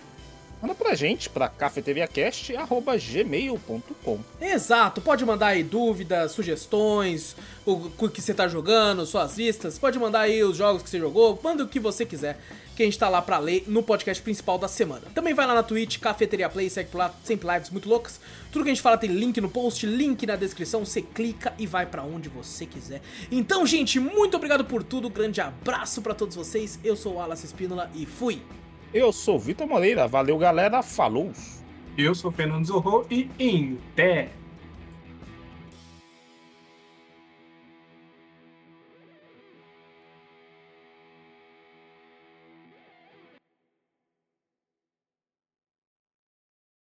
Manda 0.63 0.75
pra 0.77 0.95
gente, 0.95 1.29
pra 1.29 1.49
cafeteriacast.gmail.com. 1.49 4.21
Exato, 4.41 5.01
pode 5.01 5.25
mandar 5.25 5.49
aí 5.49 5.65
dúvidas, 5.65 6.31
sugestões, 6.31 7.35
o, 7.67 7.91
que 8.09 8.23
você 8.23 8.33
tá 8.33 8.47
jogando, 8.47 9.05
suas 9.05 9.37
listas, 9.37 9.77
pode 9.77 9.99
mandar 9.99 10.21
aí 10.21 10.45
os 10.45 10.57
jogos 10.57 10.85
que 10.85 10.89
você 10.89 11.01
jogou, 11.01 11.37
manda 11.43 11.65
o 11.65 11.69
que 11.69 11.81
você 11.81 12.07
quiser, 12.07 12.39
que 12.77 12.83
a 12.85 12.87
gente 12.87 12.97
tá 12.97 13.09
lá 13.09 13.21
pra 13.21 13.41
ler 13.41 13.65
no 13.67 13.83
podcast 13.83 14.23
principal 14.23 14.57
da 14.57 14.69
semana. 14.69 15.03
Também 15.13 15.35
vai 15.35 15.49
lá 15.49 15.55
na 15.55 15.65
Twitch, 15.65 15.99
Cafeteria 15.99 16.49
Play, 16.49 16.71
segue 16.71 16.91
por 16.91 16.99
lá, 16.99 17.13
sempre 17.25 17.53
lives 17.53 17.71
muito 17.71 17.89
loucas. 17.89 18.21
Tudo 18.53 18.63
que 18.63 18.71
a 18.71 18.73
gente 18.73 18.83
fala 18.83 18.97
tem 18.97 19.11
link 19.11 19.41
no 19.41 19.49
post, 19.49 19.85
link 19.85 20.25
na 20.25 20.37
descrição, 20.37 20.85
você 20.85 21.03
clica 21.03 21.53
e 21.59 21.67
vai 21.67 21.87
pra 21.87 22.05
onde 22.05 22.29
você 22.29 22.67
quiser. 22.67 23.03
Então, 23.33 23.67
gente, 23.67 23.99
muito 23.99 24.37
obrigado 24.37 24.65
por 24.65 24.85
tudo, 24.85 25.11
grande 25.11 25.41
abraço 25.41 26.01
pra 26.03 26.15
todos 26.15 26.37
vocês, 26.37 26.79
eu 26.85 26.95
sou 26.95 27.15
o 27.15 27.21
Alas 27.21 27.43
Espínola 27.43 27.91
e 27.97 28.07
fui! 28.07 28.41
Eu 28.95 29.11
sou 29.11 29.39
Vitor 29.39 29.67
Moreira, 29.67 30.07
valeu 30.07 30.37
galera, 30.37 30.83
falou! 30.83 31.33
Eu 31.97 32.15
sou 32.15 32.31
Fernando 32.31 32.67
Zorro 32.67 33.07
e 33.11 33.31
em 33.39 33.79
té. 33.97 34.29